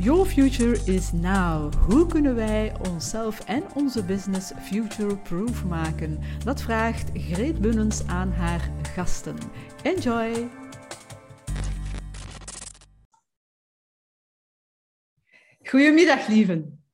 Your 0.00 0.24
future 0.26 0.78
is 0.84 1.12
now. 1.12 1.74
Hoe 1.74 2.06
kunnen 2.06 2.34
wij 2.34 2.72
onszelf 2.88 3.40
en 3.40 3.64
onze 3.74 4.04
business 4.04 4.52
future-proof 4.62 5.64
maken? 5.64 6.18
Dat 6.44 6.62
vraagt 6.62 7.10
Greet 7.14 7.60
Bunnens 7.60 8.06
aan 8.06 8.32
haar 8.32 8.70
gasten. 8.94 9.36
Enjoy! 9.82 10.48
Goedemiddag, 15.64 16.28
lieven. 16.28 16.84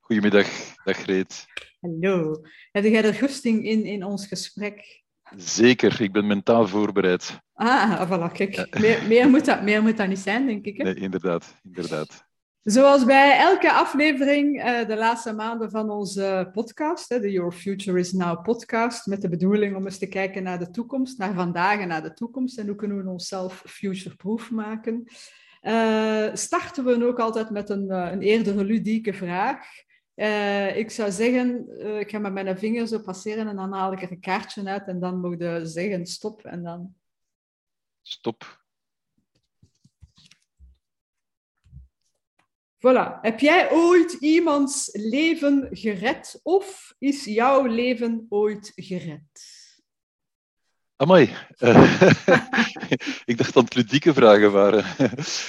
Goedemiddag, 0.00 0.74
dag 0.84 0.96
Greet. 0.96 1.46
Hallo. 1.80 2.42
Heb 2.70 2.84
jij 2.84 3.04
er 3.04 3.14
goesting 3.14 3.64
in, 3.64 3.84
in 3.84 4.04
ons 4.04 4.26
gesprek? 4.26 5.01
Zeker, 5.36 6.00
ik 6.00 6.12
ben 6.12 6.26
mentaal 6.26 6.68
voorbereid. 6.68 7.40
Ah, 7.54 8.10
voilà, 8.10 8.32
kijk. 8.32 8.78
Meer, 8.78 9.02
meer, 9.08 9.28
moet 9.28 9.44
dat, 9.44 9.62
meer 9.62 9.82
moet 9.82 9.96
dat 9.96 10.08
niet 10.08 10.18
zijn, 10.18 10.46
denk 10.46 10.64
ik. 10.64 10.76
Hè? 10.76 10.84
Nee, 10.84 10.94
inderdaad, 10.94 11.54
inderdaad. 11.62 12.30
Zoals 12.62 13.04
bij 13.04 13.38
elke 13.38 13.72
aflevering 13.72 14.64
uh, 14.64 14.86
de 14.86 14.96
laatste 14.96 15.32
maanden 15.32 15.70
van 15.70 15.90
onze 15.90 16.50
podcast, 16.52 17.08
hè, 17.08 17.20
de 17.20 17.30
Your 17.30 17.52
Future 17.52 17.98
is 17.98 18.12
Now 18.12 18.42
podcast, 18.42 19.06
met 19.06 19.20
de 19.20 19.28
bedoeling 19.28 19.76
om 19.76 19.84
eens 19.84 19.98
te 19.98 20.06
kijken 20.06 20.42
naar 20.42 20.58
de 20.58 20.70
toekomst, 20.70 21.18
naar 21.18 21.34
vandaag 21.34 21.80
en 21.80 21.88
naar 21.88 22.02
de 22.02 22.12
toekomst 22.12 22.58
en 22.58 22.66
hoe 22.66 22.76
kunnen 22.76 23.04
we 23.04 23.10
onszelf 23.10 23.62
future-proof 23.66 24.50
maken. 24.50 25.04
Uh, 25.62 26.28
starten 26.32 26.84
we 26.84 27.06
ook 27.06 27.18
altijd 27.18 27.50
met 27.50 27.70
een, 27.70 27.84
uh, 27.88 28.08
een 28.12 28.22
eerder 28.22 28.64
ludieke 28.64 29.12
vraag. 29.12 29.66
Uh, 30.16 30.76
ik 30.76 30.90
zou 30.90 31.10
zeggen, 31.10 31.66
uh, 31.68 31.98
ik 31.98 32.10
ga 32.10 32.18
met 32.18 32.32
mijn 32.32 32.58
vinger 32.58 32.86
zo 32.86 32.98
passeren 32.98 33.48
en 33.48 33.56
dan 33.56 33.72
haal 33.72 33.92
ik 33.92 34.02
er 34.02 34.10
een 34.10 34.20
kaartje 34.20 34.64
uit 34.64 34.86
en 34.86 35.00
dan 35.00 35.20
moet 35.20 35.38
je 35.38 35.60
zeggen 35.62 36.06
stop 36.06 36.44
en 36.44 36.62
dan... 36.62 36.94
Stop. 38.02 38.60
Voilà. 42.78 43.20
Heb 43.20 43.40
jij 43.40 43.72
ooit 43.72 44.12
iemands 44.12 44.88
leven 44.92 45.68
gered 45.70 46.40
of 46.42 46.94
is 46.98 47.24
jouw 47.24 47.64
leven 47.66 48.26
ooit 48.28 48.72
gered? 48.74 49.60
Amai. 50.96 51.36
Uh, 51.58 52.02
ik 53.30 53.36
dacht 53.36 53.54
dat 53.54 53.64
het 53.64 53.74
ludieke 53.74 54.14
vragen 54.14 54.52
waren. 54.52 54.84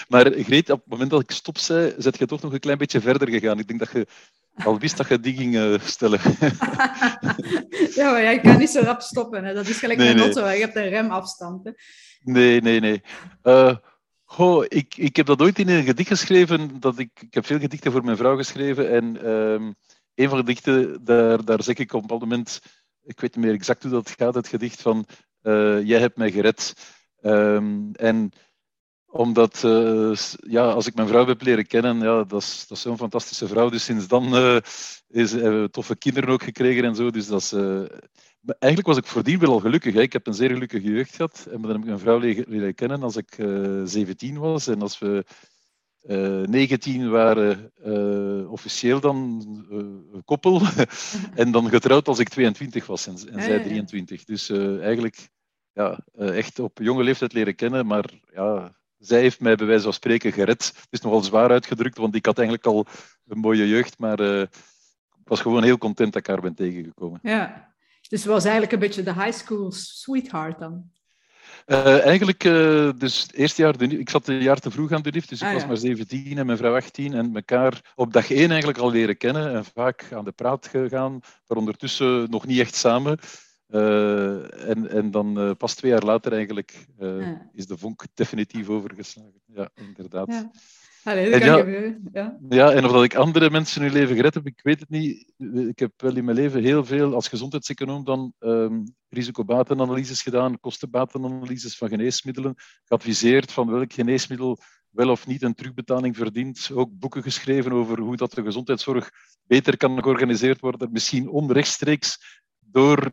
maar 0.10 0.32
Greet, 0.32 0.70
op 0.70 0.80
het 0.80 0.90
moment 0.90 1.10
dat 1.10 1.22
ik 1.22 1.32
stop 1.32 1.58
zei, 1.58 1.94
zet 1.98 2.18
je 2.18 2.26
toch 2.26 2.42
nog 2.42 2.54
een 2.54 2.60
klein 2.60 2.78
beetje 2.78 3.02
verder 3.02 3.30
gegaan. 3.30 3.60
Ik 3.60 3.68
denk 3.68 3.80
dat 3.80 3.92
je 3.92 4.08
al 4.56 4.80
wist 4.80 4.98
dat 4.98 5.08
je 5.08 5.20
die 5.20 5.36
ging 5.36 5.56
uh, 5.56 5.80
stellen. 5.80 6.20
ja, 7.98 8.12
maar 8.12 8.22
jij 8.22 8.40
kan 8.40 8.58
niet 8.58 8.70
zo 8.70 8.82
rap 8.82 9.02
stoppen. 9.02 9.46
Hè. 9.46 9.54
Dat 9.54 9.68
is 9.68 9.78
gelijk 9.78 10.00
nee, 10.00 10.10
een 10.10 10.20
auto. 10.20 10.48
Je 10.48 10.60
hebt 10.60 10.76
een 10.76 10.90
remafstand. 10.90 11.66
Hè. 11.66 11.72
Nee, 12.24 12.62
nee, 12.62 12.80
nee. 12.80 13.02
Uh, 13.44 13.76
goh, 14.24 14.66
ik, 14.68 14.98
ik 14.98 15.16
heb 15.16 15.26
dat 15.26 15.42
ooit 15.42 15.60
in 15.60 15.70
een 15.70 15.84
gedicht 15.84 16.08
geschreven. 16.08 16.80
Dat 16.80 17.00
ik, 17.00 17.10
ik 17.22 17.34
heb 17.34 17.46
veel 17.46 17.60
gedichten 17.60 17.92
voor 17.92 18.04
mijn 18.04 18.18
vrouw 18.18 18.36
geschreven. 18.36 18.92
En 18.92 19.30
um, 19.30 19.76
een 20.16 20.30
van 20.30 20.38
de 20.38 20.44
gedichten, 20.44 21.04
daar, 21.04 21.46
daar 21.46 21.64
zeg 21.64 21.76
ik 21.76 21.94
op 21.94 22.02
een 22.02 22.08
bepaald 22.08 22.22
moment... 22.22 22.62
Ik 23.06 23.20
weet 23.20 23.36
niet 23.36 23.46
meer 23.46 23.54
exact 23.54 23.84
hoe 23.84 23.92
dat 23.92 24.10
gaat, 24.18 24.36
het 24.36 24.48
gedicht 24.48 24.82
van... 24.82 25.06
Uh, 25.42 25.86
jij 25.86 26.00
hebt 26.00 26.18
mij 26.18 26.32
gered. 26.32 26.74
Um, 27.22 27.92
en 27.96 28.32
omdat, 29.14 29.64
uh, 29.66 30.16
ja, 30.48 30.72
als 30.72 30.88
ik 30.88 30.96
mijn 30.96 31.08
vrouw 31.08 31.26
heb 31.26 31.42
leren 31.42 31.68
kennen, 31.68 32.00
ja, 32.00 32.24
dat 32.24 32.42
is, 32.42 32.66
dat 32.68 32.78
is 32.78 32.84
zo'n 32.84 32.98
fantastische 32.98 33.48
vrouw. 33.48 33.70
Dus 33.70 33.84
sinds 33.84 34.08
dan 34.08 34.36
uh, 34.36 34.58
is, 35.10 35.32
hebben 35.32 35.62
we 35.62 35.70
toffe 35.70 35.96
kinderen 35.96 36.30
ook 36.30 36.44
gekregen 36.44 36.84
en 36.84 36.96
zo. 36.96 37.10
Dus 37.10 37.28
dat 37.28 37.42
is, 37.42 37.54
uh, 37.54 37.84
eigenlijk 38.60 38.88
was 38.88 38.98
ik 38.98 39.06
voordien 39.06 39.40
wel 39.40 39.52
al 39.52 39.60
gelukkig. 39.60 39.94
Hè. 39.94 40.02
Ik 40.02 40.14
heb 40.14 40.28
een 40.28 40.34
zeer 40.34 40.50
gelukkige 40.50 40.92
jeugd 40.92 41.16
gehad. 41.16 41.48
En 41.52 41.62
dan 41.62 41.72
heb 41.72 41.80
ik 41.80 41.86
mijn 41.86 42.00
vrouw 42.00 42.20
leren, 42.20 42.46
leren 42.48 42.76
kennen 42.76 43.04
als 43.04 43.16
ik 43.16 43.36
17 43.84 44.38
was. 44.38 44.68
En 44.68 44.82
als 44.82 45.00
we 45.00 45.26
19 46.48 47.10
waren, 47.10 47.72
officieel 48.50 49.00
dan 49.00 49.18
een 49.70 50.22
koppel. 50.26 50.62
en 51.36 51.52
dan 51.52 51.70
getrouwd 51.70 52.08
als 52.08 52.20
ik 52.20 52.30
22 52.30 52.86
was 52.86 53.08
en, 53.08 53.14
en 53.34 53.42
zij 53.42 53.64
23. 53.64 54.24
Dus 54.24 54.50
eigenlijk 54.80 55.30
ja, 55.74 56.00
echt 56.14 56.60
op 56.60 56.80
jonge 56.82 57.04
leeftijd 57.04 57.34
leren 57.34 57.56
kennen. 57.56 57.86
Maar 57.86 58.10
ja, 58.34 58.72
zij 59.06 59.20
heeft 59.20 59.40
mij 59.40 59.56
bij 59.56 59.66
wijze 59.66 59.84
van 59.84 59.94
spreken 59.94 60.32
gered. 60.32 60.66
Het 60.66 60.88
is 60.90 61.02
nogal 61.02 61.24
zwaar 61.24 61.50
uitgedrukt, 61.50 61.98
want 61.98 62.16
ik 62.16 62.26
had 62.26 62.38
eigenlijk 62.38 62.68
al 62.68 62.86
een 63.28 63.40
mooie 63.40 63.68
jeugd, 63.68 64.00
maar 64.00 64.20
uh, 64.20 64.42
ik 64.42 65.28
was 65.30 65.42
gewoon 65.42 65.64
heel 65.64 65.78
content 65.78 66.14
dat 66.14 66.22
ik 66.22 66.28
haar 66.28 66.42
ben 66.42 66.56
tegengekomen. 66.56 67.20
Ja, 67.24 67.74
dus 68.10 68.26
was 68.26 68.44
eigenlijk 68.44 68.74
een 68.74 68.80
beetje 68.80 69.04
de 69.04 69.14
high 69.14 69.38
school 69.38 69.72
sweetheart 69.72 70.60
dan? 70.60 70.92
Uh, 71.66 72.06
eigenlijk, 72.06 72.44
uh, 72.44 72.92
dus 72.98 73.22
het 73.22 73.34
eerste 73.34 73.62
jaar, 73.62 73.78
de, 73.78 73.88
ik 73.88 74.10
zat 74.10 74.28
een 74.28 74.42
jaar 74.42 74.60
te 74.60 74.72
vroeg 74.72 74.92
aan 74.92 75.02
de 75.02 75.12
lift, 75.12 75.30
dus 75.30 75.42
ik 75.42 75.48
ah, 75.48 75.54
was 75.54 75.62
ja. 75.62 75.68
maar 75.68 75.78
17 75.78 76.38
en 76.38 76.46
mijn 76.46 76.58
vrouw 76.58 76.76
18 76.76 77.14
en 77.14 77.36
elkaar 77.36 77.94
op 77.96 78.14
dag 78.14 78.32
1 78.32 78.50
eigenlijk 78.50 78.80
al 78.80 78.92
leren 78.92 79.18
kennen 79.18 79.54
en 79.54 79.66
vaak 79.66 80.08
aan 80.12 80.26
de 80.26 80.32
praat 80.32 80.68
gegaan, 80.68 81.20
maar 81.48 81.58
ondertussen 81.58 82.30
nog 82.30 82.46
niet 82.46 82.60
echt 82.60 82.76
samen. 82.76 83.20
Uh, 83.74 84.70
en, 84.70 84.90
en 84.90 85.12
dan 85.12 85.40
uh, 85.40 85.52
pas 85.58 85.76
twee 85.76 85.92
jaar 85.92 86.04
later 86.04 86.34
eigenlijk 86.34 86.88
uh, 87.00 87.22
ja. 87.22 87.50
is 87.54 87.66
de 87.66 87.78
vonk 87.78 88.06
definitief 88.14 88.70
overgeslagen. 88.70 89.42
Ja, 89.46 89.70
inderdaad. 89.74 90.28
Ja. 90.28 90.52
Allee, 91.04 91.32
dat 91.32 91.42
en 91.42 91.48
kan 91.48 91.72
ja, 91.72 91.96
ja. 92.14 92.38
ja, 92.50 92.72
en 92.72 92.86
of 92.86 92.92
dat 92.92 93.04
ik 93.04 93.16
andere 93.16 93.50
mensen 93.50 93.82
hun 93.82 93.92
leven 93.92 94.16
gered 94.16 94.34
heb, 94.34 94.46
ik 94.46 94.60
weet 94.64 94.80
het 94.80 94.90
niet. 94.90 95.34
Ik 95.68 95.80
heb 95.80 95.92
wel 95.98 96.16
in 96.16 96.26
mijn 96.26 96.38
leven 96.38 96.64
heel 96.64 96.86
veel 96.86 97.14
als 97.14 97.28
gezondheidseconoom 97.28 98.04
dan 98.04 98.34
um, 98.40 98.84
risicobatenanalyses 99.10 100.22
gedaan, 100.22 100.60
kostenbatenanalyses 100.60 101.78
van 101.78 101.90
geneesmiddelen, 101.90 102.56
geadviseerd 102.84 103.52
van 103.52 103.72
welk 103.72 103.94
geneesmiddel 103.94 104.60
wel 104.90 105.10
of 105.10 105.28
niet 105.28 105.42
een 105.42 105.54
terugbetaling 105.54 106.16
verdient. 106.16 106.70
Ook 106.74 106.90
boeken 106.92 107.24
geschreven 107.24 107.72
over 107.72 108.00
hoe 108.00 108.16
dat 108.18 108.34
de 108.34 108.44
gezondheidszorg 108.44 109.10
beter 109.44 109.78
kan 109.78 110.04
georganiseerd 110.04 110.60
worden, 110.60 110.92
misschien 110.92 111.30
onrechtstreeks 111.30 112.42
door 112.60 113.12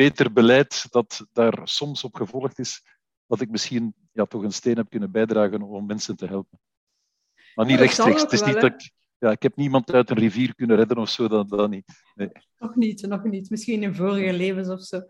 beter 0.00 0.32
beleid 0.32 0.86
dat 0.90 1.26
daar 1.32 1.60
soms 1.64 2.04
op 2.04 2.14
gevolgd 2.14 2.58
is, 2.58 2.82
dat 3.26 3.40
ik 3.40 3.50
misschien 3.50 3.94
ja, 4.12 4.24
toch 4.24 4.42
een 4.42 4.52
steen 4.52 4.76
heb 4.76 4.90
kunnen 4.90 5.10
bijdragen 5.10 5.62
om 5.62 5.86
mensen 5.86 6.16
te 6.16 6.26
helpen. 6.26 6.60
Maar 7.54 7.66
niet 7.66 7.78
rechtstreeks. 7.78 8.22
Het 8.22 8.32
is 8.32 8.40
wel, 8.40 8.48
niet 8.48 8.60
dat 8.60 8.72
ik, 8.72 8.90
ja, 9.18 9.30
ik 9.30 9.42
heb 9.42 9.56
niemand 9.56 9.92
uit 9.92 10.10
een 10.10 10.18
rivier 10.18 10.54
kunnen 10.54 10.76
redden 10.76 10.98
of 10.98 11.08
zo, 11.08 11.28
dat, 11.28 11.48
dat 11.48 11.70
niet. 11.70 11.84
Nee. 12.14 12.30
Nog 12.58 12.74
niet, 12.74 13.06
nog 13.06 13.24
niet. 13.24 13.50
Misschien 13.50 13.82
in 13.82 13.94
vorige 13.94 14.32
levens 14.32 14.68
of 14.68 14.80
zo. 14.80 15.00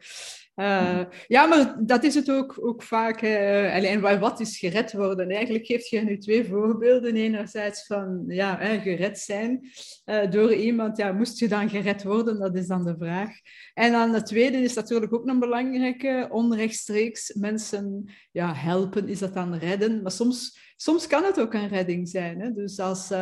Uh, 0.60 1.00
ja, 1.26 1.47
maar 1.47 1.76
dat 1.81 2.04
is 2.04 2.15
het 2.15 2.31
ook, 2.31 2.56
ook 2.60 2.82
vaak. 2.82 3.22
En 3.22 4.21
wat 4.21 4.41
is 4.41 4.59
gered 4.59 4.93
worden? 4.93 5.31
Eigenlijk 5.31 5.66
geeft 5.66 5.88
je 5.88 6.00
nu 6.00 6.19
twee 6.19 6.44
voorbeelden. 6.44 7.16
Enerzijds 7.16 7.87
van 7.87 8.25
ja, 8.26 8.78
gered 8.78 9.19
zijn 9.19 9.71
uh, 10.06 10.31
door 10.31 10.54
iemand. 10.54 10.97
Ja, 10.97 11.12
moest 11.12 11.38
je 11.38 11.48
dan 11.48 11.69
gered 11.69 12.03
worden? 12.03 12.38
Dat 12.38 12.56
is 12.56 12.66
dan 12.66 12.84
de 12.84 12.94
vraag. 12.98 13.31
En 13.75 13.93
dan 13.93 14.15
het 14.15 14.26
tweede 14.26 14.56
is 14.56 14.75
natuurlijk 14.75 15.15
ook 15.15 15.26
een 15.26 15.38
belangrijke. 15.38 16.28
Onrechtstreeks 16.31 17.34
mensen 17.34 18.10
ja, 18.31 18.54
helpen, 18.54 19.09
is 19.09 19.19
dat 19.19 19.34
dan 19.34 19.54
redden? 19.54 20.03
Maar 20.03 20.12
soms, 20.12 20.59
soms 20.77 21.06
kan 21.06 21.25
het 21.25 21.41
ook 21.41 21.54
een 21.54 21.69
redding 21.69 22.09
zijn. 22.09 22.41
Hè? 22.41 22.53
Dus 22.53 22.78
als... 22.78 23.12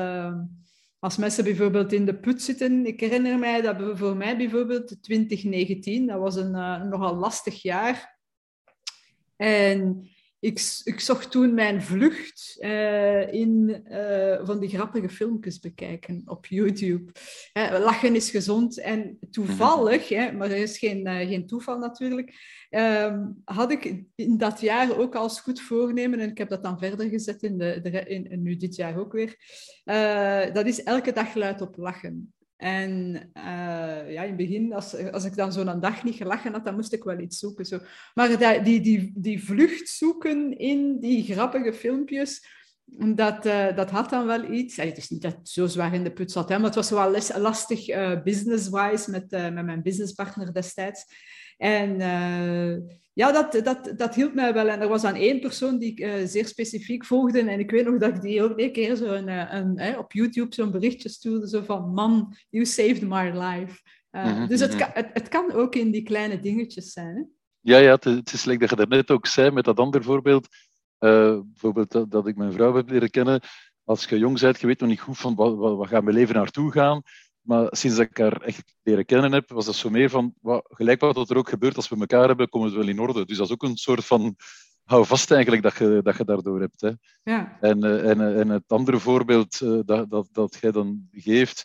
Als 0.98 1.16
mensen 1.16 1.44
bijvoorbeeld 1.44 1.92
in 1.92 2.06
de 2.06 2.18
put 2.18 2.42
zitten, 2.42 2.86
ik 2.86 3.00
herinner 3.00 3.38
mij 3.38 3.60
dat 3.60 3.98
voor 3.98 4.16
mij 4.16 4.36
bijvoorbeeld 4.36 5.02
2019, 5.02 6.06
dat 6.06 6.18
was 6.18 6.36
een 6.36 6.54
uh, 6.54 6.82
nogal 6.82 7.14
lastig 7.14 7.62
jaar. 7.62 8.18
En 9.36 10.08
ik, 10.40 10.80
ik 10.84 11.00
zocht 11.00 11.30
toen 11.30 11.54
mijn 11.54 11.82
vlucht 11.82 12.56
uh, 12.60 13.32
in 13.32 13.84
uh, 13.90 14.46
van 14.46 14.60
die 14.60 14.68
grappige 14.68 15.08
filmpjes 15.08 15.60
bekijken 15.60 16.22
op 16.24 16.46
YouTube. 16.46 17.12
Hè, 17.52 17.78
lachen 17.78 18.14
is 18.14 18.30
gezond 18.30 18.80
en 18.80 19.18
toevallig, 19.30 20.08
hè, 20.18 20.32
maar 20.32 20.50
er 20.50 20.56
is 20.56 20.78
geen, 20.78 21.06
geen 21.06 21.46
toeval 21.46 21.78
natuurlijk, 21.78 22.34
um, 22.70 23.42
had 23.44 23.70
ik 23.70 24.02
in 24.14 24.36
dat 24.36 24.60
jaar 24.60 24.98
ook 24.98 25.14
als 25.14 25.40
goed 25.40 25.60
voornemen, 25.60 26.20
en 26.20 26.30
ik 26.30 26.38
heb 26.38 26.48
dat 26.48 26.62
dan 26.62 26.78
verder 26.78 27.08
gezet 27.08 27.42
in, 27.42 27.58
de, 27.58 27.80
de 27.82 27.90
in, 27.90 28.30
in 28.30 28.42
nu 28.42 28.56
dit 28.56 28.76
jaar 28.76 28.98
ook 28.98 29.12
weer, 29.12 29.36
dat 30.52 30.66
is 30.66 30.82
elke 30.82 31.12
dag 31.12 31.34
luid 31.34 31.60
op 31.60 31.76
lachen. 31.76 32.32
En 32.58 33.14
uh, 33.36 34.12
ja, 34.12 34.22
in 34.22 34.28
het 34.28 34.36
begin, 34.36 34.72
als, 34.72 35.10
als 35.10 35.24
ik 35.24 35.36
dan 35.36 35.52
zo'n 35.52 35.80
dag 35.80 36.04
niet 36.04 36.14
gelachen 36.14 36.52
had, 36.52 36.64
dan 36.64 36.74
moest 36.74 36.92
ik 36.92 37.04
wel 37.04 37.18
iets 37.18 37.38
zoeken. 37.38 37.64
Zo. 37.64 37.78
Maar 38.14 38.62
die, 38.64 38.80
die, 38.80 39.12
die 39.14 39.44
vlucht 39.44 39.88
zoeken 39.88 40.58
in 40.58 41.00
die 41.00 41.22
grappige 41.22 41.72
filmpjes, 41.72 42.46
dat, 43.14 43.46
uh, 43.46 43.76
dat 43.76 43.90
had 43.90 44.10
dan 44.10 44.26
wel 44.26 44.52
iets. 44.52 44.76
Het 44.76 44.96
is 44.96 45.08
niet 45.08 45.22
dat 45.22 45.36
het 45.36 45.48
zo 45.48 45.66
zwaar 45.66 45.94
in 45.94 46.04
de 46.04 46.12
put 46.12 46.32
zat, 46.32 46.48
hè, 46.48 46.56
maar 46.56 46.66
het 46.66 46.74
was 46.74 46.90
wel 46.90 47.40
lastig 47.40 47.88
uh, 47.88 48.22
business-wise 48.22 49.10
met, 49.10 49.30
met 49.30 49.64
mijn 49.64 49.82
businesspartner 49.82 50.52
destijds. 50.52 51.04
En 51.56 52.00
ja, 53.18 53.32
dat, 53.32 53.64
dat, 53.64 53.92
dat 53.96 54.14
hielp 54.14 54.34
mij 54.34 54.54
wel. 54.54 54.68
En 54.68 54.80
er 54.80 54.88
was 54.88 55.02
dan 55.02 55.14
één 55.14 55.40
persoon 55.40 55.78
die 55.78 55.90
ik 55.90 56.00
uh, 56.00 56.12
zeer 56.24 56.46
specifiek 56.46 57.04
volgde. 57.04 57.40
En 57.40 57.58
ik 57.58 57.70
weet 57.70 57.84
nog 57.84 57.98
dat 57.98 58.14
ik 58.14 58.20
die 58.20 58.42
ook 58.42 58.58
een 58.58 58.72
keer 58.72 58.96
zo 58.96 59.04
een, 59.04 59.28
een, 59.28 59.86
een, 59.86 59.98
op 59.98 60.12
YouTube 60.12 60.54
zo'n 60.54 60.70
berichtje 60.70 61.08
stuurde. 61.08 61.48
Zo 61.48 61.62
van, 61.62 61.92
man, 61.92 62.36
you 62.48 62.64
saved 62.64 63.02
my 63.02 63.30
life. 63.30 63.80
Uh, 64.10 64.24
mm 64.24 64.34
-hmm. 64.34 64.46
Dus 64.46 64.60
het 64.60 64.76
kan, 64.76 64.88
het, 64.92 65.10
het, 65.12 65.28
kan 65.28 65.52
ook 65.52 65.74
in 65.74 65.90
die 65.90 66.02
kleine 66.02 66.40
dingetjes 66.40 66.92
zijn. 66.92 67.16
Hè? 67.16 67.22
Ja, 67.60 67.78
ja, 67.78 67.92
het, 67.94 68.04
het 68.04 68.32
is 68.32 68.44
leuk 68.44 68.60
dat 68.60 68.70
je 68.70 68.76
daarnet 68.76 69.10
ook 69.10 69.26
zei 69.26 69.50
met 69.50 69.64
dat 69.64 69.78
andere 69.78 70.04
voorbeeld. 70.04 70.48
bijvoorbeeld 70.98 71.92
dat, 71.92 72.10
dat, 72.10 72.26
ik 72.26 72.36
mijn 72.36 72.52
vrouw 72.52 72.74
heb 72.74 72.90
leren 72.90 73.10
kennen. 73.10 73.40
als 73.84 74.04
je 74.04 74.18
jong 74.18 74.40
bent, 74.40 74.60
je 74.60 74.66
weet 74.66 74.80
nog 74.80 74.88
niet 74.88 75.00
goed 75.00 75.18
van 75.18 75.34
wat, 75.34 75.56
wat, 75.56 75.76
wat 75.76 75.88
gaat 75.88 76.02
mijn 76.02 76.16
leven 76.16 76.34
naartoe 76.34 76.72
gaan. 76.72 77.02
Maar 77.48 77.68
sinds 77.70 77.96
dat 77.96 78.06
ik 78.06 78.18
haar 78.18 78.40
echt 78.40 78.74
leren 78.82 79.04
kennen 79.04 79.32
heb, 79.32 79.50
was 79.50 79.66
dat 79.66 79.74
zo 79.74 79.90
meer 79.90 80.10
van, 80.10 80.34
wat, 80.40 80.64
gelijk 80.68 81.00
wat 81.00 81.30
er 81.30 81.36
ook 81.36 81.48
gebeurt 81.48 81.76
als 81.76 81.88
we 81.88 81.96
elkaar 81.98 82.26
hebben, 82.26 82.48
komen 82.48 82.70
we 82.70 82.76
wel 82.76 82.88
in 82.88 82.98
orde. 82.98 83.26
Dus 83.26 83.36
dat 83.36 83.46
is 83.46 83.52
ook 83.52 83.62
een 83.62 83.76
soort 83.76 84.04
van 84.04 84.36
hou 84.84 85.06
vast 85.06 85.30
eigenlijk 85.30 85.62
dat 85.62 85.76
je, 85.76 86.00
dat 86.02 86.16
je 86.16 86.24
daardoor 86.24 86.60
hebt. 86.60 86.80
Hè. 86.80 86.90
Ja. 87.22 87.58
En, 87.60 87.84
eh, 87.84 88.10
en, 88.10 88.20
eh, 88.20 88.40
en 88.40 88.48
het 88.48 88.64
andere 88.66 88.98
voorbeeld 88.98 89.60
uh, 89.60 89.80
dat, 89.84 90.10
dat, 90.10 90.28
dat 90.32 90.58
jij 90.60 90.70
dan 90.70 91.08
geeft, 91.12 91.64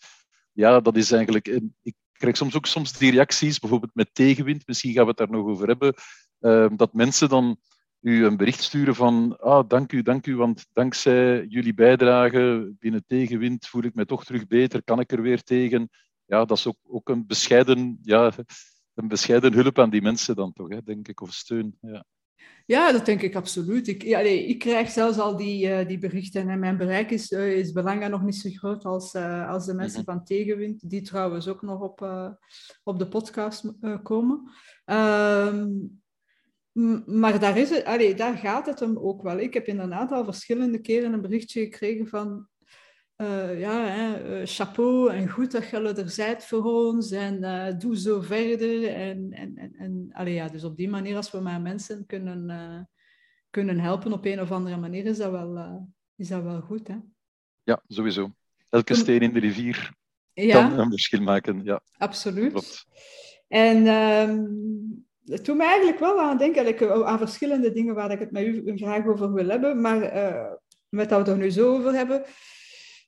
ja, 0.52 0.80
dat 0.80 0.98
is 0.98 1.12
eigenlijk... 1.12 1.48
Ik 1.82 1.96
krijg 2.12 2.38
soms 2.38 2.56
ook 2.56 2.66
soms 2.66 2.98
die 2.98 3.12
reacties, 3.12 3.60
bijvoorbeeld 3.60 3.96
met 3.96 4.10
tegenwind, 4.14 4.68
misschien 4.68 4.94
gaan 4.94 5.04
we 5.04 5.10
het 5.10 5.18
daar 5.18 5.32
nog 5.32 5.46
over 5.46 5.68
hebben, 5.68 5.94
uh, 6.40 6.68
dat 6.76 6.94
mensen 6.94 7.30
dan 7.30 7.58
u 8.04 8.26
een 8.26 8.38
bericht 8.38 8.64
sturen 8.64 8.96
van 8.96 9.38
ah, 9.40 9.68
dank 9.68 9.92
u, 9.92 10.02
dank 10.02 10.28
u, 10.28 10.36
want 10.36 10.66
dankzij 10.74 11.46
jullie 11.46 11.74
bijdrage 11.74 12.74
binnen 12.80 13.04
tegenwind 13.08 13.68
voel 13.68 13.84
ik 13.84 13.94
me 13.94 14.06
toch 14.06 14.26
terug 14.26 14.48
beter, 14.48 14.84
kan 14.84 15.00
ik 15.00 15.12
er 15.12 15.22
weer 15.22 15.42
tegen. 15.44 15.90
Ja, 16.26 16.46
dat 16.46 16.58
is 16.58 16.68
ook, 16.68 16.78
ook 16.84 17.10
een, 17.10 17.28
bescheiden, 17.28 18.00
ja, 18.02 18.32
een 18.94 19.08
bescheiden 19.08 19.54
hulp 19.54 19.80
aan 19.80 19.90
die 19.90 20.02
mensen 20.02 20.36
dan 20.36 20.54
toch, 20.54 20.70
hè, 20.70 20.82
denk 20.84 21.08
ik, 21.08 21.22
of 21.22 21.34
steun. 21.34 21.78
Ja. 21.82 22.06
Ja, 22.66 22.92
dat 22.92 23.06
denk 23.06 23.22
ik 23.22 23.36
absoluut. 23.36 23.88
Ik, 23.88 24.04
ja, 24.04 24.20
nee, 24.20 24.46
ik 24.46 24.60
krijg 24.60 24.90
zelfs 24.90 25.18
al 25.18 25.38
die, 25.38 25.68
uh, 25.68 25.88
die 25.88 25.98
berichten 25.98 26.50
en 26.50 26.60
mijn 26.60 26.78
bereik 26.78 27.12
is, 27.12 27.32
uh, 27.32 27.58
is 27.58 27.72
belangrijk 27.72 28.12
nog 28.12 28.24
niet 28.24 28.36
zo 28.36 28.50
groot 28.50 28.86
als, 28.86 29.14
uh, 29.14 29.50
als 29.50 29.66
de 29.66 29.74
mensen 29.74 30.04
van 30.04 30.24
Tegenwind, 30.24 30.90
die 30.90 31.02
trouwens 31.02 31.48
ook 31.48 31.62
nog 31.62 31.82
op, 31.82 32.02
op 32.84 33.00
de 33.00 33.08
podcast 33.08 33.74
komen. 34.04 34.52
Um, 34.86 36.03
maar 37.06 37.40
daar, 37.40 37.58
is 37.58 37.70
het, 37.70 37.86
allee, 37.86 38.14
daar 38.16 38.38
gaat 38.38 38.66
het 38.66 38.80
hem 38.80 38.98
ook 38.98 39.22
wel. 39.22 39.40
Ik 39.40 39.54
heb 39.54 39.68
inderdaad 39.68 40.12
al 40.12 40.24
verschillende 40.24 40.80
keren 40.80 41.14
een 41.14 41.22
berichtje 41.22 41.62
gekregen 41.62 42.08
van 42.08 42.48
uh, 43.18 43.60
ja, 43.60 43.86
hè, 43.86 44.40
uh, 44.40 44.46
chapeau 44.46 45.12
en 45.12 45.30
goed 45.30 45.52
dat 45.52 45.70
je 45.70 45.78
er 45.78 46.10
zijt 46.10 46.46
voor 46.46 46.64
ons 46.64 47.12
en 47.12 47.44
uh, 47.44 47.80
doe 47.80 47.98
zo 47.98 48.22
verder. 48.22 48.88
En, 48.88 49.32
en, 49.32 49.56
en, 49.56 49.74
en 49.78 50.10
allee, 50.12 50.34
ja, 50.34 50.48
dus 50.48 50.64
op 50.64 50.78
die 50.78 50.90
manier, 50.90 51.16
als 51.16 51.32
we 51.32 51.40
maar 51.40 51.62
mensen 51.62 52.06
kunnen, 52.06 52.90
kunnen 53.50 53.80
helpen 53.80 54.14
op 54.14 54.26
een 54.26 54.42
of 54.42 54.52
andere 54.52 54.78
manier, 54.78 55.06
is 55.06 55.18
dat 55.18 55.32
wel, 55.32 55.88
is 56.16 56.28
dat 56.28 56.44
wel 56.44 56.62
goed. 56.62 56.88
Hè? 56.88 56.96
Ja, 57.64 57.84
sowieso. 57.88 58.34
Elke 58.70 58.96
steen 58.96 59.22
in 59.22 59.34
de 59.34 59.40
rivier 59.40 59.94
ja, 60.34 60.68
kan 60.68 60.80
een 60.80 60.90
verschil 60.90 61.22
maken. 61.22 61.64
Ja, 61.64 61.82
absoluut. 61.98 62.52
Klopt. 62.52 62.86
En 63.48 63.88
um, 63.88 65.06
het 65.26 65.46
doet 65.46 65.58
me 65.58 65.64
eigenlijk 65.64 66.00
wel 66.00 66.22
aan 66.22 66.38
denken 66.38 67.06
aan 67.06 67.18
verschillende 67.18 67.72
dingen 67.72 67.96
waar 67.96 68.12
ik 68.12 68.20
het 68.20 68.32
met 68.32 68.46
u 68.46 68.78
graag 68.78 69.08
over 69.08 69.34
wil 69.34 69.48
hebben. 69.48 69.82
Maar 69.82 70.00
met 70.90 71.10
dat 71.10 71.24
we 71.24 71.30
het 71.30 71.40
er 71.40 71.44
nu 71.44 71.50
zo 71.50 71.74
over 71.74 71.94
hebben, 71.94 72.24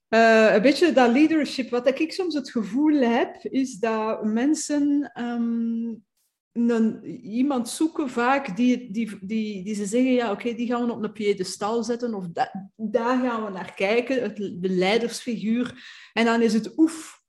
uh, 0.10 0.54
een 0.54 0.62
beetje 0.62 0.92
dat 0.92 1.12
leadership. 1.12 1.70
Wat 1.70 2.00
ik 2.00 2.14
soms 2.14 2.34
het 2.34 2.52
gevoel 2.52 3.00
heb, 3.02 3.36
is 3.44 3.78
dat 3.80 4.24
mensen 4.24 5.12
een, 5.14 7.04
iemand 7.22 7.70
zoeken 7.70 8.10
vaak 8.10 8.56
die, 8.56 8.92
die, 8.92 9.18
die, 9.22 9.64
die 9.64 9.76
ze 9.76 9.86
zeggen, 9.86 10.12
ja 10.12 10.32
oké, 10.32 10.54
die 10.54 10.68
gaan 10.68 10.86
we 10.86 10.92
op 10.92 11.04
een 11.04 11.12
piedestal 11.12 11.84
zetten 11.84 12.14
of 12.14 12.28
da, 12.28 12.72
daar 12.76 13.20
gaan 13.20 13.44
we 13.44 13.52
naar 13.52 13.74
kijken, 13.74 14.22
het, 14.22 14.38
de 14.38 14.70
leidersfiguur. 14.70 15.84
En 16.14 16.26
dan 16.26 16.42
is 16.42 16.54
het 16.54 16.78
oef, 16.78 17.24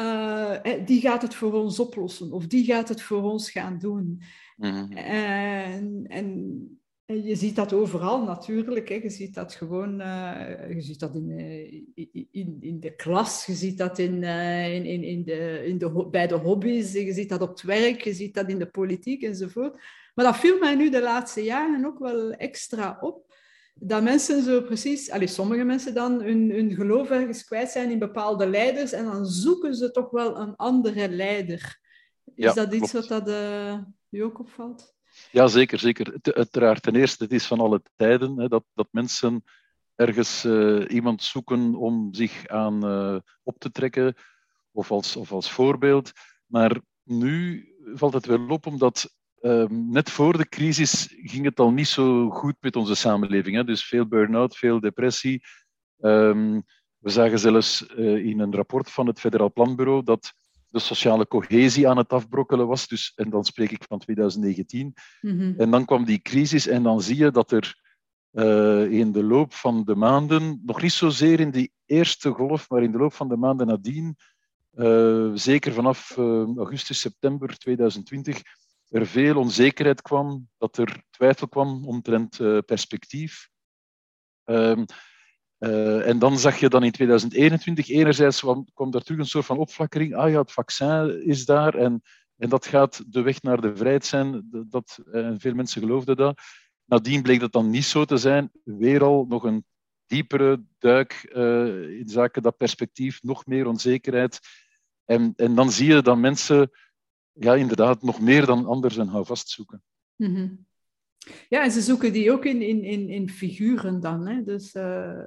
uh, 0.00 0.86
die 0.86 1.00
gaat 1.00 1.22
het 1.22 1.34
voor 1.34 1.52
ons 1.52 1.80
oplossen 1.80 2.32
of 2.32 2.46
die 2.46 2.64
gaat 2.64 2.88
het 2.88 3.02
voor 3.02 3.22
ons 3.22 3.50
gaan 3.50 3.78
doen. 3.78 4.22
Mm 4.56 4.70
-hmm. 4.70 4.92
en, 4.92 6.04
en 6.08 6.78
je 7.14 7.36
ziet 7.36 7.56
dat 7.56 7.72
overal 7.72 8.24
natuurlijk. 8.24 8.88
Hè. 8.88 8.94
Je 8.94 9.10
ziet 9.10 9.34
dat 9.34 9.54
gewoon 9.54 10.00
uh, 10.00 10.74
je 10.74 10.80
ziet 10.80 11.00
dat 11.00 11.14
in, 11.14 11.30
in, 12.30 12.56
in 12.60 12.80
de 12.80 12.94
klas, 12.96 13.46
je 13.46 13.52
ziet 13.52 13.78
dat 13.78 13.98
in, 13.98 14.22
uh, 14.22 14.74
in, 14.74 14.84
in, 14.84 15.02
in 15.02 15.24
de, 15.24 15.64
in 15.66 15.78
de, 15.78 16.08
bij 16.10 16.26
de 16.26 16.34
hobby's, 16.34 16.92
je 16.92 17.12
ziet 17.12 17.28
dat 17.28 17.40
op 17.40 17.48
het 17.48 17.62
werk, 17.62 18.00
je 18.00 18.12
ziet 18.12 18.34
dat 18.34 18.48
in 18.48 18.58
de 18.58 18.66
politiek 18.66 19.22
enzovoort. 19.22 19.80
Maar 20.14 20.24
dat 20.24 20.36
viel 20.36 20.58
mij 20.58 20.74
nu 20.74 20.90
de 20.90 21.02
laatste 21.02 21.42
jaren 21.44 21.84
ook 21.84 21.98
wel 21.98 22.30
extra 22.30 22.98
op. 23.00 23.27
Dat 23.80 24.02
mensen 24.02 24.42
zo 24.42 24.62
precies, 24.62 25.10
allez, 25.10 25.34
sommige 25.34 25.64
mensen 25.64 25.94
dan 25.94 26.22
hun, 26.22 26.50
hun 26.50 26.74
geloof 26.74 27.10
ergens 27.10 27.44
kwijt 27.44 27.70
zijn 27.70 27.90
in 27.90 27.98
bepaalde 27.98 28.46
leiders 28.46 28.92
en 28.92 29.04
dan 29.04 29.26
zoeken 29.26 29.74
ze 29.74 29.90
toch 29.90 30.10
wel 30.10 30.38
een 30.38 30.56
andere 30.56 31.08
leider. 31.08 31.78
Is 32.34 32.44
ja, 32.44 32.52
dat 32.52 32.72
iets 32.74 32.90
klopt. 32.90 33.08
wat 33.08 33.26
dat, 33.26 33.34
u 34.10 34.22
ook 34.22 34.38
opvalt? 34.38 34.94
Ja, 35.30 35.46
zeker. 35.46 35.78
zeker. 35.78 36.18
Uiteraard, 36.22 36.82
ten 36.82 36.94
eerste, 36.94 37.24
het 37.24 37.32
is 37.32 37.46
van 37.46 37.60
alle 37.60 37.82
tijden 37.96 38.38
hè, 38.38 38.48
dat, 38.48 38.64
dat 38.74 38.88
mensen 38.90 39.44
ergens 39.94 40.44
uh, 40.44 40.84
iemand 40.88 41.22
zoeken 41.22 41.74
om 41.74 42.14
zich 42.14 42.46
aan 42.46 42.86
uh, 42.86 43.18
op 43.42 43.58
te 43.58 43.70
trekken 43.70 44.14
of 44.72 44.90
als, 44.90 45.16
of 45.16 45.32
als 45.32 45.50
voorbeeld. 45.50 46.12
Maar 46.46 46.80
nu 47.02 47.68
valt 47.94 48.12
het 48.12 48.26
wel 48.26 48.48
op 48.48 48.66
omdat 48.66 49.04
uh, 49.04 49.17
net 49.68 50.10
voor 50.10 50.36
de 50.36 50.48
crisis 50.48 51.14
ging 51.22 51.44
het 51.44 51.60
al 51.60 51.70
niet 51.70 51.88
zo 51.88 52.30
goed 52.30 52.56
met 52.60 52.76
onze 52.76 52.94
samenleving. 52.94 53.56
Hè. 53.56 53.64
Dus 53.64 53.84
veel 53.84 54.06
burn-out, 54.06 54.56
veel 54.56 54.80
depressie. 54.80 55.42
Um, 56.00 56.64
we 56.98 57.10
zagen 57.10 57.38
zelfs 57.38 57.86
uh, 57.96 58.24
in 58.24 58.40
een 58.40 58.54
rapport 58.54 58.90
van 58.90 59.06
het 59.06 59.20
Federaal 59.20 59.52
Planbureau 59.52 60.02
dat 60.04 60.32
de 60.68 60.78
sociale 60.78 61.26
cohesie 61.26 61.88
aan 61.88 61.96
het 61.96 62.12
afbrokkelen 62.12 62.66
was. 62.66 62.88
Dus, 62.88 63.12
en 63.16 63.30
dan 63.30 63.44
spreek 63.44 63.70
ik 63.70 63.84
van 63.88 63.98
2019. 63.98 64.94
Mm-hmm. 65.20 65.54
En 65.58 65.70
dan 65.70 65.84
kwam 65.84 66.04
die 66.04 66.22
crisis 66.22 66.66
en 66.66 66.82
dan 66.82 67.02
zie 67.02 67.16
je 67.16 67.30
dat 67.30 67.52
er 67.52 67.76
uh, 68.32 68.90
in 68.90 69.12
de 69.12 69.22
loop 69.22 69.54
van 69.54 69.84
de 69.84 69.94
maanden, 69.94 70.60
nog 70.64 70.82
niet 70.82 70.92
zozeer 70.92 71.40
in 71.40 71.50
die 71.50 71.72
eerste 71.86 72.30
golf, 72.30 72.70
maar 72.70 72.82
in 72.82 72.92
de 72.92 72.98
loop 72.98 73.12
van 73.12 73.28
de 73.28 73.36
maanden 73.36 73.66
nadien, 73.66 74.16
uh, 74.74 75.30
zeker 75.34 75.72
vanaf 75.72 76.16
uh, 76.18 76.56
augustus, 76.56 77.00
september 77.00 77.58
2020, 77.58 78.42
er 78.88 79.06
veel 79.06 79.36
onzekerheid 79.36 80.02
kwam, 80.02 80.48
dat 80.58 80.78
er 80.78 81.02
twijfel 81.10 81.48
kwam 81.48 81.86
omtrent 81.86 82.36
perspectief. 82.66 83.48
Ehm, 84.44 84.84
uh, 85.58 86.08
en 86.08 86.18
dan 86.18 86.38
zag 86.38 86.60
je 86.60 86.68
dan 86.68 86.84
in 86.84 86.90
2021, 86.92 87.88
enerzijds 87.88 88.40
kwam, 88.40 88.94
er 88.94 89.02
terug 89.02 89.18
een 89.18 89.26
soort 89.26 89.44
van 89.44 89.58
opflakkering. 89.58 90.14
Ah 90.14 90.30
ja, 90.30 90.40
het 90.40 90.52
vaccin 90.52 91.22
is 91.24 91.44
daar 91.44 91.74
en, 91.74 92.02
en 92.36 92.48
dat 92.48 92.66
gaat 92.66 93.12
de 93.12 93.22
weg 93.22 93.42
naar 93.42 93.60
de 93.60 93.76
vrijheid 93.76 94.06
zijn. 94.06 94.48
Dat, 94.68 94.98
veel 95.36 95.54
mensen 95.54 95.80
geloofden 95.80 96.16
dat. 96.16 96.40
Nadien 96.84 97.22
bleek 97.22 97.40
dat 97.40 97.52
dan 97.52 97.70
niet 97.70 97.84
zo 97.84 98.04
te 98.04 98.16
zijn. 98.16 98.50
Weer 98.64 99.02
al 99.02 99.24
nog 99.28 99.44
een 99.44 99.64
diepere 100.06 100.64
duik 100.78 101.30
uh, 101.32 101.98
in 101.98 102.08
zaken 102.08 102.42
dat 102.42 102.56
perspectief, 102.56 103.22
nog 103.22 103.46
meer 103.46 103.66
onzekerheid. 103.66 104.38
En, 105.04 105.32
en 105.36 105.54
dan 105.54 105.72
zie 105.72 105.94
je 105.94 106.02
dat 106.02 106.18
mensen 106.18 106.70
ja, 107.40 107.54
inderdaad 107.54 108.02
nog 108.02 108.20
meer 108.20 108.46
dan 108.46 108.66
anders 108.66 108.96
een 108.96 109.08
houvast 109.08 109.48
zoeken. 109.48 109.82
-hmm. 110.16 110.66
Ja, 111.48 111.62
en 111.62 111.70
ze 111.70 111.80
zoeken 111.80 112.12
die 112.12 112.32
ook 112.32 112.44
in, 112.44 112.62
in, 112.62 112.84
in, 112.84 113.08
in 113.08 113.30
figuren 113.30 114.00
dan. 114.00 114.26
Hè? 114.26 114.42
Dus, 114.42 114.74
uh, 114.74 115.18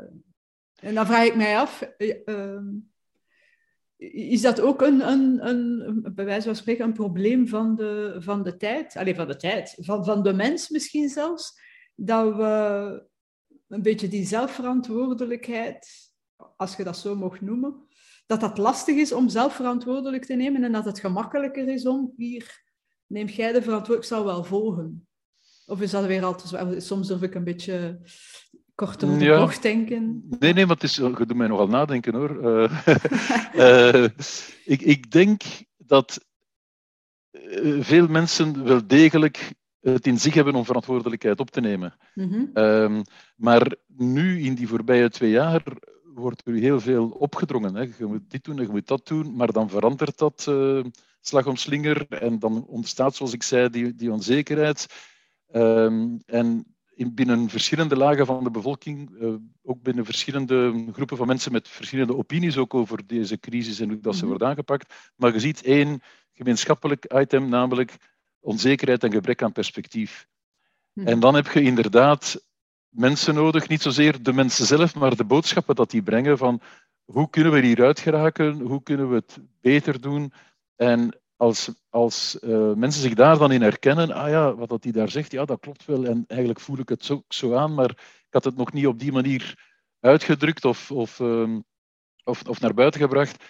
en 0.76 0.94
dan 0.94 1.06
vraag 1.06 1.26
ik 1.26 1.36
mij 1.36 1.58
af, 1.58 1.90
uh, 1.98 2.60
is 3.98 4.42
dat 4.42 4.60
ook 4.60 4.82
een, 4.82 5.08
een, 5.08 5.48
een, 5.48 6.14
bij 6.16 6.26
wijze 6.26 6.46
van 6.46 6.56
spreken, 6.56 6.86
een 6.86 6.94
probleem 6.94 7.48
van 7.48 7.76
de, 7.76 8.16
van 8.20 8.44
de 8.44 8.58
tijd? 8.58 8.96
Alleen 8.96 9.16
van 9.16 9.28
de 9.28 9.36
tijd, 9.36 9.78
van, 9.80 10.06
van 10.06 10.24
de 10.24 10.34
mens 10.34 10.70
misschien 10.70 11.10
zelfs, 11.10 11.60
dat 11.96 12.36
we 12.36 13.10
een 13.68 13.82
beetje 13.82 14.08
die 14.08 14.26
zelfverantwoordelijkheid, 14.26 15.88
als 16.58 16.76
je 16.76 16.84
dat 16.84 16.98
zo 16.98 17.16
mag 17.16 17.42
noemen, 17.42 17.88
dat 18.32 18.40
dat 18.40 18.58
lastig 18.58 18.96
is 18.96 19.12
om 19.12 19.30
zelfverantwoordelijk 19.30 20.26
te 20.26 20.34
nemen 20.34 20.64
en 20.64 20.72
dat 20.72 20.86
het 20.86 21.00
gemakkelijker 21.00 21.68
is 21.68 21.86
om 21.86 22.14
hier, 22.18 22.62
neem 23.08 23.28
jij 23.28 23.52
de 23.52 23.62
verantwoordelijkheid, 23.62 24.04
ik 24.04 24.04
zal 24.04 24.26
wel 24.26 24.44
volgen. 24.44 25.08
Of 25.66 25.82
is 25.82 25.92
dat 25.92 26.06
weer 26.06 26.24
al 26.24 26.36
te 26.36 26.48
zwaar? 26.48 26.82
Soms 26.82 27.08
durf 27.08 27.22
ik 27.22 27.36
een 27.36 27.44
beetje 27.44 28.00
kort 28.76 29.04
op 29.04 29.20
de 29.20 29.26
ja. 29.26 29.40
bocht 29.40 29.62
denken. 29.62 30.24
Nee, 30.40 30.54
nee, 30.54 30.66
maar 30.66 30.76
het 30.76 30.84
is, 30.84 30.96
je 30.96 31.26
doet 31.28 31.34
mij 31.34 31.48
nogal 31.48 31.68
nadenken 31.68 32.16
hoor. 32.16 32.46
Uh, 32.46 32.84
uh, 33.56 34.08
ik, 34.74 34.82
ik 34.82 35.12
denk 35.12 35.42
dat 35.78 36.26
uh, 37.32 37.84
veel 37.84 38.08
mensen 38.08 38.64
wel 38.64 38.88
degelijk 38.88 39.54
het 39.82 40.08
in 40.08 40.20
zich 40.20 40.34
hebben 40.34 40.56
om 40.56 40.66
verantwoordelijkheid 40.66 41.40
op 41.40 41.52
te 41.52 41.62
nemen. 41.62 41.98
Mm 42.14 42.30
-hmm. 42.30 42.64
um, 42.64 43.02
maar 43.36 43.76
nu, 43.88 44.42
in 44.42 44.56
die 44.56 44.68
voorbije 44.68 45.10
twee 45.10 45.32
jaar, 45.32 45.64
wordt 46.14 46.48
er 46.48 46.54
heel 46.54 46.80
veel 46.80 47.10
opgedrongen. 47.10 47.76
Hè. 47.76 47.82
Je 47.98 48.06
moet 48.06 48.30
dit 48.30 48.44
doen 48.44 48.58
en 48.58 48.66
je 48.66 48.72
moet 48.72 48.88
dat 48.88 49.08
doen, 49.08 49.36
maar 49.36 49.52
dan 49.52 49.70
verandert 49.70 50.18
dat 50.18 50.48
slag 51.22 51.46
om 51.48 51.56
slinger 51.56 52.08
en 52.10 52.40
dan 52.40 52.66
ontstaat, 52.66 53.16
zoals 53.16 53.34
ik 53.34 53.44
zei, 53.44 53.70
die, 53.70 53.96
die 53.96 54.12
onzekerheid. 54.12 54.88
Um, 55.54 56.22
en 56.26 56.66
in, 56.96 57.14
binnen 57.14 57.50
verschillende 57.50 57.96
lagen 57.96 58.26
van 58.26 58.44
de 58.44 58.52
bevolking, 58.52 59.10
uh, 59.10 59.34
ook 59.64 59.82
binnen 59.82 60.06
verschillende 60.06 60.86
groepen 60.92 61.18
van 61.18 61.28
mensen 61.28 61.52
met 61.52 61.68
verschillende 61.68 62.16
opinies 62.16 62.58
ook 62.58 62.74
over 62.74 63.08
deze 63.08 63.40
crisis 63.40 63.80
en 63.80 63.90
hoe 63.90 64.00
dat 64.00 64.14
ze 64.14 64.20
mhm. 64.20 64.28
wordt 64.28 64.44
aangepakt. 64.44 64.94
Maar 65.16 65.34
je 65.34 65.40
ziet 65.40 65.64
één 65.64 66.02
gemeenschappelijk 66.34 67.14
item, 67.14 67.50
namelijk 67.50 67.96
onzekerheid 68.40 69.04
en 69.04 69.12
gebrek 69.12 69.44
aan 69.44 69.52
perspectief. 69.52 70.28
Mhm. 70.94 71.08
En 71.08 71.20
dan 71.20 71.36
heb 71.36 71.48
je 71.48 71.62
inderdaad 71.62 72.44
mensen 72.92 73.34
nodig, 73.34 73.68
niet 73.68 73.82
zozeer 73.82 74.24
de 74.24 74.34
mensen 74.34 74.66
zelf, 74.66 74.96
maar 74.96 75.16
de 75.16 75.26
boodschappen 75.26 75.76
dat 75.76 75.92
die 75.92 76.04
brengen 76.04 76.38
van 76.38 76.62
hoe 77.06 77.30
kunnen 77.30 77.52
we 77.52 77.60
hieruit 77.60 78.00
geraken, 78.00 78.60
hoe 78.60 78.84
kunnen 78.84 79.10
we 79.10 79.16
het 79.16 79.40
beter 79.62 80.02
doen. 80.02 80.34
En 80.76 81.20
als, 81.36 81.72
als 81.90 82.38
uh, 82.42 82.74
mensen 82.74 83.02
zich 83.02 83.14
daar 83.14 83.38
dan 83.38 83.52
in 83.52 83.62
herkennen, 83.62 84.12
ah 84.12 84.30
ja, 84.30 84.56
wat 84.56 84.70
dat 84.70 84.82
die 84.82 84.92
daar 84.92 85.10
zegt, 85.10 85.32
ja, 85.32 85.46
dat 85.46 85.60
klopt 85.60 85.86
wel. 85.86 86.06
En 86.06 86.24
eigenlijk 86.28 86.60
voel 86.60 86.78
ik 86.78 86.90
het 86.90 87.06
zo, 87.06 87.24
zo 87.28 87.56
aan, 87.56 87.74
maar 87.74 87.90
ik 87.90 88.28
had 88.30 88.44
het 88.44 88.58
nog 88.58 88.74
niet 88.74 88.88
op 88.88 89.00
die 89.00 89.12
manier 89.12 89.70
uitgedrukt 90.00 90.66
of, 90.66 90.92
of, 90.92 91.20
um, 91.20 91.64
of, 92.24 92.44
of 92.48 92.60
naar 92.60 92.74
buiten 92.74 93.02
gebracht. 93.02 93.44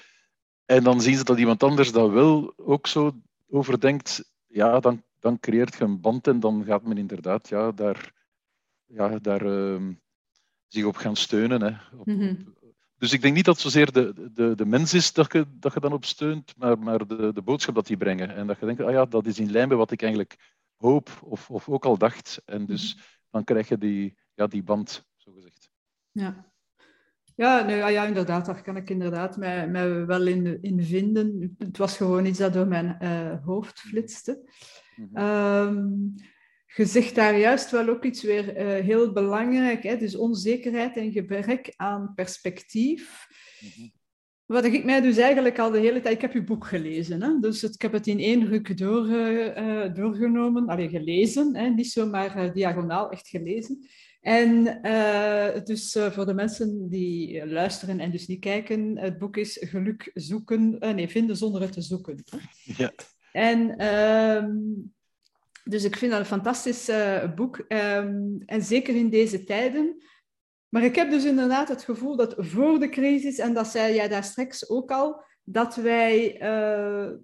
En 0.66 0.84
dan 0.84 1.02
zien 1.02 1.18
ze 1.18 1.24
dat 1.24 1.38
iemand 1.38 1.64
anders 1.64 1.92
dat 1.92 2.10
wel 2.10 2.54
ook 2.58 2.88
zo 2.88 3.12
overdenkt. 3.50 4.32
Ja, 4.48 4.80
dan, 4.80 5.04
dan 5.20 5.40
creëert 5.40 5.78
je 5.78 5.84
een 5.84 6.02
band 6.02 6.28
en 6.28 6.40
dan 6.40 6.64
gaat 6.66 6.84
men 6.84 6.98
inderdaad 6.98 7.50
ja, 7.50 7.72
daar, 7.72 8.14
ja, 8.94 9.20
daar 9.20 9.46
uh, 9.46 9.88
zich 10.68 10.86
op 10.86 10.96
gaan 10.96 11.16
steunen. 11.16 11.62
Hè. 11.62 11.98
Op, 11.98 12.06
mm 12.06 12.20
-hmm. 12.20 12.56
Dus 12.98 13.14
ik 13.14 13.22
denk 13.22 13.36
niet 13.36 13.46
dat 13.46 13.54
het 13.54 13.64
zozeer 13.64 13.92
de, 13.92 14.30
de, 14.34 14.56
de 14.56 14.66
mens 14.66 14.94
is 14.94 15.14
dat 15.14 15.34
je, 15.34 15.46
dat 15.60 15.74
je 15.74 15.80
dan 15.80 15.94
op 15.94 16.06
steunt, 16.06 16.54
maar, 16.58 16.80
maar 16.80 17.08
de, 17.08 17.34
de 17.34 17.42
boodschap 17.42 17.76
dat 17.76 17.88
die 17.88 17.98
brengen. 17.98 18.36
En 18.36 18.48
dat 18.48 18.60
je 18.60 18.66
denkt, 18.66 18.82
ah 18.82 18.92
ja, 18.92 19.06
dat 19.06 19.26
is 19.26 19.40
in 19.40 19.52
lijn 19.52 19.68
met 19.68 19.78
wat 19.78 19.92
ik 19.92 20.02
eigenlijk 20.02 20.56
hoop 20.76 21.10
of, 21.24 21.50
of 21.50 21.70
ook 21.70 21.86
al 21.86 21.98
dacht. 21.98 22.42
En 22.46 22.66
dus 22.66 22.96
mhm. 22.96 23.04
dan 23.30 23.44
krijg 23.44 23.68
je 23.68 23.78
die, 23.78 24.18
ja, 24.34 24.48
die 24.48 24.64
band, 24.64 25.06
zo 25.16 25.32
gezegd. 25.32 25.70
Ja. 26.12 26.52
Ja, 27.36 27.66
nou, 27.66 27.92
ja, 27.92 28.06
inderdaad, 28.06 28.46
daar 28.46 28.62
kan 28.62 28.76
ik 28.76 28.90
inderdaad 28.90 29.38
mij, 29.38 29.68
mij 29.68 30.06
wel 30.06 30.28
in, 30.28 30.62
in 30.62 30.84
vinden. 30.84 31.56
Het 31.58 31.78
was 31.78 31.98
gewoon 31.98 32.26
iets 32.26 32.40
dat 32.40 32.54
door 32.54 32.68
mijn 32.68 32.98
uh, 33.02 33.46
hoofd 33.46 33.80
flitste. 33.80 34.52
Mm 34.96 35.10
-hmm. 35.14 35.24
um, 35.24 36.16
je 36.76 36.86
zegt 36.86 37.16
daar 37.16 37.38
juist 37.38 37.72
wel 37.72 37.90
ook 37.90 38.04
iets 38.04 38.24
weer 38.24 38.58
uh, 38.58 38.86
heel 38.86 39.12
belangrijk, 39.12 39.84
hè? 39.84 39.98
dus 39.98 40.16
onzekerheid 40.16 40.98
en 40.98 41.12
gebrek 41.12 41.74
aan 41.76 42.12
perspectief. 42.16 43.28
Mm 43.60 43.70
-hmm. 43.76 43.92
Wat 44.46 44.66
ik 44.66 44.84
mij 44.84 45.02
dus 45.02 45.18
eigenlijk 45.18 45.60
al 45.60 45.72
de 45.72 45.80
hele 45.80 46.02
tijd... 46.02 46.16
Ik 46.16 46.22
heb 46.22 46.34
je 46.34 46.44
boek 46.44 46.66
gelezen, 46.66 47.22
hè? 47.22 47.40
dus 47.40 47.62
het, 47.62 47.74
ik 47.74 47.82
heb 47.82 47.92
het 47.92 48.08
in 48.08 48.20
één 48.20 48.48
ruk 48.48 48.78
door, 48.78 49.08
uh, 49.08 49.94
doorgenomen. 49.94 50.68
Allee, 50.68 50.90
gelezen, 50.90 51.56
hè? 51.56 51.70
niet 51.70 51.92
zomaar 51.92 52.54
diagonaal, 52.54 53.10
echt 53.10 53.28
gelezen. 53.28 53.88
En 54.22 54.80
uh, 54.84 55.64
dus 55.64 55.96
uh, 55.96 56.12
voor 56.12 56.26
de 56.26 56.34
mensen 56.34 56.90
die 56.90 57.48
luisteren 57.48 58.00
en 58.00 58.12
dus 58.12 58.28
niet 58.28 58.40
kijken, 58.40 58.98
het 58.98 59.18
boek 59.18 59.38
is 59.38 59.58
Geluk 59.62 60.12
zoeken, 60.14 60.78
uh, 60.80 60.94
nee, 60.94 61.08
vinden 61.08 61.38
zonder 61.38 61.62
het 61.62 61.72
te 61.72 61.82
zoeken. 61.82 62.24
Ja. 62.64 62.92
En 63.32 63.78
ehm, 63.78 64.52
dus 65.72 65.84
ik 65.84 65.96
vind 65.96 66.12
dat 66.12 66.20
een 66.20 66.26
fantastisch 66.26 66.92
boek, 67.36 67.66
um, 67.68 68.42
en 68.46 68.62
zeker 68.62 68.96
in 68.96 69.10
deze 69.10 69.44
tijden. 69.44 70.04
Maar 70.70 70.84
ik 70.84 70.96
heb 70.96 71.10
dus 71.10 71.26
inderdaad 71.26 71.68
het 71.68 71.84
gevoel 71.84 72.16
dat 72.16 72.34
voor 72.38 72.80
de 72.80 72.90
crisis, 72.90 73.38
en 73.38 73.54
dat 73.54 73.68
zei 73.68 73.96
jij 73.96 74.08
daar 74.08 74.24
straks 74.24 74.70
ook 74.70 74.92
al, 74.92 75.24
dat 75.44 75.76
wij 75.76 76.36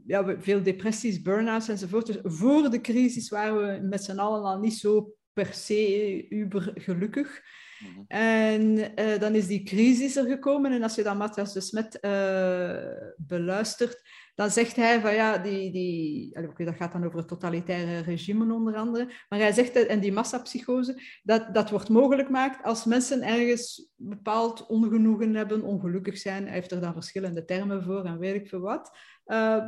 ja, 0.05 0.35
veel 0.39 0.63
depressies, 0.63 1.21
burn-outs 1.21 1.67
enzovoort. 1.67 2.05
Dus 2.05 2.19
voor 2.23 2.69
de 2.69 2.81
crisis 2.81 3.29
waren 3.29 3.57
we 3.57 3.87
met 3.87 4.03
z'n 4.03 4.19
allen 4.19 4.43
al 4.43 4.59
niet 4.59 4.73
zo 4.73 5.13
per 5.33 5.53
se 5.53 6.25
uber 6.29 6.71
gelukkig. 6.75 7.41
Mm 7.79 7.87
-hmm. 7.93 8.05
En 8.07 8.77
uh, 8.77 9.19
dan 9.19 9.35
is 9.35 9.47
die 9.47 9.63
crisis 9.63 10.15
er 10.15 10.25
gekomen. 10.25 10.71
En 10.71 10.83
als 10.83 10.95
je 10.95 11.03
dan 11.03 11.17
Matthias 11.17 11.53
de 11.53 11.61
Smet 11.61 11.97
uh, 12.01 12.77
beluistert, 13.17 14.01
dan 14.37 14.51
zegt 14.51 14.75
hij 14.75 15.01
van 15.01 15.13
ja, 15.13 15.37
die, 15.37 15.71
die, 15.71 16.37
dat 16.65 16.75
gaat 16.75 16.91
dan 16.91 17.05
over 17.05 17.17
het 17.17 17.27
totalitaire 17.27 17.99
regime 17.99 18.53
onder 18.53 18.75
andere. 18.75 19.05
Maar 19.29 19.39
hij 19.39 19.51
zegt, 19.51 19.75
en 19.85 19.99
die 19.99 20.11
massapsychose, 20.11 21.01
dat, 21.23 21.53
dat 21.53 21.69
wordt 21.69 21.89
mogelijk 21.89 22.25
gemaakt 22.25 22.63
als 22.63 22.85
mensen 22.85 23.21
ergens 23.21 23.91
bepaald 23.95 24.65
ongenoegen 24.65 25.35
hebben, 25.35 25.63
ongelukkig 25.63 26.17
zijn. 26.17 26.43
Hij 26.43 26.53
heeft 26.53 26.71
er 26.71 26.81
dan 26.81 26.93
verschillende 26.93 27.45
termen 27.45 27.83
voor 27.83 28.05
en 28.05 28.19
weet 28.19 28.35
ik 28.35 28.47
veel 28.47 28.59
wat. 28.59 28.97
Uh, 29.25 29.65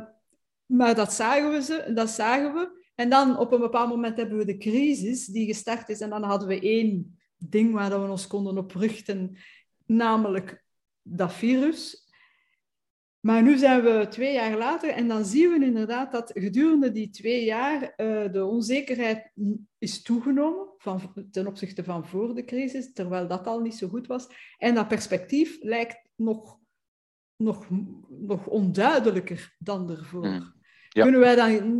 maar 0.66 0.94
dat 0.94 1.12
zagen 1.12 1.50
we, 1.50 1.62
ze, 1.62 1.90
dat 1.94 2.10
zagen 2.10 2.54
we. 2.54 2.90
En 2.94 3.10
dan 3.10 3.38
op 3.38 3.52
een 3.52 3.60
bepaald 3.60 3.88
moment 3.88 4.16
hebben 4.16 4.38
we 4.38 4.44
de 4.44 4.58
crisis 4.58 5.26
die 5.26 5.46
gestart 5.46 5.88
is. 5.88 6.00
En 6.00 6.10
dan 6.10 6.22
hadden 6.22 6.48
we 6.48 6.60
één 6.60 7.18
ding 7.36 7.72
waar 7.72 8.02
we 8.02 8.10
ons 8.10 8.26
konden 8.26 8.58
op 8.58 8.74
richten, 8.74 9.36
namelijk 9.86 10.64
dat 11.02 11.32
virus. 11.32 12.08
Maar 13.20 13.42
nu 13.42 13.56
zijn 13.56 13.82
we 13.82 14.06
twee 14.08 14.32
jaar 14.32 14.58
later 14.58 14.90
en 14.90 15.08
dan 15.08 15.24
zien 15.24 15.50
we 15.50 15.64
inderdaad 15.64 16.12
dat 16.12 16.30
gedurende 16.34 16.92
die 16.92 17.10
twee 17.10 17.44
jaar 17.44 17.82
uh, 17.82 18.32
de 18.32 18.44
onzekerheid 18.44 19.32
is 19.78 20.02
toegenomen 20.02 20.68
van, 20.78 21.28
ten 21.30 21.46
opzichte 21.46 21.84
van 21.84 22.06
voor 22.06 22.34
de 22.34 22.44
crisis, 22.44 22.92
terwijl 22.92 23.28
dat 23.28 23.46
al 23.46 23.60
niet 23.60 23.74
zo 23.74 23.88
goed 23.88 24.06
was. 24.06 24.26
En 24.58 24.74
dat 24.74 24.88
perspectief 24.88 25.58
lijkt 25.62 26.08
nog, 26.14 26.58
nog, 27.36 27.66
nog 28.08 28.46
onduidelijker 28.46 29.56
dan 29.58 29.90
ervoor. 29.90 30.26
Ja. 30.26 30.52
Kunnen 30.88 31.20
wij 31.20 31.34
dan 31.34 31.74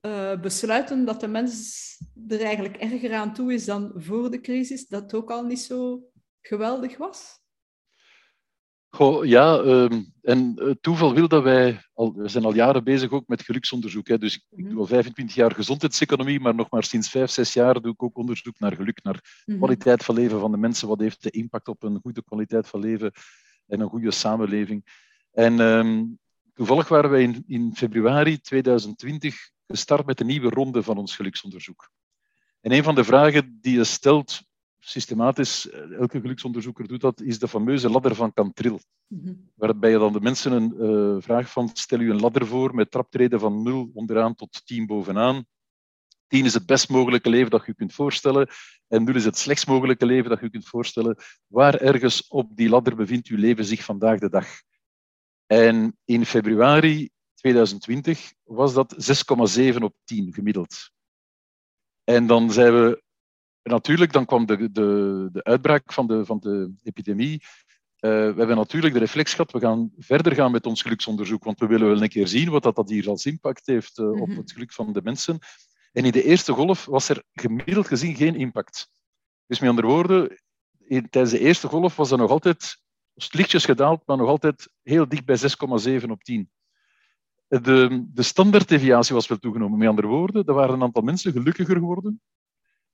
uh, 0.00 0.40
besluiten 0.40 1.04
dat 1.04 1.20
de 1.20 1.28
mens 1.28 1.82
er 2.28 2.40
eigenlijk 2.40 2.76
erger 2.76 3.14
aan 3.14 3.34
toe 3.34 3.52
is 3.52 3.64
dan 3.64 3.92
voor 3.94 4.30
de 4.30 4.40
crisis, 4.40 4.86
dat 4.86 5.02
het 5.02 5.14
ook 5.14 5.30
al 5.30 5.44
niet 5.44 5.60
zo 5.60 6.08
geweldig 6.40 6.96
was? 6.96 7.43
Goh, 8.94 9.24
ja, 9.24 9.58
um, 9.58 10.12
en 10.22 10.52
het 10.56 10.82
toeval 10.82 11.14
wil 11.14 11.28
dat 11.28 11.42
wij, 11.42 11.80
al, 11.94 12.14
we 12.14 12.28
zijn 12.28 12.44
al 12.44 12.54
jaren 12.54 12.84
bezig 12.84 13.10
ook 13.10 13.28
met 13.28 13.42
geluksonderzoek. 13.42 14.08
Hè. 14.08 14.18
Dus 14.18 14.34
ik, 14.34 14.44
ik, 14.50 14.70
doe 14.70 14.78
al 14.78 14.86
25 14.86 15.36
jaar 15.36 15.54
gezondheidseconomie, 15.54 16.40
maar 16.40 16.54
nog 16.54 16.70
maar 16.70 16.84
sinds 16.84 17.08
5, 17.08 17.30
6 17.30 17.52
jaar 17.52 17.80
doe 17.80 17.92
ik 17.92 18.02
ook 18.02 18.16
onderzoek 18.16 18.58
naar 18.58 18.76
geluk, 18.76 19.02
naar 19.02 19.42
-hmm. 19.44 19.56
kwaliteit 19.56 20.04
van 20.04 20.14
leven 20.14 20.40
van 20.40 20.50
de 20.50 20.56
mensen. 20.56 20.88
Wat 20.88 21.00
heeft 21.00 21.22
de 21.22 21.30
impact 21.30 21.68
op 21.68 21.82
een 21.82 21.98
goede 22.02 22.24
kwaliteit 22.24 22.68
van 22.68 22.80
leven 22.80 23.12
en 23.66 23.80
een 23.80 23.88
goede 23.88 24.10
samenleving? 24.10 24.84
En 25.32 25.60
um, 25.60 26.18
toevallig 26.52 26.88
waren 26.88 27.10
wij 27.10 27.22
in, 27.22 27.44
in 27.46 27.72
februari 27.76 28.40
2020 28.40 29.36
gestart 29.66 30.06
met 30.06 30.20
een 30.20 30.26
nieuwe 30.26 30.48
ronde 30.48 30.82
van 30.82 30.96
ons 30.96 31.16
geluksonderzoek. 31.16 31.90
En 32.60 32.72
een 32.72 32.82
van 32.82 32.94
de 32.94 33.04
vragen 33.04 33.58
die 33.60 33.76
je 33.76 33.84
stelt, 33.84 34.42
systematisch, 34.84 35.70
eh, 35.70 35.92
elke 35.92 36.20
geluksonderzoeker 36.20 36.88
doet 36.88 37.00
dat, 37.00 37.20
is 37.20 37.38
de 37.38 37.48
fameuze 37.48 37.90
ladder 37.90 38.14
van 38.14 38.32
Cantril. 38.32 38.80
Mm 39.06 39.20
-hmm. 39.24 39.50
Waarbij 39.54 39.90
je 39.90 39.98
dan 39.98 40.12
de 40.12 40.20
mensen 40.20 40.52
een 40.52 40.74
uh, 40.78 41.22
vraag 41.22 41.50
van, 41.50 41.70
stel 41.72 42.00
u 42.00 42.10
een 42.10 42.20
ladder 42.20 42.46
voor 42.46 42.74
met 42.74 42.90
traptreden 42.90 43.40
van 43.40 43.62
0 43.62 43.90
onderaan 43.94 44.34
tot 44.34 44.66
10 44.66 44.86
bovenaan. 44.86 45.44
10 46.26 46.44
is 46.44 46.54
het 46.54 46.66
best 46.66 46.88
mogelijke 46.88 47.28
leven 47.28 47.50
dat 47.50 47.66
je 47.66 47.74
kunt 47.74 47.92
voorstellen 47.92 48.48
en 48.88 49.04
0 49.04 49.14
is 49.14 49.24
het 49.24 49.38
slechtst 49.38 49.66
mogelijke 49.66 50.06
leven 50.06 50.30
dat 50.30 50.40
je 50.40 50.50
kunt 50.50 50.68
voorstellen. 50.68 51.16
Waar 51.46 51.74
ergens 51.74 52.28
op 52.28 52.56
die 52.56 52.68
ladder 52.68 52.96
bevindt 52.96 53.28
uw 53.28 53.38
leven 53.38 53.64
zich 53.64 53.84
vandaag 53.84 54.18
de 54.18 54.30
dag? 54.30 54.46
En 55.46 55.98
in 56.04 56.26
februari 56.26 57.10
2020 57.34 58.32
was 58.42 58.74
dat 58.74 58.94
6,7 59.74 59.76
op 59.76 59.94
10 60.04 60.32
gemiddeld. 60.32 60.90
En 62.04 62.26
dan 62.26 62.52
zijn 62.52 62.72
we 62.72 63.03
natuurlijk, 63.72 64.12
dan 64.12 64.24
kwam 64.24 64.46
de, 64.46 64.72
de, 64.72 65.28
de 65.32 65.44
uitbraak 65.44 65.92
van 65.92 66.06
de, 66.06 66.24
van 66.24 66.38
de 66.38 66.74
epidemie. 66.82 67.42
Uh, 68.00 68.10
we 68.10 68.34
hebben 68.36 68.56
natuurlijk 68.56 68.94
de 68.94 69.00
reflex 69.00 69.30
gehad, 69.30 69.52
we 69.52 69.60
gaan 69.60 69.92
verder 69.98 70.34
gaan 70.34 70.50
met 70.50 70.66
ons 70.66 70.82
geluksonderzoek, 70.82 71.44
want 71.44 71.58
we 71.58 71.66
willen 71.66 71.88
wel 71.88 72.02
een 72.02 72.08
keer 72.08 72.28
zien 72.28 72.50
wat 72.50 72.62
dat, 72.62 72.76
dat 72.76 72.88
hier 72.88 73.08
als 73.08 73.26
impact 73.26 73.66
heeft 73.66 73.98
uh, 73.98 74.20
op 74.20 74.36
het 74.36 74.52
geluk 74.52 74.72
van 74.72 74.92
de 74.92 75.00
mensen. 75.02 75.38
En 75.92 76.04
in 76.04 76.12
de 76.12 76.24
eerste 76.24 76.52
golf 76.52 76.84
was 76.84 77.08
er 77.08 77.22
gemiddeld 77.32 77.86
gezien 77.86 78.14
geen 78.14 78.34
impact. 78.34 78.88
Dus 79.46 79.58
met 79.58 79.68
andere 79.68 79.86
woorden, 79.86 80.40
in, 80.78 81.10
tijdens 81.10 81.34
de 81.34 81.40
eerste 81.40 81.68
golf 81.68 81.96
was 81.96 82.10
er 82.10 82.18
nog 82.18 82.30
altijd 82.30 82.76
lichtjes 83.30 83.64
gedaald, 83.64 84.02
maar 84.06 84.16
nog 84.16 84.28
altijd 84.28 84.68
heel 84.82 85.08
dicht 85.08 85.24
bij 85.24 85.38
6,7 86.00 86.10
op 86.10 86.24
10 86.24 86.50
de, 87.48 88.06
de 88.12 88.22
standaarddeviatie 88.22 89.14
was 89.14 89.26
wel 89.26 89.38
toegenomen. 89.38 89.78
Met 89.78 89.88
andere 89.88 90.06
woorden, 90.06 90.44
er 90.44 90.54
waren 90.54 90.74
een 90.74 90.82
aantal 90.82 91.02
mensen 91.02 91.32
gelukkiger 91.32 91.76
geworden. 91.76 92.20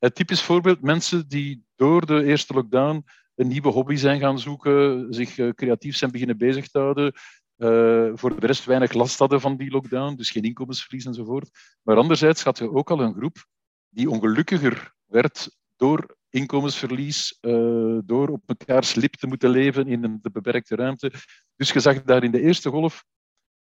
Het 0.00 0.14
typisch 0.14 0.42
voorbeeld, 0.42 0.82
mensen 0.82 1.28
die 1.28 1.64
door 1.76 2.06
de 2.06 2.24
eerste 2.24 2.54
lockdown 2.54 3.04
een 3.34 3.48
nieuwe 3.48 3.68
hobby 3.68 3.96
zijn 3.96 4.20
gaan 4.20 4.38
zoeken, 4.38 5.06
zich 5.14 5.38
uh, 5.38 5.50
creatief 5.52 5.96
zijn 5.96 6.10
beginnen 6.10 6.38
bezig 6.38 6.68
te 6.68 6.78
houden, 6.78 7.12
uh, 7.56 8.10
voor 8.14 8.40
de 8.40 8.46
rest 8.46 8.64
weinig 8.64 8.92
last 8.92 9.18
hadden 9.18 9.40
van 9.40 9.56
die 9.56 9.70
lockdown, 9.70 10.16
dus 10.16 10.30
geen 10.30 10.42
inkomensverlies 10.42 11.04
enzovoort. 11.04 11.50
Maar 11.82 11.96
anderzijds 11.96 12.42
had 12.42 12.58
je 12.58 12.72
ook 12.72 12.90
al 12.90 13.00
een 13.00 13.14
groep 13.14 13.46
die 13.88 14.10
ongelukkiger 14.10 14.94
werd 15.06 15.56
door 15.76 16.16
inkomensverlies, 16.30 17.38
uh, 17.40 17.98
door 18.04 18.28
op 18.28 18.42
elkaar 18.46 18.92
lip 18.94 19.14
te 19.14 19.26
moeten 19.26 19.50
leven 19.50 19.86
in 19.86 20.04
een 20.04 20.20
beperkte 20.32 20.76
ruimte. 20.76 21.12
Dus 21.56 21.72
je 21.72 21.80
zag 21.80 22.02
daar 22.02 22.24
in 22.24 22.30
de 22.30 22.40
eerste 22.40 22.70
golf 22.70 23.04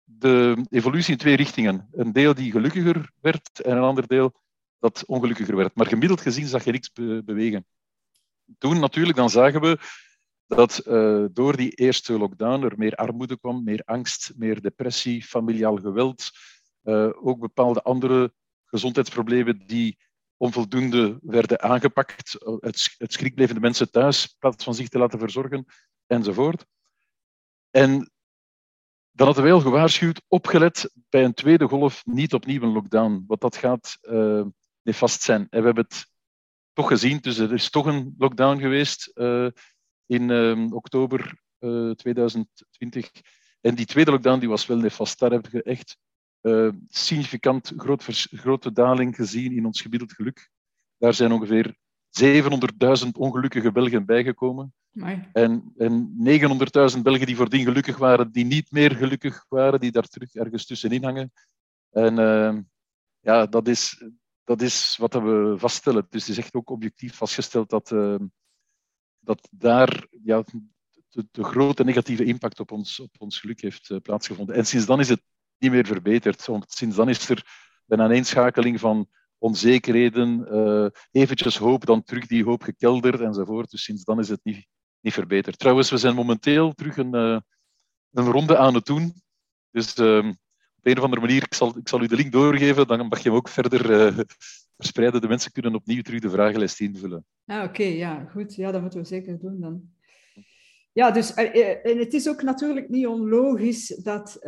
de 0.05 0.67
evolutie 0.71 1.13
in 1.13 1.19
twee 1.19 1.37
richtingen. 1.37 1.89
Een 1.93 2.13
deel 2.13 2.35
die 2.35 2.51
gelukkiger 2.51 3.11
werd 3.21 3.61
en 3.61 3.77
een 3.77 3.83
ander 3.83 4.07
deel 4.07 4.35
dat 4.79 5.05
ongelukkiger 5.07 5.57
werd. 5.57 5.75
Maar 5.75 5.87
gemiddeld 5.87 6.21
gezien 6.21 6.47
zag 6.47 6.65
je 6.65 6.73
niks 6.73 6.93
be 6.93 7.23
bewegen. 7.25 7.67
Toen 8.59 8.81
natuurlijk, 8.81 9.17
dan 9.17 9.31
zagen 9.31 9.61
we 9.61 9.79
dat 10.47 10.87
uh, 10.87 11.25
door 11.33 11.57
die 11.57 11.71
eerste 11.71 12.19
lockdown 12.19 12.65
er 12.65 12.79
meer 12.79 12.95
armoede 12.95 13.39
kwam, 13.39 13.65
meer 13.65 13.83
angst, 13.85 14.33
meer 14.37 14.61
depressie, 14.61 15.23
familiaal 15.23 15.77
geweld, 15.77 16.31
uh, 16.85 17.11
ook 17.27 17.41
bepaalde 17.41 17.83
andere 17.83 18.33
gezondheidsproblemen 18.65 19.67
die 19.67 19.99
onvoldoende 20.37 21.19
werden 21.23 21.63
aangepakt. 21.63 22.37
Het, 22.61 22.95
het 22.99 23.13
schrik 23.13 23.35
bleven 23.35 23.55
de 23.55 23.61
mensen 23.61 23.91
thuis, 23.91 24.25
in 24.25 24.35
plaats 24.39 24.65
van 24.65 24.75
zich 24.75 24.89
te 24.89 24.99
laten 24.99 25.19
verzorgen, 25.19 25.65
enzovoort. 26.07 26.67
En 27.71 28.11
dan 29.11 29.27
hadden 29.27 29.45
wij 29.45 29.53
al 29.53 29.61
gewaarschuwd, 29.61 30.23
opgelet 30.29 30.91
bij 31.09 31.25
een 31.25 31.35
tweede 31.35 31.69
golf 31.69 32.07
niet 32.07 32.35
opnieuw 32.35 32.63
een 32.63 32.73
lockdown, 32.73 33.25
want 33.27 33.41
dat 33.41 33.57
gaat 33.57 33.99
nefast 34.89 35.23
zijn. 35.23 35.47
En 35.51 35.61
we 35.61 35.67
hebben 35.67 35.85
het 35.89 36.07
toch 36.73 36.89
gezien, 36.89 37.19
dus 37.19 37.39
er 37.39 37.53
is 37.53 37.71
toch 37.71 37.87
een 37.87 38.15
lockdown 38.19 38.61
geweest 38.61 39.11
uh, 39.15 39.49
in 40.07 40.29
uh, 40.29 40.73
oktober 40.73 41.41
2020. 41.95 43.11
En 43.61 43.75
die 43.75 43.87
tweede 43.87 44.11
lockdown 44.11 44.39
die 44.39 44.49
was 44.49 44.67
wel 44.67 44.77
nefast. 44.77 45.19
Daar 45.19 45.31
hebben 45.31 45.51
we 45.51 45.63
echt 45.63 45.97
significant 46.89 47.73
groot 47.77 48.05
grote 48.31 48.73
daling 48.73 49.17
gezien 49.17 49.57
in 49.57 49.67
ons 49.67 49.81
gemiddeld 49.81 50.13
geluk. 50.13 50.51
Daar 50.99 51.15
zijn 51.15 51.33
ongeveer 51.33 51.77
700.000 52.11 53.09
ongelukkige 53.13 53.73
Belgen 53.73 54.07
bijgekomen. 54.07 54.73
En, 55.33 55.73
en 55.77 56.15
900.000 56.97 57.03
Belgen 57.03 57.27
die 57.27 57.37
voordien 57.37 57.65
gelukkig 57.65 57.97
waren, 57.97 58.33
die 58.33 58.45
niet 58.45 58.71
meer 58.71 58.95
gelukkig 58.95 59.45
waren, 59.49 59.81
die 59.81 59.91
daar 59.91 60.09
terug 60.09 60.35
ergens 60.35 60.67
tussenin 60.67 61.05
hangen. 61.05 61.33
En 61.91 62.19
uh, 62.19 62.59
ja, 63.21 63.47
dat 63.47 63.69
is, 63.69 64.05
dat 64.49 64.61
is 64.61 64.97
wat 64.97 65.13
we 65.15 65.55
vaststellen. 65.57 66.07
Dus 66.11 66.21
het 66.21 66.31
is 66.31 66.45
echt 66.45 66.55
ook 66.55 66.71
objectief 66.71 67.15
vastgesteld 67.15 67.71
dat, 67.71 67.91
uh, 67.91 68.17
dat 69.19 69.49
daar 69.51 70.07
ja, 70.23 70.45
de, 71.09 71.45
grote 71.45 71.85
negatieve 71.85 72.25
impact 72.25 72.61
op 72.61 72.71
ons, 72.71 73.01
op 73.01 73.15
ons 73.19 73.41
geluk 73.41 73.61
heeft 73.61 73.91
uh, 73.91 73.99
plaatsgevonden. 73.99 74.55
En 74.55 74.67
sinds 74.67 74.87
dan 74.87 75.01
is 75.01 75.09
het 75.09 75.23
niet 75.59 75.71
meer 75.71 75.87
verbeterd. 75.87 76.47
Want 76.47 76.65
sinds 76.73 76.97
dan 76.97 77.09
is 77.09 77.29
er 77.29 77.47
een 77.87 78.01
aaneenschakeling 78.01 78.81
van 78.81 79.09
onzekerheden, 79.39 80.55
uh, 80.55 80.89
eventjes 81.11 81.57
hoop, 81.57 81.87
dan 81.87 82.03
terug 82.03 82.27
die 82.27 82.45
hoop 82.45 82.63
gekelderd 82.63 83.21
enzovoort. 83.21 83.71
Dus 83.71 83.83
sinds 83.83 84.05
dan 84.05 84.19
is 84.19 84.29
het 84.29 84.41
niet, 84.43 84.67
niet 85.01 85.15
verbeterd. 85.15 85.59
Trouwens, 85.59 85.91
we 85.91 85.97
zijn 85.97 86.15
momenteel 86.15 86.73
terug 86.73 86.97
een, 86.97 87.15
uh, 87.15 87.41
een 88.11 88.31
ronde 88.31 88.57
aan 88.57 88.75
het 88.75 88.87
doen. 88.87 89.13
Dus 89.71 89.97
uh, 89.99 90.33
een 90.91 90.97
of 90.97 91.03
andere 91.03 91.21
manier, 91.21 91.43
ik 91.43 91.55
zal, 91.55 91.79
ik 91.79 91.89
zal 91.89 92.03
u 92.03 92.07
de 92.07 92.17
link 92.17 92.33
doorgeven, 92.33 92.87
dan 92.87 93.07
mag 93.07 93.19
je 93.19 93.29
hem 93.29 93.39
ook 93.39 93.49
verder 93.49 93.91
uh, 93.91 94.19
verspreiden. 94.77 95.21
De 95.21 95.29
mensen 95.29 95.53
kunnen 95.53 95.75
opnieuw 95.75 96.03
terug 96.03 96.21
de 96.21 96.31
vragenlijst 96.31 96.81
invullen. 96.81 97.25
Ah, 97.47 97.65
Oké, 97.65 97.83
ja, 97.83 98.29
goed. 98.31 98.55
Ja, 98.55 98.73
dat 98.73 98.81
moeten 98.81 99.01
we 99.01 99.07
zeker 99.07 99.39
doen 99.39 99.61
dan. 99.61 99.83
Ja, 100.93 101.11
dus 101.11 101.35
en 101.35 101.99
het 101.99 102.15
is 102.15 102.29
ook 102.29 102.43
natuurlijk 102.43 102.89
niet 102.89 103.07
onlogisch 103.07 103.87
dat, 103.87 104.39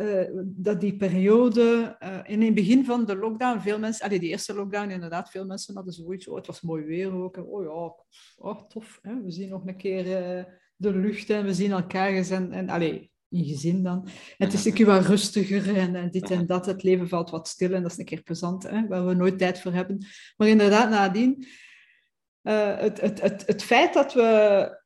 dat 0.43 0.81
die 0.81 0.97
periode, 0.97 1.97
uh, 2.03 2.19
in 2.23 2.41
het 2.41 2.53
begin 2.53 2.85
van 2.85 3.05
de 3.05 3.15
lockdown, 3.15 3.59
veel 3.59 3.79
mensen, 3.79 4.05
allee, 4.05 4.19
die 4.19 4.29
eerste 4.29 4.53
lockdown 4.53 4.89
inderdaad, 4.89 5.29
veel 5.29 5.45
mensen 5.45 5.75
hadden 5.75 5.93
zoiets, 5.93 6.27
oh, 6.27 6.35
het 6.35 6.47
was 6.47 6.61
mooi 6.61 6.83
weer 6.85 7.13
ook, 7.13 7.37
oh 7.37 7.63
ja, 7.63 8.03
oh, 8.37 8.67
tof, 8.67 8.99
hè? 9.01 9.21
we 9.21 9.31
zien 9.31 9.49
nog 9.49 9.65
een 9.65 9.77
keer 9.77 10.03
de 10.81 10.95
lucht 10.95 11.29
en 11.29 11.45
we 11.45 11.53
zien 11.53 11.71
elkaar 11.71 12.09
eens 12.09 12.29
en, 12.29 12.51
en 12.51 12.69
allee, 12.69 13.10
in 13.31 13.45
gezin 13.45 13.83
dan. 13.83 14.07
het 14.37 14.53
is 14.53 14.65
een 14.65 14.73
keer 14.73 14.85
wat 14.85 15.05
rustiger 15.05 15.77
en, 15.77 15.95
en, 15.95 16.11
dit 16.11 16.31
en 16.31 16.45
dat, 16.45 16.65
het 16.65 16.83
leven 16.83 17.07
valt 17.07 17.29
wat 17.29 17.47
stil 17.47 17.73
en 17.73 17.81
dat 17.81 17.91
is 17.91 17.97
een 17.97 18.05
keer 18.05 18.21
plezant, 18.21 18.63
hè? 18.63 18.87
waar 18.87 19.05
we 19.05 19.13
nooit 19.13 19.37
tijd 19.37 19.59
voor 19.59 19.73
hebben. 19.73 20.05
Maar 20.37 20.47
inderdaad, 20.47 20.89
nadien, 20.89 21.45
het, 22.41 23.01
het, 23.01 23.21
het, 23.21 23.43
het 23.45 23.63
feit 23.63 23.93
dat 23.93 24.13
we 24.13 24.79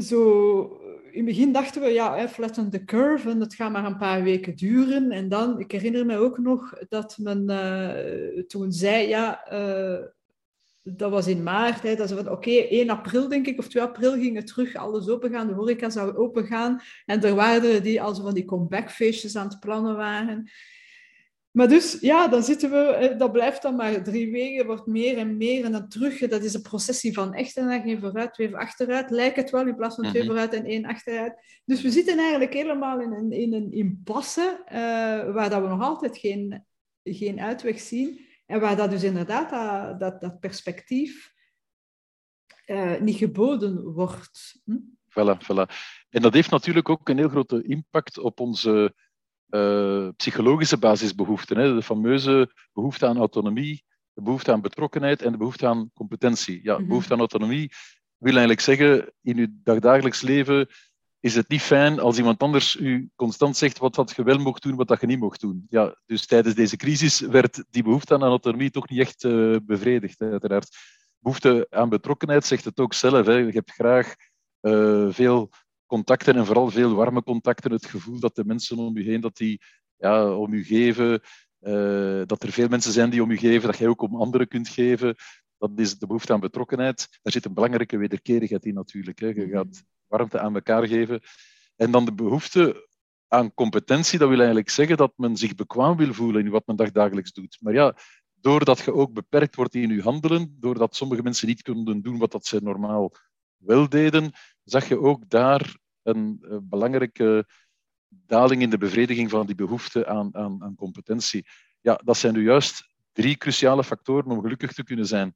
zo 0.00 0.80
in 1.16 1.26
het 1.26 1.34
begin 1.34 1.52
dachten 1.52 1.82
we, 1.82 1.88
ja, 1.88 2.28
flatten 2.28 2.70
the 2.70 2.84
curve 2.84 3.30
en 3.30 3.38
dat 3.38 3.54
gaat 3.54 3.72
maar 3.72 3.84
een 3.84 3.96
paar 3.96 4.22
weken 4.22 4.56
duren. 4.56 5.10
En 5.10 5.28
dan, 5.28 5.60
ik 5.60 5.72
herinner 5.72 6.06
me 6.06 6.16
ook 6.16 6.38
nog 6.38 6.78
dat 6.88 7.18
men 7.18 7.50
uh, 7.50 8.42
toen 8.42 8.72
zei, 8.72 9.08
ja, 9.08 9.52
uh, 9.52 10.06
dat 10.88 11.10
was 11.10 11.26
in 11.26 11.42
maart, 11.42 11.82
hè, 11.82 11.94
dat 11.94 12.08
ze 12.08 12.14
van, 12.14 12.30
oké, 12.30 12.32
okay, 12.32 12.68
1 12.68 12.90
april 12.90 13.28
denk 13.28 13.46
ik, 13.46 13.58
of 13.58 13.68
2 13.68 13.82
april 13.82 14.12
ging 14.12 14.36
het 14.36 14.46
terug, 14.46 14.74
alles 14.74 15.08
opengaan, 15.08 15.46
de 15.46 15.54
horeca 15.54 15.90
zou 15.90 16.16
opengaan. 16.16 16.80
En 17.06 17.22
er 17.22 17.34
waren 17.34 17.74
er 17.74 17.82
die 17.82 18.02
als 18.02 18.20
van 18.20 18.34
die 18.34 18.44
comebackfeestjes 18.44 19.36
aan 19.36 19.48
het 19.48 19.60
plannen 19.60 19.96
waren. 19.96 20.50
Maar 21.50 21.68
dus, 21.68 21.98
ja, 22.00 22.28
dan 22.28 22.42
zitten 22.42 22.70
we, 22.70 23.14
dat 23.18 23.32
blijft 23.32 23.62
dan 23.62 23.76
maar 23.76 24.02
drie 24.02 24.30
weken, 24.30 24.66
wordt 24.66 24.86
meer 24.86 25.18
en 25.18 25.36
meer 25.36 25.64
en 25.64 25.72
dan 25.72 25.88
terug. 25.88 26.18
Dat 26.18 26.42
is 26.42 26.54
een 26.54 26.62
processie 26.62 27.12
van 27.12 27.34
echt 27.34 27.56
en 27.56 27.68
dan 27.68 27.82
geen 27.82 28.00
vooruit, 28.00 28.34
twee 28.34 28.56
achteruit. 28.56 29.10
Lijkt 29.10 29.36
het 29.36 29.50
wel, 29.50 29.66
in 29.66 29.76
plaats 29.76 29.94
van 29.94 30.04
twee 30.04 30.22
mhm. 30.22 30.30
vooruit 30.30 30.54
en 30.54 30.64
één 30.64 30.84
achteruit. 30.84 31.60
Dus 31.64 31.82
we 31.82 31.90
zitten 31.90 32.18
eigenlijk 32.18 32.52
helemaal 32.52 33.00
in 33.00 33.12
een, 33.12 33.32
in 33.32 33.52
een 33.52 33.72
impasse 33.72 34.60
uh, 34.66 34.74
waar 35.34 35.50
dat 35.50 35.62
we 35.62 35.68
nog 35.68 35.82
altijd 35.82 36.18
geen, 36.18 36.64
geen 37.02 37.40
uitweg 37.40 37.80
zien. 37.80 38.25
En 38.46 38.60
waar 38.60 38.76
dat 38.76 38.90
dus 38.90 39.02
inderdaad 39.02 39.50
dat, 39.50 40.00
dat, 40.00 40.20
dat 40.20 40.40
perspectief 40.40 41.34
uh, 42.66 43.00
niet 43.00 43.16
geboden 43.16 43.92
wordt. 43.92 44.60
Hm? 44.64 44.76
Voilà, 45.10 45.38
voilà. 45.42 45.74
En 46.08 46.22
dat 46.22 46.34
heeft 46.34 46.50
natuurlijk 46.50 46.88
ook 46.88 47.08
een 47.08 47.18
heel 47.18 47.28
grote 47.28 47.62
impact 47.62 48.18
op 48.18 48.40
onze 48.40 48.94
uh, 49.48 50.08
psychologische 50.16 50.78
basisbehoeften. 50.78 51.56
Hè? 51.56 51.74
De 51.74 51.82
fameuze 51.82 52.52
behoefte 52.72 53.06
aan 53.06 53.18
autonomie, 53.18 53.84
de 54.12 54.22
behoefte 54.22 54.52
aan 54.52 54.60
betrokkenheid 54.60 55.22
en 55.22 55.32
de 55.32 55.38
behoefte 55.38 55.66
aan 55.66 55.90
competentie. 55.94 56.60
Ja, 56.62 56.78
mm 56.78 56.88
behoefte 56.88 57.12
aan 57.12 57.18
autonomie 57.18 57.72
wil 58.18 58.36
eigenlijk 58.36 58.60
zeggen, 58.60 59.12
in 59.22 59.38
uw 59.38 59.46
dagdagelijks 59.62 60.20
leven 60.20 60.68
is 61.20 61.34
het 61.34 61.48
niet 61.48 61.60
fijn 61.60 62.00
als 62.00 62.18
iemand 62.18 62.42
anders 62.42 62.76
u 62.76 63.10
constant 63.14 63.56
zegt 63.56 63.78
wat 63.78 63.94
dat 63.94 64.12
je 64.16 64.22
wel 64.22 64.38
mocht 64.38 64.62
doen, 64.62 64.76
wat 64.76 64.88
dat 64.88 65.00
je 65.00 65.06
niet 65.06 65.18
mocht 65.18 65.40
doen. 65.40 65.66
Ja, 65.68 65.96
dus 66.06 66.26
tijdens 66.26 66.54
deze 66.54 66.76
crisis 66.76 67.20
werd 67.20 67.64
die 67.70 67.82
behoefte 67.82 68.14
aan 68.14 68.22
autonomie 68.22 68.70
toch 68.70 68.88
niet 68.88 69.00
echt 69.00 69.24
uh, 69.24 69.56
bevredigd, 69.62 70.20
uiteraard. 70.20 70.76
Behoefte 71.18 71.66
aan 71.70 71.88
betrokkenheid 71.88 72.44
zegt 72.44 72.64
het 72.64 72.80
ook 72.80 72.94
zelf. 72.94 73.26
Hè. 73.26 73.32
Je 73.32 73.52
hebt 73.52 73.72
graag 73.72 74.14
uh, 74.60 75.06
veel 75.10 75.50
contacten 75.86 76.36
en 76.36 76.46
vooral 76.46 76.70
veel 76.70 76.94
warme 76.94 77.22
contacten. 77.22 77.72
Het 77.72 77.86
gevoel 77.86 78.20
dat 78.20 78.34
de 78.34 78.44
mensen 78.44 78.78
om 78.78 78.96
u 78.96 79.04
heen 79.04 79.20
dat 79.20 79.36
die, 79.36 79.60
ja, 79.96 80.34
om 80.34 80.52
u 80.52 80.64
geven, 80.64 81.20
uh, 81.60 82.22
dat 82.26 82.42
er 82.42 82.52
veel 82.52 82.68
mensen 82.68 82.92
zijn 82.92 83.10
die 83.10 83.22
om 83.22 83.30
u 83.30 83.36
geven, 83.36 83.68
dat 83.68 83.78
jij 83.78 83.88
ook 83.88 84.02
om 84.02 84.16
anderen 84.16 84.48
kunt 84.48 84.68
geven. 84.68 85.14
Dat 85.58 85.70
is 85.76 85.98
de 85.98 86.06
behoefte 86.06 86.32
aan 86.32 86.40
betrokkenheid. 86.40 87.08
Daar 87.22 87.32
zit 87.32 87.44
een 87.44 87.54
belangrijke 87.54 87.96
wederkerigheid 87.96 88.64
in 88.64 88.74
natuurlijk. 88.74 89.18
Hè. 89.18 89.26
Je 89.26 89.46
mhm. 89.46 89.56
gaat 89.56 89.84
warmte 90.06 90.38
aan 90.38 90.54
elkaar 90.54 90.86
geven. 90.86 91.20
En 91.76 91.90
dan 91.90 92.04
de 92.04 92.14
behoefte 92.14 92.88
aan 93.28 93.54
competentie, 93.54 94.18
dat 94.18 94.28
wil 94.28 94.38
eigenlijk 94.38 94.70
zeggen 94.70 94.96
dat 94.96 95.12
men 95.16 95.36
zich 95.36 95.54
bekwaam 95.54 95.96
wil 95.96 96.14
voelen 96.14 96.44
in 96.44 96.50
wat 96.50 96.66
men 96.66 96.76
dagdagelijks 96.76 97.32
doet. 97.32 97.56
Maar 97.60 97.72
ja, 97.72 97.96
doordat 98.40 98.78
je 98.78 98.94
ook 98.94 99.12
beperkt 99.12 99.54
wordt 99.54 99.74
in 99.74 99.90
je 99.90 100.02
handelen, 100.02 100.56
doordat 100.60 100.96
sommige 100.96 101.22
mensen 101.22 101.48
niet 101.48 101.62
kunnen 101.62 102.02
doen 102.02 102.18
wat 102.18 102.32
dat 102.32 102.46
ze 102.46 102.60
normaal 102.62 103.12
wel 103.56 103.88
deden, 103.88 104.32
zag 104.64 104.88
je 104.88 105.00
ook 105.00 105.28
daar 105.28 105.76
een, 106.02 106.38
een 106.40 106.68
belangrijke 106.68 107.46
daling 108.08 108.62
in 108.62 108.70
de 108.70 108.78
bevrediging 108.78 109.30
van 109.30 109.46
die 109.46 109.54
behoefte 109.54 110.06
aan, 110.06 110.34
aan, 110.34 110.62
aan 110.62 110.74
competentie. 110.74 111.46
Ja, 111.80 112.00
dat 112.04 112.16
zijn 112.16 112.34
nu 112.34 112.42
juist 112.42 112.94
drie 113.16 113.36
cruciale 113.36 113.84
factoren 113.84 114.30
om 114.30 114.40
gelukkig 114.40 114.72
te 114.72 114.84
kunnen 114.84 115.06
zijn. 115.06 115.34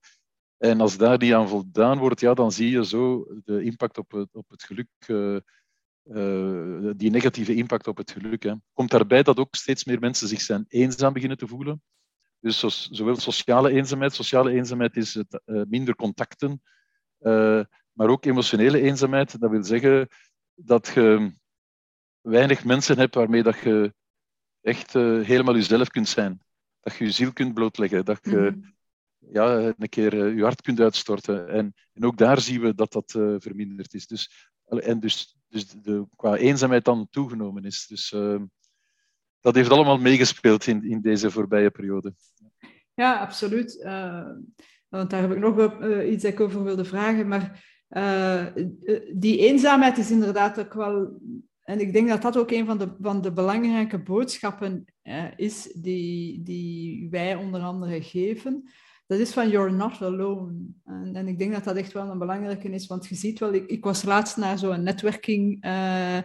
En 0.56 0.80
als 0.80 0.96
daar 0.96 1.18
niet 1.18 1.32
aan 1.32 1.48
voldaan 1.48 1.98
wordt, 1.98 2.20
ja, 2.20 2.34
dan 2.34 2.52
zie 2.52 2.70
je 2.70 2.84
zo 2.84 3.26
de 3.44 3.62
impact 3.62 3.98
op 3.98 4.10
het, 4.10 4.34
op 4.34 4.50
het 4.50 4.62
geluk, 4.62 4.88
uh, 5.06 5.38
uh, 6.04 6.90
die 6.96 7.10
negatieve 7.10 7.54
impact 7.54 7.86
op 7.86 7.96
het 7.96 8.10
geluk. 8.10 8.42
Hè. 8.42 8.54
Komt 8.72 8.90
daarbij 8.90 9.22
dat 9.22 9.38
ook 9.38 9.54
steeds 9.54 9.84
meer 9.84 9.98
mensen 9.98 10.28
zich 10.28 10.40
zijn 10.40 10.64
eenzaam 10.68 11.12
beginnen 11.12 11.38
te 11.38 11.46
voelen. 11.46 11.82
Dus 12.40 12.58
zo, 12.58 12.68
zowel 12.68 13.16
sociale 13.16 13.70
eenzaamheid, 13.70 14.14
sociale 14.14 14.52
eenzaamheid 14.52 14.96
is 14.96 15.14
het, 15.14 15.40
uh, 15.46 15.62
minder 15.68 15.96
contacten, 15.96 16.62
maar 17.92 18.08
ook 18.08 18.24
emotionele 18.24 18.80
eenzaamheid. 18.80 19.40
Dat 19.40 19.50
wil 19.50 19.64
zeggen 19.64 20.08
dat 20.54 20.86
je 20.94 21.32
weinig 22.20 22.64
mensen 22.64 22.98
hebt 22.98 23.14
waarmee 23.14 23.42
dat 23.42 23.58
je 23.58 23.94
echt 24.60 24.92
helemaal 24.92 25.54
jezelf 25.54 25.88
kunt 25.88 26.08
zijn. 26.08 26.40
Dat 26.80 26.94
je 26.94 27.04
je 27.04 27.10
ziel 27.10 27.32
kunt 27.32 27.54
blootleggen. 27.54 28.04
Dat 28.04 28.18
je 28.22 28.52
mm. 28.56 28.74
ja, 29.32 29.74
een 29.78 29.88
keer 29.88 30.14
uh, 30.14 30.36
je 30.36 30.42
hart 30.42 30.62
kunt 30.62 30.80
uitstorten. 30.80 31.48
En, 31.48 31.74
en 31.92 32.04
ook 32.04 32.16
daar 32.16 32.40
zien 32.40 32.60
we 32.60 32.74
dat 32.74 32.92
dat 32.92 33.14
uh, 33.16 33.34
verminderd 33.38 33.94
is. 33.94 34.06
Dus, 34.06 34.50
en 34.64 35.00
dus, 35.00 35.36
dus 35.48 35.68
de, 35.68 36.06
qua 36.16 36.36
eenzaamheid 36.36 36.84
dan 36.84 37.08
toegenomen 37.10 37.64
is. 37.64 37.86
Dus 37.86 38.12
ehm, 38.12 38.44
dat 39.40 39.54
heeft 39.54 39.70
allemaal 39.70 39.98
meegespeeld 39.98 40.66
in, 40.66 40.84
in 40.84 41.00
deze 41.00 41.30
voorbije 41.30 41.70
periode. 41.70 42.14
Ja, 42.94 43.18
absoluut. 43.18 43.82
want 44.88 45.10
daar 45.10 45.20
heb 45.20 45.32
ik 45.32 45.38
nog 45.38 45.82
iets 46.02 46.22
dat 46.22 46.32
ik 46.32 46.40
over 46.40 46.64
wilde 46.64 46.84
vragen. 46.84 47.28
Maar 47.28 47.64
uh, 47.90 48.46
die 49.14 49.38
eenzaamheid 49.38 49.98
is 49.98 50.10
inderdaad 50.10 50.60
ook 50.60 50.74
wel. 50.74 51.20
En 51.70 51.80
ik 51.80 51.92
denk 51.92 52.08
dat 52.08 52.22
dat 52.22 52.36
ook 52.36 52.50
een 52.50 52.66
van 52.66 52.78
de, 52.78 52.94
van 53.00 53.20
de 53.20 53.32
belangrijke 53.32 53.98
boodschappen 53.98 54.84
is 55.36 55.72
die, 55.74 56.42
die 56.42 57.08
wij 57.10 57.34
onder 57.34 57.60
andere 57.60 58.02
geven. 58.02 58.70
Dat 59.06 59.18
is 59.18 59.32
van 59.32 59.48
you're 59.48 59.72
not 59.72 60.02
alone. 60.02 60.52
En, 60.84 61.14
en, 61.14 61.28
ik 61.28 61.38
denk 61.38 61.52
dat 61.52 61.64
dat 61.64 61.76
echt 61.76 61.92
wel 61.92 62.08
een 62.08 62.18
belangrijke 62.18 62.70
is, 62.70 62.86
want 62.86 63.06
je 63.06 63.14
ziet 63.14 63.38
wel, 63.38 63.52
ik, 63.52 63.66
ik 63.66 63.84
was 63.84 64.02
laatst 64.02 64.36
naar 64.36 64.58
zo'n 64.58 64.82
netwerking 64.82 65.64
uh, 65.64 66.18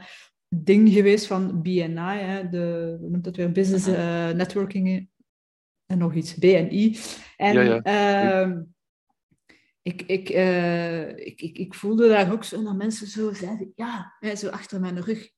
ding 0.48 0.90
geweest 0.90 1.28
van 1.28 1.62
BNI, 1.62 2.18
hè, 2.20 2.50
de, 2.50 2.98
hoe 3.00 3.10
noemt 3.10 3.24
dat 3.24 3.36
weer, 3.36 3.52
Business 3.52 3.86
Networking 4.36 5.10
en 5.86 5.98
nog 5.98 6.14
iets, 6.14 6.36
BNI. 6.36 6.98
En 7.38 7.54
ja, 7.54 7.62
ja. 7.62 7.82
Ehm, 7.82 8.62
ik, 9.82 10.02
ik, 10.02 10.30
uh, 10.30 11.10
ik, 11.10 11.42
ik, 11.42 11.58
ik, 11.58 11.74
voelde 11.74 12.08
daar 12.08 12.32
ook 12.32 12.44
zo 12.44 12.64
dat 12.64 12.76
mensen 12.76 13.08
zo 13.08 13.34
zeiden, 13.34 13.72
ja, 13.76 14.18
zo 14.36 14.50
achter 14.50 14.80
mijn 14.80 15.02
rug. 15.02 15.34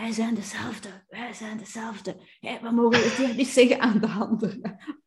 Wij 0.00 0.12
zijn 0.12 0.34
dezelfde, 0.34 0.88
wij 1.08 1.32
zijn 1.32 1.58
dezelfde. 1.58 2.16
We 2.40 2.70
mogen 2.70 3.02
het 3.02 3.36
niet 3.36 3.46
zeggen 3.46 3.80
aan 3.80 4.00
de 4.00 4.06
anderen. 4.06 4.60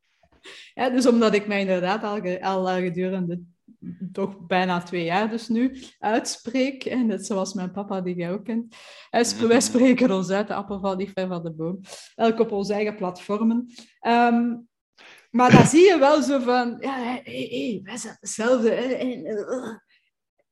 Ja, 0.73 0.89
dus 0.89 1.07
omdat 1.07 1.33
ik 1.33 1.47
mij 1.47 1.59
inderdaad 1.59 2.03
al, 2.03 2.39
al 2.41 2.81
gedurende 2.81 3.41
toch 4.11 4.45
bijna 4.45 4.81
twee 4.81 5.03
jaar 5.03 5.29
dus 5.29 5.47
nu 5.47 5.77
uitspreek. 5.99 6.85
En 6.85 7.05
net 7.05 7.25
zoals 7.25 7.53
mijn 7.53 7.71
papa, 7.71 8.01
die 8.01 8.15
jij 8.15 8.31
ook 8.31 8.43
kent. 8.43 8.75
Wij 9.47 9.61
spreken 9.61 10.11
ons 10.11 10.29
uit, 10.29 10.47
de 10.47 10.53
appel 10.53 10.79
valt 10.79 10.97
niet 10.97 11.11
ver 11.13 11.27
van 11.27 11.43
de 11.43 11.51
boom. 11.51 11.79
Elk 12.15 12.39
op 12.39 12.51
onze 12.51 12.73
eigen 12.73 12.95
platformen. 12.95 13.73
Um, 14.07 14.67
maar 15.31 15.51
dan 15.51 15.65
zie 15.65 15.87
je 15.87 15.97
wel 15.99 16.21
zo 16.21 16.39
van, 16.39 16.77
ja, 16.79 16.97
hey, 16.97 17.21
hey, 17.23 17.79
wij 17.83 17.97
zijn 17.97 18.17
hetzelfde. 18.19 18.71
En, 18.71 19.25
uh, 19.25 19.77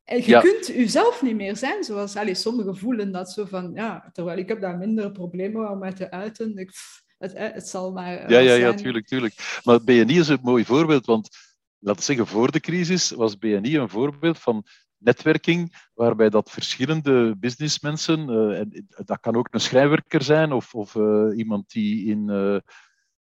en 0.09 0.17
je 0.17 0.29
ja. 0.29 0.41
kunt 0.41 0.67
jezelf 0.67 1.21
niet 1.21 1.35
meer 1.35 1.57
zijn, 1.57 1.83
zoals 1.83 2.15
allee, 2.15 2.35
sommigen 2.35 2.77
voelen 2.77 3.11
dat 3.11 3.31
zo 3.31 3.45
van, 3.45 3.71
ja, 3.73 4.09
terwijl 4.13 4.37
ik 4.37 4.47
heb 4.47 4.61
daar 4.61 4.77
minder 4.77 5.11
problemen 5.11 5.69
om 5.69 5.79
mij 5.79 5.93
te 5.93 6.11
uiten. 6.11 6.57
Ik, 6.57 6.71
het, 7.17 7.33
het 7.35 7.67
zal 7.67 7.91
maar. 7.91 8.31
Ja, 8.31 8.39
ja, 8.39 8.53
ja, 8.53 8.73
tuurlijk, 8.73 9.07
tuurlijk. 9.07 9.59
Maar 9.63 9.83
BNI 9.83 10.19
is 10.19 10.27
een 10.27 10.39
mooi 10.41 10.65
voorbeeld, 10.65 11.05
want 11.05 11.29
laten 11.79 11.99
we 11.99 12.05
zeggen, 12.05 12.27
voor 12.27 12.51
de 12.51 12.59
crisis 12.59 13.11
was 13.11 13.37
BNI 13.37 13.77
een 13.77 13.89
voorbeeld 13.89 14.39
van 14.39 14.65
netwerking, 14.97 15.89
waarbij 15.93 16.29
dat 16.29 16.51
verschillende 16.51 17.35
businessmensen, 17.37 18.29
uh, 18.29 18.59
en 18.59 18.87
dat 19.05 19.19
kan 19.19 19.35
ook 19.35 19.47
een 19.51 19.59
schrijnwerker 19.59 20.23
zijn 20.23 20.51
of, 20.51 20.73
of 20.73 20.95
uh, 20.95 21.37
iemand 21.37 21.71
die 21.71 22.05
in 22.05 22.29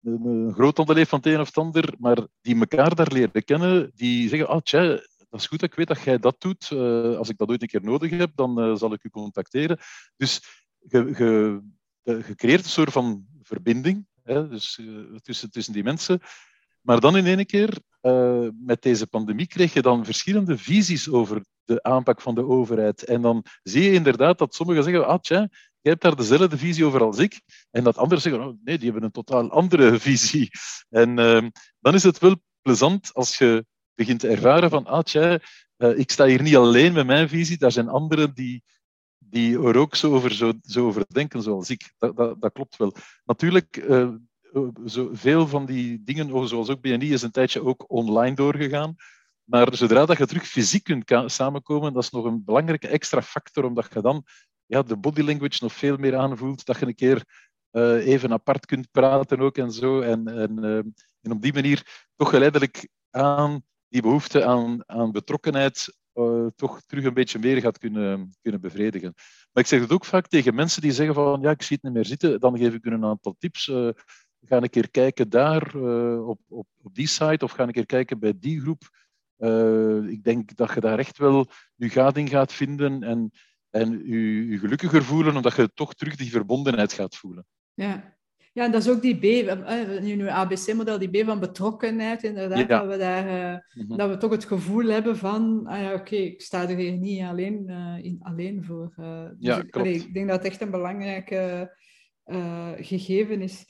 een 0.04 0.54
groothandel 0.54 0.96
heeft 0.96 1.10
van 1.10 1.20
het 1.20 1.28
een 1.28 1.40
of 1.40 1.48
het 1.48 1.58
ander, 1.58 1.94
maar 2.00 2.18
die 2.42 2.60
elkaar 2.60 2.96
daar 2.96 3.12
leren 3.12 3.44
kennen, 3.44 3.92
die 3.96 4.30
zeggen, 4.30 4.48
ah 4.48 4.62
tja, 4.62 5.00
dat 5.30 5.40
is 5.40 5.48
goed, 5.48 5.62
ik 5.62 5.76
weet 5.76 5.88
dat 5.88 6.02
jij 6.02 6.20
dat 6.20 6.42
doet. 6.42 6.72
als 7.18 7.30
ik 7.30 7.38
dat 7.38 7.50
ooit 7.50 7.62
een 7.62 7.68
keer 7.68 7.84
nodig 7.84 8.12
heb, 8.12 8.32
dan 8.36 8.78
zal 8.78 8.94
ik 8.94 9.04
u 9.04 9.10
contacteren. 9.10 9.78
Dus 10.16 10.42
je, 10.80 11.62
creëert 12.36 12.64
een 12.64 12.70
soort 12.70 12.92
van 12.92 13.26
verbinding 13.42 14.08
hè, 14.24 14.48
dus, 14.48 14.80
tussen, 15.22 15.52
tussen 15.52 15.74
die 15.74 15.84
mensen. 15.84 16.20
Maar 16.82 17.00
dan 17.00 17.18
in 17.18 17.26
één 17.26 17.46
keer, 17.46 17.78
met 18.66 18.82
deze 18.82 19.08
pandemie, 19.08 19.48
kreeg 19.48 19.74
je 19.74 19.82
dan 19.82 20.06
verschillende 20.06 20.58
visies 20.58 21.10
over 21.10 21.42
de 21.68 21.84
aanpak 21.84 22.22
van 22.22 22.36
de 22.36 22.46
overheid. 22.46 23.04
En 23.04 23.22
dan 23.22 23.46
zie 23.64 23.84
je 23.84 23.94
inderdaad 23.94 24.38
dat 24.38 24.56
sommigen 24.56 24.84
zeggen, 24.84 25.08
ah 25.08 25.20
tja, 25.20 25.50
jij 25.82 25.92
hebt 25.92 26.02
daar 26.02 26.16
dezelfde 26.16 26.58
visie 26.58 26.86
over 26.86 27.04
als 27.04 27.18
ik. 27.18 27.42
En 27.72 27.84
dat 27.84 27.98
anderen 27.98 28.22
zeggen, 28.22 28.42
oh, 28.42 28.58
nee, 28.64 28.78
die 28.78 28.86
hebben 28.86 29.04
een 29.04 29.12
totaal 29.12 29.52
andere 29.52 30.00
visie. 30.10 30.50
En 30.90 31.20
uh, 31.20 31.48
dan 31.80 31.94
is 31.94 32.04
het 32.04 32.18
wel 32.18 32.36
plezant 32.62 33.14
als 33.14 33.38
je 33.38 33.66
begint 33.98 34.20
te 34.20 34.28
ervaren 34.28 34.70
van, 34.70 34.86
ah 34.86 35.04
tja, 35.04 35.40
uh, 35.78 35.98
ik 35.98 36.12
sta 36.12 36.26
hier 36.26 36.42
niet 36.42 36.56
alleen 36.56 36.94
met 36.94 37.06
mijn 37.06 37.30
visie, 37.30 37.58
daar 37.58 37.72
zijn 37.72 37.90
anderen 37.90 38.34
die, 38.34 38.64
die 39.18 39.58
er 39.58 39.78
ook 39.78 39.96
zo 39.96 40.14
over, 40.14 40.34
zo, 40.34 40.54
zo 40.62 40.88
over 40.88 41.06
denken 41.08 41.42
zoals 41.42 41.70
ik. 41.70 41.94
Dat, 41.98 42.16
dat, 42.18 42.42
dat 42.42 42.52
klopt 42.52 42.78
wel. 42.78 42.94
Natuurlijk, 43.26 43.78
uh, 43.78 44.10
zo 44.86 45.10
veel 45.12 45.48
van 45.48 45.66
die 45.66 46.04
dingen, 46.04 46.48
zoals 46.48 46.70
ook 46.70 46.82
BNI, 46.82 47.14
is 47.14 47.22
een 47.22 47.32
tijdje 47.32 47.64
ook 47.64 47.92
online 47.92 48.36
doorgegaan. 48.36 48.96
Maar 49.44 49.76
zodra 49.76 50.06
dat 50.06 50.18
je 50.18 50.26
terug 50.26 50.48
fysiek 50.48 50.84
kunt 50.84 51.32
samenkomen, 51.32 51.94
dat 51.94 52.04
is 52.04 52.10
nog 52.10 52.26
een 52.26 52.44
belangrijke 52.46 52.88
extra 52.88 53.22
factor, 53.22 53.64
omdat 53.64 53.88
je 53.94 54.02
dan 54.02 54.24
ja, 54.66 54.82
de 54.82 54.98
body 54.98 55.22
language 55.22 55.64
nog 55.64 55.74
veel 55.74 55.98
meer 55.98 56.16
aanvoelt, 56.16 56.66
dat 56.66 56.80
je 56.80 56.86
een 56.86 56.96
keer 56.96 57.24
even 58.04 58.32
apart 58.32 58.66
kunt 58.66 58.92
praten 58.92 59.40
ook 59.40 59.58
en 59.58 59.72
zo. 59.72 60.02
En, 60.02 60.28
en, 60.28 60.64
en 61.22 61.32
op 61.32 61.42
die 61.42 61.54
manier 61.54 62.06
toch 62.16 62.30
geleidelijk 62.30 62.90
aan 63.10 63.64
die 63.90 64.02
behoefte 64.02 64.46
aan, 64.46 64.84
aan 64.86 65.12
betrokkenheid 65.12 65.98
uh, 66.14 66.48
toch 66.56 66.82
terug 66.82 67.04
een 67.04 67.14
beetje 67.14 67.40
meer 67.40 67.62
gaat 67.62 67.78
kunnen, 67.78 68.36
kunnen 68.42 68.62
bevredigen. 68.62 69.14
Maar 69.52 69.64
ik 69.64 69.70
zeg 69.70 69.80
het 69.80 69.92
ook 69.92 70.06
vaak 70.06 70.28
tegen 70.28 70.56
mensen 70.56 70.82
die 70.82 70.92
zeggen 70.92 71.16
van 71.16 71.42
ja, 71.42 71.50
ik 71.50 71.62
zie 71.62 71.76
het 71.76 71.86
niet 71.86 71.94
meer 71.94 72.06
zitten, 72.06 72.40
dan 72.40 72.58
geef 72.58 72.74
ik 72.74 72.86
u 72.86 72.92
een 72.92 73.06
aantal 73.06 73.36
tips 73.40 73.70
ga 74.48 74.58
een 74.58 74.70
keer 74.70 74.92
kijken 74.92 75.30
daar 75.30 75.76
uh, 75.76 76.28
op, 76.28 76.40
op, 76.48 76.68
die 76.92 77.08
site 77.08 77.46
of 77.46 77.52
ga 77.52 77.64
een 77.64 77.72
keer 77.72 77.86
kijken 77.86 78.20
bij 78.20 78.34
die 78.40 78.62
groep. 78.62 78.82
Uh, 79.38 80.10
ik 80.10 80.24
denk 80.24 80.56
dat 80.56 80.74
je 80.74 80.80
daar 80.80 81.00
echt 81.00 81.18
wel 81.18 81.48
je 81.76 81.90
gading 81.90 82.30
gaat 82.30 82.54
vinden 82.54 83.04
en, 83.04 83.32
en 83.70 83.92
je, 84.06 84.48
je 84.48 84.58
gelukkiger 84.58 85.04
voelen, 85.04 85.36
omdat 85.36 85.56
je 85.56 85.72
toch 85.74 85.94
terug 85.94 86.16
die 86.16 86.32
verbondenheid 86.32 86.94
gaat 86.94 87.16
voelen. 87.16 87.46
Ja, 87.74 88.17
ja, 88.58 88.64
en 88.64 88.72
dat 88.72 88.82
is 88.82 88.90
ook 88.90 89.02
die 89.02 89.18
B, 89.18 89.24
nu 90.02 90.30
ABC-model, 90.30 91.00
die 91.00 91.24
B 91.24 91.26
van 91.26 91.40
betrokkenheid, 91.40 92.24
inderdaad, 92.24 92.68
dat, 92.68 92.88
we 92.88 92.98
daar, 92.98 93.26
uh, 93.26 93.60
mm 93.74 93.88
-hmm. 93.88 93.98
dat 93.98 94.10
we 94.10 94.18
toch 94.18 94.32
het 94.32 94.46
gevoel 94.46 94.86
hebben 94.86 95.18
van, 95.18 95.62
ah 95.66 95.82
ja, 95.82 95.94
oké, 95.94 96.16
ik 96.16 96.42
sta 96.42 96.70
er 96.70 96.76
hier 96.76 96.92
niet 96.92 97.22
alleen, 97.22 97.66
uh, 97.68 98.04
in, 98.06 98.18
alleen 98.22 98.64
voor. 98.64 98.94
Uh, 99.00 99.24
dus 99.24 99.36
ja, 99.40 99.56
klopt. 99.56 99.76
Allee, 99.76 99.94
ik 99.94 100.14
denk 100.14 100.28
dat 100.28 100.38
het 100.38 100.46
echt 100.46 100.62
een 100.62 100.72
belangrijk 100.72 101.28
gegeven 102.78 103.42
is. 103.42 103.66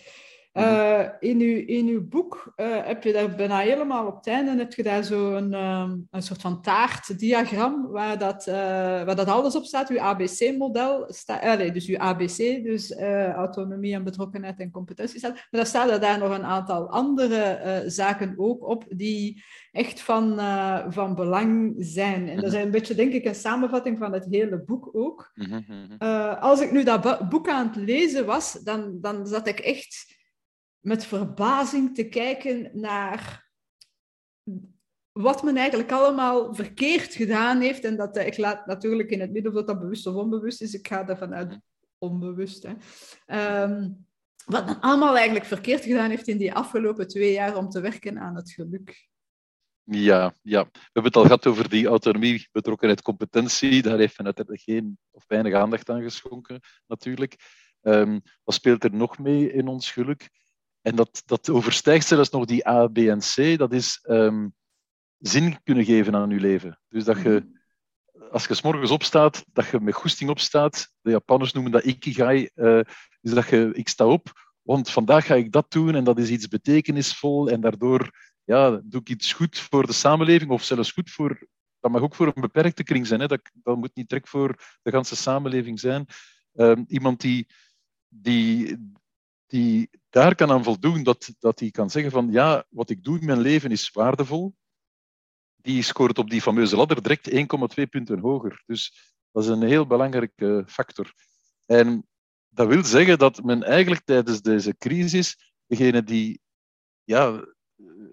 Uh, 0.57 1.01
in, 1.19 1.39
uw, 1.39 1.65
in 1.65 1.87
uw 1.87 2.07
boek 2.07 2.53
uh, 2.55 2.85
heb 2.85 3.03
je 3.03 3.13
daar 3.13 3.35
bijna 3.35 3.57
helemaal 3.57 4.07
op 4.07 4.15
het 4.15 4.27
einde 4.27 4.57
heb 4.57 4.73
je 4.73 4.83
daar 4.83 5.03
zo 5.03 5.33
een, 5.33 5.53
um, 5.53 6.07
een 6.11 6.21
soort 6.21 6.41
van 6.41 6.61
taartdiagram 6.61 7.87
waar 7.87 8.17
dat, 8.17 8.47
uh, 8.47 8.53
waar 9.03 9.15
dat 9.15 9.27
alles 9.27 9.55
op 9.55 9.63
staat. 9.63 9.89
Uw 9.89 9.99
ABC-model, 9.99 11.05
dus 11.73 11.87
uw 11.87 11.97
ABC, 11.97 12.63
dus 12.63 12.97
autonomie 13.35 13.93
en 13.93 14.03
betrokkenheid 14.03 14.59
en 14.59 14.71
competentie 14.71 15.19
staat. 15.19 15.33
Maar 15.33 15.45
daar 15.49 15.65
staan 15.65 15.89
er 15.89 15.99
daar 15.99 16.19
nog 16.19 16.37
een 16.37 16.45
aantal 16.45 16.89
andere 16.89 17.83
zaken 17.87 18.33
ook 18.37 18.67
op 18.67 18.85
die 18.89 19.43
echt 19.71 20.01
van, 20.01 20.39
van 20.89 21.15
belang 21.15 21.75
zijn. 21.77 22.29
En 22.29 22.35
dat 22.35 22.53
is 22.53 22.61
een 22.61 22.71
beetje, 22.71 22.95
denk 22.95 23.13
ik, 23.13 23.25
een 23.25 23.35
samenvatting 23.35 23.97
van 23.97 24.13
het 24.13 24.25
hele 24.29 24.63
boek 24.63 24.89
ook. 24.93 25.31
Mhm, 25.33 25.61
mhm. 25.67 26.33
als 26.39 26.61
ik 26.61 26.71
nu 26.71 26.83
dat 26.83 27.29
boek 27.29 27.49
aan 27.49 27.67
het 27.67 27.75
lezen 27.75 28.25
was, 28.25 28.53
dan, 28.53 28.97
dan 29.01 29.27
zat 29.27 29.47
ik 29.47 29.59
echt 29.59 30.16
met 30.79 31.05
verbazing 31.05 31.95
te 31.95 32.03
kijken 32.03 32.69
naar 32.73 33.49
wat 35.11 35.43
men 35.43 35.57
eigenlijk 35.57 35.91
allemaal 35.91 36.55
verkeerd 36.55 37.13
gedaan 37.13 37.61
heeft. 37.61 37.83
En 37.83 37.95
dat, 37.95 38.17
ik 38.17 38.37
laat 38.37 38.65
natuurlijk 38.65 39.09
in 39.09 39.19
het 39.19 39.31
midden 39.31 39.55
of 39.55 39.65
dat 39.65 39.79
bewust 39.79 40.07
of 40.07 40.15
onbewust 40.15 40.61
is. 40.61 40.73
Ik 40.73 40.87
ga 40.87 41.07
ervan 41.07 41.33
uit 41.33 41.59
onbewust. 41.97 42.63
Hè. 42.63 42.73
Ehm, 43.25 43.89
wat 44.45 44.65
men 44.65 44.79
allemaal 44.79 45.15
eigenlijk 45.15 45.45
verkeerd 45.45 45.83
gedaan 45.83 46.09
heeft 46.09 46.27
in 46.27 46.37
die 46.37 46.53
afgelopen 46.53 47.07
twee 47.07 47.31
jaar 47.31 47.57
om 47.57 47.69
te 47.69 47.79
werken 47.79 48.19
aan 48.19 48.35
het 48.35 48.51
geluk. 48.51 49.07
Ja, 49.83 50.33
ja, 50.41 50.63
we 50.63 50.79
hebben 50.83 51.03
het 51.03 51.15
al 51.15 51.23
gehad 51.23 51.47
over 51.47 51.69
die 51.69 51.87
autonomie, 51.87 52.47
betrokkenheid, 52.51 53.01
competentie. 53.01 53.81
Daar 53.81 53.97
heeft 53.97 54.17
men 54.17 54.25
uiteraard 54.25 54.61
geen 54.61 54.97
of 55.11 55.23
weinig 55.27 55.53
aandacht 55.53 55.89
aan 55.89 56.01
geschonken, 56.01 56.59
natuurlijk. 56.87 57.35
Um, 57.81 58.21
wat 58.43 58.55
speelt 58.55 58.83
er 58.83 58.93
nog 58.93 59.17
mee 59.17 59.51
in 59.51 59.67
ons 59.67 59.91
geluk? 59.91 60.29
En 60.87 60.95
dat, 60.95 61.23
dat 61.25 61.49
overstijgt 61.49 62.07
zelfs 62.07 62.29
nog 62.29 62.45
die 62.45 62.67
A, 62.67 62.87
B 62.87 62.97
en 62.97 63.19
C. 63.19 63.57
Dat 63.57 63.73
is 63.73 63.99
um, 64.09 64.53
zin 65.17 65.63
kunnen 65.63 65.85
geven 65.85 66.15
aan 66.15 66.29
je 66.29 66.39
leven. 66.39 66.79
Dus 66.89 67.03
dat 67.03 67.21
je, 67.21 67.59
als 68.31 68.47
je 68.47 68.53
s 68.53 68.61
morgens 68.61 68.91
opstaat, 68.91 69.45
dat 69.53 69.67
je 69.67 69.79
met 69.79 69.93
goesting 69.93 70.29
opstaat. 70.29 70.93
De 71.01 71.11
Japanners 71.11 71.51
noemen 71.53 71.71
dat 71.71 71.83
ikigai. 71.83 72.49
Uh, 72.55 72.79
dus 73.21 73.33
dat 73.33 73.47
je, 73.47 73.69
ik 73.73 73.87
sta 73.87 74.05
op, 74.05 74.55
want 74.61 74.89
vandaag 74.89 75.25
ga 75.25 75.35
ik 75.35 75.51
dat 75.51 75.71
doen 75.71 75.95
en 75.95 76.03
dat 76.03 76.19
is 76.19 76.29
iets 76.29 76.47
betekenisvol. 76.47 77.49
En 77.49 77.61
daardoor 77.61 78.11
ja, 78.43 78.81
doe 78.83 79.01
ik 79.01 79.09
iets 79.09 79.33
goed 79.33 79.59
voor 79.59 79.87
de 79.87 79.93
samenleving 79.93 80.51
of 80.51 80.63
zelfs 80.63 80.91
goed 80.91 81.11
voor... 81.11 81.47
Dat 81.79 81.91
mag 81.91 82.01
ook 82.01 82.15
voor 82.15 82.27
een 82.27 82.41
beperkte 82.41 82.83
kring 82.83 83.07
zijn. 83.07 83.19
Hè. 83.19 83.27
Dat, 83.27 83.41
dat 83.53 83.77
moet 83.77 83.95
niet 83.95 84.09
trek 84.09 84.27
voor 84.27 84.55
de 84.81 84.91
ganse 84.91 85.15
samenleving 85.15 85.79
zijn. 85.79 86.05
Um, 86.53 86.85
iemand 86.87 87.21
die, 87.21 87.47
die, 88.07 88.77
die 89.47 89.89
daar 90.09 90.35
kan 90.35 90.51
aan 90.51 90.63
voldoen, 90.63 91.03
dat, 91.03 91.33
dat 91.39 91.59
hij 91.59 91.71
kan 91.71 91.89
zeggen 91.89 92.11
van 92.11 92.31
ja, 92.31 92.65
wat 92.69 92.89
ik 92.89 93.03
doe 93.03 93.19
in 93.19 93.25
mijn 93.25 93.39
leven 93.39 93.71
is 93.71 93.91
waardevol, 93.91 94.55
die 95.55 95.81
scoort 95.81 96.17
op 96.17 96.29
die 96.29 96.41
fameuze 96.41 96.75
ladder 96.75 97.01
direct 97.01 97.31
1,2 97.79 97.89
punten 97.89 98.19
hoger. 98.19 98.63
Dus 98.65 99.13
dat 99.31 99.43
is 99.43 99.49
een 99.49 99.63
heel 99.63 99.87
belangrijke 99.87 100.63
factor. 100.67 101.13
En 101.65 102.07
dat 102.49 102.67
wil 102.67 102.83
zeggen 102.83 103.17
dat 103.17 103.43
men 103.43 103.63
eigenlijk 103.63 104.01
tijdens 104.05 104.41
deze 104.41 104.77
crisis, 104.77 105.53
degenen 105.65 106.05
die 106.05 106.41
ja, 107.03 107.45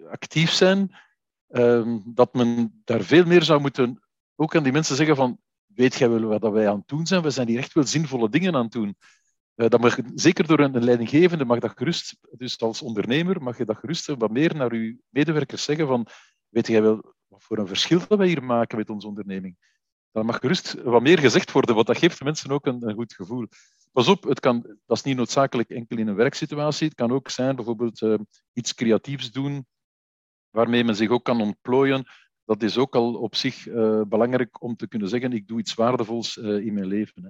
actief 0.09 0.51
zijn, 0.51 0.95
um, 1.47 2.03
dat 2.05 2.33
men 2.33 2.81
daar 2.83 3.03
veel 3.03 3.25
meer 3.25 3.43
zou 3.43 3.61
moeten 3.61 3.99
ook 4.35 4.55
aan 4.55 4.63
die 4.63 4.71
mensen 4.71 4.95
zeggen 4.95 5.15
van 5.15 5.39
weet 5.65 5.95
jij 5.95 6.09
wel 6.09 6.39
wat 6.39 6.51
wij 6.51 6.69
aan 6.69 6.77
het 6.77 6.87
doen 6.87 7.05
zijn? 7.05 7.21
We 7.21 7.29
zijn 7.29 7.47
hier 7.47 7.57
echt 7.57 7.73
wel 7.73 7.83
zinvolle 7.83 8.29
dingen 8.29 8.55
aan 8.55 8.63
het 8.63 8.71
doen. 8.71 8.97
Uh, 9.55 9.67
dat 9.67 9.81
mag, 9.81 9.97
zeker 10.15 10.47
door 10.47 10.59
een 10.59 10.83
leidinggevende 10.83 11.45
mag 11.45 11.59
dat 11.59 11.73
gerust, 11.75 12.17
dus 12.31 12.59
als 12.59 12.81
ondernemer 12.81 13.41
mag 13.41 13.57
je 13.57 13.65
dat 13.65 13.77
gerust 13.77 14.05
wat 14.05 14.31
meer 14.31 14.55
naar 14.55 14.75
je 14.75 14.97
medewerkers 15.09 15.63
zeggen 15.63 15.87
van, 15.87 16.07
weet 16.49 16.67
jij 16.67 16.81
wel 16.81 17.15
wat 17.27 17.43
voor 17.43 17.57
een 17.57 17.67
verschil 17.67 17.99
dat 18.07 18.17
wij 18.17 18.27
hier 18.27 18.43
maken 18.43 18.77
met 18.77 18.89
onze 18.89 19.07
onderneming? 19.07 19.57
Dan 20.11 20.25
mag 20.25 20.39
gerust 20.39 20.73
wat 20.81 21.01
meer 21.01 21.19
gezegd 21.19 21.51
worden, 21.51 21.75
want 21.75 21.87
dat 21.87 21.97
geeft 21.97 22.23
mensen 22.23 22.51
ook 22.51 22.65
een, 22.65 22.93
goed 22.93 23.13
gevoel. 23.13 23.47
Pas 23.91 24.07
op, 24.07 24.23
het 24.23 24.39
kan, 24.39 24.61
dat 24.85 24.97
is 24.97 25.03
niet 25.03 25.15
noodzakelijk 25.15 25.69
enkel 25.69 25.97
in 25.97 26.07
een 26.07 26.15
werksituatie. 26.15 26.87
Het 26.87 26.95
kan 26.95 27.11
ook 27.11 27.29
zijn 27.29 27.55
bijvoorbeeld 27.55 28.01
uh, 28.01 28.15
iets 28.53 28.73
creatiefs 28.73 29.31
doen, 29.31 29.65
waarmee 30.49 30.83
men 30.83 30.95
zich 30.95 31.09
ook 31.09 31.23
kan 31.23 31.41
ontplooien. 31.41 32.05
dat 32.45 32.63
is 32.63 32.77
ook 32.77 32.95
al 32.95 33.13
op 33.13 33.35
zich 33.35 33.67
uh, 33.67 34.01
belangrijk 34.01 34.61
om 34.61 34.75
te 34.75 34.87
kunnen 34.87 35.09
zeggen, 35.09 35.33
ik 35.33 35.47
doe 35.47 35.59
iets 35.59 35.73
waardevols 35.73 36.37
in 36.37 36.73
mijn 36.73 36.87
leven. 36.87 37.23
Hè. 37.23 37.29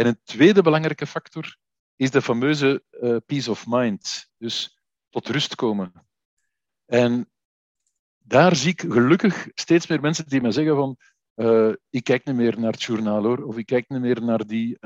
En 0.00 0.06
een 0.06 0.20
tweede 0.24 0.62
belangrijke 0.62 1.06
factor 1.06 1.56
is 1.96 2.10
de 2.10 2.22
fameuze 2.22 2.82
uh, 2.90 3.16
peace 3.26 3.50
of 3.50 3.66
mind. 3.66 4.30
Dus 4.38 4.78
tot 5.08 5.28
rust 5.28 5.54
komen. 5.54 5.92
En 6.86 7.30
daar 8.18 8.56
zie 8.56 8.70
ik 8.70 8.80
gelukkig 8.80 9.48
steeds 9.54 9.86
meer 9.86 10.00
mensen 10.00 10.28
die 10.28 10.40
mij 10.40 10.50
zeggen 10.50 10.76
van 10.76 10.96
ik 11.90 12.04
kijk 12.04 12.24
niet 12.24 12.34
meer 12.34 12.60
naar 12.60 12.72
het 12.72 12.82
journaal 12.82 13.22
hoor, 13.22 13.44
of 13.44 13.56
ik 13.56 13.66
kijk 13.66 13.88
niet 13.88 14.00
meer 14.00 14.22
naar 14.22 14.46
die 14.46 14.78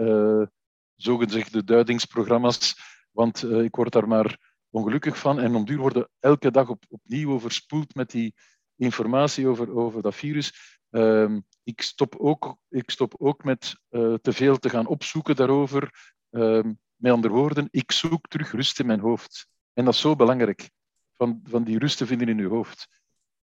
zogezegde 0.96 1.64
duidingsprogramma's, 1.64 2.76
want 3.10 3.42
ik 3.42 3.76
word 3.76 3.92
daar 3.92 4.08
maar 4.08 4.38
ongelukkig 4.70 5.18
van. 5.18 5.40
En 5.40 5.54
om 5.54 5.64
duur 5.64 5.78
worden 5.78 6.08
elke 6.20 6.50
dag 6.50 6.68
op, 6.68 6.84
opnieuw 6.88 7.32
overspoeld 7.32 7.94
met 7.94 8.10
die 8.10 8.34
informatie 8.76 9.46
over, 9.48 9.76
over 9.76 10.02
dat 10.02 10.14
virus. 10.14 10.73
Uh, 10.94 11.36
ik, 11.62 11.82
stop 11.82 12.14
ook, 12.18 12.56
ik 12.68 12.90
stop 12.90 13.14
ook 13.18 13.44
met 13.44 13.76
uh, 13.90 14.14
te 14.14 14.32
veel 14.32 14.58
te 14.58 14.68
gaan 14.68 14.86
opzoeken 14.86 15.36
daarover. 15.36 16.12
Uh, 16.30 16.62
met 16.96 17.12
andere 17.12 17.34
woorden, 17.34 17.68
ik 17.70 17.92
zoek 17.92 18.28
terug 18.28 18.52
rust 18.52 18.80
in 18.80 18.86
mijn 18.86 19.00
hoofd. 19.00 19.48
En 19.72 19.84
dat 19.84 19.94
is 19.94 20.00
zo 20.00 20.16
belangrijk, 20.16 20.70
van, 21.12 21.40
van 21.44 21.64
die 21.64 21.78
rust 21.78 21.96
te 21.96 22.06
vinden 22.06 22.28
in 22.28 22.38
je 22.38 22.46
hoofd. 22.46 22.88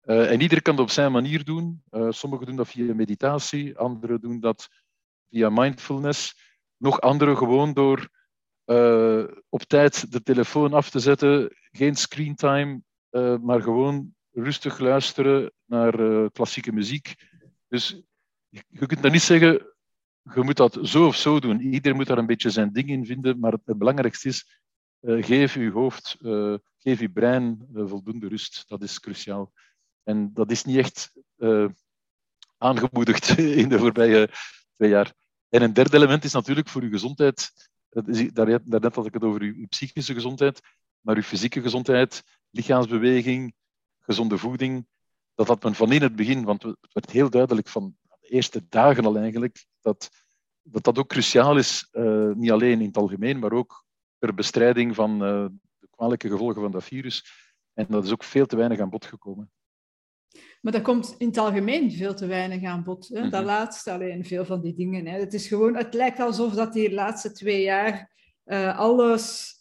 Uh, 0.03 0.31
en 0.31 0.41
ieder 0.41 0.61
kan 0.61 0.75
dat 0.75 0.85
op 0.85 0.91
zijn 0.91 1.11
manier 1.11 1.43
doen. 1.43 1.83
Uh, 1.91 2.11
sommigen 2.11 2.45
doen 2.45 2.55
dat 2.55 2.67
via 2.67 2.93
meditatie, 2.93 3.77
anderen 3.77 4.21
doen 4.21 4.39
dat 4.39 4.67
via 5.29 5.49
mindfulness. 5.49 6.43
Nog 6.77 7.01
anderen 7.01 7.37
gewoon 7.37 7.73
door 7.73 8.09
op 9.49 9.61
tijd 9.61 10.11
de 10.11 10.23
telefoon 10.23 10.73
af 10.73 10.89
te 10.89 10.99
zetten, 10.99 11.55
geen 11.71 11.95
screentime, 11.95 12.81
maar 13.41 13.61
gewoon 13.61 14.15
rustig 14.31 14.79
luisteren 14.79 15.51
naar 15.65 16.31
klassieke 16.31 16.71
muziek. 16.71 17.15
Dus 17.67 18.01
je 18.49 18.85
kunt 18.87 19.01
dan 19.01 19.11
niet 19.11 19.21
zeggen, 19.21 19.75
je 20.33 20.41
moet 20.41 20.57
dat 20.57 20.79
zo 20.81 21.07
of 21.07 21.15
zo 21.15 21.39
doen. 21.39 21.59
Iedereen 21.59 21.97
moet 21.97 22.07
daar 22.07 22.17
een 22.17 22.25
beetje 22.25 22.49
zijn 22.49 22.73
ding 22.73 22.89
in 22.89 23.05
vinden, 23.05 23.39
maar 23.39 23.51
het, 23.51 23.77
belangrijkste 23.77 24.27
is, 24.27 24.61
uh, 25.01 25.25
geef 25.25 25.53
je 25.53 25.71
hoofd, 25.71 26.17
uh, 26.21 26.55
geef 26.77 26.99
je 26.99 27.09
brein 27.09 27.67
voldoende 27.73 28.27
rust. 28.27 28.63
Dat 28.67 28.81
is 28.81 28.99
cruciaal. 28.99 29.51
En 30.03 30.33
dat 30.33 30.51
is 30.51 30.63
niet 30.63 30.77
echt 30.77 31.13
aangemoedigd 32.57 33.37
in 33.61 33.69
de 33.69 33.79
voorbije 33.79 34.29
twee 34.75 34.89
jaar. 34.89 35.13
En 35.49 35.61
een 35.61 35.73
derde 35.73 35.97
element 35.97 36.23
is 36.23 36.33
natuurlijk 36.33 36.69
voor 36.69 36.81
uw 36.81 36.89
gezondheid. 36.89 37.51
Daarnet 38.33 38.95
had 38.95 39.05
ik 39.05 39.13
het 39.13 39.23
over 39.23 39.41
uw 39.41 39.67
psychische 39.67 40.13
gezondheid, 40.13 40.61
maar 41.01 41.15
uw 41.15 41.21
fysieke 41.21 41.61
gezondheid, 41.61 42.23
lichaamsbeweging, 42.49 43.53
gezonde 43.99 44.37
voeding, 44.37 44.87
dat 45.35 45.47
had 45.47 45.63
men 45.63 45.75
van 45.75 45.91
in 45.91 46.01
het 46.01 46.15
begin, 46.15 46.43
want 46.43 46.63
het 46.63 46.93
werd 46.93 47.11
heel 47.11 47.29
duidelijk 47.29 47.67
van 47.67 47.95
de 48.21 48.27
eerste 48.27 48.65
dagen 48.69 49.05
al 49.05 49.17
eigenlijk, 49.17 49.65
dat 49.81 50.09
dat, 50.67 50.83
dat 50.83 50.97
ook 50.97 51.09
cruciaal 51.09 51.57
is, 51.57 51.89
uh, 51.91 52.31
niet 52.31 52.51
alleen 52.51 52.79
in 52.79 52.87
het 52.87 52.97
algemeen, 52.97 53.39
maar 53.39 53.51
ook 53.51 53.85
ter 54.17 54.33
bestrijding 54.33 54.95
van 54.95 55.11
uh, 55.11 55.45
de 55.79 55.87
kwalijke 55.89 56.29
gevolgen 56.29 56.61
van 56.61 56.71
dat 56.71 56.83
virus. 56.83 57.25
En 57.73 57.85
dat 57.89 58.05
is 58.05 58.11
ook 58.11 58.23
veel 58.23 58.45
te 58.45 58.55
weinig 58.55 58.79
aan 58.79 58.89
bod 58.89 59.05
gekomen. 59.05 59.51
Maar 60.61 60.73
dat 60.73 60.81
komt 60.81 61.15
in 61.17 61.27
het 61.27 61.37
algemeen 61.37 61.91
veel 61.91 62.13
te 62.13 62.25
weinig 62.25 62.63
aan 62.63 62.83
bod. 62.83 63.07
Hè? 63.07 63.15
Mm 63.15 63.21
-hmm. 63.21 63.31
Dat 63.31 63.43
laatste 63.43 63.91
alleen, 63.91 64.25
veel 64.25 64.45
van 64.45 64.61
die 64.61 64.75
dingen. 64.75 65.05
Hè? 65.05 65.19
Het, 65.19 65.33
is 65.33 65.47
gewoon, 65.47 65.75
het 65.75 65.93
lijkt 65.93 66.19
alsof 66.19 66.53
dat 66.53 66.73
die 66.73 66.93
laatste 66.93 67.31
twee 67.31 67.61
jaar 67.61 68.11
uh, 68.45 68.79
alles 68.79 69.53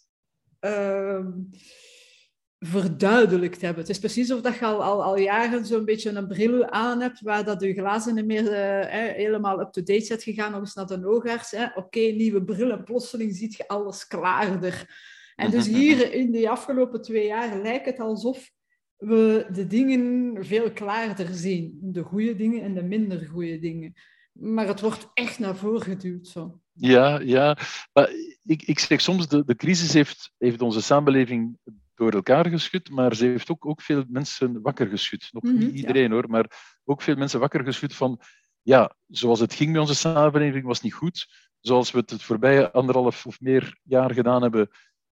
verduidelijkt 2.67 3.61
hebben. 3.61 3.81
Het 3.81 3.91
is 3.91 3.99
precies 3.99 4.33
of 4.33 4.41
dat 4.41 4.59
je 4.59 4.65
al, 4.65 4.83
al, 4.83 5.05
al 5.05 5.19
jaren 5.19 5.67
zo'n 5.67 5.85
beetje 5.85 6.11
een 6.11 6.27
bril 6.27 6.67
aan 6.67 7.01
hebt, 7.01 7.21
waar 7.21 7.45
dat 7.45 7.63
je 7.63 7.75
glazen 7.75 8.15
niet 8.15 8.27
meer 8.27 8.45
uh, 8.45 9.15
helemaal 9.15 9.61
up-to-date 9.61 10.05
zet 10.05 10.23
gegaan, 10.23 10.53
nog 10.53 10.61
eens 10.61 10.75
naar 10.75 10.87
de 10.87 11.07
oogarts. 11.07 11.55
Oké, 11.55 11.73
okay, 11.75 12.11
nieuwe 12.11 12.45
bril 12.45 12.71
en 12.71 12.85
plotseling 12.85 13.35
ziet 13.35 13.55
je 13.55 13.69
alles 13.69 14.07
klaarder. 14.07 14.97
En 15.37 15.51
dus 15.51 15.67
hier 15.77 16.13
in 16.13 16.33
de 16.33 16.51
afgelopen 16.51 17.03
twee 17.03 17.27
jaar 17.27 17.63
lijkt 17.63 17.87
het 17.87 18.01
alsof 18.01 18.51
we 18.97 19.47
de 19.53 19.67
dingen 19.67 20.37
veel 20.45 20.73
klaarder 20.73 21.29
zien. 21.35 21.79
De 21.83 22.03
goede 22.03 22.37
dingen 22.37 22.63
en 22.63 22.75
de 22.75 22.83
minder 22.83 23.27
goede 23.27 23.59
dingen. 23.59 23.95
Maar 24.33 24.67
het 24.67 24.81
wordt 24.81 25.11
echt 25.15 25.39
naar 25.39 25.57
voren 25.57 25.83
geduwd 25.83 26.27
zo. 26.27 26.61
Ja, 26.73 27.21
ja. 27.21 27.59
Maar 27.93 28.11
ik, 28.45 28.63
ik 28.63 28.79
zeg 28.79 29.01
soms, 29.01 29.29
de, 29.29 29.45
de 29.45 29.57
crisis 29.57 29.93
heeft, 29.93 30.33
heeft 30.39 30.63
onze 30.63 30.83
samenleving 30.83 31.59
door 32.05 32.13
elkaar 32.13 32.49
geschud, 32.49 32.91
maar 32.91 33.15
ze 33.15 33.27
heeft 33.27 33.51
ook, 33.51 33.67
ook 33.67 33.83
veel 33.83 34.05
mensen 34.09 34.63
wakker 34.63 34.87
geschud. 34.87 35.29
Nog 35.33 35.43
niet 35.43 35.55
mhm, 35.55 35.77
iedereen 35.77 36.13
hoor, 36.13 36.31
maar 36.31 36.79
ook 36.85 37.03
veel 37.03 37.17
mensen 37.17 37.41
wakker 37.41 37.65
geschud 37.65 37.95
van, 37.95 38.21
ja, 38.63 38.97
zoals 39.07 39.41
het 39.41 39.55
ging 39.55 39.73
met 39.73 39.81
onze 39.81 39.95
samenleving 39.95 40.65
was 40.65 40.81
niet 40.81 40.95
goed. 40.95 41.27
Zoals 41.61 41.91
we 41.91 41.99
het 41.99 42.11
het 42.11 42.23
voorbije 42.23 42.73
anderhalf 42.73 43.27
of 43.27 43.41
meer 43.41 43.79
jaar 43.83 44.13
gedaan 44.15 44.43
hebben, 44.43 44.71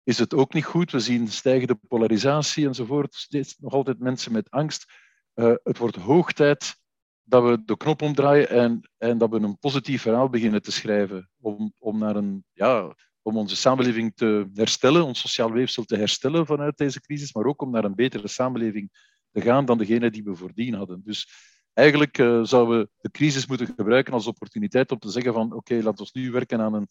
is 0.02 0.18
het 0.18 0.34
ook 0.34 0.54
niet 0.54 0.64
goed. 0.64 0.90
We 0.90 1.00
zien 1.00 1.28
stijgende 1.28 1.78
polarisatie 1.88 2.66
enzovoort. 2.66 3.14
Steeds 3.14 3.56
nog 3.58 3.72
altijd 3.72 3.98
mensen 3.98 4.32
met 4.32 4.50
angst. 4.50 4.92
Uh, 5.34 5.54
het 5.62 5.78
wordt 5.78 5.96
hoog 5.96 6.32
tijd 6.32 6.76
dat 7.22 7.42
we 7.42 7.64
de 7.64 7.76
knop 7.76 8.02
omdraaien 8.02 8.48
en, 8.48 8.90
en 8.96 9.18
dat 9.18 9.30
we 9.30 9.36
een 9.36 9.58
positief 9.58 10.02
verhaal 10.02 10.28
beginnen 10.28 10.62
te 10.62 10.72
schrijven. 10.72 11.30
Om, 11.40 11.72
om 11.78 11.98
naar 11.98 12.16
een, 12.16 12.44
ja, 12.52 12.94
om 13.26 13.36
onze 13.36 13.56
samenleving 13.56 14.12
te 14.14 14.48
herstellen, 14.54 15.04
ons 15.04 15.20
sociaal 15.20 15.52
weefsel 15.52 15.84
te 15.84 15.96
herstellen 15.96 16.46
vanuit 16.46 16.76
deze 16.76 17.00
crisis, 17.00 17.32
maar 17.32 17.44
ook 17.44 17.62
om 17.62 17.70
naar 17.70 17.84
een 17.84 17.94
betere 17.94 18.28
samenleving 18.28 18.90
te 19.30 19.40
gaan 19.40 19.64
dan 19.64 19.78
degene 19.78 20.10
die 20.10 20.24
we 20.24 20.36
voordien 20.36 20.74
hadden. 20.74 21.02
Dus 21.04 21.28
eigenlijk 21.72 22.18
uh, 22.18 22.44
zouden 22.44 22.78
we 22.78 22.88
de 22.96 23.10
crisis 23.10 23.46
moeten 23.46 23.66
gebruiken 23.66 24.12
als 24.12 24.26
opportuniteit 24.26 24.92
om 24.92 24.98
te 24.98 25.10
zeggen 25.10 25.32
van 25.32 25.52
oké, 25.52 25.74
laten 25.74 26.04
we 26.04 26.20
nu 26.20 26.30
werken 26.30 26.60
aan 26.60 26.74
een, 26.74 26.88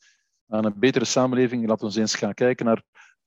aan 0.47 0.65
een 0.65 0.79
betere 0.79 1.05
samenleving 1.05 1.61
en 1.61 1.69
laten 1.69 1.89
we 1.89 1.99
eens 1.99 2.15
gaan 2.15 2.33
kijken 2.33 2.65
naar 2.65 2.83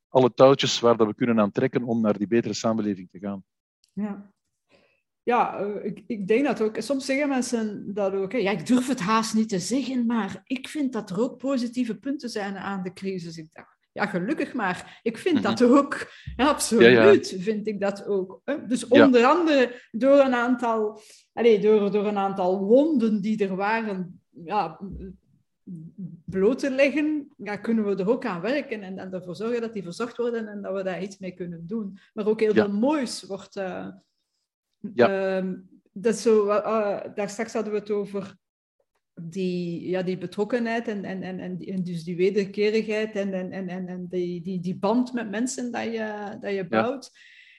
alle 0.08 0.34
touwtjes 0.34 0.80
waar 0.80 0.96
dat 0.96 1.06
we 1.06 1.14
kunnen 1.14 1.40
aan 1.40 1.50
trekken 1.50 1.82
om 1.82 2.00
naar 2.00 2.18
die 2.18 2.26
betere 2.26 2.54
samenleving 2.54 3.10
te 3.10 3.18
gaan. 3.18 3.44
Ja, 3.92 4.32
ja, 5.28 5.58
eh, 5.58 5.84
ik, 5.84 6.02
ik, 6.06 6.28
denk 6.28 6.44
dat 6.46 6.60
ook. 6.60 6.76
Soms 6.78 7.04
zeggen 7.04 7.28
mensen 7.28 7.94
dat 7.94 8.12
ook. 8.12 8.32
Ja, 8.32 8.50
ik 8.50 8.66
durf 8.66 8.88
het 8.88 9.00
haast 9.00 9.34
niet 9.34 9.48
te 9.48 9.58
zeggen, 9.58 10.06
maar 10.06 10.42
ik 10.44 10.68
vind 10.68 10.92
dat 10.92 11.10
er 11.10 11.20
ook 11.20 11.38
positieve 11.38 11.98
punten 11.98 12.28
zijn 12.28 12.56
aan 12.56 12.82
de 12.82 12.92
crisis. 12.92 13.36
Ik 13.36 13.48
dacht, 13.52 13.76
ja, 13.92 14.06
gelukkig 14.06 14.54
maar. 14.54 15.00
Ik 15.02 15.18
vind 15.18 15.42
dat 15.42 15.60
mhm. 15.60 15.72
ook. 15.72 16.12
Ja, 16.36 16.48
absoluut 16.48 17.36
vind 17.38 17.66
ik 17.66 17.80
dat 17.80 18.06
ook. 18.06 18.40
Dus 18.68 18.88
onder 18.88 19.24
andere 19.24 19.82
door 19.90 20.18
een 20.18 20.34
aantal, 20.34 21.00
allez, 21.32 21.62
door, 21.62 21.90
door 21.90 22.06
een 22.06 22.18
aantal 22.18 22.58
wonden 22.58 23.20
die 23.20 23.44
er 23.44 23.56
waren, 23.56 24.20
ja, 24.44 24.80
bloot 26.24 26.58
te 26.58 26.70
leggen, 26.70 27.28
ja, 27.36 27.56
kunnen 27.56 27.84
we 27.84 27.96
er 27.96 28.10
ook 28.10 28.24
aan 28.24 28.40
werken 28.40 28.82
en, 28.82 28.98
en 28.98 29.12
ervoor 29.12 29.36
zorgen 29.36 29.60
dat 29.60 29.72
die 29.72 29.82
verzorgd 29.82 30.16
worden 30.16 30.48
en 30.48 30.62
dat 30.62 30.74
we 30.74 30.82
daar 30.82 31.02
iets 31.02 31.18
mee 31.18 31.32
kunnen 31.32 31.66
doen. 31.66 31.98
Maar 32.12 32.26
ook 32.26 32.40
heel 32.40 32.54
veel 32.54 32.72
moois 32.72 33.22
wordt, 33.22 33.56
uh, 33.56 33.88
ja. 34.94 35.40
Uh, 35.42 35.52
dat 35.92 36.16
zo, 36.16 36.46
uh, 36.46 37.00
daar 37.14 37.28
straks 37.28 37.52
hadden 37.52 37.72
we 37.72 37.78
het 37.78 37.90
over 37.90 38.36
die, 39.22 39.88
ja, 39.88 40.02
die 40.02 40.18
betrokkenheid 40.18 40.88
en, 40.88 41.04
en, 41.04 41.22
en, 41.22 41.38
en, 41.58 41.82
dus 41.84 42.04
die 42.04 42.16
wederkerigheid 42.16 43.14
en, 43.14 43.32
en, 43.32 43.52
en, 43.52 43.68
en, 43.68 43.88
en 43.88 44.06
die, 44.08 44.42
die, 44.42 44.60
die 44.60 44.76
band 44.76 45.12
met 45.12 45.30
mensen 45.30 45.72
dat 45.72 45.84
je, 45.84 46.36
dat 46.40 46.54
je 46.54 46.68
bouwt. 46.68 47.10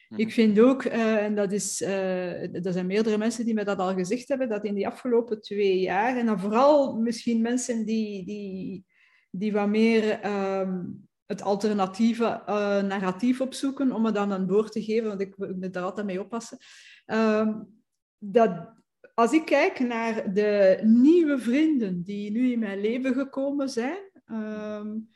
Ja. 0.10 0.18
Ik 0.18 0.32
vind 0.32 0.60
ook, 0.60 0.84
uh, 0.84 1.24
en 1.24 1.36
dat 1.36 1.52
is, 1.52 1.82
uh, 1.82 2.66
er 2.66 2.74
zijn 2.74 2.86
meerdere 2.86 3.18
mensen 3.18 3.46
die 3.46 3.54
me 3.54 3.64
dat 3.64 3.80
al 3.80 3.94
gezegd 3.94 4.28
hebben, 4.28 4.50
dat 4.50 4.66
in 4.66 4.74
die 4.74 4.88
afgelopen 4.88 5.42
twee 5.42 5.80
jaar, 5.80 6.18
en 6.18 6.26
dan 6.26 6.40
vooral 6.40 6.96
misschien 6.96 7.42
mensen 7.42 7.86
die, 7.86 8.26
die, 8.26 8.86
die 9.32 9.54
wat 9.54 9.70
meer 9.70 10.26
um, 10.60 11.09
het 11.30 11.42
alternatieve 11.42 12.42
uh, 12.48 12.82
narratief 12.82 13.42
opzoeken, 13.42 13.92
om 13.92 14.02
me 14.02 14.12
dan 14.12 14.32
een 14.32 14.48
woord 14.48 14.72
te 14.72 14.84
geven, 14.84 15.08
want 15.08 15.22
ik 15.22 15.38
moet 15.38 15.74
daar 15.74 15.84
altijd 15.84 16.06
mee 16.06 16.20
oppassen. 16.20 16.58
Um, 17.06 17.68
dat, 18.18 18.74
als 19.14 19.32
ik 19.32 19.46
kijk 19.46 19.80
naar 19.80 20.34
de 20.34 20.80
nieuwe 20.84 21.38
vrienden 21.38 22.04
die 22.04 22.32
nu 22.32 22.52
in 22.52 22.60
mijn 22.60 22.82
leven 22.82 23.14
gekomen 23.14 23.70
zijn, 23.70 24.00
um, 24.26 25.10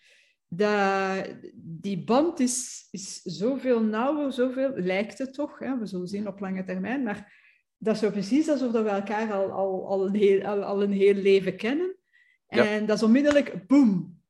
dat, 0.48 1.26
die 1.56 2.04
band 2.04 2.40
is, 2.40 2.88
is 2.92 3.22
zoveel 3.22 3.82
nauwer, 3.82 4.34
zoveel, 4.34 4.72
lijkt 4.76 5.18
het 5.18 5.34
toch, 5.34 5.60
hè? 5.60 5.78
we 5.78 5.86
zullen 5.86 6.08
zien 6.08 6.28
op 6.28 6.40
lange 6.40 6.64
termijn, 6.64 7.04
maar 7.04 7.42
dat 7.78 7.96
is 7.96 8.02
zo 8.02 8.10
precies 8.10 8.50
alsof 8.50 8.72
we 8.72 8.90
elkaar 8.90 9.34
al, 9.34 9.52
al, 9.52 9.88
al, 9.88 10.06
een, 10.06 10.16
heel, 10.16 10.44
al, 10.44 10.64
al 10.64 10.84
een 10.84 10.92
heel 10.92 11.14
leven 11.14 11.58
kennen. 11.58 11.96
Ja. 12.48 12.66
En 12.66 12.86
dat 12.86 12.98
is 12.98 13.04
onmiddellijk 13.04 13.68
boem. 13.68 14.22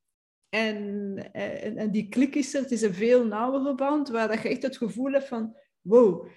En, 0.53 1.17
en, 1.33 1.77
en, 1.77 1.91
die 1.91 2.09
klik 2.09 2.35
is 2.35 2.53
er, 2.53 2.61
het 2.61 2.71
is 2.71 2.81
een 2.81 2.93
veel 2.93 3.25
nauwere 3.25 3.75
band, 3.75 4.09
waar 4.09 4.27
dat 4.27 4.41
je 4.41 4.49
echt 4.49 4.61
het 4.61 4.77
gevoel 4.77 5.11
hebt 5.11 5.27
van, 5.27 5.55
wow, 5.81 6.27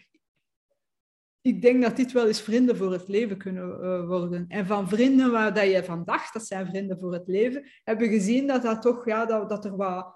ik 1.40 1.62
denk 1.62 1.82
dat 1.82 1.96
dit 1.96 2.12
wel 2.12 2.26
eens 2.26 2.40
vrienden 2.40 2.76
voor 2.76 2.92
het 2.92 3.08
leven 3.08 3.36
kunnen 3.36 3.68
uh, 3.68 4.06
worden. 4.06 4.44
En 4.48 4.66
van 4.66 4.88
vrienden 4.88 5.30
waar 5.30 5.54
dat 5.54 5.70
je 5.70 5.84
van 5.84 6.04
dacht, 6.04 6.32
dat 6.32 6.46
zijn 6.46 6.66
vrienden 6.66 6.98
voor 6.98 7.12
het 7.12 7.26
leven, 7.26 7.68
hebben 7.84 8.08
gezien 8.08 8.46
dat, 8.46 8.62
dat, 8.62 8.82
toch, 8.82 9.06
ja, 9.06 9.26
dat, 9.26 9.48
dat, 9.48 9.64
er 9.64 9.76
wat, 9.76 10.14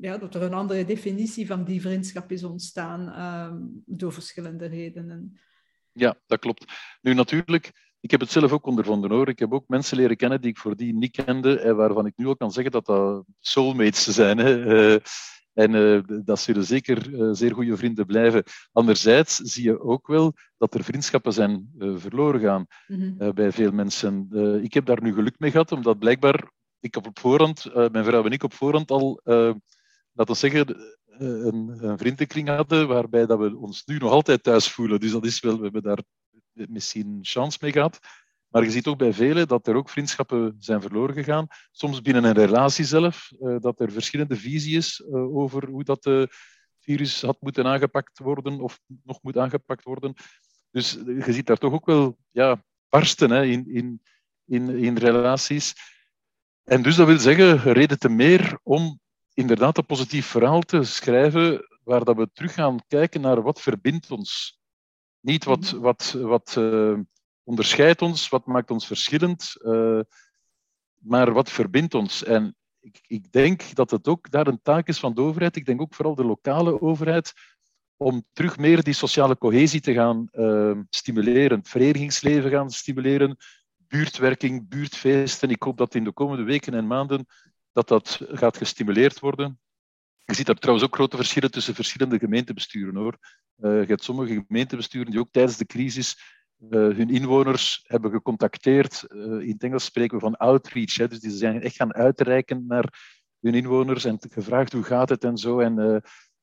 ja, 0.00 0.18
dat 0.18 0.34
er 0.34 0.42
een 0.42 0.54
andere 0.54 0.84
definitie 0.84 1.46
van 1.46 1.64
die 1.64 1.80
vriendschap 1.80 2.30
is 2.30 2.44
ontstaan 2.44 3.00
um, 3.52 3.82
door 3.86 4.12
verschillende 4.12 4.66
redenen. 4.66 5.40
Ja, 5.92 6.16
dat 6.26 6.38
klopt. 6.38 6.64
Nu 7.00 7.14
natuurlijk, 7.14 7.91
ik 8.02 8.10
heb 8.10 8.20
het 8.20 8.30
zelf 8.30 8.52
ook 8.52 8.66
ondervonden 8.66 9.10
hoor. 9.10 9.28
Ik 9.28 9.38
heb 9.38 9.52
ook 9.52 9.68
mensen 9.68 9.96
leren 9.96 10.16
kennen 10.16 10.40
die 10.40 10.50
ik 10.50 10.58
voordien 10.58 10.98
niet 10.98 11.22
kende 11.24 11.58
en 11.58 11.76
waarvan 11.76 12.06
ik 12.06 12.12
nu 12.16 12.26
al 12.26 12.36
kan 12.36 12.52
zeggen 12.52 12.72
dat 12.72 12.86
dat 12.86 13.24
soulmates 13.40 14.04
zijn. 14.04 14.38
Hè. 14.38 14.64
Uh, 14.66 14.98
en 15.52 15.74
uh, 15.74 16.00
dat 16.24 16.40
zullen 16.40 16.64
zeker 16.64 17.10
uh, 17.10 17.28
zeer 17.32 17.54
goede 17.54 17.76
vrienden 17.76 18.06
blijven. 18.06 18.42
Anderzijds 18.72 19.36
zie 19.36 19.64
je 19.64 19.80
ook 19.80 20.06
wel 20.06 20.32
dat 20.58 20.74
er 20.74 20.84
vriendschappen 20.84 21.32
zijn 21.32 21.70
verloren 21.78 22.40
gaan 22.40 22.66
mm 22.86 23.16
-hmm. 23.18 23.34
bij 23.34 23.52
veel 23.52 23.72
mensen. 23.72 24.28
ik 24.62 24.74
heb 24.74 24.86
daar 24.86 25.02
nu 25.02 25.14
geluk 25.14 25.38
mee 25.38 25.50
gehad, 25.50 25.72
omdat 25.72 25.98
blijkbaar 25.98 26.50
ik 26.80 26.96
op 26.96 27.18
voorhand, 27.18 27.74
mijn 27.74 28.04
vrouw 28.04 28.24
en 28.24 28.30
ik 28.30 28.42
op 28.42 28.54
voorhand 28.54 28.90
al, 28.90 29.20
laten 30.12 30.32
we 30.32 30.34
zeggen, 30.34 30.76
een, 31.18 31.84
een 31.84 31.98
vriendenkring 31.98 32.48
hadden 32.48 32.88
waarbij 32.88 33.26
dat 33.26 33.38
we 33.38 33.56
ons 33.56 33.84
nu 33.84 33.98
nog 33.98 34.10
altijd 34.10 34.42
thuis 34.42 34.70
voelen. 34.70 35.00
Dus 35.00 35.10
dat 35.10 35.24
is 35.24 35.40
wel, 35.40 35.56
we 35.56 35.62
hebben 35.62 35.82
daar 35.82 36.02
misschien 36.52 37.18
chance 37.22 37.58
mee 37.60 37.72
gehad. 37.72 37.98
Maar 38.48 38.64
je 38.64 38.70
ziet 38.70 38.86
ook 38.86 38.98
bij 38.98 39.12
velen 39.12 39.48
dat 39.48 39.66
er 39.66 39.74
ook 39.74 39.88
vriendschappen 39.88 40.56
zijn 40.58 40.80
verloren 40.80 41.14
gegaan. 41.14 41.46
Soms 41.70 42.02
binnen 42.02 42.24
een 42.24 42.32
relatie 42.32 42.84
zelf, 42.84 43.32
uh, 43.40 43.56
dat 43.60 43.80
er 43.80 43.92
verschillende 43.92 44.36
visies 44.36 44.74
is 44.74 45.00
uh, 45.00 45.36
over 45.36 45.68
hoe 45.68 45.84
dat 45.84 46.28
virus 46.80 47.22
had 47.22 47.40
moeten 47.40 47.66
aangepakt 47.66 48.18
worden 48.18 48.60
of 48.60 48.80
nog 49.04 49.22
moet 49.22 49.38
aangepakt 49.38 49.84
worden. 49.84 50.14
Dus 50.70 50.92
je 50.92 51.32
ziet 51.32 51.46
daar 51.46 51.58
toch 51.58 51.72
ook 51.72 51.86
wel 51.86 52.16
ja, 52.30 52.62
barsten 52.88 53.30
hè, 53.30 53.44
in, 53.44 53.74
in, 53.74 54.02
in, 54.44 54.68
in 54.78 54.96
relaties. 54.96 55.74
En 56.64 56.82
dus 56.82 56.96
dat 56.96 57.06
wil 57.06 57.18
zeggen, 57.18 57.72
reden 57.72 57.98
te 57.98 58.08
meer 58.08 58.58
om 58.62 59.00
inderdaad 59.34 59.78
een 59.78 59.86
positief 59.86 60.26
verhaal 60.26 60.60
te 60.60 60.82
schrijven 60.82 61.66
waar 61.84 62.04
dat 62.04 62.16
we 62.16 62.30
terug 62.32 62.54
gaan 62.54 62.78
kijken 62.88 63.20
naar 63.20 63.42
wat 63.42 63.60
verbindt 63.60 64.10
ons. 64.10 64.60
Niet 65.22 65.44
wat, 65.44 65.72
mhm. 65.72 65.80
wat, 65.80 66.12
wat 66.12 66.56
onderscheidt 67.44 68.02
ons, 68.02 68.28
wat 68.28 68.46
maakt 68.46 68.70
ons 68.70 68.86
verschillend, 68.86 69.54
uh, 69.58 70.00
maar 70.98 71.32
wat 71.32 71.50
verbindt 71.50 71.94
ons. 71.94 72.24
En 72.24 72.56
ik, 72.80 73.00
ik, 73.06 73.32
denk 73.32 73.74
dat 73.74 73.90
het 73.90 74.08
ook 74.08 74.30
daar 74.30 74.46
een 74.46 74.62
taak 74.62 74.88
is 74.88 74.98
van 74.98 75.14
de 75.14 75.20
overheid, 75.20 75.56
ik 75.56 75.66
denk 75.66 75.80
ook 75.80 75.94
vooral 75.94 76.14
de 76.14 76.24
lokale 76.24 76.80
overheid, 76.80 77.32
om 77.96 78.24
terug 78.32 78.58
meer 78.58 78.82
die 78.82 78.94
sociale 78.94 79.38
cohesie 79.38 79.80
te 79.80 79.92
gaan 79.92 80.28
uh, 80.32 80.78
stimuleren, 80.90 81.58
het 81.58 81.68
verenigingsleven 81.68 82.50
gaan 82.50 82.70
stimuleren, 82.70 83.36
buurtwerking, 83.76 84.68
buurtfeesten. 84.68 85.50
Ik 85.50 85.62
hoop 85.62 85.78
dat 85.78 85.94
in 85.94 86.04
de 86.04 86.12
komende 86.12 86.42
weken 86.42 86.74
en 86.74 86.86
maanden 86.86 87.26
dat 87.72 87.88
dat 87.88 88.20
gaat 88.28 88.56
gestimuleerd 88.56 89.18
worden. 89.18 89.60
Je 90.24 90.34
ziet 90.34 90.46
daar 90.46 90.58
trouwens 90.58 90.86
ook 90.86 90.94
grote 90.94 91.16
verschillen 91.16 91.50
tussen 91.50 91.74
verschillende 91.74 92.18
gemeentebesturen. 92.18 92.96
Hoor. 92.96 93.18
Uh, 93.58 93.80
je 93.80 93.86
hebt 93.86 94.04
sommige 94.04 94.44
gemeentebesturen 94.46 95.10
die 95.10 95.20
ook 95.20 95.32
tijdens 95.32 95.56
de 95.56 95.66
crisis 95.66 96.20
uh, 96.58 96.70
hun 96.70 97.10
inwoners 97.10 97.84
hebben 97.86 98.10
gecontacteerd. 98.10 99.04
Uh, 99.08 99.40
in 99.40 99.50
het 99.52 99.62
Engels 99.62 99.84
spreken 99.84 100.16
we 100.16 100.22
van 100.22 100.36
outreach. 100.36 100.96
Hè, 100.96 101.08
dus 101.08 101.20
die 101.20 101.30
zijn 101.30 101.62
echt 101.62 101.76
gaan 101.76 101.94
uitreiken 101.94 102.66
naar 102.66 103.18
hun 103.40 103.54
inwoners 103.54 104.04
en 104.04 104.18
gevraagd 104.30 104.72
hoe 104.72 104.82
gaat 104.82 105.08
het 105.08 105.24
en 105.24 105.36
zo. 105.36 105.58
En 105.60 105.74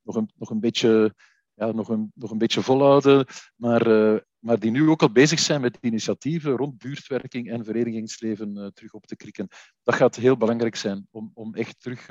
nog, 0.02 0.16
een, 0.16 0.32
nog, 0.36 0.50
een 0.50 0.60
beetje, 0.60 1.16
ja, 1.54 1.72
nog, 1.72 1.90
een, 1.90 2.12
nog 2.16 2.32
een 2.32 2.38
beetje 2.38 2.62
volhouden. 2.62 3.26
Maar, 3.56 3.84
maar 4.40 4.60
die 4.60 4.72
nu 4.72 4.90
ook 4.90 5.02
al 5.02 5.12
bezig 5.12 5.40
zijn 5.40 5.62
met 5.62 5.78
initiatieven 5.82 6.52
rond 6.52 6.78
buurtwerking 6.78 7.50
en 7.50 7.66
verenigingsleven 7.66 8.72
terug 8.74 8.94
op 8.94 9.06
te 9.06 9.16
krikken. 9.16 9.48
Dat 9.84 9.96
gaat 9.96 10.16
heel 10.16 10.38
belangrijk 10.38 10.76
zijn 10.76 11.08
om, 11.12 11.32
om 11.34 11.56
echt 11.56 11.82
terug 11.82 12.08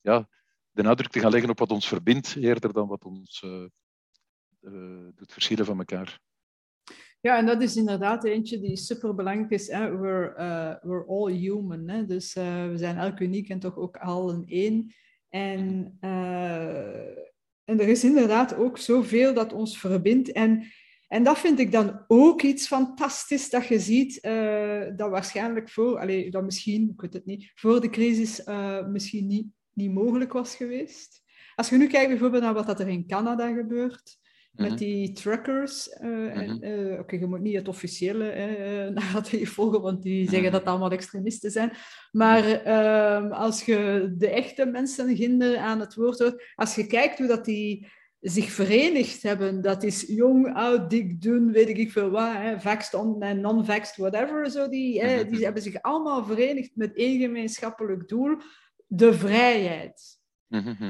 ja, 0.00 0.28
de 0.70 0.82
nadruk 0.82 1.10
te 1.10 1.20
gaan 1.20 1.30
leggen 1.30 1.50
op 1.50 1.58
wat 1.58 1.70
ons 1.70 1.88
verbindt, 1.88 2.36
eerder 2.36 2.72
dan 2.72 2.88
wat 2.88 3.04
ons 3.04 3.44
doet 5.14 5.32
verschillen 5.32 5.64
van 5.64 5.78
elkaar. 5.78 6.20
Ja, 7.20 7.38
en 7.38 7.46
dat 7.46 7.62
is 7.62 7.76
inderdaad 7.76 8.24
eentje 8.24 8.60
die 8.60 8.76
super 8.76 9.14
belangrijk 9.14 9.50
is. 9.50 9.68
Hè? 9.68 9.98
We're, 9.98 10.34
uh, 10.38 10.74
we're 10.90 11.06
all 11.06 11.32
human. 11.32 11.88
Hè? 11.88 12.06
Dus 12.06 12.36
uh, 12.36 12.68
we 12.68 12.78
zijn 12.78 12.96
elk 12.96 13.20
uniek 13.20 13.48
en 13.48 13.58
toch 13.58 13.76
ook 13.76 13.96
al 13.96 14.30
een 14.30 14.44
één. 14.46 14.94
En, 15.28 15.96
en 17.64 17.80
er 17.80 17.88
is 17.88 18.04
inderdaad 18.04 18.54
ook 18.54 18.78
zoveel 18.78 19.34
dat 19.34 19.52
ons 19.52 19.78
verbindt. 19.78 20.32
En, 20.32 20.64
en 21.08 21.22
dat 21.22 21.38
vind 21.38 21.58
ik 21.58 21.72
dan 21.72 22.04
ook 22.06 22.42
iets 22.42 22.66
fantastisch 22.66 23.50
dat 23.50 23.66
je 23.66 23.78
ziet 23.78 24.22
dat 24.96 25.10
waarschijnlijk 25.10 25.70
voor, 25.70 25.98
allez, 25.98 26.30
dat 26.30 26.44
misschien, 26.44 26.90
ik 26.90 27.00
weet 27.00 27.12
het 27.12 27.26
niet, 27.26 27.52
voor 27.54 27.80
de 27.80 27.90
crisis 27.90 28.44
misschien 28.88 29.26
niet, 29.26 29.46
niet 29.72 29.92
mogelijk 29.92 30.32
was 30.32 30.56
geweest. 30.56 31.22
Als 31.54 31.68
je 31.68 31.76
nu 31.76 31.86
kijkt 31.86 32.08
bijvoorbeeld 32.08 32.42
naar 32.42 32.54
wat 32.54 32.80
er 32.80 32.88
in 32.88 33.06
Canada 33.06 33.54
gebeurt, 33.54 34.18
met 34.56 34.68
mhm. 34.68 34.78
die 34.78 35.12
truckers. 35.12 35.88
Uh, 36.02 36.48
uh, 36.60 36.98
Oké, 36.98 37.16
je 37.16 37.26
moet 37.26 37.40
niet 37.40 37.54
het 37.54 37.68
officiële 37.68 38.34
uh, 38.36 38.94
narratief 38.94 39.52
volgen, 39.52 39.80
want 39.80 40.02
die 40.02 40.22
zeggen 40.22 40.42
mhm. 40.42 40.50
dat 40.50 40.60
het 40.60 40.70
allemaal 40.70 40.90
extremisten 40.90 41.50
zijn. 41.50 41.72
Maar 42.12 42.44
ehm, 42.44 43.32
als 43.32 43.64
je 43.64 44.12
de 44.18 44.28
echte 44.28 44.66
mensen 44.66 45.16
ginder 45.16 45.56
aan 45.56 45.80
het 45.80 45.94
woord 45.94 46.18
hoort, 46.18 46.52
als 46.54 46.74
je 46.74 46.86
kijkt 46.86 47.18
hoe 47.18 47.26
dat 47.26 47.44
die 47.44 47.86
zich 48.20 48.50
verenigd 48.50 49.22
hebben, 49.22 49.62
dat 49.62 49.82
is 49.82 50.04
jong, 50.06 50.54
oud, 50.54 50.90
dik, 50.90 51.22
dun, 51.22 51.52
weet 51.52 51.68
ik 51.68 51.92
veel 51.92 52.10
wat, 52.10 52.32
hè, 52.32 52.60
vaxxed 52.60 52.94
en 53.18 53.40
non-vaxxed, 53.40 53.96
whatever, 53.96 54.50
zo 54.50 54.68
die, 54.68 55.00
hè, 55.04 55.24
die 55.24 55.44
hebben 55.44 55.62
zich 55.62 55.82
allemaal 55.82 56.24
verenigd 56.24 56.70
met 56.74 56.96
één 56.96 57.20
gemeenschappelijk 57.20 58.08
doel, 58.08 58.36
de 58.86 59.14
vrijheid. 59.14 60.18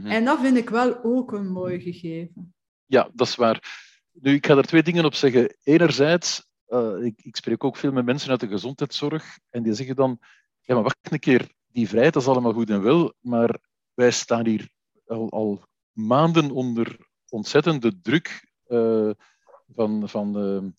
En 0.05 0.25
dat 0.25 0.41
vind 0.41 0.57
ik 0.57 0.71
wel 0.71 1.05
ook 1.05 1.33
een 1.33 1.53
mooi 1.53 1.81
gegeven. 1.81 2.55
Ja, 2.87 3.11
dat 3.13 3.27
is 3.27 3.35
waar. 3.35 3.83
Nu, 4.13 4.35
ik 4.35 4.47
ga 4.47 4.57
er 4.57 4.67
twee 4.67 4.83
dingen 4.83 5.05
op 5.05 5.15
zeggen. 5.15 5.57
Enerzijds, 5.63 6.47
uh, 6.69 7.05
ik, 7.05 7.23
ik, 7.23 7.37
spreek 7.37 7.65
ook 7.65 7.77
veel 7.77 7.93
met 7.93 8.05
mensen 8.05 8.31
uit 8.31 8.41
de 8.41 8.49
gezondheidszorg 8.49 9.39
en 9.51 9.63
die 9.63 9.75
zeggen 9.75 9.97
dan, 9.97 10.19
ja, 10.61 10.75
maar 10.75 10.83
wacht 10.83 11.13
een 11.13 11.19
keer, 11.19 11.53
die 11.67 11.89
vrijheid 11.89 12.17
is 12.17 12.27
allemaal 12.27 12.53
goed 12.53 12.71
en 12.71 12.83
wel, 12.83 13.15
maar 13.21 13.59
wij 13.95 14.11
staan 14.11 14.47
hier 14.47 14.69
al, 15.07 15.31
al 15.31 15.65
maanden 15.93 16.51
onder 16.51 16.97
ontzettende 17.29 18.01
druk 18.01 18.53
uh, 18.69 19.11
van, 19.69 20.09
van, 20.09 20.47
uh, 20.47 20.71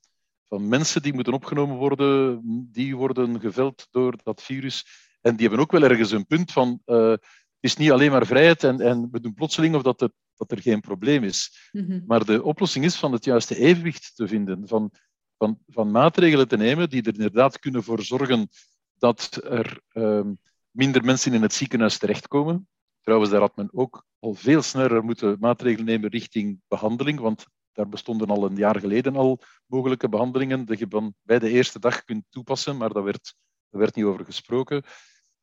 van 0.44 0.68
mensen 0.68 1.02
die 1.02 1.14
moeten 1.14 1.34
opgenomen 1.34 1.78
worden, 1.78 2.42
die 2.72 2.96
worden 2.96 3.40
geveld 3.40 3.88
door 3.92 4.16
dat 4.24 4.44
virus. 4.44 4.86
En 5.22 5.36
die 5.36 5.48
hebben 5.48 5.66
ook 5.66 5.72
wel 5.72 5.84
ergens 5.84 6.12
een 6.12 6.26
punt 6.26 6.52
van, 6.52 6.82
het 6.86 7.22
is 7.60 7.76
niet 7.76 7.92
alleen 7.92 8.12
maar 8.12 8.26
vrijheid 8.26 8.64
en, 8.64 8.82
en 8.82 9.08
we 9.12 9.20
doen 9.20 9.34
plotseling 9.34 9.76
of 9.76 9.82
dat 9.82 10.00
het 10.00 10.14
dat 10.36 10.52
er 10.52 10.62
geen 10.62 10.82
probleem 10.82 11.24
is. 11.24 11.70
Mhm. 11.72 12.02
Maar 12.06 12.26
de 12.26 12.44
oplossing 12.44 12.86
is 12.86 12.96
van 12.96 13.12
het 13.12 13.26
juiste 13.26 13.58
evenwicht 13.58 14.16
te 14.16 14.28
vinden, 14.28 14.68
van, 14.68 14.92
van, 15.38 15.60
van 15.68 15.92
maatregelen 15.92 16.48
te 16.48 16.58
nemen 16.58 16.90
die 16.90 17.02
er 17.02 17.14
inderdaad 17.14 17.60
kunnen 17.60 17.84
voor 17.84 18.02
zorgen 18.02 18.50
dat 18.98 19.40
er 19.44 19.82
uh, 19.94 20.26
minder 20.72 21.06
mensen 21.06 21.34
in 21.34 21.42
het 21.42 21.54
ziekenhuis 21.54 21.98
terechtkomen. 21.98 22.68
Trouwens, 23.02 23.32
daar 23.32 23.42
had 23.42 23.56
men 23.56 23.70
ook 23.72 24.06
al 24.20 24.34
veel 24.34 24.62
sneller 24.62 25.04
moeten 25.04 25.38
maatregelen 25.40 25.86
nemen 25.86 26.10
richting 26.10 26.62
behandeling, 26.68 27.20
want 27.20 27.46
daar 27.72 27.90
bestonden 27.90 28.28
al 28.28 28.46
een 28.46 28.56
jaar 28.56 28.80
geleden 28.80 29.16
al 29.16 29.42
mogelijke 29.66 30.10
behandelingen 30.10 30.66
die 30.66 30.78
je 30.78 30.88
dan 30.88 31.14
bij 31.22 31.40
de 31.40 31.50
eerste 31.50 31.80
dag 31.80 32.04
kunt 32.04 32.26
toepassen, 32.30 32.78
maar 32.78 32.94
daar 32.94 33.04
werd, 33.04 33.36
daar 33.70 33.82
werd 33.82 33.96
niet 33.96 34.06
over 34.06 34.26
gesproken. 34.26 34.84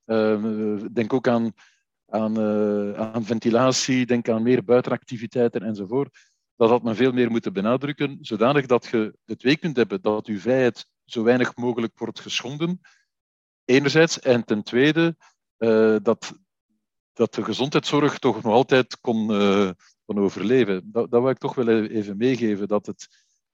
Uh, 0.06 0.76
denk 0.92 1.12
ook 1.12 1.28
aan 1.28 1.52
aan, 2.12 2.40
uh, 2.40 2.92
aan 2.92 3.24
ventilatie, 3.24 4.06
denk 4.06 4.28
aan 4.28 4.42
meer 4.42 4.64
buitenactiviteiten 4.64 5.62
enzovoort. 5.62 6.30
Dat 6.56 6.68
had 6.68 6.82
men 6.82 6.96
veel 6.96 7.12
meer 7.12 7.30
moeten 7.30 7.52
benadrukken, 7.52 8.18
zodanig 8.20 8.66
dat 8.66 8.86
je 8.86 9.16
het 9.24 9.38
twee 9.38 9.56
kunt 9.56 9.76
hebben 9.76 10.02
dat 10.02 10.26
uw 10.26 10.38
vrijheid 10.38 10.86
zo 11.04 11.22
weinig 11.22 11.56
mogelijk 11.56 11.98
wordt 11.98 12.20
geschonden, 12.20 12.80
enerzijds, 13.64 14.20
en 14.20 14.44
ten 14.44 14.62
tweede 14.62 15.16
uh, 15.58 15.96
dat, 16.02 16.32
dat 17.12 17.34
de 17.34 17.44
gezondheidszorg 17.44 18.18
toch 18.18 18.42
nog 18.42 18.52
altijd 18.52 19.00
kon, 19.00 19.30
uh, 19.30 19.70
overleven. 20.06 20.90
Dat, 20.92 21.10
dat 21.10 21.20
wil 21.22 21.30
ik 21.30 21.38
toch 21.38 21.54
wel 21.54 21.68
even 21.68 22.16
meegeven, 22.16 22.68
dat 22.68 22.86
het, 22.86 23.08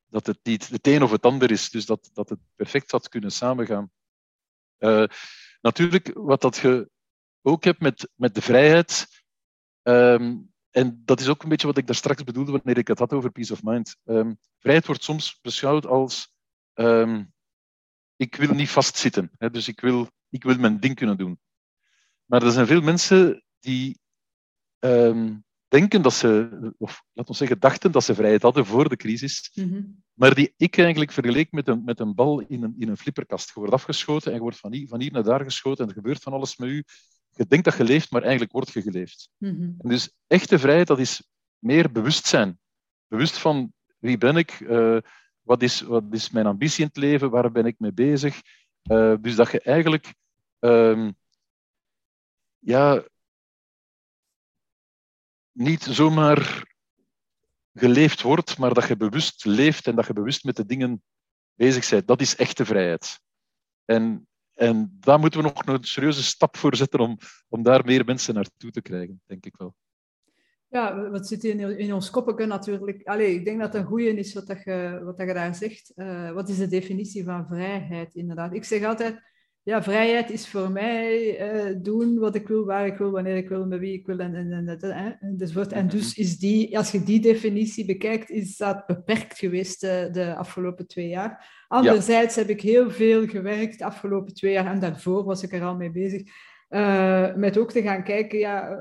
dat 0.07 0.27
het 0.27 0.39
niet 0.43 0.69
het 0.69 0.87
een 0.87 1.03
of 1.03 1.11
het 1.11 1.25
ander 1.25 1.51
is, 1.51 1.71
dus 1.71 1.87
dat, 1.87 2.11
dat 2.13 2.29
het 2.29 2.39
perfect 2.55 2.91
had 2.91 3.09
kunnen 3.09 3.33
samengaan. 3.33 3.91
Uh, 4.79 5.05
natuurlijk, 5.61 6.11
wat 6.15 6.41
dat 6.41 6.57
je 6.57 6.91
ook 7.49 7.65
heb 7.65 7.81
met, 7.81 8.11
met 8.15 8.35
de 8.35 8.43
vrijheid. 8.43 9.07
Um, 9.83 10.53
en 10.71 11.03
dat 11.05 11.21
is 11.21 11.29
ook 11.29 11.43
een 11.43 11.49
beetje 11.49 11.67
wat 11.67 11.79
ik 11.79 11.87
daar 11.87 11.97
straks 11.97 12.25
bedoelde 12.25 12.53
wanneer 12.53 12.79
ik 12.79 12.89
het 12.89 12.99
had 12.99 13.13
over 13.13 13.31
peace 13.31 13.53
of 13.53 13.63
mind. 13.63 13.97
Um, 14.05 14.39
vrijheid 14.59 14.87
wordt 14.87 15.05
soms 15.05 15.39
beschouwd 15.43 15.87
als 15.87 16.35
um, 16.75 17.33
ik 18.17 18.35
wil 18.35 18.55
niet 18.55 18.71
vastzitten, 18.71 19.31
hè, 19.39 19.51
dus 19.51 19.69
ik 19.69 19.81
wil, 19.81 20.09
ik 20.29 20.43
wil 20.43 20.59
mijn 20.59 20.81
ding 20.81 20.95
kunnen 20.95 21.17
doen. 21.17 21.39
Maar 22.25 22.43
er 22.43 22.53
zijn 22.53 22.67
veel 22.67 22.81
mensen 22.81 23.45
die 23.61 24.01
denken 25.69 26.03
dat 26.03 26.15
ze, 26.15 26.49
of 26.79 27.05
laten 27.13 27.33
we 27.33 27.39
zeggen, 27.39 27.61
dachten 27.61 27.93
dat 27.93 28.05
ze 28.05 28.15
vrijheid 28.15 28.43
hadden 28.43 28.67
voor 28.67 28.89
de 28.89 28.97
crisis, 28.97 29.51
mm 29.55 29.71
-hmm. 29.71 30.03
maar 30.15 30.35
die 30.35 30.55
ik 30.57 30.79
eigenlijk 30.79 31.13
vergeleek 31.13 31.53
met 31.53 31.69
een, 31.69 31.85
met 31.85 32.01
een 32.01 32.15
bal 32.15 32.41
in 32.41 32.63
een, 32.63 32.75
in 32.79 32.89
een 32.89 32.97
flipperkast. 32.97 33.47
Je 33.49 33.55
wordt 33.55 33.73
afgeschoten 33.73 34.29
en 34.29 34.37
je 34.37 34.43
wordt 34.43 34.59
van 34.59 34.73
hier, 34.73 34.89
van 34.89 35.01
hier 35.01 35.13
naar 35.13 35.23
daar 35.23 35.45
geschoten 35.45 35.83
en 35.85 35.91
er 35.91 35.97
gebeurt 35.97 36.23
van 36.23 36.33
alles 36.33 36.57
met 36.57 36.69
u 36.69 36.85
je 37.31 37.47
denkt 37.47 37.65
dat 37.65 37.77
je 37.77 37.85
leeft, 37.85 38.11
maar 38.11 38.23
eigenlijk 38.23 38.53
word 38.53 38.73
je 38.73 38.83
geleefd. 38.83 39.29
Mm 39.37 39.51
-hmm. 39.51 39.75
en 39.79 39.89
dus 39.89 40.11
echte 40.27 40.59
vrijheid, 40.59 40.87
dat 40.87 40.99
is 40.99 41.29
meer 41.59 41.93
bewustzijn. 41.93 42.59
Bewust 43.07 43.39
van 43.39 43.73
wie 43.99 44.19
ben 44.19 44.37
ik, 44.37 44.61
uh, 44.61 44.99
wat 45.41 45.63
is, 45.63 45.81
wat 45.81 46.05
is 46.11 46.31
mijn 46.31 46.47
ambitie 46.47 46.81
in 46.81 46.87
het 46.87 46.97
leven, 46.97 47.31
waar 47.31 47.53
ben 47.53 47.67
ik 47.67 47.79
mee 47.79 47.93
bezig. 47.93 48.41
Uh, 48.91 49.15
dus 49.21 49.35
dat 49.35 49.51
je 49.51 49.61
eigenlijk 49.61 50.15
um, 50.59 51.17
ja, 52.59 53.05
niet 55.53 55.83
zomaar 55.83 56.67
geleefd 57.75 58.23
wordt, 58.23 58.59
maar 58.59 58.75
dat 58.75 58.89
je 58.89 58.97
bewust 58.97 59.45
leeft 59.45 59.87
en 59.87 59.97
dat 59.97 60.07
je 60.07 60.13
bewust 60.13 60.45
met 60.45 60.57
de 60.57 60.67
dingen 60.67 61.03
bezig 61.55 61.89
bent. 61.89 62.07
Dat 62.07 62.21
is 62.21 62.37
echte 62.37 62.65
vrijheid. 62.65 63.21
En, 63.85 64.29
en 64.59 64.97
daar 65.01 65.19
moeten 65.19 65.43
we 65.43 65.51
nog 65.55 65.67
een 65.67 65.85
serieuze 65.85 66.23
stap 66.23 66.57
voor 66.57 66.77
zetten 66.77 67.01
om, 67.01 67.19
om 67.49 67.63
daar 67.63 67.85
meer 67.85 68.05
mensen 68.05 68.35
naartoe 68.35 68.71
te 68.71 68.83
krijgen, 68.83 69.21
denk 69.27 69.47
ik 69.47 69.57
wel. 69.57 69.75
Ja, 70.69 71.11
wat 71.11 71.27
zit 71.27 71.45
in, 71.45 71.79
in 71.79 71.95
ons 71.95 72.11
koppen 72.11 72.49
natuurlijk. 72.49 73.07
Allee, 73.07 73.35
ik 73.35 73.45
denk 73.45 73.61
dat 73.61 73.75
een 73.75 73.85
goede 73.85 74.15
is 74.15 74.35
wat, 74.35 74.47
dat 74.47 74.65
je, 74.65 75.01
wat 75.05 75.19
dat 75.19 75.27
je 75.27 75.35
daar 75.35 75.55
zegt. 75.55 75.93
Uh, 75.97 76.31
wat 76.31 76.49
is 76.49 76.57
de 76.57 76.69
definitie 76.69 77.25
van 77.25 77.47
vrijheid, 77.47 78.15
inderdaad? 78.15 78.55
Ik 78.55 78.65
zeg 78.65 78.85
altijd, 78.85 79.23
ja, 79.69 79.83
vrijheid 79.83 80.31
is 80.31 80.49
voor 80.49 80.71
mij 80.71 81.39
uh, 81.71 81.77
doen 81.83 82.19
wat 82.19 82.35
ik 82.35 82.49
wil, 82.49 82.65
waar 82.65 82.87
ik 82.87 82.97
wil, 82.97 83.11
wanneer 83.11 83.37
ik 83.37 83.49
wil, 83.49 83.67
met 83.67 83.79
wie 83.79 83.93
ik 83.93 84.07
wil 84.07 84.19
en, 84.19 84.35
en, 84.35 84.53
en, 84.53 84.81
en, 84.81 85.19
enzovoort. 85.21 85.73
En 85.73 85.89
dus 85.89 86.15
is 86.15 86.39
die, 86.39 86.79
als 86.79 86.91
je 86.91 87.03
die 87.03 87.21
definitie 87.21 87.85
bekijkt, 87.87 88.31
is 88.31 88.57
dat 88.57 88.87
beperkt 88.87 89.39
geweest 89.39 89.81
de, 89.81 89.89
eh, 89.89 90.13
de 90.13 90.35
afgelopen 90.35 90.87
twee 90.87 91.09
jaar. 91.09 91.65
Anderzijds 91.69 92.37
heb 92.37 92.49
ik 92.49 92.61
heel 92.61 92.91
veel 92.91 93.27
gewerkt 93.27 93.79
de 93.79 93.85
afgelopen 93.85 94.35
twee 94.35 94.53
jaar 94.53 94.67
en 94.67 94.81
daarvoor 94.81 95.25
was 95.25 95.43
ik 95.43 95.53
er 95.53 95.63
al 95.63 95.77
mee 95.77 95.91
bezig. 95.91 96.23
Uh, 96.71 97.35
met 97.35 97.59
ook 97.59 97.73
te 97.73 97.83
gaan 97.83 98.05
kijken, 98.05 98.39
ja, 98.39 98.79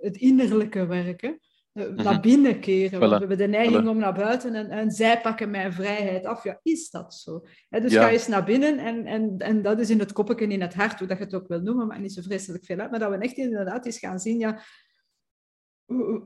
het 0.00 0.16
innerlijke 0.16 0.86
werken. 0.86 1.40
Uh, 1.72 1.88
Naar 1.88 2.20
binnen 2.20 2.60
keren. 2.60 3.00
Want 3.00 3.12
we 3.12 3.18
hebben 3.18 3.38
de 3.38 3.46
neiging 3.46 3.88
om 3.88 3.98
naar 3.98 4.14
buiten 4.14 4.54
en, 4.54 4.70
en 4.70 4.90
zij 4.90 5.20
pakken 5.20 5.50
mijn 5.50 5.72
vrijheid 5.72 6.26
af. 6.26 6.44
Ja, 6.44 6.60
is 6.62 6.90
dat 6.90 7.14
zo? 7.14 7.44
dus 7.68 7.94
ga 7.94 8.10
eens 8.10 8.26
naar 8.26 8.44
binnen 8.44 8.78
en, 8.78 9.06
en, 9.06 9.38
en 9.38 9.62
dat 9.62 9.80
is 9.80 9.90
in 9.90 9.98
het 9.98 10.12
koppetje, 10.12 10.46
in 10.46 10.60
het 10.60 10.74
hart, 10.74 10.98
hoe 10.98 11.08
dat 11.08 11.18
je 11.18 11.24
het 11.24 11.34
ook 11.34 11.48
wil 11.48 11.60
noemen, 11.60 11.86
maar 11.86 12.00
niet 12.00 12.12
zo 12.12 12.22
vreselijk 12.22 12.64
veel 12.64 12.78
uit. 12.78 12.90
Maar 12.90 13.00
dat 13.00 13.10
we 13.10 13.18
echt 13.18 13.36
inderdaad 13.36 13.86
eens 13.86 13.98
gaan 13.98 14.18
zien, 14.18 14.38
ja, 14.38 14.62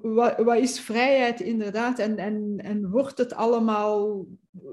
wat, 0.02 0.36
wat 0.36 0.58
is 0.58 0.80
vrijheid 0.80 1.40
inderdaad? 1.40 1.98
En, 1.98 2.16
en, 2.16 2.56
en 2.56 2.90
wordt 2.90 3.18
het 3.18 3.34
allemaal 3.34 4.26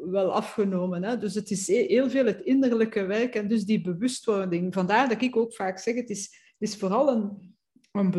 wel 0.06 0.34
afgenomen? 0.34 1.04
Hè? 1.04 1.18
Dus 1.18 1.36
het 1.36 1.52
is 1.52 1.68
heel 1.68 2.10
veel 2.10 2.26
het 2.26 2.42
innerlijke 2.42 3.06
werk 3.06 3.36
en 3.36 3.48
dus 3.48 3.64
die 3.64 3.82
bewustwording. 3.82 4.74
Vandaar 4.74 5.10
dat 5.10 5.22
ik 5.22 5.38
ook 5.38 5.54
vaak 5.54 5.80
zeg, 5.80 5.96
het 5.96 6.10
is, 6.10 6.22
het 6.58 6.70
is 6.70 6.78
vooral 6.78 7.10
een, 7.10 7.56
een 7.92 8.12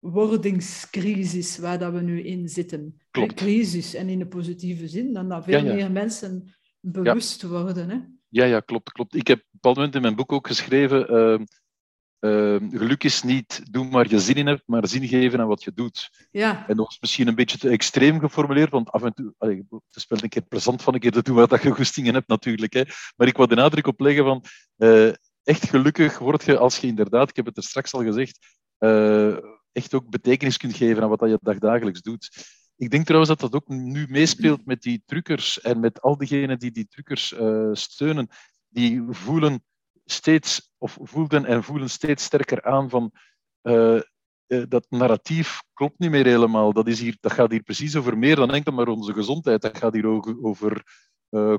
bewustwordingscrisis 0.00 1.58
waar 1.58 1.78
dat 1.78 1.92
we 1.92 2.00
nu 2.00 2.22
in 2.22 2.48
zitten. 2.48 3.00
Klopt. 3.10 3.30
Een 3.30 3.36
crisis 3.36 3.94
en 3.94 4.08
in 4.08 4.18
de 4.18 4.26
positieve 4.26 4.88
zin, 4.88 5.12
dan 5.12 5.28
dat 5.28 5.44
veel 5.44 5.62
meer 5.62 5.90
mensen 5.90 6.54
bewust 6.80 7.42
worden. 7.42 7.90
Hè? 7.90 7.98
Ja, 8.28 8.44
ja, 8.44 8.60
klopt, 8.60 8.92
klopt. 8.92 9.14
Ik 9.14 9.26
heb 9.26 9.38
op 9.38 9.44
een 9.44 9.50
bepaald 9.52 9.76
moment 9.76 9.94
in 9.94 10.02
mijn 10.02 10.16
boek 10.16 10.32
ook 10.32 10.46
geschreven... 10.46 11.12
Uh, 11.12 11.46
uh, 12.20 12.56
geluk 12.70 13.04
is 13.04 13.22
niet 13.22 13.62
doen 13.70 13.90
waar 13.90 14.08
je 14.08 14.20
zin 14.20 14.34
in 14.34 14.46
hebt, 14.46 14.62
maar 14.66 14.88
zin 14.88 15.08
geven 15.08 15.40
aan 15.40 15.46
wat 15.46 15.64
je 15.64 15.72
doet. 15.74 16.10
Ja. 16.30 16.68
En 16.68 16.76
dat 16.76 16.90
is 16.90 16.98
misschien 17.00 17.28
een 17.28 17.34
beetje 17.34 17.58
te 17.58 17.68
extreem 17.68 18.20
geformuleerd, 18.20 18.70
want 18.70 18.90
af 18.90 19.02
en 19.02 19.14
toe, 19.14 19.34
allee, 19.38 19.66
het 19.70 19.96
is 19.96 20.06
wel 20.08 20.22
een 20.22 20.28
keer 20.28 20.42
plezant 20.42 20.82
van 20.82 20.94
een 20.94 21.00
keer 21.00 21.12
te 21.12 21.22
doen 21.22 21.34
wat 21.34 21.62
je 21.62 21.70
goestingen 21.70 22.14
hebt 22.14 22.28
natuurlijk. 22.28 22.72
Hè. 22.72 22.82
Maar 23.16 23.26
ik 23.26 23.36
wil 23.36 23.46
de 23.46 23.54
nadruk 23.54 23.86
op 23.86 24.00
leggen 24.00 24.24
van, 24.24 24.44
uh, 24.76 25.12
echt 25.42 25.68
gelukkig 25.68 26.18
word 26.18 26.44
je 26.44 26.58
als 26.58 26.78
je 26.78 26.86
inderdaad, 26.86 27.28
ik 27.28 27.36
heb 27.36 27.46
het 27.46 27.56
er 27.56 27.62
straks 27.62 27.92
al 27.92 28.02
gezegd, 28.02 28.38
uh, 28.78 29.36
echt 29.72 29.94
ook 29.94 30.10
betekenis 30.10 30.56
kunt 30.56 30.76
geven 30.76 31.02
aan 31.02 31.08
wat 31.08 31.20
je 31.20 31.38
dagdagelijks 31.40 32.00
doet. 32.00 32.30
Ik 32.76 32.90
denk 32.90 33.04
trouwens 33.04 33.30
dat 33.30 33.40
dat 33.40 33.54
ook 33.54 33.68
nu 33.68 34.06
meespeelt 34.08 34.66
met 34.66 34.82
die 34.82 35.02
truckers 35.06 35.60
en 35.60 35.80
met 35.80 36.00
al 36.00 36.16
diegenen 36.16 36.58
die 36.58 36.70
die 36.70 36.86
truckers 36.88 37.32
uh, 37.32 37.68
steunen. 37.72 38.28
Die 38.68 39.02
voelen 39.08 39.64
steeds, 40.04 40.72
of 40.78 40.98
voelden 41.00 41.44
en 41.44 41.64
voelen 41.64 41.90
steeds 41.90 42.24
sterker 42.24 42.62
aan 42.62 42.90
van 42.90 43.12
uh, 43.62 44.00
uh, 44.46 44.62
dat 44.68 44.86
narratief 44.88 45.62
klopt 45.72 45.98
niet 45.98 46.10
meer 46.10 46.24
helemaal. 46.24 46.72
Dat, 46.72 46.88
is 46.88 47.00
hier, 47.00 47.16
dat 47.20 47.32
gaat 47.32 47.50
hier 47.50 47.62
precies 47.62 47.96
over 47.96 48.18
meer 48.18 48.36
dan 48.36 48.52
enkel 48.52 48.72
maar 48.72 48.88
onze 48.88 49.12
gezondheid. 49.12 49.62
Dat 49.62 49.78
gaat 49.78 49.94
hier 49.94 50.06
ook 50.06 50.36
over 50.42 50.84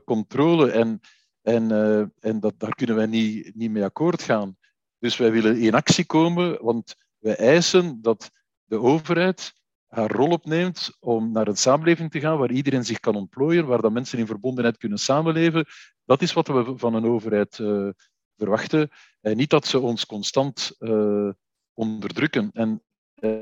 controle 0.05 0.71
en, 0.71 0.99
en, 1.41 1.71
en 2.19 2.39
dat, 2.39 2.53
daar 2.57 2.75
kunnen 2.75 2.95
wij 2.95 3.05
niet, 3.05 3.55
niet 3.55 3.71
mee 3.71 3.83
akkoord 3.83 4.21
gaan. 4.21 4.57
Dus 4.99 5.17
wij 5.17 5.31
willen 5.31 5.57
in 5.57 5.73
actie 5.73 6.05
komen, 6.05 6.63
want 6.63 6.95
wij 7.21 7.35
eisen 7.35 8.01
dat 8.01 8.31
de 8.63 8.79
overheid 8.79 9.53
haar 9.87 10.11
rol 10.11 10.29
opneemt 10.29 10.97
om 10.99 11.31
naar 11.31 11.47
een 11.47 11.57
samenleving 11.57 12.11
te 12.11 12.19
gaan 12.19 12.37
waar 12.37 12.51
iedereen 12.51 12.85
zich 12.85 12.99
kan 12.99 13.15
ontplooien, 13.15 13.65
waar 13.65 13.81
dat 13.81 13.91
mensen 13.91 14.19
in 14.19 14.25
verbondenheid 14.25 14.77
kunnen 14.77 14.97
samenleven. 14.97 15.65
Dat 16.05 16.21
is 16.21 16.33
wat 16.33 16.47
we 16.47 16.73
van 16.75 16.93
een 16.93 17.05
overheid 17.05 17.57
uh, 17.57 17.89
verwachten. 18.37 18.89
En 19.21 19.37
niet 19.37 19.49
dat 19.49 19.65
ze 19.65 19.79
ons 19.79 20.05
constant 20.05 20.75
uh, 20.79 21.29
onderdrukken. 21.73 22.49
En, 22.53 22.83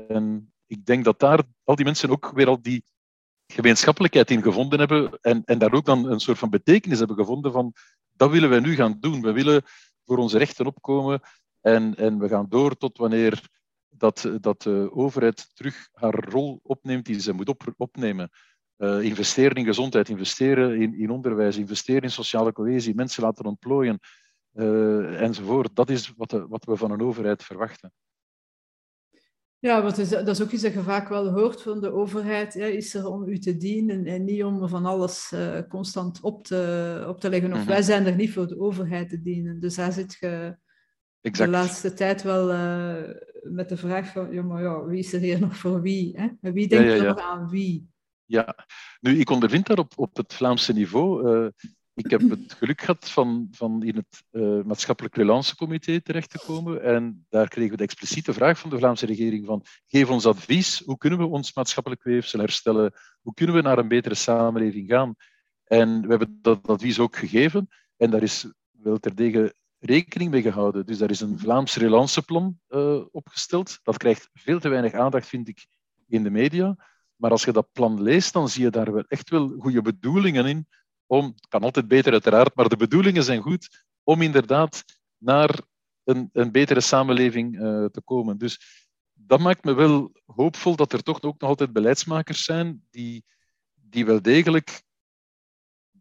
en 0.08 0.52
ik 0.66 0.84
denk 0.86 1.04
dat 1.04 1.18
daar 1.18 1.42
al 1.64 1.74
die 1.74 1.84
mensen 1.84 2.10
ook 2.10 2.30
weer 2.34 2.48
al 2.48 2.62
die 2.62 2.84
gemeenschappelijkheid 3.46 4.30
in 4.30 4.42
gevonden 4.42 4.78
hebben 4.78 5.18
en, 5.20 5.42
en 5.44 5.58
daar 5.58 5.72
ook 5.72 5.84
dan 5.84 6.10
een 6.10 6.20
soort 6.20 6.38
van 6.38 6.50
betekenis 6.50 6.98
hebben 6.98 7.16
gevonden 7.16 7.52
van 7.52 7.72
dat 8.16 8.30
willen 8.30 8.50
wij 8.50 8.60
nu 8.60 8.74
gaan 8.74 8.96
doen. 9.00 9.20
We 9.20 9.32
willen 9.32 9.62
voor 10.04 10.18
onze 10.18 10.38
rechten 10.38 10.66
opkomen 10.66 11.20
en, 11.60 11.96
en 11.96 12.18
we 12.18 12.28
gaan 12.28 12.46
door 12.48 12.76
tot 12.76 12.98
wanneer 12.98 13.48
dat, 13.90 14.30
dat 14.40 14.62
de 14.62 14.90
overheid 14.92 15.50
terug 15.54 15.88
haar 15.92 16.28
rol 16.28 16.60
opneemt 16.62 17.04
die 17.04 17.20
ze 17.20 17.32
moet 17.32 17.48
op, 17.48 17.74
opnemen. 17.76 18.30
Uh, 18.76 19.02
investeren 19.02 19.56
in 19.56 19.64
gezondheid, 19.64 20.08
investeren 20.08 20.80
in, 20.80 20.94
in 20.94 21.10
onderwijs, 21.10 21.56
investeren 21.56 22.02
in 22.02 22.10
sociale 22.10 22.52
cohesie, 22.52 22.94
mensen 22.94 23.22
laten 23.22 23.44
ontplooien, 23.44 23.98
uh, 24.54 25.20
enzovoort. 25.20 25.76
Dat 25.76 25.90
is 25.90 26.12
wat, 26.16 26.30
de, 26.30 26.46
wat 26.46 26.64
we 26.64 26.76
van 26.76 26.90
een 26.90 27.02
overheid 27.02 27.44
verwachten. 27.44 27.92
Ja, 29.58 29.82
want 29.82 30.10
dat 30.10 30.28
is 30.28 30.42
ook 30.42 30.50
iets 30.50 30.62
dat 30.62 30.72
je 30.72 30.82
vaak 30.82 31.08
wel 31.08 31.32
hoort 31.32 31.62
van 31.62 31.80
de 31.80 31.92
overheid. 31.92 32.54
Ja, 32.54 32.66
is 32.66 32.94
er 32.94 33.06
om 33.06 33.28
u 33.28 33.38
te 33.38 33.56
dienen 33.56 34.06
en 34.06 34.24
niet 34.24 34.44
om 34.44 34.68
van 34.68 34.86
alles 34.86 35.32
uh, 35.34 35.58
constant 35.68 36.20
op 36.20 36.44
te, 36.44 37.04
op 37.08 37.20
te 37.20 37.28
leggen. 37.28 37.50
Of 37.50 37.56
mm 37.56 37.62
-hmm. 37.62 37.72
wij 37.72 37.82
zijn 37.82 38.06
er 38.06 38.14
niet 38.14 38.32
voor 38.32 38.46
de 38.46 38.60
overheid 38.60 39.08
te 39.08 39.20
dienen. 39.20 39.60
Dus 39.60 39.74
daar 39.74 39.92
zit 39.92 40.16
je 40.20 40.56
exact. 41.20 41.50
de 41.50 41.56
laatste 41.56 41.94
tijd 41.94 42.22
wel 42.22 42.52
uh, 42.52 43.14
met 43.42 43.68
de 43.68 43.76
vraag 43.76 44.12
van, 44.12 44.32
ja, 44.32 44.42
maar 44.42 44.62
ja, 44.62 44.84
wie 44.84 44.98
is 44.98 45.12
er 45.12 45.20
hier 45.20 45.40
nog 45.40 45.56
voor 45.56 45.80
wie? 45.80 46.16
Hè? 46.16 46.28
En 46.40 46.52
wie 46.52 46.68
denkt 46.68 46.84
ja, 46.84 46.94
ja, 46.94 47.02
ja. 47.02 47.08
er 47.08 47.14
nog 47.14 47.24
aan 47.24 47.48
wie? 47.48 47.88
Ja, 48.24 48.54
nu, 49.00 49.18
ik 49.18 49.30
ondervind 49.30 49.66
daar 49.66 49.78
op, 49.78 49.92
op 49.96 50.16
het 50.16 50.34
Vlaamse 50.34 50.72
niveau. 50.72 51.28
Uh, 51.28 51.48
ik 51.94 52.10
heb 52.10 52.30
het 52.30 52.52
geluk 52.52 52.80
gehad 52.80 53.10
van, 53.10 53.48
van 53.50 53.82
in 53.82 53.96
het 53.96 54.24
uh, 54.30 54.62
maatschappelijk 54.62 55.16
relancecomité 55.16 56.00
terecht 56.00 56.30
te 56.30 56.42
komen. 56.46 56.82
En 56.82 57.26
daar 57.28 57.48
kregen 57.48 57.70
we 57.70 57.76
de 57.76 57.82
expliciete 57.82 58.32
vraag 58.32 58.58
van 58.58 58.70
de 58.70 58.78
Vlaamse 58.78 59.06
regering 59.06 59.46
van 59.46 59.64
geef 59.86 60.10
ons 60.10 60.26
advies, 60.26 60.82
hoe 60.84 60.98
kunnen 60.98 61.18
we 61.18 61.26
ons 61.26 61.54
maatschappelijk 61.54 62.02
weefsel 62.02 62.40
herstellen? 62.40 62.92
Hoe 63.20 63.34
kunnen 63.34 63.54
we 63.54 63.62
naar 63.62 63.78
een 63.78 63.88
betere 63.88 64.14
samenleving 64.14 64.88
gaan? 64.88 65.14
En 65.64 66.02
we 66.02 66.08
hebben 66.08 66.38
dat 66.42 66.68
advies 66.68 66.98
ook 66.98 67.16
gegeven. 67.16 67.68
En 67.96 68.10
daar 68.10 68.22
is 68.22 68.52
wel 68.70 68.98
terdege 68.98 69.54
rekening 69.80 70.30
mee 70.30 70.42
gehouden. 70.42 70.86
Dus 70.86 70.98
daar 70.98 71.10
is 71.10 71.20
een 71.20 71.38
Vlaams 71.38 71.76
relanceplan 71.76 72.60
uh, 72.68 73.04
opgesteld. 73.10 73.78
Dat 73.82 73.96
krijgt 73.96 74.30
veel 74.32 74.60
te 74.60 74.68
weinig 74.68 74.92
aandacht, 74.92 75.28
vind 75.28 75.48
ik, 75.48 75.66
in 76.08 76.22
de 76.22 76.30
media. 76.30 76.76
Maar 77.16 77.30
als 77.30 77.44
je 77.44 77.52
dat 77.52 77.72
plan 77.72 78.02
leest, 78.02 78.32
dan 78.32 78.48
zie 78.48 78.64
je 78.64 78.70
daar 78.70 78.92
wel 78.92 79.04
echt 79.08 79.30
wel 79.30 79.48
goede 79.48 79.82
bedoelingen 79.82 80.46
in 80.46 80.66
om, 81.06 81.26
het 81.26 81.48
kan 81.48 81.62
altijd 81.62 81.88
beter 81.88 82.12
uiteraard, 82.12 82.54
maar 82.54 82.68
de 82.68 82.76
bedoelingen 82.76 83.24
zijn 83.24 83.42
goed 83.42 83.84
om 84.02 84.22
inderdaad 84.22 84.84
naar 85.18 85.60
een, 86.04 86.30
een 86.32 86.52
betere 86.52 86.80
samenleving 86.80 87.54
uh, 87.54 87.84
te 87.84 88.02
komen. 88.04 88.38
Dus 88.38 88.86
dat 89.12 89.40
maakt 89.40 89.64
me 89.64 89.74
wel 89.74 90.12
hoopvol 90.24 90.76
dat 90.76 90.92
er 90.92 91.02
toch 91.02 91.22
ook 91.22 91.40
nog 91.40 91.48
altijd 91.50 91.72
beleidsmakers 91.72 92.44
zijn 92.44 92.86
die, 92.90 93.24
die 93.74 94.06
wel 94.06 94.22
degelijk 94.22 94.82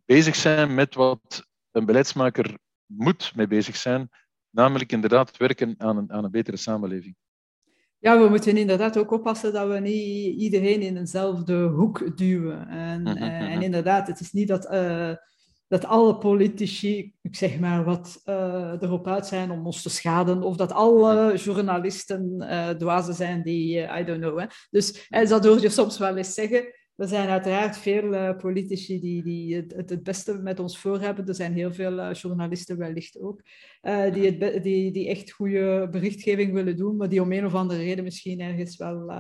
bezig 0.05 0.35
zijn 0.35 0.73
met 0.73 0.95
wat 0.95 1.47
een 1.71 1.85
beleidsmaker 1.85 2.57
moet 2.89 3.31
mee 3.35 3.47
bezig 3.47 3.75
zijn, 3.75 4.09
namelijk 4.49 4.91
inderdaad 4.91 5.37
werken 5.37 5.75
aan 5.77 5.97
een, 5.97 6.11
aan 6.11 6.23
een 6.23 6.31
betere 6.31 6.57
samenleving. 6.57 7.15
Ja, 7.99 8.21
we 8.21 8.29
moeten 8.29 8.57
inderdaad 8.57 8.97
ook 8.97 9.11
oppassen 9.11 9.53
dat 9.53 9.67
we 9.67 9.79
niet 9.79 10.39
iedereen 10.39 10.81
in 10.81 10.97
eenzelfde 10.97 11.63
hoek 11.63 12.17
duwen. 12.17 12.67
En, 12.67 13.07
uh, 13.07 13.53
en 13.53 13.61
inderdaad, 13.61 14.07
het 14.07 14.19
is 14.19 14.31
niet 14.31 14.47
dat, 14.47 14.71
uh, 14.71 15.13
dat 15.67 15.85
alle 15.85 16.17
politici, 16.17 17.13
ik 17.21 17.35
zeg 17.35 17.59
maar, 17.59 17.83
wat 17.83 18.21
uh, 18.25 18.73
erop 18.79 19.07
uit 19.07 19.27
zijn 19.27 19.51
om 19.51 19.65
ons 19.65 19.81
te 19.81 19.89
schaden, 19.89 20.43
of 20.43 20.55
dat 20.55 20.71
alle 20.71 21.37
journalisten 21.37 22.45
dwazen 22.77 23.13
zijn 23.13 23.43
die, 23.43 23.77
I 23.77 24.03
don't 24.03 24.21
know. 24.21 24.39
Hè. 24.39 24.45
Dus 24.69 25.07
dat 25.09 25.45
hoor 25.45 25.61
je 25.61 25.69
soms 25.69 25.97
wel 25.97 26.17
eens 26.17 26.33
zeggen. 26.33 26.65
Er 26.99 27.07
zijn 27.07 27.29
uiteraard 27.29 27.77
veel 27.77 28.13
uh, 28.13 28.37
politici 28.37 28.99
die, 28.99 29.23
die 29.23 29.55
het, 29.55 29.89
het, 29.89 30.03
beste 30.03 30.37
met 30.37 30.59
ons 30.59 30.79
voor 30.79 30.99
hebben. 30.99 31.27
Er 31.27 31.35
zijn 31.35 31.53
heel 31.53 31.73
veel 31.73 31.99
uh, 31.99 32.13
journalisten 32.13 32.77
wellicht 32.77 33.19
ook, 33.19 33.41
uh, 33.81 34.13
die, 34.13 34.25
het 34.25 34.63
die, 34.63 34.91
die 34.91 35.07
echt 35.07 35.31
goede 35.31 35.87
berichtgeving 35.91 36.53
willen 36.53 36.77
doen, 36.77 36.95
maar 36.95 37.09
die 37.09 37.21
om 37.21 37.31
een 37.31 37.45
of 37.45 37.53
andere 37.53 37.79
reden 37.83 38.03
misschien 38.03 38.39
ergens 38.39 38.77
wel 38.77 39.11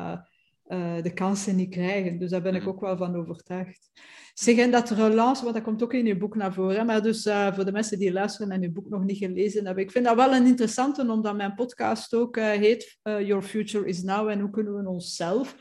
de 1.01 1.11
kansen 1.13 1.55
niet 1.55 1.69
krijgen. 1.69 2.19
Dus 2.19 2.29
daar 2.29 2.41
ben 2.41 2.55
ik 2.55 2.61
Mhm. 2.61 2.69
ook 2.69 2.79
wel 2.79 2.97
van 2.97 3.15
overtuigd. 3.15 3.91
Zeg, 4.33 4.57
en 4.57 4.71
dat 4.71 4.89
relance, 4.89 5.43
want 5.43 5.55
dat 5.55 5.63
komt 5.63 5.83
ook 5.83 5.93
in 5.93 6.05
je 6.05 6.17
boek 6.17 6.35
naar 6.35 6.53
voren, 6.53 6.75
hè, 6.75 6.83
maar 6.83 7.01
dus 7.01 7.23
voor 7.53 7.65
de 7.65 7.71
mensen 7.71 7.99
die 7.99 8.11
luisteren 8.11 8.51
en 8.51 8.61
je 8.61 8.71
boek 8.71 8.89
nog 8.89 9.03
niet 9.03 9.17
gelezen 9.17 9.65
hebben, 9.65 9.83
ik 9.83 9.91
vind 9.91 10.05
dat 10.05 10.15
wel 10.15 10.33
een 10.33 10.45
interessante, 10.45 11.01
omdat 11.01 11.35
mijn 11.35 11.55
podcast 11.55 12.13
ook 12.13 12.39
heet 12.39 12.99
Your 13.03 13.41
Future 13.41 13.87
is 13.87 14.03
Now 14.03 14.29
en 14.29 14.39
hoe 14.39 14.49
kunnen 14.49 14.75
we 14.75 14.89
onszelf 14.89 15.55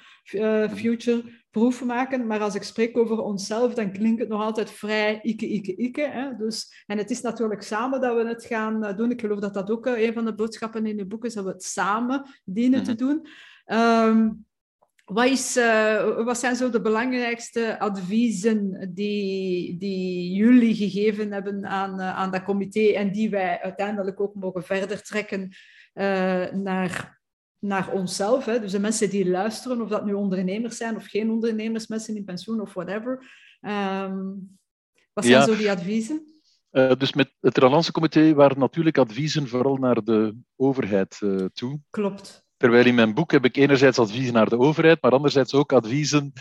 future-proof 1.50 1.84
maken. 1.84 2.26
Maar 2.26 2.40
als 2.40 2.54
ik 2.54 2.62
spreek 2.62 2.98
over 2.98 3.18
onszelf, 3.18 3.74
dan 3.74 3.92
klinkt 3.92 4.20
het 4.20 4.28
nog 4.28 4.42
altijd 4.42 4.70
vrij 4.70 5.18
ikke, 5.22 5.48
ikke, 5.48 5.74
ikke. 5.74 6.08
Hè? 6.10 6.36
Dus, 6.36 6.84
en 6.86 6.98
het 6.98 7.10
is 7.10 7.20
natuurlijk 7.20 7.62
samen 7.62 8.00
dat 8.00 8.16
we 8.16 8.28
het 8.28 8.44
gaan 8.44 8.96
doen. 8.96 9.10
Ik 9.10 9.20
geloof 9.20 9.38
dat 9.38 9.54
dat 9.54 9.70
ook 9.70 9.86
een 9.86 10.12
van 10.12 10.24
de 10.24 10.34
boodschappen 10.34 10.86
in 10.86 10.96
je 10.96 11.06
boek 11.06 11.24
is, 11.24 11.34
dat 11.34 11.44
we 11.44 11.50
het 11.50 11.62
samen 11.62 12.22
dienen 12.44 12.82
te 12.82 12.94
doen. 12.94 13.26
Um, 13.66 14.46
wat, 15.04 15.26
is, 15.26 15.56
uh, 15.56 16.24
wat, 16.24 16.38
zijn 16.38 16.56
zo 16.56 16.70
de 16.70 16.80
belangrijkste 16.80 17.78
adviezen 17.78 18.90
die, 18.94 19.78
die 19.78 20.32
jullie 20.34 20.74
gegeven 20.74 21.32
hebben 21.32 21.66
aan, 21.66 22.00
uh, 22.00 22.16
aan 22.16 22.30
dat 22.30 22.42
comité 22.42 22.80
en 22.80 23.12
die 23.12 23.30
wij 23.30 23.60
uiteindelijk 23.60 24.20
ook 24.20 24.34
mogen 24.34 24.62
verder 24.62 25.02
trekken 25.02 25.48
uh, 25.94 26.50
naar, 26.52 27.17
naar 27.58 27.92
onszelf? 27.92 28.44
Hè? 28.44 28.60
Dus 28.60 28.72
de 28.72 28.78
mensen 28.78 29.10
die 29.10 29.28
luisteren, 29.28 29.82
of 29.82 29.88
dat 29.88 30.04
nu 30.04 30.12
ondernemers 30.12 30.76
zijn 30.76 30.96
of 30.96 31.06
geen 31.06 31.30
ondernemers, 31.30 31.86
mensen 31.86 32.16
in 32.16 32.24
pensioen 32.24 32.60
of 32.60 32.74
whatever. 32.74 33.26
Um, 33.60 34.58
wat 35.12 35.24
zijn 35.24 35.38
ja. 35.38 35.44
zo 35.44 35.56
die 35.56 35.70
adviezen? 35.70 36.22
Uh, 36.72 36.92
dus 36.98 37.12
met 37.12 37.34
het 37.40 37.58
Relancecomité 37.58 38.34
waren 38.34 38.58
natuurlijk 38.58 38.98
adviezen 38.98 39.48
vooral 39.48 39.76
naar 39.76 40.04
de 40.04 40.36
overheid 40.56 41.18
uh, 41.22 41.44
toe. 41.44 41.80
Klopt. 41.90 42.46
Terwijl 42.56 42.86
in 42.86 42.94
mijn 42.94 43.14
boek 43.14 43.30
heb 43.30 43.44
ik 43.44 43.56
enerzijds 43.56 43.98
adviezen 43.98 44.34
naar 44.34 44.48
de 44.48 44.58
overheid, 44.58 45.02
maar 45.02 45.12
anderzijds 45.12 45.54
ook 45.54 45.72
adviezen 45.72 46.32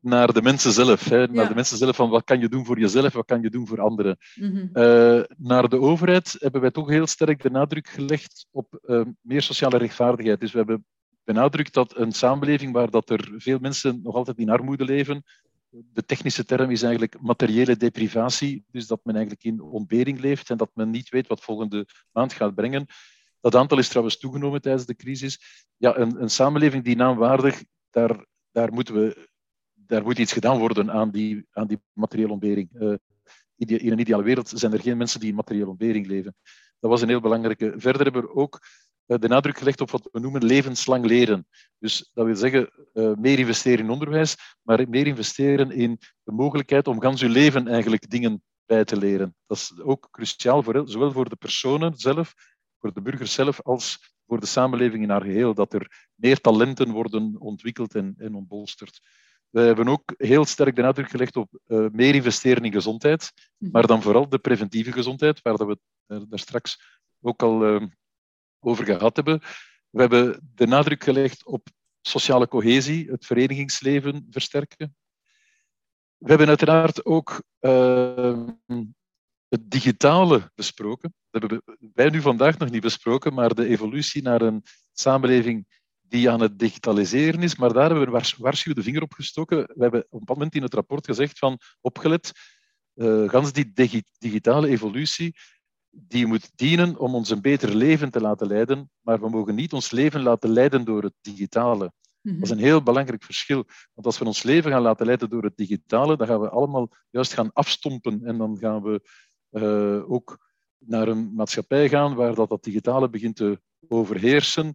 naar 0.00 0.32
de 0.32 0.42
mensen 0.42 0.72
zelf. 0.72 1.04
Hè? 1.04 1.26
Naar 1.26 1.42
Ja. 1.42 1.48
de 1.48 1.54
mensen 1.54 1.76
zelf 1.76 1.96
van 1.96 2.10
wat 2.10 2.24
kan 2.24 2.40
je 2.40 2.48
doen 2.48 2.64
voor 2.64 2.78
jezelf, 2.78 3.12
wat 3.12 3.24
kan 3.26 3.42
je 3.42 3.50
doen 3.50 3.66
voor 3.66 3.80
anderen. 3.80 4.16
Mhm. 4.34 4.56
Uh, 4.56 5.22
naar 5.36 5.68
de 5.68 5.80
overheid 5.80 6.36
hebben 6.38 6.60
wij 6.60 6.70
toch 6.70 6.88
heel 6.88 7.06
sterk 7.06 7.42
de 7.42 7.50
nadruk 7.50 7.88
gelegd 7.88 8.46
op 8.50 8.78
uh, 8.86 9.02
meer 9.20 9.42
sociale 9.42 9.76
rechtvaardigheid. 9.76 10.40
Dus 10.40 10.52
we 10.52 10.58
hebben 10.58 10.84
benadrukt 11.24 11.74
dat 11.74 11.96
een 11.96 12.12
samenleving 12.12 12.72
waar 12.72 12.90
dat 12.90 13.10
er 13.10 13.32
veel 13.36 13.58
mensen 13.58 14.00
nog 14.02 14.14
altijd 14.14 14.38
in 14.38 14.50
armoede 14.50 14.84
leven, 14.84 15.24
de 15.92 16.04
technische 16.04 16.44
term 16.44 16.70
is 16.70 16.82
eigenlijk 16.82 17.20
materiële 17.20 17.76
deprivatie, 17.76 18.64
dus 18.70 18.86
dat 18.86 19.00
men 19.02 19.14
eigenlijk 19.14 19.44
in 19.44 19.60
ontbering 19.60 20.20
leeft 20.20 20.50
en 20.50 20.56
dat 20.56 20.70
men 20.74 20.90
niet 20.90 21.08
weet 21.08 21.26
wat 21.26 21.40
volgende 21.40 21.86
maand 22.12 22.32
gaat 22.32 22.54
brengen. 22.54 22.86
Dat 23.40 23.54
aantal 23.54 23.78
is 23.78 23.88
trouwens 23.88 24.18
toegenomen 24.18 24.60
tijdens 24.60 24.86
de 24.86 24.96
crisis. 24.96 25.40
Ja, 25.76 25.96
een, 25.96 26.22
een 26.22 26.30
samenleving 26.30 26.84
die 26.84 26.96
naamwaardig, 26.96 27.64
daar, 27.90 28.26
daar, 28.50 28.72
moeten 28.72 28.94
we, 28.94 29.28
daar 29.86 30.02
moet 30.02 30.18
iets 30.18 30.32
gedaan 30.32 30.58
worden 30.58 30.90
aan 30.90 31.10
die, 31.10 31.46
aan 31.52 31.66
die 31.66 31.80
materiële 31.92 32.32
ontbering. 32.32 32.68
Uh, 32.72 32.94
in 33.56 33.92
een 33.92 33.98
ideale 33.98 34.22
wereld 34.22 34.48
zijn 34.48 34.72
er 34.72 34.80
geen 34.80 34.96
mensen 34.96 35.20
die 35.20 35.28
in 35.28 35.34
materiële 35.34 35.68
ontbering 35.68 36.06
leven. 36.06 36.34
Dat 36.80 36.90
was 36.90 37.02
een 37.02 37.08
heel 37.08 37.20
belangrijke. 37.20 37.74
Verder 37.76 38.02
hebben 38.02 38.22
we 38.22 38.34
ook 38.34 38.60
uh, 39.06 39.18
de 39.18 39.28
nadruk 39.28 39.58
gelegd 39.58 39.80
op 39.80 39.90
wat 39.90 40.08
we 40.12 40.20
noemen 40.20 40.44
levenslang 40.44 41.04
leren. 41.04 41.46
Dus 41.78 42.10
dat 42.14 42.26
wil 42.26 42.36
zeggen, 42.36 42.70
uh, 42.92 43.14
meer 43.14 43.38
investeren 43.38 43.84
in 43.84 43.90
onderwijs, 43.90 44.36
maar 44.62 44.88
meer 44.88 45.06
investeren 45.06 45.70
in 45.70 45.98
de 46.22 46.32
mogelijkheid 46.32 46.88
om 46.88 47.00
gans 47.00 47.22
uw 47.22 47.28
leven 47.28 47.68
eigenlijk 47.68 48.10
dingen 48.10 48.42
bij 48.66 48.84
te 48.84 48.96
leren. 48.96 49.34
Dat 49.46 49.56
is 49.56 49.80
ook 49.80 50.08
cruciaal, 50.10 50.62
voor, 50.62 50.82
zowel 50.84 51.12
voor 51.12 51.28
de 51.28 51.36
personen 51.36 51.94
zelf, 51.96 52.34
voor 52.80 52.92
de 52.92 53.02
burgers 53.02 53.32
zelf, 53.32 53.62
als 53.62 54.14
voor 54.26 54.40
de 54.40 54.46
samenleving 54.46 55.02
in 55.02 55.10
haar 55.10 55.22
geheel. 55.22 55.54
Dat 55.54 55.72
er 55.72 56.08
meer 56.14 56.40
talenten 56.40 56.90
worden 56.90 57.36
ontwikkeld 57.38 57.94
en, 57.94 58.14
en 58.18 58.34
ontbolsterd. 58.34 59.00
We 59.50 59.60
hebben 59.60 59.88
ook 59.88 60.14
heel 60.16 60.44
sterk 60.44 60.76
de 60.76 60.82
nadruk 60.82 61.10
gelegd 61.10 61.36
op 61.36 61.58
uh, 61.66 61.86
meer 61.92 62.14
investeren 62.14 62.64
in 62.64 62.72
gezondheid, 62.72 63.32
maar 63.56 63.86
dan 63.86 64.02
vooral 64.02 64.28
de 64.28 64.38
preventieve 64.38 64.92
gezondheid, 64.92 65.42
waar 65.42 65.56
dat 65.56 65.66
we 65.66 65.78
uh, 66.06 66.20
daar 66.28 66.38
straks 66.38 67.00
ook 67.20 67.42
al 67.42 67.74
uh, 67.74 67.86
over 68.60 68.84
gehad 68.84 69.16
hebben. 69.16 69.40
We 69.90 70.00
hebben 70.00 70.50
de 70.54 70.66
nadruk 70.66 71.04
gelegd 71.04 71.44
op 71.44 71.68
sociale 72.00 72.48
cohesie, 72.48 73.10
het 73.10 73.26
verenigingsleven 73.26 74.26
versterken. 74.30 74.96
We 76.16 76.28
hebben 76.28 76.48
uiteraard 76.48 77.04
ook 77.04 77.42
uh, 77.60 78.46
het 79.48 79.70
digitale 79.70 80.50
besproken. 80.54 81.14
Dat 81.30 81.40
hebben 81.40 81.62
wij 81.94 82.10
nu 82.10 82.20
vandaag 82.20 82.58
nog 82.58 82.70
niet 82.70 82.82
besproken, 82.82 83.34
maar 83.34 83.54
de 83.54 83.66
evolutie 83.66 84.22
naar 84.22 84.40
een 84.40 84.62
samenleving 84.92 85.75
die 86.08 86.30
aan 86.30 86.40
het 86.40 86.58
digitaliseren 86.58 87.42
is. 87.42 87.56
Maar 87.56 87.72
daar 87.72 87.88
hebben 87.88 88.04
we 88.04 88.10
wars 88.10 88.36
waarschuwde 88.36 88.82
vinger 88.82 89.02
op 89.02 89.12
gestoken. 89.12 89.58
We 89.58 89.82
hebben 89.82 90.00
op 90.00 90.12
een 90.12 90.18
bepaald 90.18 90.38
moment 90.38 90.54
in 90.54 90.62
het 90.62 90.74
rapport 90.74 91.06
gezegd 91.06 91.38
van 91.38 91.58
opgelet, 91.80 92.32
uh, 92.94 93.28
gans 93.28 93.52
die 93.52 93.72
digi 93.72 94.02
digitale 94.18 94.68
evolutie, 94.68 95.34
die 95.90 96.26
moet 96.26 96.50
dienen 96.54 96.98
om 96.98 97.14
ons 97.14 97.30
een 97.30 97.40
beter 97.40 97.74
leven 97.74 98.10
te 98.10 98.20
laten 98.20 98.46
leiden, 98.46 98.90
maar 99.00 99.20
we 99.20 99.28
mogen 99.28 99.54
niet 99.54 99.72
ons 99.72 99.90
leven 99.90 100.22
laten 100.22 100.50
leiden 100.50 100.84
door 100.84 101.02
het 101.02 101.14
digitale. 101.20 101.92
Dat 102.22 102.42
is 102.42 102.50
een 102.50 102.58
heel 102.58 102.82
belangrijk 102.82 103.24
verschil. 103.24 103.64
Want 103.94 104.06
als 104.06 104.18
we 104.18 104.24
ons 104.24 104.42
leven 104.42 104.70
gaan 104.70 104.82
laten 104.82 105.06
leiden 105.06 105.30
door 105.30 105.42
het 105.42 105.56
digitale, 105.56 106.16
dan 106.16 106.26
gaan 106.26 106.40
we 106.40 106.48
allemaal 106.48 106.92
juist 107.10 107.32
gaan 107.32 107.52
afstompen 107.52 108.24
en 108.24 108.38
dan 108.38 108.58
gaan 108.58 108.82
we 108.82 109.00
uh, 109.50 110.10
ook 110.10 110.38
naar 110.78 111.08
een 111.08 111.34
maatschappij 111.34 111.88
gaan 111.88 112.14
waar 112.14 112.34
dat, 112.34 112.48
dat 112.48 112.64
digitale 112.64 113.08
begint 113.08 113.36
te 113.36 113.60
overheersen, 113.88 114.74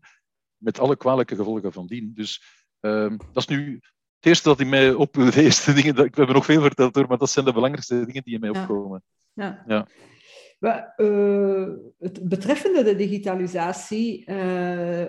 met 0.62 0.80
alle 0.80 0.98
kwalijke 0.98 1.36
gevolgen 1.36 1.74
van 1.74 1.88
dien. 1.88 2.12
Dus 2.16 2.42
uh, 2.82 3.10
dat 3.18 3.44
is 3.44 3.48
nu 3.48 3.80
het 4.16 4.26
eerste 4.26 4.50
dat 4.50 4.60
in 4.60 4.70
mij 4.70 4.94
op 4.94 5.14
de 5.14 5.42
eerste 5.44 5.74
dingen, 5.80 5.96
dat, 5.96 6.06
we 6.06 6.12
hebben 6.16 6.36
nog 6.36 6.46
veel 6.46 6.62
verteld 6.62 6.96
hoor, 6.96 7.08
maar 7.08 7.18
dat 7.18 7.30
zijn 7.30 7.46
de 7.46 7.54
belangrijkste 7.54 8.06
dingen 8.06 8.24
die 8.24 8.34
in 8.34 8.40
mij 8.40 8.52
ja. 8.52 8.62
opkomen. 8.62 9.04
Ja. 9.34 9.64
ja. 9.68 9.88
Maar, 10.60 10.94
uh, 10.98 11.68
het 12.00 12.30
betreffende 12.30 12.84
de 12.84 12.96
digitalisatie, 12.96 14.30
uh, 14.30 15.06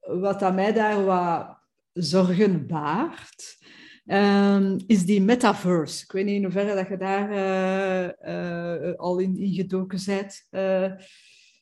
wat 0.00 0.42
aan 0.42 0.54
mij 0.54 0.72
daar 0.72 1.04
wat 1.04 1.56
zorgen 1.92 2.66
baart, 2.66 3.58
um, 4.06 4.76
is 4.86 5.04
die 5.04 5.22
metaverse. 5.22 6.04
Ik 6.04 6.12
weet 6.12 6.24
niet 6.24 6.34
in 6.34 6.42
hoeverre 6.42 6.74
dat 6.74 6.88
je 6.88 6.96
daar 6.96 7.30
uh, 8.28 8.94
al 8.96 9.18
in, 9.18 9.36
in 9.36 9.52
gedoken 9.52 10.00
bent. 10.06 10.46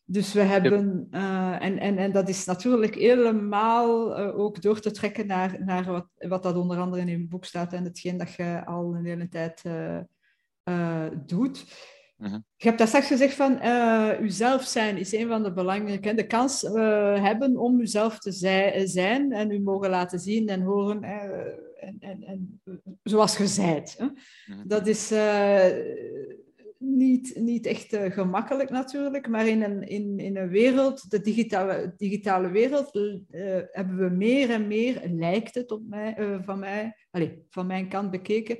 Dus 0.06 0.32
we 0.32 0.40
hebben, 0.40 1.06
en, 1.10 1.78
en, 1.78 1.98
en 1.98 2.12
dat 2.12 2.28
is 2.28 2.44
natuurlijk 2.44 2.94
helemaal 2.94 4.16
ook 4.16 4.62
door 4.62 4.80
te 4.80 4.90
trekken 4.90 5.26
naar, 5.26 5.64
naar 5.64 5.84
wat, 5.84 6.06
wat 6.16 6.42
dat 6.42 6.56
onder 6.56 6.78
andere 6.78 7.02
in 7.02 7.08
je 7.08 7.26
boek 7.26 7.44
staat 7.44 7.72
en 7.72 7.84
hetgeen 7.84 8.16
dat 8.16 8.32
je 8.34 8.62
al 8.64 8.94
een 8.94 9.04
hele 9.04 9.28
tijd 9.28 9.62
doet. 11.26 11.64
Mhm. 12.16 12.38
Je 12.56 12.66
hebt 12.66 12.78
daar 12.78 12.86
straks 12.86 13.06
gezegd 13.06 13.34
van 13.34 13.60
uzelf 14.22 14.62
zijn 14.62 14.96
is 14.96 15.12
een 15.12 15.28
van 15.28 15.42
de 15.42 15.52
belangrijke. 15.52 16.14
De 16.14 16.26
kans 16.26 16.62
hebben 17.20 17.56
om 17.56 17.80
uzelf 17.80 18.18
te 18.18 18.32
zij, 18.32 18.86
zijn 18.86 19.32
en 19.32 19.50
u 19.50 19.60
mogen 19.60 19.90
laten 19.90 20.18
zien 20.18 20.48
en 20.48 20.62
horen 20.62 21.02
en, 21.02 21.96
en, 22.00 22.22
en, 22.22 22.60
zoals 23.02 23.36
je 23.36 23.46
zijt. 23.46 23.94
Hè? 23.98 24.06
Mhm. 24.46 24.68
Dat 24.68 24.86
is 24.86 25.12
niet, 26.78 27.36
niet 27.36 27.66
echt 27.66 27.96
gemakkelijk 27.96 28.70
natuurlijk, 28.70 29.28
maar 29.28 29.46
in 29.46 29.62
een, 29.62 29.82
in, 29.82 30.18
in 30.18 30.36
een 30.36 30.48
wereld, 30.48 31.10
de 31.10 31.20
digitale, 31.20 31.94
digitale 31.96 32.50
wereld, 32.50 32.92
hebben 33.70 33.96
we 33.96 34.08
meer 34.08 34.50
en 34.50 34.66
meer, 34.66 35.02
lijkt 35.10 35.54
het 35.54 35.70
op 35.70 35.82
mij, 35.88 36.40
van, 36.44 36.58
mij, 36.58 36.96
allez, 37.10 37.30
van 37.48 37.66
mijn 37.66 37.88
kant 37.88 38.10
bekeken, 38.10 38.58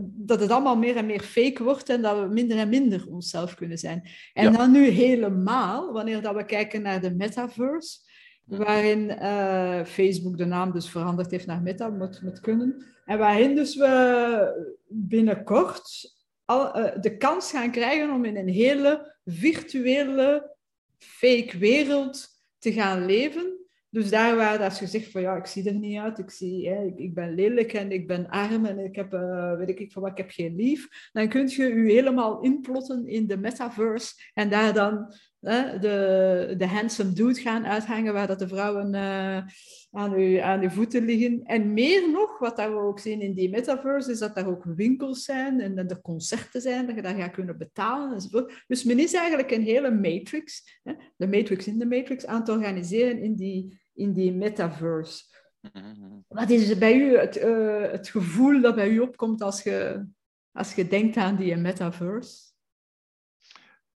dat 0.00 0.40
het 0.40 0.50
allemaal 0.50 0.76
meer 0.76 0.96
en 0.96 1.06
meer 1.06 1.20
fake 1.20 1.62
wordt 1.62 1.88
en 1.88 2.02
dat 2.02 2.20
we 2.20 2.34
minder 2.34 2.58
en 2.58 2.68
minder 2.68 3.06
onszelf 3.08 3.54
kunnen 3.54 3.78
zijn. 3.78 4.08
En 4.32 4.52
ja. 4.52 4.58
dan 4.58 4.70
nu 4.70 4.86
helemaal, 4.86 5.92
wanneer 5.92 6.22
dat 6.22 6.34
we 6.34 6.44
kijken 6.44 6.82
naar 6.82 7.00
de 7.00 7.14
metaverse, 7.14 7.98
waarin 8.44 9.10
Facebook 9.86 10.38
de 10.38 10.44
naam 10.44 10.72
dus 10.72 10.90
veranderd 10.90 11.30
heeft 11.30 11.46
naar 11.46 11.62
Meta, 11.62 11.88
moet, 11.88 12.22
moet 12.22 12.40
kunnen, 12.40 12.84
en 13.04 13.18
waarin 13.18 13.54
dus 13.54 13.76
we 13.76 14.74
binnenkort 14.88 16.13
uh, 16.50 16.90
de 17.00 17.16
kans 17.16 17.50
gaan 17.50 17.70
krijgen 17.70 18.10
om 18.10 18.24
in 18.24 18.36
een 18.36 18.48
hele 18.48 19.16
virtuele 19.24 20.56
fake 20.98 21.58
wereld 21.58 22.28
te 22.58 22.72
gaan 22.72 23.06
leven. 23.06 23.54
Dus 23.90 24.10
daar 24.10 24.36
waar 24.36 24.62
als 24.62 24.78
je 24.78 24.86
zegt 24.86 25.10
van 25.10 25.20
ja, 25.20 25.36
ik 25.36 25.46
zie 25.46 25.68
er 25.68 25.74
niet 25.74 25.98
uit, 25.98 26.18
ik, 26.18 26.30
zie, 26.30 26.68
hè, 26.68 26.84
ik, 26.84 26.98
ik, 26.98 27.14
ben 27.14 27.34
lelijk 27.34 27.72
en 27.72 27.92
ik 27.92 28.06
ben 28.06 28.28
arm 28.28 28.66
en 28.66 28.78
ik 28.78 28.94
heb, 28.94 29.12
uh, 29.12 29.56
weet 29.56 29.80
ik 29.80 29.92
van 29.92 30.02
wat, 30.02 30.10
ik 30.10 30.16
heb 30.16 30.30
geen 30.30 30.56
lief, 30.56 31.10
dan 31.12 31.28
kun 31.28 31.48
je 31.48 31.62
je 31.62 31.92
helemaal 31.92 32.42
inplotten 32.42 33.06
in 33.06 33.26
de 33.26 33.36
metaverse 33.36 34.14
en 34.32 34.50
daar 34.50 34.74
dan 34.74 35.14
de, 35.80 36.54
de 36.58 36.66
handsome 36.66 37.12
dude 37.12 37.40
gaan 37.40 37.66
uithangen 37.66 38.12
waar 38.12 38.26
dat 38.26 38.38
de 38.38 38.48
vrouwen 38.48 38.94
uh, 38.94 39.36
aan, 39.90 40.12
uw, 40.12 40.40
aan 40.40 40.60
uw 40.60 40.70
voeten 40.70 41.04
liggen. 41.04 41.42
En 41.42 41.72
meer 41.72 42.10
nog, 42.10 42.38
wat 42.38 42.56
dat 42.56 42.68
we 42.68 42.78
ook 42.78 42.98
zien 42.98 43.20
in 43.20 43.34
die 43.34 43.50
metaverse, 43.50 44.10
is 44.10 44.18
dat 44.18 44.36
er 44.36 44.46
ook 44.46 44.64
winkels 44.64 45.24
zijn 45.24 45.60
en 45.60 45.74
dat 45.74 45.90
er 45.90 46.00
concerten 46.00 46.60
zijn, 46.60 46.86
dat 46.86 46.94
je 46.94 47.02
daar 47.02 47.14
gaat 47.14 47.32
kunnen 47.32 47.58
betalen 47.58 48.14
enzovoort. 48.14 48.64
Dus 48.66 48.84
men 48.84 48.98
is 48.98 49.14
eigenlijk 49.14 49.50
een 49.50 49.62
hele 49.62 49.90
matrix, 49.90 50.78
hè, 50.82 50.92
de 51.16 51.28
matrix 51.28 51.66
in 51.66 51.78
de 51.78 51.86
matrix, 51.86 52.26
aan 52.26 52.40
het 52.40 52.48
organiseren 52.48 53.18
in 53.22 53.34
die 53.34 53.82
in 53.94 54.12
die 54.12 54.32
metaverse. 54.32 55.24
Wat 56.28 56.50
is 56.50 56.78
bij 56.78 56.96
u 56.96 57.18
het, 57.18 57.36
uh, 57.36 57.90
het 57.90 58.08
gevoel 58.08 58.60
dat 58.60 58.74
bij 58.74 58.88
u 58.88 58.98
opkomt 58.98 59.42
als 59.42 59.62
je, 59.62 60.06
als 60.52 60.74
je 60.74 60.88
denkt 60.88 61.16
aan 61.16 61.36
die 61.36 61.56
metaverse? 61.56 62.53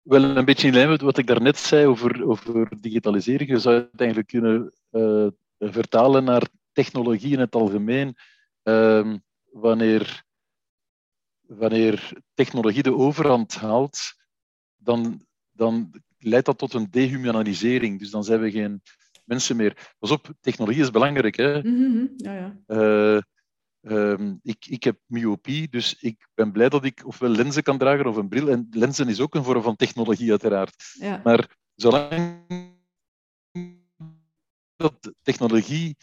Wel, 0.09 0.23
een 0.25 0.45
beetje 0.45 0.67
in 0.67 0.75
lijn 0.75 0.89
met 0.89 1.01
wat 1.01 1.19
ik 1.19 1.27
daarnet 1.27 1.57
zei 1.57 1.87
over, 1.87 2.29
over 2.29 2.81
digitalisering. 2.81 3.51
Je 3.51 3.59
zou 3.59 3.75
het 3.77 4.01
eigenlijk 4.01 4.29
kunnen 4.29 4.73
uh, 4.91 5.27
vertalen 5.59 6.25
naar 6.25 6.49
technologie 6.73 7.33
in 7.33 7.39
het 7.39 7.55
algemeen. 7.55 8.17
Uh, 8.65 9.15
wanneer, 9.51 10.25
wanneer 11.41 12.13
technologie 12.35 12.83
de 12.83 12.95
overhand 12.95 13.55
haalt, 13.55 13.99
dan, 14.77 15.27
dan 15.51 16.03
leidt 16.19 16.47
dat 16.47 16.59
tot 16.59 16.75
een 16.75 16.91
dehumanisering. 16.91 17.99
Dus 17.99 18.11
dan 18.11 18.25
zijn 18.25 18.41
we 18.41 18.51
geen 18.51 18.83
mensen 19.25 19.57
meer. 19.57 19.95
Pas 19.99 20.11
op, 20.11 20.33
technologie 20.41 20.83
is 20.83 20.91
belangrijk. 20.91 21.37
Hè? 21.37 21.63
Mm-hmm. 21.63 22.13
ja, 22.17 22.33
ja. 22.33 22.57
Uh, 22.67 23.21
um, 23.91 24.41
ik, 24.43 24.67
ik 24.67 24.85
heb 24.85 24.99
myopie, 25.07 25.69
dus 25.69 25.95
ik 26.01 26.29
ben 26.35 26.53
blij 26.53 26.69
dat 26.69 26.85
ik 26.85 27.07
ofwel 27.07 27.31
lenzen 27.31 27.63
kan 27.63 27.79
dragen 27.79 28.07
of 28.07 28.17
een 28.17 28.29
bril. 28.29 28.49
En 28.49 28.67
lenzen 28.71 29.09
is 29.09 29.21
ook 29.21 29.35
een 29.35 29.45
vorm 29.45 29.63
van 29.63 29.77
technologie, 29.77 30.31
uiteraard. 30.31 30.95
Ja. 30.99 31.21
Maar 31.25 31.57
zolang 31.75 32.47
dat 34.77 35.13
technologie 35.23 35.97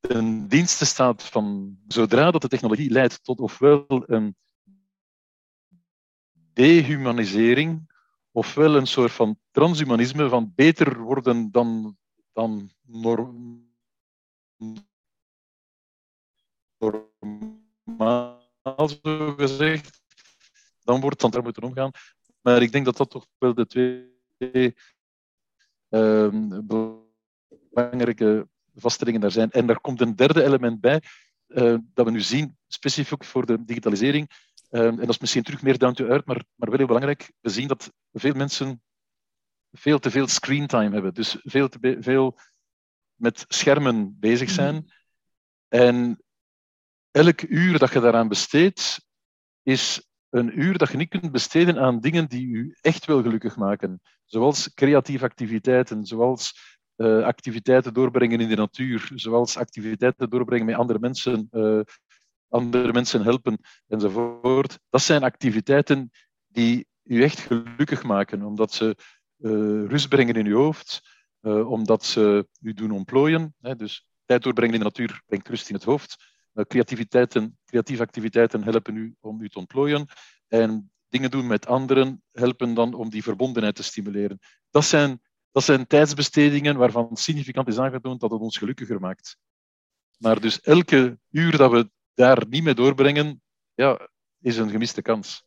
ten 0.00 0.48
dienste 0.48 0.86
staat 0.86 1.22
van, 1.22 1.76
zodra 1.86 2.30
dat 2.30 2.42
de 2.42 2.48
technologie 2.48 2.90
leidt 2.90 3.24
tot 3.24 3.40
ofwel 3.40 3.86
een 4.06 4.36
dehumanisering, 6.52 7.90
ofwel 8.30 8.76
een 8.76 8.86
soort 8.86 9.12
van 9.12 9.38
transhumanisme 9.50 10.28
van 10.28 10.52
beter 10.54 10.98
worden 10.98 11.50
dan, 11.50 11.96
dan 12.32 12.70
normaal, 18.04 18.88
zo 18.88 19.34
gezegd, 19.34 20.00
dan 20.84 21.00
wordt 21.00 21.22
het 21.22 21.32
daar 21.32 21.42
moeten 21.42 21.62
omgaan. 21.62 21.90
Maar 22.40 22.62
ik 22.62 22.72
denk 22.72 22.84
dat 22.84 22.96
dat 22.96 23.10
toch 23.10 23.26
wel 23.38 23.54
de 23.54 23.66
twee 23.66 24.74
uh, 25.88 26.28
belangrijke 27.70 28.48
vaststellingen 28.74 29.20
daar 29.20 29.30
zijn. 29.30 29.50
En 29.50 29.66
daar 29.66 29.80
komt 29.80 30.00
een 30.00 30.16
derde 30.16 30.42
element 30.42 30.80
bij, 30.80 31.02
uh, 31.48 31.76
dat 31.94 32.06
we 32.06 32.10
nu 32.10 32.20
zien, 32.20 32.56
specifiek 32.66 33.24
voor 33.24 33.46
de 33.46 33.64
digitalisering. 33.64 34.30
Uh, 34.70 34.86
en 34.86 34.96
dat 34.96 35.08
is 35.08 35.18
misschien 35.18 35.42
terug 35.42 35.62
meer 35.62 35.78
down 35.78 35.94
to 35.94 36.06
earth, 36.06 36.26
maar, 36.26 36.44
maar 36.54 36.68
wel 36.68 36.78
heel 36.78 36.86
belangrijk. 36.86 37.32
We 37.40 37.50
zien 37.50 37.68
dat 37.68 37.92
veel 38.12 38.34
mensen 38.34 38.82
veel 39.72 39.98
te 39.98 40.10
veel 40.10 40.28
screentime 40.28 40.92
hebben. 40.92 41.14
Dus 41.14 41.36
veel, 41.42 41.68
te 41.68 41.96
veel 42.00 42.38
met 43.14 43.44
schermen 43.48 44.18
bezig 44.18 44.50
zijn. 44.50 44.92
En 45.68 46.22
elk 47.12 47.42
uur 47.42 47.78
dat 47.78 47.92
je 47.92 48.00
daaraan 48.00 48.28
besteedt, 48.28 49.06
is 49.62 50.06
een 50.30 50.60
uur 50.60 50.78
dat 50.78 50.90
je 50.90 50.96
niet 50.96 51.08
kunt 51.08 51.32
besteden 51.32 51.78
aan 51.78 52.00
dingen 52.00 52.28
die 52.28 52.46
u 52.46 52.76
echt 52.80 53.04
wel 53.04 53.22
gelukkig 53.22 53.56
maken. 53.56 54.00
Zoals 54.24 54.74
creatieve 54.74 55.24
activiteiten, 55.24 56.06
zoals 56.06 56.54
uh, 56.96 57.24
activiteiten 57.24 57.94
doorbrengen 57.94 58.40
in 58.40 58.48
de 58.48 58.56
natuur, 58.56 59.10
zoals 59.14 59.56
activiteiten 59.56 60.30
doorbrengen 60.30 60.66
met 60.66 60.74
andere 60.74 60.98
mensen, 60.98 61.48
uh, 61.50 61.80
andere 62.48 62.92
mensen 62.92 63.22
helpen 63.22 63.58
enzovoort. 63.88 64.78
Dat 64.90 65.02
zijn 65.02 65.22
activiteiten 65.22 66.10
die 66.48 66.86
u 67.02 67.22
echt 67.22 67.38
gelukkig 67.38 68.02
maken, 68.02 68.42
omdat 68.42 68.72
ze 68.72 68.96
uh, 69.38 69.86
rust 69.88 70.08
brengen 70.08 70.34
in 70.34 70.46
uw 70.46 70.56
hoofd, 70.56 71.00
omdat 71.66 72.04
ze 72.04 72.48
u 72.60 72.72
doen 72.72 72.90
ontplooien. 72.90 73.54
Hè, 73.60 73.76
dus 73.76 74.06
tijd 74.24 74.42
doorbrengen 74.42 74.74
in 74.74 74.80
de 74.80 74.86
natuur 74.86 75.22
brengt 75.26 75.48
rust 75.48 75.68
in 75.68 75.74
het 75.74 75.84
hoofd. 75.84 76.31
Creativiteiten, 76.66 77.58
creatieve 77.64 78.02
activiteiten 78.02 78.62
helpen 78.62 78.96
u 78.96 79.14
om 79.20 79.40
u 79.40 79.48
te 79.48 79.58
ontplooien. 79.58 80.06
En 80.48 80.92
dingen 81.08 81.30
doen 81.30 81.46
met 81.46 81.66
anderen 81.66 82.22
helpen 82.32 82.74
dan 82.74 82.94
om 82.94 83.10
die 83.10 83.22
verbondenheid 83.22 83.74
te 83.74 83.82
stimuleren. 83.82 84.38
Dat 84.70 84.84
zijn 84.84 85.20
dat 85.52 85.64
zijn 85.64 85.86
tijdsbestedingen 85.86 86.76
waarvan 86.76 87.16
significant 87.16 87.68
is 87.68 87.78
aangetoond 87.78 88.20
dat 88.20 88.30
het 88.30 88.40
ons 88.40 88.56
gelukkiger 88.56 89.00
maakt. 89.00 89.36
Maar 90.18 90.40
dus 90.40 90.60
elke 90.60 91.18
uur 91.30 91.56
dat 91.56 91.70
we 91.70 91.90
daar 92.14 92.46
niet 92.48 92.62
mee 92.62 92.74
doorbrengen, 92.74 93.42
ja, 93.74 94.08
is 94.40 94.56
een 94.56 94.70
gemiste 94.70 95.02
kans. 95.02 95.44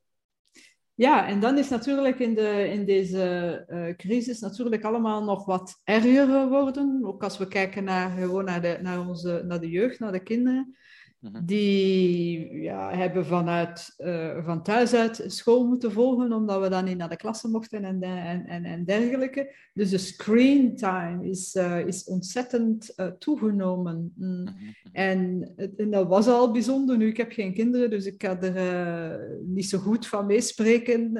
Ja, 0.93 1.27
en 1.27 1.39
dan 1.39 1.57
is 1.57 1.69
natuurlijk 1.69 2.19
in, 2.19 2.35
de, 2.35 2.69
in 2.69 2.85
deze 2.85 3.65
uh, 3.67 3.95
crisis 3.95 4.39
natuurlijk 4.39 4.83
allemaal 4.83 5.23
nog 5.23 5.45
wat 5.45 5.81
erger 5.83 6.27
geworden. 6.27 6.99
Ook 7.03 7.23
als 7.23 7.37
we 7.37 7.47
kijken 7.47 7.83
naar, 7.83 8.17
gewoon 8.17 8.45
naar, 8.45 8.61
de, 8.61 8.77
naar, 8.81 9.07
onze, 9.07 9.43
naar 9.45 9.59
de 9.59 9.69
jeugd, 9.69 9.99
naar 9.99 10.11
de 10.11 10.23
kinderen. 10.23 10.75
Mhm. 11.19 11.45
Die 11.45 12.53
ja, 12.61 12.95
hebben 12.95 13.25
vanuit, 13.25 13.93
uh, 13.97 14.45
van 14.45 14.63
thuis 14.63 14.93
uit 14.93 15.23
school 15.27 15.67
moeten 15.67 15.91
volgen, 15.91 16.33
omdat 16.33 16.61
we 16.61 16.69
dan 16.69 16.85
niet 16.85 16.97
naar 16.97 17.09
de 17.09 17.15
klasse 17.15 17.47
mochten 17.47 17.83
en, 17.83 18.01
en, 18.01 18.45
en, 18.45 18.65
en 18.65 18.85
dergelijke. 18.85 19.55
Dus 19.73 19.89
de 19.89 19.97
screen 19.97 20.75
time 20.75 21.27
is, 21.27 21.55
uh, 21.55 21.87
is 21.87 22.03
ontzettend 22.03 22.93
uh, 22.95 23.07
toegenomen. 23.07 24.13
Mm. 24.15 24.43
Mhm. 24.43 24.51
En, 24.91 25.53
en, 25.77 25.91
dat 25.91 26.07
was 26.07 26.27
al 26.27 26.51
bijzonder. 26.51 26.97
Nu, 26.97 27.07
ik 27.07 27.17
heb 27.17 27.31
geen 27.31 27.53
kinderen, 27.53 27.89
dus 27.89 28.05
ik 28.05 28.17
kan 28.17 28.41
er 28.41 29.39
niet 29.45 29.69
zo 29.69 29.77
goed 29.77 30.07
van 30.07 30.25
meespreken. 30.25 31.15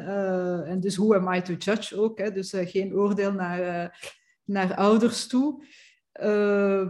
en 0.65 0.79
dus 0.79 0.95
who 0.95 1.13
am 1.13 1.33
I 1.33 1.41
to 1.41 1.53
judge 1.53 1.97
ook? 1.97 2.17
Hè? 2.17 2.31
Dus 2.31 2.53
geen 2.55 2.93
oordeel 2.93 3.33
naar, 3.33 4.09
naar 4.43 4.75
ouders 4.75 5.27
toe. 5.27 5.63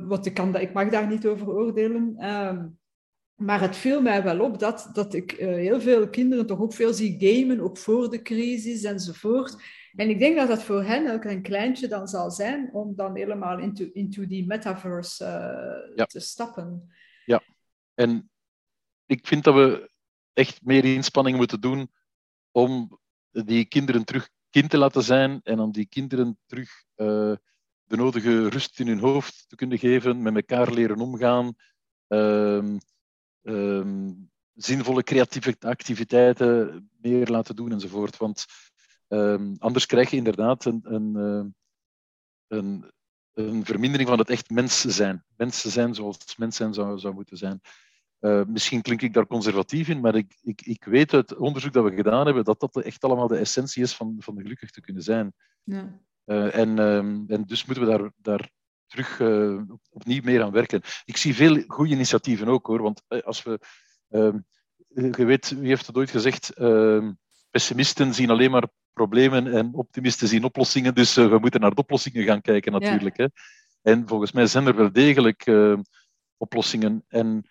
want 0.08 0.26
ik, 0.26 0.34
kan 0.34 0.56
ik 0.56 0.74
mag 0.74 0.90
daar 0.90 1.08
niet 1.08 1.28
over 1.28 1.50
oordelen. 1.50 2.16
Ehm, 3.36 3.46
maar 3.46 3.62
het 3.62 3.76
viel 3.76 4.02
mij 4.02 4.24
wel 4.24 4.40
op 4.40 4.60
dat, 4.60 4.90
dat 4.94 5.14
ik 5.14 5.40
uh, 5.40 5.48
heel 5.48 5.82
veel 5.82 6.10
kinderen 6.10 6.46
toch 6.46 6.60
ook 6.60 6.74
veel 6.74 6.94
zie 6.94 7.16
gamen, 7.20 7.60
ook 7.60 7.78
voor 7.78 8.10
de 8.10 8.22
crisis 8.22 8.84
enzovoort. 8.84 9.64
En 9.96 10.10
ik 10.10 10.20
denk 10.20 10.38
dat 10.38 10.48
dat 10.48 10.64
voor 10.64 10.84
hen 10.84 11.14
ook 11.14 11.24
een 11.24 11.42
kleintje 11.42 11.88
dan 11.88 12.08
zal 12.08 12.32
zijn 12.32 12.70
om 12.74 12.96
dan 12.96 13.16
helemaal 13.16 13.60
into, 13.60 13.90
into 13.94 14.28
die 14.28 14.46
metaverse 14.46 15.24
uh, 15.24 15.96
ja. 15.96 16.06
te 16.06 16.20
stappen. 16.20 16.94
Ja, 17.26 17.44
en 17.94 18.30
ik 19.06 19.28
vind 19.28 19.44
dat 19.44 19.54
we 19.54 19.90
echt 20.34 20.60
meer 20.64 20.86
inspanning 20.86 21.38
moeten 21.38 21.62
doen 21.62 21.92
om 22.52 23.00
die 23.32 23.66
kinderen 23.66 24.06
terug 24.06 24.30
kind 24.50 24.70
te 24.70 24.78
laten 24.78 25.04
zijn 25.04 25.40
en 25.44 25.60
om 25.60 25.72
die 25.72 25.88
kinderen 25.88 26.40
terug 26.46 26.84
uh, 26.96 27.36
de 27.84 27.96
nodige 27.96 28.50
rust 28.50 28.80
in 28.80 28.88
hun 28.88 29.00
hoofd 29.00 29.46
te 29.48 29.56
kunnen 29.56 29.78
geven, 29.78 30.22
met 30.22 30.36
elkaar 30.36 30.72
leren 30.72 31.00
omgaan. 31.00 31.54
Uh, 32.08 32.76
um, 33.46 34.30
zinvolle 34.54 35.04
creatieve 35.04 35.56
activiteiten 35.60 36.90
meer 37.02 37.28
laten 37.28 37.56
doen 37.56 37.72
enzovoort. 37.72 38.18
Want 38.18 38.46
um, 39.08 39.56
anders 39.60 39.86
krijg 39.86 40.10
je 40.10 40.18
inderdaad 40.18 40.66
een, 40.66 40.82
een, 40.84 41.16
eh, 41.16 42.58
een, 42.58 42.92
een, 43.34 43.66
vermindering 43.66 44.10
van 44.10 44.20
het 44.20 44.30
echt 44.30 44.50
mens 44.50 44.82
zijn. 44.82 45.24
Mensen 45.36 45.72
zijn 45.72 45.96
zoals 45.96 46.36
mens 46.38 46.56
zijn 46.56 46.74
zou, 46.74 47.00
zou 47.00 47.14
moeten 47.14 47.38
zijn. 47.38 47.62
Uh, 48.20 48.44
misschien 48.46 48.82
klink 48.82 49.02
ik 49.02 49.14
daar 49.14 49.28
conservatief 49.28 49.88
in, 49.88 50.00
maar 50.00 50.16
ik, 50.16 50.38
ik, 50.42 50.62
ik 50.62 50.84
weet 50.84 51.14
uit 51.14 51.36
onderzoek 51.36 51.74
dat 51.74 51.84
we 51.84 51.96
gedaan 51.96 52.26
hebben 52.26 52.44
dat 52.44 52.60
dat 52.60 52.82
echt 52.82 53.04
allemaal 53.04 53.28
de 53.28 53.38
essentie 53.38 53.84
is 53.84 53.96
van, 53.96 54.16
van 54.20 54.42
gelukkig 54.42 54.72
te 54.72 54.82
kunnen 54.82 55.04
zijn. 55.04 55.34
Ja. 55.64 56.00
Uh, 56.26 56.56
en, 56.56 56.80
um, 56.80 57.26
en 57.28 57.44
dus 57.44 57.66
moeten 57.66 57.86
we 57.86 57.98
daar, 57.98 58.12
daar 58.16 58.52
terug 58.88 59.20
uh, 59.20 59.62
opnieuw 59.90 60.22
meer 60.24 60.44
aan 60.44 60.52
werken. 60.52 60.82
Ik 61.06 61.18
zie 61.18 61.36
veel 61.36 61.64
goede 61.68 61.94
initiatieven 61.94 62.48
ook 62.48 62.68
hoor, 62.68 62.82
want 62.82 63.02
eh, 63.08 63.22
als 63.22 63.44
we. 63.44 63.60
Uh, 64.10 64.34
je 64.88 65.26
weet, 65.26 65.50
wie 65.50 65.68
heeft 65.68 65.88
het 65.88 65.96
ooit 65.96 66.10
gezegd? 66.10 66.52
Uh, 66.58 67.10
pessimisten 67.50 68.14
zien 68.14 68.30
alleen 68.30 68.52
maar 68.52 68.68
problemen 68.94 69.54
en 69.54 69.74
optimisten 69.74 70.28
zien 70.28 70.44
oplossingen. 70.44 70.96
Dus 70.96 71.16
we 71.16 71.38
moeten 71.42 71.60
naar 71.60 71.70
de 71.70 71.82
oplossingen 71.82 72.24
gaan 72.24 72.42
kijken 72.42 72.72
natuurlijk. 72.72 73.18
Hè. 73.18 73.26
En 73.82 74.08
volgens 74.08 74.32
mij 74.32 74.48
zijn 74.48 74.68
er 74.68 74.76
wel 74.76 74.92
degelijk 74.92 75.52
oplossingen. 76.38 77.04
En 77.08 77.50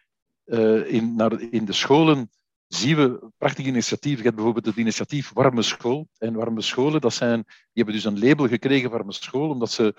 in, 0.87 1.15
naar, 1.17 1.41
in 1.41 1.65
de 1.65 1.73
scholen 1.73 2.31
zien 2.67 2.97
we 2.97 3.31
prachtige 3.39 3.69
initiatieven. 3.69 4.19
Je 4.19 4.25
hebt 4.25 4.35
bijvoorbeeld 4.35 4.67
het 4.67 4.77
initiatief 4.77 5.31
Warme 5.33 5.63
School. 5.63 6.09
En 6.19 6.35
Warme 6.35 6.63
Scholen, 6.63 7.01
dat 7.01 7.15
zijn, 7.15 7.43
die 7.45 7.85
hebben 7.85 7.95
dus 7.95 8.05
een 8.05 8.19
label 8.19 8.49
gekregen, 8.49 8.91
Warme 8.91 9.13
School, 9.13 9.49
omdat 9.49 9.71
ze 9.71 9.95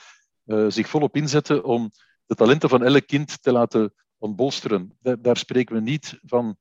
uh, 0.45 0.65
zich 0.69 0.87
volop 0.87 1.15
inzetten 1.15 1.63
om 1.63 1.91
de 2.25 2.35
talenten 2.35 2.69
van 2.69 2.83
elk 2.83 3.07
kind 3.07 3.41
te 3.41 3.51
laten 3.51 3.93
ontbolsteren. 4.17 4.97
daar 4.99 5.37
spreken 5.37 5.75
we 5.75 5.81
niet 5.81 6.19
van 6.21 6.57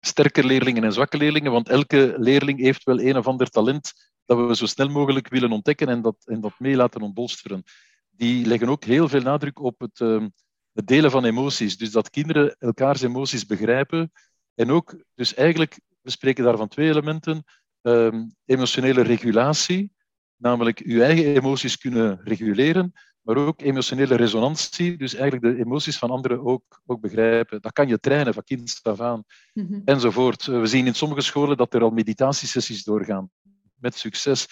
sterke 0.00 0.44
leerlingen 0.44 0.84
en 0.84 0.92
zwakke 0.92 1.16
leerlingen, 1.16 1.52
want 1.52 1.68
elke 1.68 2.14
leerling 2.16 2.60
heeft 2.60 2.84
wel 2.84 3.00
een 3.00 3.16
of 3.16 3.26
ander 3.26 3.48
talent 3.48 3.92
dat 4.24 4.46
we 4.46 4.56
zo 4.56 4.66
snel 4.66 4.88
mogelijk 4.88 5.28
willen 5.28 5.52
ontdekken 5.52 5.88
en 5.88 6.02
dat, 6.02 6.16
en 6.24 6.40
dat 6.40 6.52
mee 6.58 6.76
laten 6.76 7.00
ontbolsteren. 7.00 7.62
Die 8.10 8.46
leggen 8.46 8.68
ook 8.68 8.84
heel 8.84 9.08
veel 9.08 9.20
nadruk 9.20 9.58
op 9.58 9.80
het, 9.80 10.00
uh, 10.00 10.24
het 10.72 10.86
delen 10.86 11.10
van 11.10 11.24
emoties. 11.24 11.76
Dus 11.76 11.90
dat 11.90 12.10
kinderen 12.10 12.56
elkaars 12.58 13.02
emoties 13.02 13.46
begrijpen. 13.46 14.12
En 14.54 14.70
ook, 14.70 14.96
dus 15.14 15.34
eigenlijk, 15.34 15.80
we 16.00 16.10
spreken 16.10 16.44
daar 16.44 16.56
van 16.56 16.68
twee 16.68 16.88
elementen. 16.88 17.44
Uh, 17.82 18.22
emotionele 18.44 19.02
regulatie, 19.02 19.92
namelijk 20.36 20.78
uw 20.78 21.00
eigen 21.00 21.24
emoties 21.34 21.78
kunnen 21.78 22.20
reguleren, 22.24 22.92
maar 23.20 23.36
ook 23.36 23.60
emotionele 23.60 24.14
resonantie, 24.14 24.96
dus 24.96 25.14
eigenlijk 25.14 25.56
de 25.56 25.64
emoties 25.64 25.98
van 25.98 26.10
anderen 26.10 26.44
ook, 26.44 26.82
ook 26.86 27.00
begrijpen. 27.00 27.60
Dat 27.62 27.72
kan 27.72 27.88
je 27.88 28.00
trainen 28.00 28.34
van 28.34 28.42
kind 28.42 28.78
af 28.82 29.00
aan, 29.00 29.24
Mhm. 29.52 29.80
enzovoort. 29.84 30.44
We 30.46 30.66
zien 30.66 30.86
in 30.86 30.94
sommige 30.94 31.20
scholen 31.20 31.56
dat 31.56 31.74
er 31.74 31.82
al 31.82 31.90
meditatiesessies 31.90 32.84
doorgaan, 32.84 33.30
met 33.74 33.94
succes. 33.94 34.46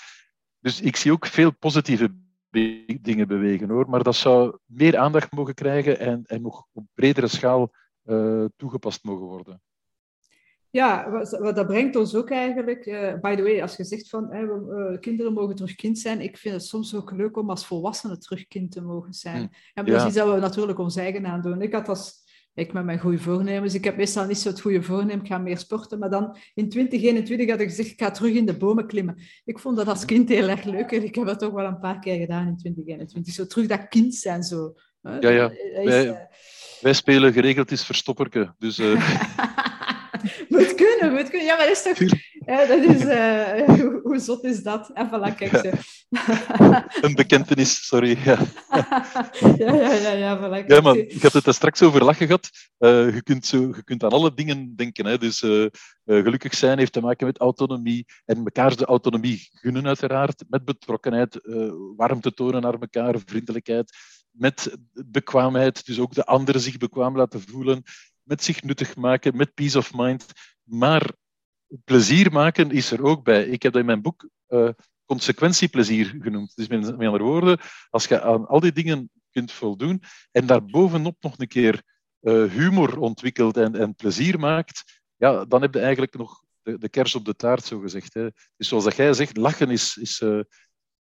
Dus 0.59 0.81
ik 0.81 0.97
zie 0.97 1.13
ook 1.13 1.27
veel 1.27 1.51
positieve 1.53 2.15
be- 2.51 2.99
dingen 3.01 3.29
bewegen, 3.29 3.69
hoor. 3.71 3.89
Maar 3.89 4.03
dat 4.03 4.17
zou 4.17 4.59
meer 4.67 4.97
aandacht 4.99 5.33
mogen 5.33 5.55
krijgen 5.55 5.99
en, 5.99 6.23
en 6.27 6.43
nog 6.43 6.67
op 6.73 6.85
bredere 6.95 7.27
schaal 7.29 7.73
eh, 8.03 8.45
toegepast 8.57 9.05
mogen 9.05 9.27
worden. 9.27 9.63
Ja, 10.75 11.11
wat, 11.11 11.31
wat 11.31 11.57
dat 11.57 11.67
brengt 11.67 11.97
ons 11.97 12.15
ook 12.15 12.31
eigenlijk. 12.31 12.87
eh, 12.87 13.15
by 13.21 13.35
the 13.37 13.43
way, 13.43 13.61
als 13.63 13.77
je 13.77 13.85
zegt 13.85 14.09
van 14.09 14.29
we, 14.29 14.89
eh, 14.93 15.01
kinderen 15.01 15.33
mogen 15.33 15.55
terug 15.55 15.75
kind 15.75 15.99
zijn, 15.99 16.21
ik 16.21 16.37
vind 16.37 16.55
het 16.55 16.65
soms 16.65 16.95
ook 16.95 17.11
leuk 17.13 17.37
om 17.37 17.51
als 17.51 17.67
volwassene 17.67 18.19
terug 18.19 18.47
kind 18.47 18.71
te 18.73 18.81
mogen 18.83 19.13
zijn. 19.13 19.51
En 19.75 19.85
dat 19.85 19.95
is 19.95 20.01
ja. 20.01 20.07
iets 20.07 20.17
dat 20.17 20.35
we 20.35 20.41
natuurlijk 20.41 20.79
ons 20.79 20.97
eigen 20.97 21.27
aan 21.27 21.41
doen. 21.43 21.63
Ik 21.63 21.73
had 21.73 21.89
als 21.89 22.13
ik 22.55 22.73
met 22.73 22.85
mijn 22.85 22.99
goede 22.99 23.19
voornemens, 23.19 23.75
ik 23.75 23.85
heb 23.85 23.97
meestal 23.97 24.27
niet 24.27 24.39
zo 24.39 24.49
het 24.49 24.61
goede 24.61 24.83
voornemen, 24.83 25.21
ik 25.21 25.27
ga 25.27 25.39
meer 25.39 25.59
sporten, 25.59 25.99
maar 25.99 26.11
dan 26.11 26.37
in 26.55 26.69
2021 26.69 27.51
had 27.51 27.61
ik 27.61 27.69
gezegd, 27.69 27.91
ik 27.91 28.01
ga 28.03 28.11
terug 28.11 28.33
in 28.35 28.47
de 28.47 28.57
bomen 28.57 28.87
klimmen. 28.87 29.17
Ik 29.45 29.59
vond 29.59 29.77
dat 29.77 29.89
als 29.89 30.05
kind 30.05 30.29
heel 30.29 30.49
erg 30.49 30.65
leuk 30.65 30.93
en 30.93 31.05
ik 31.05 31.15
heb 31.15 31.27
dat 31.27 31.45
ook 31.45 31.55
wel 31.55 31.65
een 31.67 31.79
paar 31.79 31.99
keer 31.99 32.19
gedaan 32.19 32.47
in 32.47 32.57
2021. 32.57 33.35
Zo 33.35 33.47
terug 33.47 33.67
dat 33.67 33.89
kind 33.89 34.15
zijn, 34.15 34.43
zo. 34.43 34.75
Ja, 35.21 35.29
ja. 35.31 35.51
Is, 35.51 35.85
Wij- 35.85 36.09
eh, 36.09 36.17
Wij 36.81 36.93
spelen 36.93 37.33
geregeld 37.33 37.71
is 37.71 37.85
verstopperke. 37.85 38.55
Dus 38.59 38.79
moet 40.55 40.75
kunnen, 40.75 41.13
moet 41.13 41.29
kunnen. 41.31 41.47
Ja, 41.47 41.57
maar 41.57 41.67
dat 41.67 41.77
is 41.77 41.83
toch... 41.83 42.23
Ja, 42.47 42.67
dat 42.67 42.85
is... 42.85 43.05
eh, 43.05 43.67
hoe, 43.81 44.01
hoe 44.03 44.19
zot 44.19 44.45
is 44.45 44.63
dat? 44.63 44.91
En 44.93 45.09
voilà, 45.09 45.35
kijk 45.37 45.57
zo. 45.57 45.71
een 47.01 47.15
bekentenis, 47.15 47.87
sorry. 47.87 48.19
Ja. 48.25 48.39
ja, 49.59 49.75
ja, 49.75 49.93
ja, 49.93 50.11
ja, 50.13 50.39
voilà. 50.39 50.67
Ja, 50.67 50.83
zo. 50.83 50.93
ik 50.93 51.23
had 51.23 51.33
het 51.33 51.45
daar 51.45 51.55
straks 51.55 51.83
over 51.83 52.05
lachen 52.05 52.27
gehad. 52.27 52.51
Eh, 52.79 53.15
je, 53.15 53.23
kunt 53.23 53.47
zo, 53.47 53.59
je 53.59 53.85
kunt 53.85 54.05
aan 54.05 54.11
alle 54.11 54.35
dingen 54.35 54.77
denken. 54.77 55.07
Hè. 55.07 55.19
Dus 55.19 55.43
eh, 55.43 55.67
gelukkig 56.05 56.55
zijn 56.55 56.79
heeft 56.79 56.93
te 56.93 57.01
maken 57.01 57.27
met 57.27 57.39
autonomie. 57.39 58.07
En 58.25 58.37
elkaar 58.37 58.77
de 58.77 58.85
autonomie 58.85 59.49
gunnen, 59.53 59.87
uiteraard. 59.87 60.45
Met 60.49 60.65
betrokkenheid, 60.65 61.41
warmte 61.97 62.35
tonen 62.35 62.63
naar 62.63 62.79
elkaar, 62.81 63.15
vriendelijkheid. 63.27 63.93
Met 64.31 64.77
bekwaamheid, 64.93 65.87
dus 65.87 65.99
ook 65.99 66.15
de 66.15 66.25
anderen 66.25 66.61
zich 66.61 66.77
bekwaam 66.77 67.17
laten 67.17 67.41
voelen. 67.41 67.83
Met 68.25 68.43
zich 68.43 68.63
nuttig 68.63 68.97
maken, 68.97 69.37
met 69.37 69.55
peace 69.55 69.79
of 69.79 69.95
mind. 69.95 70.27
Maar 70.63 71.13
plezier 71.85 72.33
maken 72.33 72.71
is 72.71 72.91
er 72.91 73.05
ook 73.05 73.25
bij. 73.25 73.45
Ik 73.45 73.63
heb 73.63 73.73
dat 73.73 73.81
in 73.81 73.87
mijn 73.87 74.03
boek 74.03 74.29
eh, 74.47 74.69
consequentieplezier 75.05 76.17
genoemd. 76.21 76.57
Dus 76.57 76.67
met, 76.67 76.93
andere 76.93 77.23
woorden, 77.23 77.59
als 77.91 78.07
je 78.07 78.21
aan 78.21 78.47
al 78.47 78.61
die 78.61 78.73
dingen 78.73 79.11
kunt 79.31 79.53
voldoen 79.53 80.03
en 80.31 80.47
daarbovenop 80.47 81.17
nog 81.21 81.39
een 81.39 81.49
keer 81.49 81.83
eh, 82.21 82.45
humor 82.45 82.99
ontwikkelt 82.99 83.57
en, 83.57 83.75
en 83.75 83.95
plezier 83.95 84.39
maakt, 84.39 85.01
ja, 85.17 85.45
dan 85.45 85.63
heb 85.63 85.75
je 85.75 85.81
eigenlijk 85.81 86.17
nog 86.17 86.43
de, 86.63 86.79
de 86.79 86.89
kers 86.89 87.15
op 87.15 87.25
de 87.25 87.37
taart, 87.37 87.65
zo 87.65 87.79
gezegd. 87.79 88.15
Hè. 88.15 88.29
Dus 88.57 88.69
zoals 88.69 88.85
dat 88.85 88.97
jij 88.97 89.13
zegt, 89.13 89.37
lachen 89.37 89.71
is, 89.71 89.97
is, 89.97 90.23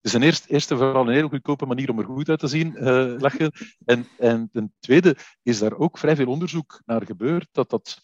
is 0.02 0.12
een 0.12 0.22
eerst, 0.22 0.46
eerste 0.46 0.76
vooral 0.76 1.08
een 1.08 1.14
heel 1.14 1.28
goedkope 1.28 1.66
manier 1.66 1.90
om 1.90 1.98
er 1.98 2.04
goed 2.04 2.28
uit 2.28 2.38
te 2.38 2.46
zien, 2.46 2.76
eh, 2.76 3.14
lachen. 3.18 3.52
En, 3.84 4.06
en 4.18 4.48
ten 4.52 4.74
tweede 4.78 5.16
is 5.42 5.58
daar 5.58 5.76
ook 5.76 5.98
vrij 5.98 6.16
veel 6.16 6.26
onderzoek 6.26 6.82
naar 6.84 7.06
gebeurd, 7.06 7.48
dat 7.52 7.70
dat 7.70 8.00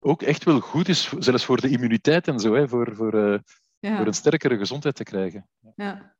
ook 0.00 0.22
echt 0.22 0.44
wel 0.44 0.60
goed 0.60 0.88
is, 0.88 1.12
zelfs 1.18 1.44
voor 1.44 1.60
de 1.60 1.68
immuniteit 1.68 2.28
en 2.28 2.38
zo, 2.38 2.54
hè, 2.54 2.68
voor, 2.68 2.96
voor, 2.96 3.14
eh, 3.14 3.38
Ja. 3.78 3.96
voor 3.96 4.06
een 4.06 4.14
sterkere 4.14 4.56
gezondheid 4.58 4.94
te 4.94 5.02
krijgen. 5.02 5.48
Ja. 5.76 6.16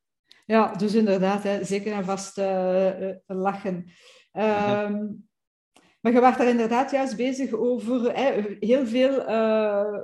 ja, 0.46 0.74
dus 0.74 0.94
inderdaad, 0.94 1.42
hè, 1.42 1.64
zeker 1.64 1.92
en 1.92 2.04
vast 2.04 2.38
eh, 2.38 3.10
lachen. 3.26 3.90
Ehm, 4.32 5.06
Maar 6.00 6.12
je 6.12 6.20
was 6.20 6.36
daar 6.36 6.48
inderdaad 6.48 6.90
juist 6.90 7.16
bezig 7.16 7.52
over 7.52 8.16
hè, 8.16 8.56
heel 8.60 8.86
veel 8.86 9.24
eh 9.24 9.98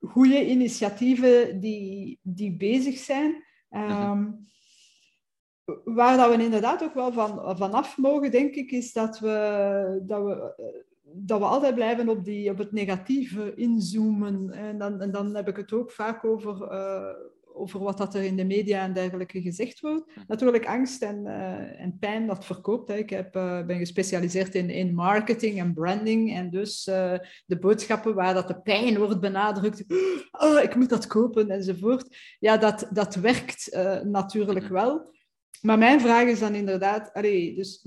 goede 0.00 0.46
initiatieven 0.46 1.60
die, 1.60 2.18
die 2.22 2.56
bezig 2.56 2.98
zijn. 2.98 3.44
Ehm, 3.68 4.30
Waar 5.84 6.16
dat 6.16 6.36
we 6.36 6.42
inderdaad 6.42 6.82
ook 6.82 6.94
wel 6.94 7.12
van, 7.12 7.56
vanaf 7.56 7.98
mogen, 7.98 8.30
denk 8.30 8.54
ik, 8.54 8.70
is 8.70 8.92
dat 8.92 9.18
we, 9.18 10.02
dat 10.02 10.22
we, 10.22 10.54
dat 11.02 11.38
we 11.38 11.44
altijd 11.44 11.74
blijven 11.74 12.08
op, 12.08 12.24
die, 12.24 12.50
op 12.50 12.58
het 12.58 12.72
negatieve 12.72 13.54
inzoomen. 13.54 14.50
En 14.50 14.78
dan, 14.78 15.00
en 15.00 15.10
dan 15.10 15.34
heb 15.34 15.48
ik 15.48 15.56
het 15.56 15.72
ook 15.72 15.90
vaak 15.90 16.24
over, 16.24 16.62
eh, 16.62 17.14
over 17.56 17.80
wat 17.80 17.98
dat 17.98 18.14
er 18.14 18.22
in 18.22 18.36
de 18.36 18.44
media 18.44 18.82
en 18.82 18.92
dergelijke 18.92 19.40
gezegd 19.40 19.80
wordt. 19.80 20.12
Natuurlijk 20.26 20.66
angst 20.66 21.02
en, 21.02 21.26
eh, 21.26 21.80
en 21.80 21.96
pijn, 21.98 22.26
dat 22.26 22.44
verkoopt. 22.44 22.88
Hè. 22.88 22.96
Ik 22.96 23.10
heb, 23.10 23.34
eh, 23.34 23.66
ben 23.66 23.78
gespecialiseerd 23.78 24.54
in, 24.54 24.70
in 24.70 24.94
marketing 24.94 25.58
en 25.58 25.74
branding. 25.74 26.34
En 26.34 26.50
dus 26.50 26.86
eh, 26.86 27.18
de 27.46 27.58
boodschappen 27.58 28.14
waar 28.14 28.34
dat 28.34 28.48
de 28.48 28.60
pijn 28.60 28.98
wordt 28.98 29.20
benadrukt. 29.20 29.84
Oh, 30.38 30.62
ik 30.62 30.74
moet 30.74 30.88
dat 30.88 31.06
kopen 31.06 31.50
enzovoort. 31.50 32.16
Ja, 32.38 32.56
dat, 32.56 32.88
dat 32.92 33.14
werkt 33.14 33.70
natuurlijk 34.02 34.68
wel. 34.68 35.14
Maar 35.60 35.78
mijn 35.78 36.00
vraag 36.00 36.28
is 36.28 36.38
dan 36.38 36.54
inderdaad... 36.54 37.12
Allee, 37.12 37.54
dus 37.54 37.86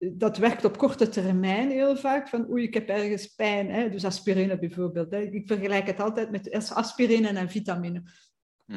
dat 0.00 0.36
werkt 0.36 0.64
op 0.64 0.78
korte 0.78 1.08
termijn 1.08 1.70
heel 1.70 1.96
vaak. 1.96 2.28
Van 2.28 2.50
oei, 2.50 2.64
ik 2.64 2.74
heb 2.74 2.88
ergens 2.88 3.26
pijn. 3.26 3.70
Hè? 3.70 3.90
Dus 3.90 4.04
aspirine 4.04 4.58
bijvoorbeeld. 4.58 5.10
Hè? 5.10 5.20
Ik 5.20 5.46
vergelijk 5.46 5.86
het 5.86 6.00
altijd 6.00 6.30
met 6.30 6.70
aspirine 6.74 7.28
en 7.28 7.50
vitamine. 7.50 8.02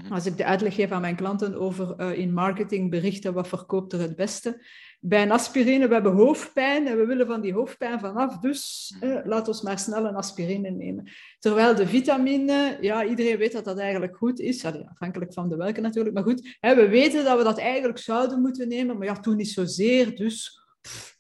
Als 0.10 0.26
ik 0.26 0.38
de 0.38 0.46
uitleg 0.46 0.76
geef 0.76 0.91
aan 0.91 1.02
mijn 1.02 1.16
klanten 1.16 1.56
over 1.56 1.96
uh, 1.98 2.18
in 2.18 2.34
marketing 2.34 2.89
berichten, 2.89 3.34
wat 3.34 3.48
verkoopt 3.48 3.94
er 3.94 4.00
het 4.00 4.16
beste? 4.16 4.66
Bij 5.00 5.22
een 5.22 5.32
aspirine, 5.32 5.88
we 5.88 5.94
hebben 5.94 6.12
hoofdpijn 6.12 6.88
en 6.88 6.98
we 6.98 7.06
willen 7.06 7.28
van 7.28 7.41
die 7.41 7.54
hoofdpijn 7.54 8.00
vanaf, 8.00 8.38
dus 8.38 8.94
eh, 9.00 9.18
laat 9.24 9.48
ons 9.48 9.62
maar 9.62 9.80
snel 9.80 10.06
een 10.06 10.16
aspirine 10.16 10.70
nemen. 10.70 11.10
Terwijl 11.39 11.76
de 11.76 11.88
vitamine, 11.88 12.78
ja, 12.82 13.06
iedereen 13.06 13.38
weet 13.38 13.52
dat 13.52 13.66
dat 13.66 13.78
eigenlijk 13.78 14.18
goed 14.18 14.39
is, 14.39 14.66
Allee, 14.66 14.88
afhankelijk 14.89 15.34
van 15.34 15.50
de 15.50 15.56
welke 15.56 15.82
natuurlijk, 15.82 16.16
maar 16.16 16.24
goed, 16.24 16.58
hè, 16.60 16.76
we 16.76 16.88
weten 16.88 17.24
dat 17.24 17.38
we 17.38 17.44
dat 17.44 17.58
eigenlijk 17.58 18.00
zouden 18.00 18.41
moeten 18.41 18.68
nemen, 18.68 18.98
maar 18.98 19.08
ja, 19.08 19.20
toen 19.20 19.36
niet 19.36 19.50
zozeer, 19.50 20.16
dus 20.16 20.62
pff, 20.82 21.12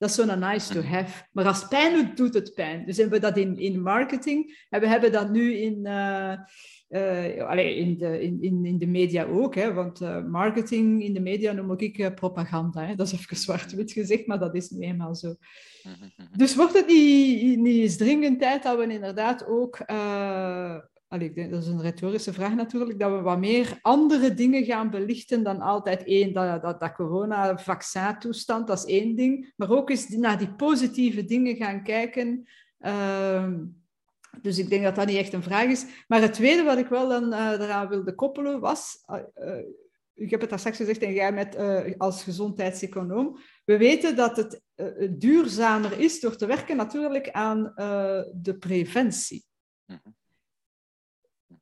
dat 0.00 0.08
is 0.08 0.14
zo'n 0.14 0.38
nice 0.38 0.72
to 0.72 0.80
have. 0.80 1.24
Maar 1.32 1.46
als 1.46 1.68
pijn 1.68 1.94
doet, 1.94 2.16
doet 2.16 2.34
het 2.34 2.54
pijn. 2.54 2.86
Dus 2.86 2.96
hebben 2.96 3.20
we 3.20 3.26
dat 3.26 3.36
in, 3.36 3.58
in 3.58 3.82
marketing 3.82 4.66
en 4.70 4.80
we 4.80 4.88
hebben 4.88 5.12
dat 5.12 5.30
nu 5.30 5.54
in... 5.54 5.78
Uh, 5.82 6.32
uh, 6.88 7.48
allee, 7.48 7.76
in, 7.76 7.98
de, 7.98 8.22
in, 8.22 8.64
in 8.64 8.78
de 8.78 8.86
media 8.86 9.24
ook, 9.24 9.54
hè, 9.54 9.72
want 9.72 10.00
uh, 10.00 10.24
marketing 10.24 11.04
in 11.04 11.14
de 11.14 11.20
media 11.20 11.52
noem 11.52 11.74
ik 11.76 12.14
propaganda. 12.14 12.86
Hè. 12.86 12.94
Dat 12.94 13.06
is 13.06 13.12
even 13.12 13.36
zwart-wit 13.36 13.92
gezegd, 13.92 14.26
maar 14.26 14.38
dat 14.38 14.54
is 14.54 14.70
nu 14.70 14.80
eenmaal 14.80 15.14
zo. 15.14 15.34
Dus 16.36 16.56
wordt 16.56 16.74
het 16.74 16.86
niet, 16.86 17.58
niet 17.58 17.80
eens 17.80 17.96
dringend 17.96 18.40
tijd 18.40 18.62
dat 18.62 18.78
we 18.78 18.92
inderdaad 18.92 19.46
ook... 19.46 19.78
Ik 21.18 21.34
denk, 21.34 21.50
dat 21.50 21.62
is 21.62 21.68
een 21.68 21.82
retorische 21.82 22.32
vraag 22.32 22.54
natuurlijk, 22.54 22.98
dat 22.98 23.10
we 23.10 23.20
wat 23.20 23.38
meer 23.38 23.78
andere 23.80 24.34
dingen 24.34 24.64
gaan 24.64 24.90
belichten 24.90 25.42
dan 25.42 25.60
altijd 25.60 26.04
één, 26.04 26.32
dat, 26.32 26.62
dat, 26.62 26.80
dat 26.80 26.94
corona-vaccin-toestand, 26.94 28.66
dat 28.66 28.78
is 28.78 28.84
één 28.84 29.16
ding, 29.16 29.52
maar 29.56 29.70
ook 29.70 29.90
eens 29.90 30.08
naar 30.08 30.38
die 30.38 30.54
positieve 30.54 31.24
dingen 31.24 31.56
gaan 31.56 31.82
kijken... 31.82 32.48
Dus 34.42 34.58
ik 34.58 34.68
denk 34.68 34.82
dat 34.82 34.94
dat 34.94 35.06
niet 35.06 35.16
echt 35.16 35.32
een 35.32 35.42
vraag 35.42 35.64
is. 35.64 35.86
Maar 36.08 36.20
het 36.20 36.32
tweede 36.32 36.62
wat 36.62 36.78
ik 36.78 36.86
wel 36.86 37.08
dan 37.08 37.32
uh, 37.32 37.50
eraan 37.50 37.88
wilde 37.88 38.14
koppelen 38.14 38.60
was... 38.60 39.04
Uh, 39.06 39.58
ik 40.14 40.30
heb 40.30 40.40
het 40.40 40.50
daar 40.50 40.58
straks 40.58 40.76
gezegd 40.76 41.02
en 41.02 41.12
jij 41.12 41.32
met, 41.32 41.56
als 41.98 42.22
gezondheidseconoom. 42.22 43.38
We 43.64 43.76
weten 43.76 44.16
dat 44.16 44.36
het 44.36 44.62
duurzamer 45.20 46.00
is 46.00 46.20
door 46.20 46.36
te 46.36 46.46
werken 46.46 46.76
natuurlijk 46.76 47.30
aan 47.30 47.72
de 48.34 48.56
preventie. 48.58 49.44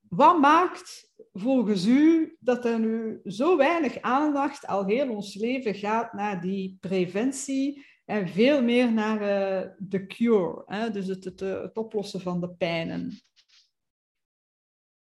Wat 0.09 0.39
maakt 0.39 1.13
volgens 1.33 1.87
u 1.87 2.37
dat 2.41 2.65
er 2.65 2.79
nu 2.79 3.21
zo 3.25 3.57
weinig 3.57 4.01
aandacht 4.01 4.67
al 4.67 4.87
heel 4.87 5.11
ons 5.11 5.35
leven 5.35 5.75
gaat 5.75 6.13
naar 6.13 6.41
die 6.41 6.77
preventie 6.81 7.87
en 8.05 8.29
veel 8.29 8.63
meer 8.63 8.93
naar 8.93 9.21
uh, 9.21 9.71
de 9.79 10.07
cure, 10.07 10.63
hè? 10.67 10.91
dus 10.91 11.07
het, 11.07 11.25
het, 11.25 11.41
het, 11.41 11.77
oplossen 11.77 12.21
van 12.21 12.41
de 12.41 12.49
pijnen. 12.49 13.21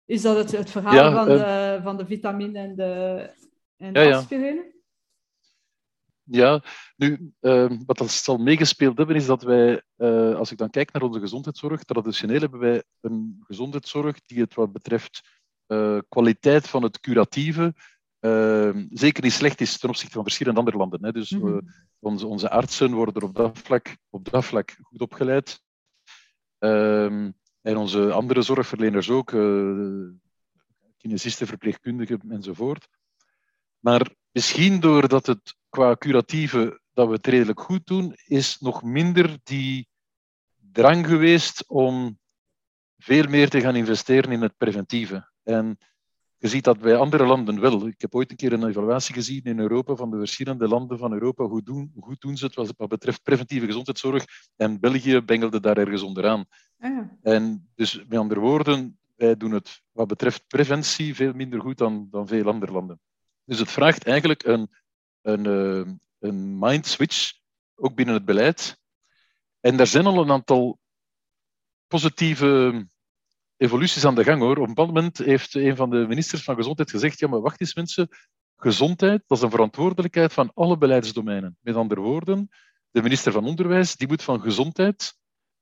Is 0.05 0.21
dat 0.21 0.37
het, 0.37 0.51
het 0.51 0.69
verhaal 0.69 0.93
ja, 0.93 1.11
van, 1.13 1.31
uh, 1.31 1.37
de, 1.37 1.79
van 1.83 1.97
de 1.97 2.05
vitamine 2.05 2.59
en 2.59 2.75
de, 2.75 3.29
en 3.77 3.93
de 3.93 3.99
ja, 3.99 4.17
aspirine? 4.17 4.80
Ja, 6.31 6.63
nu, 6.95 7.33
uh, 7.41 7.71
wat 7.85 7.97
dat 7.97 8.11
zal 8.11 8.37
meegespeeld 8.37 8.97
hebben, 8.97 9.15
is 9.15 9.25
dat 9.25 9.43
wij, 9.43 9.81
uh, 9.97 10.35
als 10.35 10.51
ik 10.51 10.57
dan 10.57 10.69
kijk 10.69 10.91
naar 10.91 11.01
onze 11.01 11.19
gezondheidszorg, 11.19 11.83
traditioneel 11.83 12.39
hebben 12.39 12.59
wij 12.59 12.83
een 13.01 13.43
gezondheidszorg 13.43 14.17
die 14.25 14.39
het 14.39 14.53
wat 14.53 14.71
betreft 14.71 15.21
uh, 15.67 15.97
kwaliteit 16.09 16.67
van 16.67 16.83
het 16.83 16.99
curatieve 16.99 17.73
uh, 18.21 18.83
zeker 18.89 19.23
niet 19.23 19.31
slecht 19.31 19.61
is 19.61 19.77
ten 19.77 19.89
opzichte 19.89 20.13
van 20.13 20.23
verschillende 20.23 20.59
andere 20.59 20.77
landen. 20.77 21.03
Hè. 21.03 21.11
Dus 21.11 21.29
-hmm. 21.29 21.47
uh, 21.47 21.57
onze, 21.99 22.27
onze 22.27 22.49
artsen 22.49 22.93
worden 22.93 23.23
op 23.23 23.35
dat 23.35 23.57
vlak, 23.57 23.97
op 24.09 24.31
dat 24.31 24.45
vlak 24.45 24.75
goed 24.81 25.01
opgeleid. 25.01 25.61
Uh, 26.59 27.29
en 27.61 27.77
onze 27.77 28.11
andere 28.11 28.41
zorgverleners 28.41 29.09
ook, 29.09 29.29
kinesisten, 30.97 31.47
verpleegkundigen 31.47 32.21
enzovoort. 32.29 32.87
Maar 33.79 34.09
misschien 34.31 34.79
doordat 34.79 35.25
het 35.25 35.55
qua 35.71 35.95
curatieve 35.95 36.79
dat 36.93 37.07
we 37.07 37.13
het 37.13 37.27
redelijk 37.27 37.59
goed 37.59 37.87
doen, 37.87 38.13
is 38.25 38.59
nog 38.59 38.83
minder 38.83 39.37
die 39.43 39.87
drang 40.71 41.07
geweest 41.07 41.67
om 41.67 42.19
veel 42.97 43.27
meer 43.27 43.49
te 43.49 43.61
gaan 43.61 43.75
investeren 43.75 44.31
in 44.31 44.41
het 44.41 44.57
preventieve. 44.57 45.31
En 45.43 45.77
je 46.37 46.47
ziet 46.47 46.63
dat 46.63 46.79
bij 46.79 46.95
andere 46.95 47.25
landen 47.25 47.59
wel. 47.59 47.87
Ik 47.87 48.01
heb 48.01 48.15
ooit 48.15 48.31
een 48.31 48.37
keer 48.37 48.53
een 48.53 48.67
evaluatie 48.67 49.13
gezien 49.13 49.43
in 49.43 49.59
Europa 49.59 49.95
van 49.95 50.11
de 50.11 50.17
verschillende 50.17 50.67
landen 50.67 50.97
van 50.97 51.13
Europa. 51.13 51.43
Hoe 51.43 51.63
doen, 51.63 51.91
hoe 51.95 52.15
doen 52.19 52.37
ze 52.37 52.45
het 52.45 52.73
wat 52.77 52.89
betreft 52.89 53.23
preventieve 53.23 53.65
gezondheidszorg? 53.65 54.25
En 54.55 54.79
België 54.79 55.21
bengelde 55.21 55.59
daar 55.59 55.77
ergens 55.77 56.01
onderaan. 56.01 56.45
Ah, 56.79 56.91
ja. 56.91 57.17
En 57.21 57.69
dus 57.75 58.05
met 58.07 58.19
andere 58.19 58.39
woorden, 58.39 58.99
wij 59.15 59.37
doen 59.37 59.51
het 59.51 59.81
wat 59.91 60.07
betreft 60.07 60.47
preventie 60.47 61.15
veel 61.15 61.33
minder 61.33 61.61
goed 61.61 61.77
dan, 61.77 62.07
dan 62.11 62.27
veel 62.27 62.47
andere 62.47 62.71
landen. 62.71 62.99
Dus 63.45 63.59
het 63.59 63.71
vraagt 63.71 64.03
eigenlijk 64.03 64.43
een, 64.43 64.69
een, 65.21 65.45
eh, 65.45 65.93
een 66.19 66.59
mind 66.59 66.85
switch, 66.85 67.33
ook 67.75 67.95
binnen 67.95 68.15
het 68.15 68.25
beleid. 68.25 68.79
En 69.59 69.77
daar 69.77 69.87
zijn 69.87 70.05
al 70.05 70.21
een 70.21 70.31
aantal 70.31 70.79
positieve 71.87 72.85
evoluties 73.57 74.05
aan 74.05 74.15
de 74.15 74.23
gang 74.23 74.41
hoor. 74.41 74.57
Op 74.57 74.61
een 74.61 74.73
bepaald 74.73 74.93
moment 74.93 75.17
heeft 75.17 75.55
een 75.55 75.75
van 75.75 75.89
de 75.89 76.05
ministers 76.07 76.43
van 76.43 76.55
Gezondheid 76.55 76.89
gezegd: 76.89 77.19
ja, 77.19 77.27
maar 77.27 77.41
wacht 77.41 77.61
eens 77.61 77.75
mensen, 77.75 78.07
gezondheid 78.55 79.23
dat 79.27 79.37
is 79.37 79.43
een 79.43 79.49
verantwoordelijkheid 79.49 80.33
van 80.33 80.51
alle 80.53 80.77
beleidsdomeinen. 80.77 81.57
Met 81.61 81.75
andere 81.75 82.01
woorden, 82.01 82.49
de 82.91 83.01
minister 83.01 83.31
van 83.31 83.45
Onderwijs 83.45 83.95
die 83.95 84.07
moet 84.07 84.23
van 84.23 84.41
gezondheid 84.41 85.13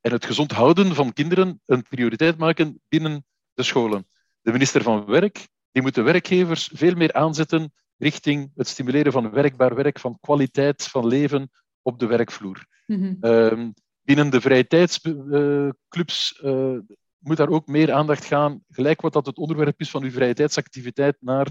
en 0.01 0.11
het 0.11 0.25
gezond 0.25 0.51
houden 0.51 0.95
van 0.95 1.13
kinderen 1.13 1.61
een 1.65 1.81
prioriteit 1.81 2.37
maken 2.37 2.81
binnen 2.87 3.25
de 3.53 3.63
scholen. 3.63 4.07
De 4.41 4.51
minister 4.51 4.83
van 4.83 5.05
Werk 5.05 5.47
die 5.71 5.81
moet 5.81 5.95
de 5.95 6.01
werkgevers 6.01 6.69
veel 6.73 6.95
meer 6.95 7.13
aanzetten 7.13 7.73
richting 7.99 8.51
het 8.55 8.67
stimuleren 8.67 9.11
van 9.11 9.31
werkbaar 9.31 9.75
werk, 9.75 9.99
van 9.99 10.17
kwaliteit 10.19 10.83
van 10.83 11.07
leven 11.07 11.49
op 11.81 11.99
de 11.99 12.05
werkvloer. 12.05 12.65
Mm 12.85 13.73
binnen 14.09 14.29
de 14.29 14.41
vrije 14.41 14.67
tijdsclubs 14.67 16.41
uh, 16.43 16.77
moet 17.17 17.37
daar 17.37 17.49
ook 17.49 17.67
meer 17.67 17.91
aandacht 17.91 18.25
gaan, 18.25 18.63
gelijk 18.69 19.01
wat 19.01 19.13
dat 19.13 19.25
het 19.25 19.37
onderwerp 19.37 19.79
is 19.79 19.89
van 19.89 20.03
uw 20.03 20.11
vrije 20.11 20.33
tijdsactiviteit, 20.33 21.17
naar 21.19 21.47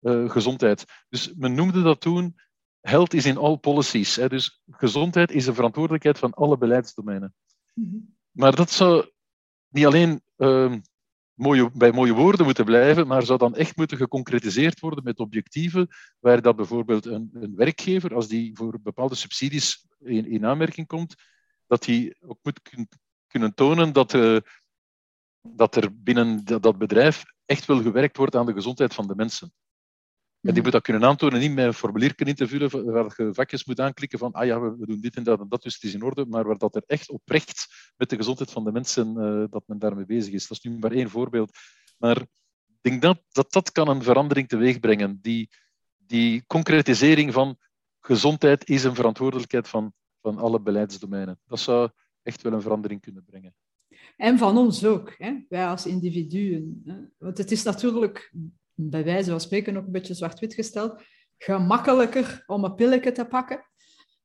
uh, 0.00 0.30
gezondheid. 0.30 0.84
Dus 1.08 1.34
men 1.34 1.54
noemde 1.54 1.82
dat 1.82 2.00
toen 2.00 2.36
health 2.80 3.14
is 3.14 3.24
in 3.26 3.36
all 3.36 3.56
policies. 3.56 4.16
Hè. 4.16 4.28
Dus 4.28 4.62
gezondheid 4.70 5.30
is 5.30 5.46
een 5.46 5.54
verantwoordelijkheid 5.54 6.18
van 6.18 6.34
alle 6.34 6.58
beleidsdomeinen. 6.58 7.34
Mm 7.74 8.16
Maar 8.30 8.54
dat 8.54 8.70
zou 8.70 9.10
niet 9.68 9.86
alleen 9.86 10.22
uh, 10.36 10.74
bij 11.72 11.92
mooie 11.92 12.12
woorden 12.12 12.44
moeten 12.44 12.64
blijven, 12.64 13.06
maar 13.06 13.22
zou 13.22 13.38
dan 13.38 13.54
echt 13.54 13.76
moeten 13.76 13.96
geconcretiseerd 13.96 14.80
worden 14.80 15.04
met 15.04 15.18
objectieven, 15.18 15.88
waar 16.18 16.42
dat 16.42 16.56
bijvoorbeeld 16.56 17.06
een, 17.06 17.30
een 17.32 17.56
werkgever, 17.56 18.14
als 18.14 18.28
die 18.28 18.56
voor 18.56 18.80
bepaalde 18.82 19.14
subsidies 19.14 19.86
in, 19.98 20.26
in 20.26 20.46
aanmerking 20.46 20.86
komt, 20.86 21.14
dat 21.66 21.86
hij 21.86 22.16
ook 22.20 22.38
moet 22.42 22.60
kunnen 23.26 23.54
tonen 23.54 23.92
dat, 23.92 24.12
uh, 24.12 24.38
dat 25.40 25.76
er 25.76 26.02
binnen 26.02 26.44
dat 26.44 26.78
bedrijf 26.78 27.24
echt 27.44 27.64
wel 27.66 27.82
gewerkt 27.82 28.16
wordt 28.16 28.36
aan 28.36 28.46
de 28.46 28.52
gezondheid 28.52 28.94
van 28.94 29.06
de 29.06 29.14
mensen. 29.14 29.52
En 30.40 30.54
die 30.54 30.62
mhm. 30.62 30.62
moet 30.62 30.72
dat 30.72 30.82
kunnen 30.82 31.04
aantonen, 31.04 31.40
niet 31.40 31.54
met 31.54 31.64
een 31.64 31.74
formulier 31.74 32.12
in 32.16 32.34
te 32.34 32.48
vullen, 32.48 32.92
waar 32.92 33.12
je 33.16 33.34
vakjes 33.34 33.64
moet 33.64 33.80
aanklikken 33.80 34.18
van, 34.18 34.32
ah 34.32 34.46
ja, 34.46 34.60
we, 34.60 34.86
doen 34.86 35.00
dit 35.00 35.16
en 35.16 35.22
dat 35.22 35.40
en 35.40 35.48
dat, 35.48 35.62
dus 35.62 35.74
het 35.74 35.82
is 35.82 35.94
in 35.94 36.02
orde, 36.02 36.26
maar 36.26 36.44
waar 36.44 36.58
dat 36.58 36.74
er 36.74 36.82
echt 36.86 37.10
oprecht 37.10 37.66
met 37.96 38.10
de 38.10 38.16
gezondheid 38.16 38.50
van 38.50 38.64
de 38.64 38.72
mensen, 38.72 39.14
uh, 39.18 39.44
dat 39.50 39.62
men 39.66 39.78
daarmee 39.78 40.04
bezig 40.04 40.32
is. 40.32 40.48
Dat 40.48 40.58
is 40.58 40.70
nu 40.70 40.78
maar 40.78 40.92
één 40.92 41.10
voorbeeld. 41.10 41.58
Maar 41.96 42.20
ik 42.66 42.78
denk 42.80 43.02
dat 43.02 43.22
dat, 43.30 43.52
dat 43.52 43.72
kan 43.72 43.88
een 43.88 44.02
verandering 44.02 44.48
teweeg 44.48 44.80
brengen. 44.80 45.18
Die, 45.22 45.50
die 45.96 46.44
concretisering 46.46 47.32
van 47.32 47.56
gezondheid 48.00 48.68
is 48.68 48.84
een 48.84 48.94
verantwoordelijkheid 48.94 49.68
van, 49.68 49.92
van 50.20 50.38
alle 50.38 50.60
beleidsdomeinen. 50.60 51.40
Dat 51.46 51.60
zou 51.60 51.90
echt 52.22 52.42
wel 52.42 52.52
een 52.52 52.62
verandering 52.62 53.00
kunnen 53.00 53.24
brengen. 53.24 53.54
En 54.16 54.38
van 54.38 54.58
ons 54.58 54.84
ook, 54.84 55.14
hè? 55.18 55.44
wij 55.48 55.66
als 55.66 55.86
individuen. 55.86 56.82
Hè? 56.84 56.96
Want 57.18 57.38
het 57.38 57.50
is 57.50 57.62
natuurlijk 57.62 58.32
bij 58.80 59.04
wijze 59.04 59.30
van 59.30 59.40
spreken 59.40 59.76
ook 59.76 59.86
een 59.86 59.92
beetje 59.92 60.14
zwart-wit 60.14 60.54
gesteld, 60.54 61.02
gemakkelijker 61.38 62.42
om 62.46 62.64
een 62.64 62.74
pilletje 62.74 63.12
te 63.12 63.24
pakken 63.24 63.66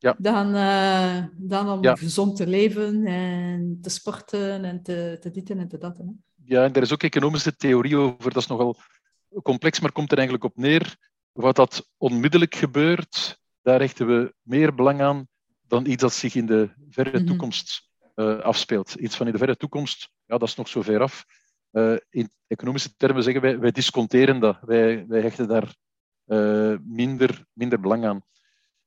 ja. 0.03 0.15
dan, 0.17 0.55
uh, 0.55 1.25
dan 1.37 1.69
om 1.69 1.97
gezond 1.97 2.35
te 2.35 2.47
leven 2.47 3.05
en 3.05 3.79
te 3.81 3.89
sporten 3.89 4.65
en 4.65 4.83
te, 4.83 5.17
te 5.19 5.31
ditten 5.31 5.59
en 5.59 5.67
te 5.67 5.77
datten. 5.77 6.05
Hè. 6.05 6.13
Ja, 6.55 6.63
en 6.63 6.73
er 6.73 6.81
is 6.81 6.93
ook 6.93 7.03
economische 7.03 7.55
theorie 7.55 7.97
over, 7.97 8.33
dat 8.33 8.41
is 8.41 8.47
nogal 8.47 8.77
complex, 9.43 9.79
maar 9.79 9.91
komt 9.91 10.11
er 10.11 10.17
eigenlijk 10.17 10.45
op 10.45 10.57
neer. 10.57 10.95
Wat 11.31 11.55
dat 11.55 11.89
onmiddellijk 11.97 12.55
gebeurt, 12.55 13.39
daar 13.61 13.79
hechten 13.79 14.07
we 14.07 14.33
meer 14.41 14.75
belang 14.75 15.01
aan 15.01 15.27
dan 15.67 15.85
iets 15.85 16.01
dat 16.01 16.13
zich 16.13 16.35
in 16.35 16.45
de 16.45 16.69
verre 16.89 17.17
mhm. 17.17 17.25
toekomst 17.25 17.89
uh, 18.15 18.39
afspeelt. 18.39 18.93
Iets 18.93 19.15
van 19.15 19.25
in 19.25 19.31
de 19.31 19.37
verre 19.37 19.57
toekomst, 19.57 20.09
ja, 20.25 20.37
dat 20.37 20.47
is 20.47 20.55
nog 20.55 20.67
zo 20.67 20.81
ver 20.81 21.01
af. 21.01 21.25
Uh, 21.73 21.97
in 22.09 22.31
economische 22.47 22.95
termen 22.97 23.23
zeggen 23.23 23.41
wij, 23.41 23.59
wij 23.59 23.71
disconteren 23.71 24.39
dat. 24.39 24.57
Wij, 24.61 25.07
wij 25.07 25.21
hechten 25.21 25.47
daar 25.47 25.75
uh, 26.25 26.75
minder, 26.83 27.45
minder 27.53 27.79
belang 27.79 28.05
aan. 28.05 28.21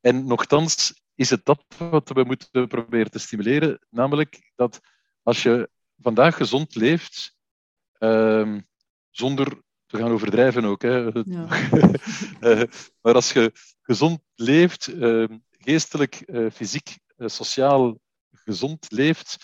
En 0.00 0.26
nochtans 0.26 1.02
is 1.14 1.30
het 1.30 1.44
dat 1.44 1.64
wat 1.78 2.08
we 2.08 2.24
moeten 2.24 2.68
proberen 2.68 3.10
te 3.10 3.18
stimuleren, 3.18 3.86
namelijk 3.90 4.52
dat 4.54 4.80
als 5.22 5.42
je 5.42 5.70
vandaag 5.98 6.36
gezond 6.36 6.74
leeft, 6.74 7.36
uh, 7.98 8.58
zonder 9.10 9.62
te 9.86 9.96
gaan 9.96 10.10
overdrijven 10.10 10.64
ook, 10.64 10.82
hè, 10.82 10.96
ja. 10.96 11.48
uh, 12.40 12.62
maar 13.02 13.14
als 13.14 13.32
je 13.32 13.52
gezond 13.82 14.20
leeft, 14.34 14.86
ehm, 14.86 15.38
geestelijk, 15.50 16.24
fysiek, 16.52 16.98
sociaal 17.16 17.98
gezond 18.30 18.90
leeft, 18.90 19.36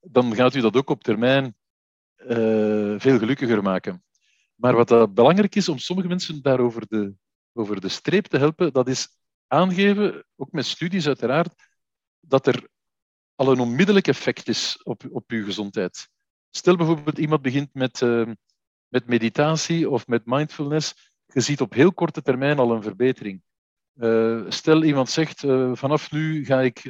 dan 0.00 0.34
gaat 0.34 0.54
u 0.54 0.60
dat 0.60 0.76
ook 0.76 0.90
op 0.90 1.02
termijn 1.02 1.54
uh, 2.22 2.94
veel 2.98 3.18
gelukkiger 3.18 3.62
maken. 3.62 4.04
Maar 4.54 4.74
wat 4.74 4.88
dat 4.88 5.14
belangrijk 5.14 5.54
is 5.54 5.68
om 5.68 5.78
sommige 5.78 6.08
mensen 6.08 6.42
daarover 6.42 6.86
de, 6.88 7.14
over 7.52 7.80
de 7.80 7.88
streep 7.88 8.26
te 8.26 8.38
helpen, 8.38 8.72
dat 8.72 8.88
is 8.88 9.08
aangeven, 9.46 10.24
ook 10.36 10.52
met 10.52 10.66
studies 10.66 11.06
uiteraard, 11.06 11.54
dat 12.20 12.46
er 12.46 12.68
al 13.34 13.52
een 13.52 13.60
onmiddellijk 13.60 14.06
effect 14.06 14.48
is 14.48 14.80
op, 14.82 15.02
op 15.10 15.30
uw 15.30 15.44
gezondheid. 15.44 16.08
Stel 16.50 16.76
bijvoorbeeld 16.76 17.18
iemand 17.18 17.42
begint 17.42 17.74
met, 17.74 18.00
uh, 18.00 18.30
met 18.88 19.06
meditatie 19.06 19.90
of 19.90 20.06
met 20.06 20.26
mindfulness, 20.26 21.14
je 21.26 21.40
ziet 21.40 21.60
op 21.60 21.72
heel 21.72 21.92
korte 21.92 22.22
termijn 22.22 22.58
al 22.58 22.72
een 22.72 22.82
verbetering. 22.82 23.42
Uh, 23.96 24.44
stel 24.48 24.84
iemand 24.84 25.10
zegt, 25.10 25.40
vanaf 25.72 26.10
nu 26.10 26.44
ga 26.44 26.60
ik 26.60 26.82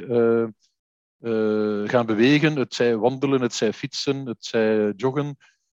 uh, 1.21 1.89
gaan 1.89 2.05
bewegen. 2.05 2.55
Het 2.55 2.73
zij 2.73 2.97
wandelen, 2.97 3.41
het 3.41 3.53
zij 3.53 3.73
fietsen, 3.73 4.25
het 4.25 4.45
zij 4.45 4.93
joggen. 4.95 5.37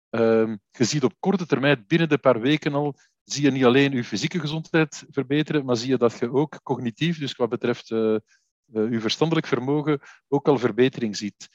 Uh, 0.09 0.53
je 0.71 0.83
ziet 0.83 1.03
op 1.03 1.13
korte 1.19 1.45
termijn, 1.45 1.83
binnen 1.87 2.09
de 2.09 2.17
paar 2.17 2.41
weken 2.41 2.73
al, 2.73 2.95
zie 3.23 3.43
je 3.43 3.51
niet 3.51 3.65
alleen 3.65 3.91
je 3.91 4.03
fysieke 4.03 4.39
gezondheid 4.39 5.05
verbeteren, 5.09 5.65
maar 5.65 5.77
zie 5.77 5.89
je 5.89 5.97
dat 5.97 6.19
je 6.19 6.31
ook 6.31 6.59
cognitief, 6.63 7.19
dus 7.19 7.35
wat 7.35 7.49
betreft 7.49 7.89
uh, 7.89 8.17
je 8.65 8.99
verstandelijk 8.99 9.47
vermogen, 9.47 9.99
ook 10.27 10.47
al 10.47 10.57
verbetering 10.57 11.17
ziet. 11.17 11.49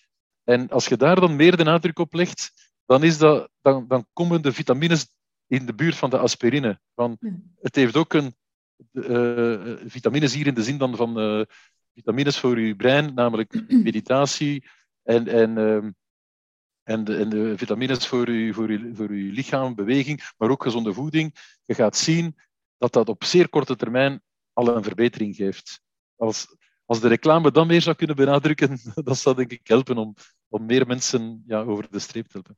En 0.44 0.68
als 0.68 0.86
je 0.86 0.96
daar 0.96 1.20
dan 1.20 1.36
meer 1.36 1.56
de 1.56 1.64
nadruk 1.64 1.98
op 1.98 2.14
legt, 2.14 2.72
dan, 2.86 3.02
is 3.02 3.18
dat, 3.18 3.48
dan, 3.62 3.86
dan 3.88 4.06
komen 4.12 4.42
de 4.42 4.52
vitamines 4.52 5.08
in 5.46 5.66
de 5.66 5.74
buurt 5.74 5.96
van 5.96 6.10
de 6.10 6.18
aspirine. 6.18 6.80
Van, 6.94 7.18
het 7.60 7.74
heeft 7.74 7.96
ook 7.96 8.12
een 8.12 8.34
uh, 8.92 9.76
vitamines 9.86 10.34
hier 10.34 10.46
in 10.46 10.54
de 10.54 10.62
zin 10.62 10.78
dan 10.78 10.96
van 10.96 11.20
uh, 11.20 11.44
vitamines 11.96 12.38
voor 12.38 12.60
je 12.60 12.76
brein, 12.76 13.14
namelijk 13.14 13.64
meditatie 13.88 14.64
en, 15.02 15.28
en, 15.28 15.58
ehm, 15.58 15.90
en, 16.82 17.04
de, 17.04 17.16
en 17.16 17.28
de 17.28 17.58
vitamines 17.58 18.06
voor 18.06 18.30
je, 18.30 18.54
voor, 18.54 18.72
je, 18.72 18.90
voor 18.94 19.14
je 19.14 19.32
lichaam, 19.32 19.74
beweging, 19.74 20.32
maar 20.36 20.50
ook 20.50 20.62
gezonde 20.62 20.92
voeding. 20.92 21.34
Je 21.64 21.74
gaat 21.74 21.96
zien 21.96 22.36
dat 22.78 22.92
dat 22.92 23.08
op 23.08 23.24
zeer 23.24 23.48
korte 23.48 23.76
termijn 23.76 24.22
al 24.52 24.76
een 24.76 24.82
verbetering 24.82 25.36
geeft. 25.36 25.80
Als, 26.16 26.56
als 26.84 27.00
de 27.00 27.08
reclame 27.08 27.50
dan 27.50 27.66
meer 27.66 27.82
zou 27.82 27.96
kunnen 27.96 28.16
benadrukken, 28.16 28.78
dat 29.04 29.18
zou 29.18 29.36
denk 29.36 29.50
ik 29.50 29.66
helpen 29.66 29.98
om, 29.98 30.14
om 30.48 30.66
meer 30.66 30.86
mensen 30.86 31.42
ja, 31.46 31.60
over 31.60 31.90
de 31.90 31.98
streep 31.98 32.24
te 32.24 32.32
helpen. 32.32 32.56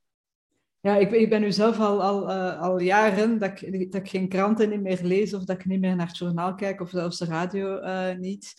Ja, 0.80 0.96
ik, 0.96 1.10
ik 1.10 1.28
ben 1.28 1.40
nu 1.40 1.52
zelf 1.52 1.78
al, 1.78 2.02
al, 2.02 2.30
uh, 2.30 2.60
al 2.60 2.78
jaren 2.78 3.38
dat 3.38 3.62
ik, 3.62 3.92
dat 3.92 4.00
ik 4.00 4.08
geen 4.08 4.28
kranten 4.28 4.68
niet 4.68 4.80
meer 4.80 5.00
lees 5.02 5.34
of 5.34 5.44
dat 5.44 5.58
ik 5.58 5.64
niet 5.64 5.80
meer 5.80 5.96
naar 5.96 6.06
het 6.06 6.18
journaal 6.18 6.54
kijk 6.54 6.80
of 6.80 6.90
zelfs 6.90 7.18
de 7.18 7.24
radio 7.24 7.80
uh, 7.80 8.16
niet. 8.16 8.54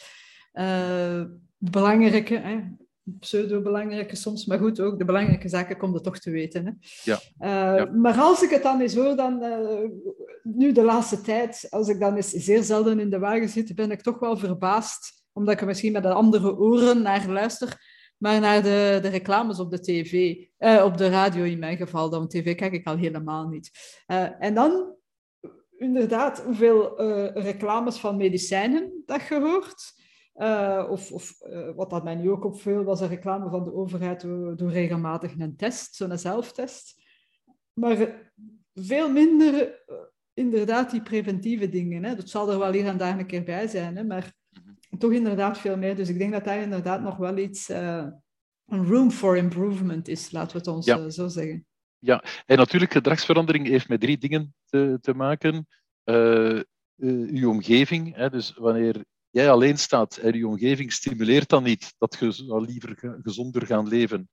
Uh, 0.60 1.24
belangrijke, 1.58 2.38
hè, 2.38 2.60
pseudo-belangrijke 3.20 4.16
soms, 4.16 4.46
maar 4.46 4.60
goed, 4.60 4.80
ook 4.80 4.98
de 4.98 5.06
belangrijke 5.06 5.50
zaken 5.50 5.78
komt 5.78 5.96
er 5.96 6.02
toch 6.02 6.20
te 6.20 6.32
weten. 6.32 6.66
Hè. 6.66 6.72
Ja. 7.04 7.20
Uh, 7.40 7.94
Maar 7.94 8.18
als 8.18 8.44
ik 8.44 8.50
het 8.50 8.64
dan 8.64 8.82
eens 8.82 8.96
hoor, 8.96 9.16
dan, 9.16 9.44
uh, 9.44 9.90
nu 10.44 10.72
de 10.72 10.84
laatste 10.84 11.22
tijd, 11.22 11.68
als 11.70 11.88
ik 11.88 12.00
dan 12.00 12.16
eens 12.16 12.30
zeer 12.30 12.64
zelden 12.64 13.00
in 13.00 13.10
de 13.10 13.20
wagen 13.20 13.50
zit, 13.50 13.76
ben 13.76 13.92
ik 13.92 14.02
toch 14.02 14.20
wel 14.20 14.38
verbaasd, 14.38 15.24
omdat 15.34 15.54
ik 15.54 15.60
er 15.62 15.68
misschien 15.68 15.92
met 15.92 16.06
andere 16.06 16.58
oren 16.58 17.02
naar 17.02 17.28
luister, 17.28 17.78
maar 18.18 18.40
naar 18.40 18.64
de, 18.64 19.00
de 19.02 19.08
reclames 19.08 19.60
op 19.60 19.72
de 19.72 19.80
tv, 19.80 20.38
uh, 20.60 20.84
op 20.86 20.98
de 20.98 21.10
radio 21.10 21.44
in 21.44 21.60
mijn 21.60 21.78
geval, 21.78 22.10
dan 22.10 22.28
tv 22.28 22.56
kijk 22.56 22.74
ik 22.74 22.88
al 22.88 22.98
helemaal 22.98 23.48
niet. 23.48 23.72
en 24.40 24.54
dan 24.54 24.96
inderdaad 25.78 26.44
hoeveel 26.44 27.02
reclames 27.34 27.98
van 27.98 28.18
medicijnen 28.18 29.04
dat 29.06 29.28
je 29.28 29.40
hoort. 29.40 29.98
Uh, 30.42 30.88
of, 30.90 31.12
of 31.12 31.36
uh, 31.42 31.70
wat 31.76 31.90
dat 31.90 32.04
mij 32.04 32.16
nu 32.16 32.30
ook 32.30 32.46
opviel, 32.46 32.84
was 32.84 33.02
een 33.02 33.08
reclame 33.08 33.50
van 33.50 33.64
de 33.64 33.74
overheid 33.74 34.22
door, 34.22 34.72
regelmatig 34.72 35.40
een 35.40 35.56
test, 35.56 35.96
zo'n 35.96 36.18
zelftest. 36.18 37.04
Maar 37.74 38.30
veel 38.74 39.12
minder 39.12 39.84
inderdaad 40.34 40.92
die 40.92 41.02
preventieve 41.02 41.70
dingen. 41.70 42.04
Hè. 42.04 42.16
Dat 42.16 42.30
zal 42.30 42.52
er 42.52 42.60
wel 42.60 42.72
hier 42.72 42.86
en 42.86 42.98
daar 42.98 43.20
een 43.20 43.26
keer 43.26 43.44
bij 43.44 43.68
zijn, 43.68 43.96
hè, 43.96 44.04
maar 44.04 44.34
toch 44.98 45.12
inderdaad 45.12 45.58
veel 45.58 45.78
meer. 45.78 45.96
Dus 45.96 46.10
ik 46.10 46.18
denk 46.18 46.32
dat 46.32 46.46
daar 46.46 46.62
inderdaad 46.62 47.02
nog 47.02 47.18
wel 47.18 47.38
iets, 47.38 47.70
een 47.70 48.86
room 48.86 49.12
for 49.12 49.38
improvement 49.38 50.08
is, 50.08 50.32
laten 50.32 50.52
we 50.52 50.58
het 50.58 50.68
ons 50.68 50.86
ja. 50.86 51.10
zo 51.10 51.28
zeggen. 51.28 51.66
Ja, 51.98 52.24
en 52.46 52.58
natuurlijk, 52.58 52.92
gedragsverandering 52.92 53.68
heeft 53.68 53.88
met 53.90 54.02
drie 54.02 54.18
dingen 54.18 54.54
te, 54.66 54.98
te 55.02 55.14
maken. 55.14 55.68
Uw 57.02 57.50
omgeving, 57.50 58.16
hè, 58.16 58.30
dus 58.30 58.54
wanneer 58.54 59.06
jij 59.30 59.52
alleen 59.52 59.78
staat 59.78 60.18
en 60.18 60.38
je 60.38 60.48
omgeving 60.48 60.94
stimuleert 60.94 61.50
dan 61.50 61.64
niet 61.64 61.94
dat 61.98 62.18
je 62.20 62.62
liever 62.62 63.20
gezonder 63.22 63.66
gaan 63.66 63.88
leven, 63.88 64.30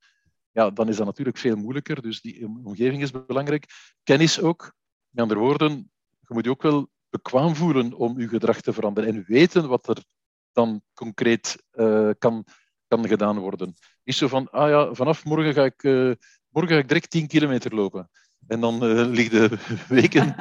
ja, 0.57 0.70
dan 0.70 0.88
is 0.88 0.97
dat 0.97 1.07
natuurlijk 1.07 1.38
veel 1.38 1.57
moeilijker. 1.57 2.03
Dus 2.03 2.20
die 2.20 2.47
omgeving 2.64 3.03
is 3.03 3.11
belangrijk. 3.26 3.64
Kennis 4.03 4.40
ook. 4.40 4.74
Met 5.11 5.22
andere 5.22 5.40
woorden, 5.40 5.90
je 6.20 6.34
moet 6.34 6.44
je 6.44 6.51
ook 6.51 6.62
wel 6.62 6.88
bekwaam 7.09 7.55
voelen 7.55 7.92
om 7.92 8.20
je 8.20 8.28
gedrag 8.28 8.61
te 8.61 8.72
veranderen 8.72 9.14
en 9.14 9.24
weten 9.26 9.68
wat 9.68 9.88
er 9.88 10.05
dan 10.53 10.82
concreet 10.94 11.62
uh, 11.72 12.11
kan, 12.18 12.44
kan 12.88 13.09
gedaan 13.09 13.38
worden. 13.38 13.74
Is 14.05 14.16
zo 14.16 14.28
van, 14.28 14.51
ah 14.51 14.68
ja, 14.68 14.94
vanaf 14.94 15.24
morgen 15.24 15.55
ga 15.55 15.64
ik, 15.64 15.82
uh, 15.82 16.12
morgen 16.49 16.72
ga 16.72 16.78
ik 16.78 16.88
direct 16.88 17.11
10 17.11 17.26
kilometer 17.26 17.74
lopen. 17.74 18.11
En 18.47 18.61
dan 18.61 18.84
uh, 18.84 19.07
ligt 19.07 19.30
de 19.30 19.59
weken 19.88 20.34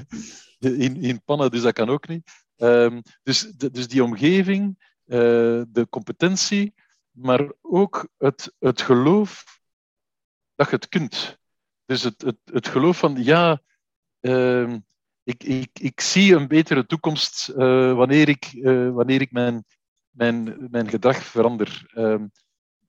in, 0.86 0.96
in 1.02 1.22
pannen, 1.24 1.50
dus 1.50 1.62
dat 1.62 1.72
kan 1.72 1.88
ook 1.88 2.08
niet. 2.08 2.30
Um, 2.56 3.02
dus, 3.22 3.40
dus 3.50 3.88
die 3.88 4.04
omgeving, 4.04 4.78
uh, 5.06 5.18
de 5.68 5.86
competentie, 5.90 6.74
maar 7.10 7.52
ook 7.60 8.08
het, 8.18 8.54
het 8.58 8.80
geloof 8.80 9.60
dat 10.54 10.68
je 10.68 10.76
het 10.76 10.88
kunt. 10.88 11.38
Dus 11.84 12.02
het, 12.02 12.22
het, 12.22 12.36
het 12.44 12.68
geloof 12.68 12.98
van, 12.98 13.22
ja, 13.22 13.62
uh, 14.20 14.76
ik, 15.22 15.44
ik, 15.44 15.78
ik 15.80 16.00
zie 16.00 16.34
een 16.34 16.48
betere 16.48 16.86
toekomst 16.86 17.48
uh, 17.48 17.56
wanneer 17.94 18.28
ik, 18.28 18.52
uh, 18.52 18.90
wanneer 18.90 19.20
ik 19.20 19.32
mijn, 19.32 19.64
mijn, 20.10 20.66
mijn 20.70 20.88
gedrag 20.88 21.16
verander. 21.16 21.90
Uh, 21.94 22.24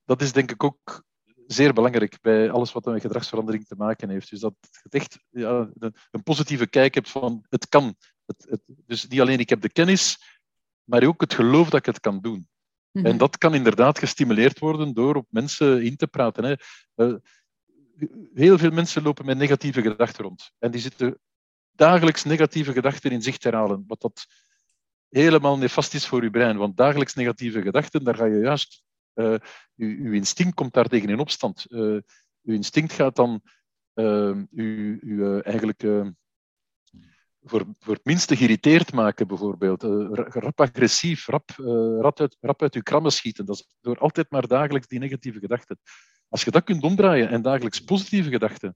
dat 0.06 0.22
is 0.22 0.32
denk 0.32 0.52
ik 0.52 0.64
ook 0.64 1.04
zeer 1.48 1.74
belangrijk 1.74 2.18
bij 2.22 2.52
alles 2.52 2.72
wat 2.72 2.86
met 2.86 3.02
gedragsverandering 3.02 3.68
te 3.68 3.76
maken 3.78 4.10
heeft. 4.10 4.30
Dus 4.30 4.40
dat 4.40 4.56
je 4.62 4.90
echt 4.90 5.20
ja, 5.30 5.70
een 6.12 6.24
positieve 6.24 6.68
kijk 6.68 6.94
hebt 6.94 7.10
van 7.10 7.46
het 7.50 7.70
kan. 7.70 7.96
Het, 8.26 8.46
het, 8.50 8.62
dus 8.86 9.08
niet 9.08 9.22
alleen 9.22 9.40
ik 9.40 9.50
heb 9.50 9.62
de 9.62 9.72
kennis, 9.72 10.18
maar 10.84 11.04
ook 11.04 11.22
het 11.22 11.34
geloof 11.34 11.70
dat 11.70 11.80
ik 11.80 11.86
het 11.86 12.00
kan 12.00 12.22
doen. 12.22 12.48
Mm-hmm. 12.92 13.12
En 13.12 13.18
dat 13.18 13.38
kan 13.38 13.54
inderdaad 13.54 14.00
gestimuleerd 14.00 14.60
worden 14.60 14.94
door 14.94 15.16
op 15.16 15.28
mensen 15.30 15.84
in 15.84 15.96
te 15.96 16.08
praten. 16.08 16.44
Hè. 16.44 16.56
Uh, 16.96 17.16
heel 18.34 18.58
veel 18.58 18.72
mensen 18.72 19.04
lopen 19.04 19.26
met 19.26 19.38
negatieve 19.38 19.82
gedachten 19.82 20.24
rond. 20.24 20.52
En 20.60 20.72
die 20.72 20.82
zitten 20.82 21.20
dagelijks 21.72 22.24
negatieve 22.24 22.74
gedachten 22.74 23.12
in 23.12 23.22
zicht 23.22 23.44
herhalen. 23.44 23.84
Wat 23.88 24.02
dat 24.02 24.26
helemaal 25.10 25.58
nefast 25.58 25.94
is 25.94 26.06
voor 26.06 26.24
je 26.24 26.30
brein. 26.30 26.58
Want 26.58 26.78
dagelijks 26.78 27.14
negatieve 27.14 27.62
gedachten, 27.62 28.04
daar 28.04 28.16
ga 28.16 28.26
je 28.26 28.40
juist... 28.40 28.84
Uh, 29.16 29.36
uw, 29.76 30.14
instinct 30.14 30.54
komt 30.54 30.74
daar 30.74 30.88
tegen 30.88 31.10
in 31.10 31.20
opstand. 31.20 31.66
Uh, 31.70 31.80
uw 32.44 32.54
instinct 32.54 32.94
gaat 32.94 33.16
dan 33.16 33.42
uh, 33.94 34.36
u, 34.52 35.00
u 35.02 35.40
eigenlijk 35.40 35.82
voor, 37.42 37.66
voor 37.80 37.94
het 37.94 38.06
minste 38.06 38.36
geïrriteerd 38.36 38.94
maken, 38.94 39.28
bijvoorbeeld. 39.28 39.84
rap 40.34 40.62
agressief, 40.62 41.28
rap, 41.28 41.50
rap, 42.00 42.20
uit, 42.20 42.38
rap 42.40 42.62
uit 42.62 42.76
uw 42.76 42.82
krammen 42.82 43.12
schieten. 43.12 43.46
Dat 43.46 43.56
is 43.56 43.76
door 43.82 43.98
altijd 43.98 44.32
maar 44.32 44.48
dagelijks 44.48 44.88
die 44.88 45.00
negatieve 45.00 45.40
gedachten. 45.40 45.80
Als 46.30 46.44
je 46.44 46.52
dat 46.52 46.64
kunt 46.64 46.84
omdraaien 46.84 47.30
en 47.30 47.42
dagelijks 47.42 47.80
positieve 47.80 48.30
gedachten, 48.30 48.76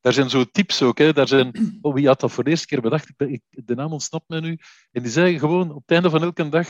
daar 0.00 0.12
zijn 0.12 0.30
zo 0.30 0.44
tips 0.44 0.82
ook. 0.82 0.98
Hè. 0.98 1.12
Daar 1.12 1.28
zijn, 1.28 1.78
oh, 1.82 1.94
wie 1.94 2.06
had 2.06 2.20
dat 2.20 2.32
voor 2.32 2.44
de 2.44 2.50
eerste 2.50 2.66
keer 2.66 2.80
bedacht? 2.80 3.12
Ik, 3.16 3.42
de 3.48 3.74
naam 3.74 3.92
ontsnapt 3.92 4.28
mij 4.28 4.40
nu. 4.40 4.58
En 4.90 5.02
die 5.02 5.12
zeggen 5.12 5.38
gewoon 5.38 5.70
op 5.70 5.80
het 5.80 5.90
einde 5.90 6.10
van 6.10 6.22
elke 6.22 6.48
dag 6.48 6.68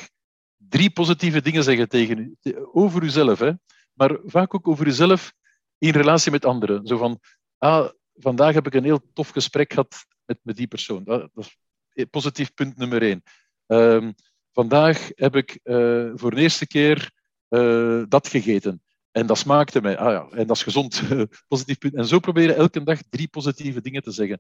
drie 0.69 0.91
positieve 0.91 1.43
dingen 1.43 1.65
zeggen 1.65 1.89
tegen 1.89 2.19
u. 2.19 2.55
Over 2.73 3.03
uzelf, 3.03 3.39
hè. 3.39 3.53
maar 3.93 4.19
vaak 4.25 4.55
ook 4.55 4.69
over 4.69 4.87
uzelf 4.87 5.33
in 5.79 5.91
relatie 5.91 6.31
met 6.31 6.45
anderen. 6.45 6.87
Zo 6.87 6.97
van, 6.97 7.21
ah, 7.59 7.89
vandaag 8.15 8.55
heb 8.55 8.67
ik 8.67 8.75
een 8.75 8.85
heel 8.85 9.11
tof 9.13 9.29
gesprek 9.29 9.73
gehad 9.73 10.07
met, 10.25 10.39
met 10.43 10.57
die 10.57 10.67
persoon. 10.67 11.05
Dat, 11.05 11.31
dat 11.33 11.57
is 11.93 12.05
positief 12.11 12.55
punt 12.55 12.77
nummer 12.77 13.03
één. 13.03 13.23
Um, 13.67 14.15
vandaag 14.53 15.11
heb 15.15 15.37
ik 15.37 15.61
uh, 15.65 16.11
voor 16.15 16.35
de 16.35 16.41
eerste 16.41 16.67
keer 16.67 17.11
uh, 17.49 18.03
dat 18.09 18.29
gegeten. 18.29 18.83
En 19.11 19.27
dat 19.27 19.39
smaakte 19.39 19.81
mij. 19.81 19.99
Ah 19.99 20.13
ja, 20.13 20.37
en 20.37 20.47
dat 20.47 20.57
is 20.57 20.63
gezond. 20.63 21.03
Positief 21.49 21.79
punt. 21.79 21.95
En 21.95 22.07
zo 22.07 22.19
proberen 22.19 22.57
elke 22.57 22.83
dag 22.83 23.01
drie 23.11 23.29
positieve 23.29 23.81
dingen 23.81 24.03
te 24.03 24.11
zeggen. 24.11 24.39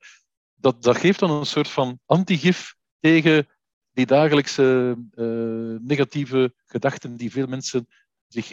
Dat, 0.54 0.82
dat 0.82 0.96
geeft 0.96 1.18
dan 1.18 1.30
een 1.30 1.46
soort 1.46 1.68
van 1.68 1.98
antigif 2.06 2.74
tegen 3.00 3.48
die 3.92 4.06
dagelijkse 4.06 4.96
uh, 5.14 5.78
negatieve 5.80 6.54
gedachten 6.66 7.16
die 7.16 7.30
veel 7.30 7.46
mensen 7.46 7.86
zich 8.28 8.52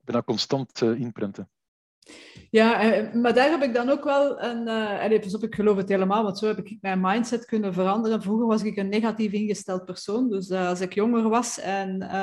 bijna 0.00 0.22
constant 0.22 0.80
uh, 0.82 1.00
inprenten. 1.00 1.50
Ja, 2.50 2.80
eh, 2.80 3.14
maar 3.14 3.34
daar 3.34 3.50
heb 3.50 3.62
ik 3.62 3.74
dan 3.74 3.88
ook 3.88 4.04
wel 4.04 4.42
een... 4.42 4.66
Uh, 5.12 5.20
pas 5.20 5.34
op, 5.34 5.42
ik 5.42 5.54
geloof 5.54 5.76
het 5.76 5.88
helemaal, 5.88 6.22
want 6.22 6.38
zo 6.38 6.46
heb 6.46 6.58
ik 6.58 6.78
mijn 6.80 7.00
mindset 7.00 7.44
kunnen 7.44 7.74
veranderen. 7.74 8.22
Vroeger 8.22 8.46
was 8.46 8.62
ik 8.62 8.76
een 8.76 8.88
negatief 8.88 9.32
ingesteld 9.32 9.84
persoon. 9.84 10.30
Dus 10.30 10.50
als 10.50 10.80
ik 10.80 10.94
jonger 10.94 11.28
was 11.28 11.58
en 11.60 12.14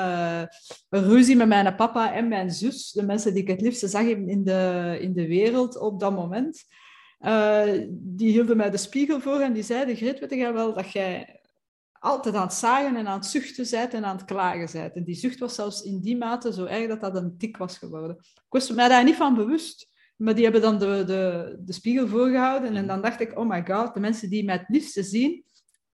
een 0.90 1.04
ruzie 1.04 1.36
met 1.36 1.48
mijn 1.48 1.76
papa 1.76 2.14
en 2.14 2.28
mijn 2.28 2.52
zus, 2.52 2.92
de 2.92 3.04
mensen 3.04 3.34
die 3.34 3.42
ik 3.42 3.48
het 3.48 3.62
liefste 3.62 3.88
zag 3.88 4.04
in 4.04 4.44
de, 4.44 4.98
in 5.02 5.14
de 5.14 5.28
wereld 5.28 5.78
op 5.78 6.00
dat 6.00 6.16
moment, 6.16 6.64
die 7.90 8.32
hielden 8.32 8.58
mij 8.58 8.70
de 8.70 8.78
spiegel 8.78 9.20
voor 9.20 9.40
en 9.40 9.54
die 9.54 9.64
zeiden, 9.64 9.96
Grit, 9.96 10.20
weet 10.20 10.34
jij 10.34 10.54
wel 10.54 10.74
dat 10.74 10.92
jij 10.92 11.42
altijd 12.00 12.36
aan 12.36 12.48
het 12.48 12.54
zagen 12.54 12.96
en 12.96 13.08
aan 13.08 13.20
het 13.20 13.28
zuchten 13.28 13.68
bent 13.70 13.94
en 13.94 14.06
aan 14.06 14.16
het 14.16 14.26
klagen 14.26 14.70
bent. 14.72 14.96
En 14.96 15.04
die 15.04 15.16
zucht 15.16 15.40
was 15.40 15.56
zelfs 15.56 15.82
in 15.82 16.02
die 16.02 16.18
mate 16.18 16.54
zo 16.54 16.66
erg 16.66 16.88
dat 16.88 17.02
dat 17.02 17.16
een 17.16 17.38
tik 17.38 17.58
was 17.58 17.78
geworden. 17.78 18.16
Ik 18.20 18.44
was 18.50 18.72
mij 18.72 18.88
daar 18.88 19.04
niet 19.04 19.16
van 19.16 19.36
bewust. 19.36 19.96
Maar 20.18 20.36
die 20.36 20.44
hebben 20.44 20.62
dan 20.62 20.80
de, 20.80 21.04
de, 21.06 21.56
de 21.66 21.74
spiegel 21.74 22.08
voorgehouden. 22.08 22.76
En 22.76 22.88
dan 22.88 23.02
dacht 23.02 23.20
ik, 23.20 23.40
oh 23.40 23.50
my 23.50 23.66
god, 23.66 23.94
de 23.94 24.00
mensen 24.00 24.30
die 24.30 24.44
mij 24.44 24.56
het 24.56 24.70
liefste 24.70 25.04
zien, 25.04 25.44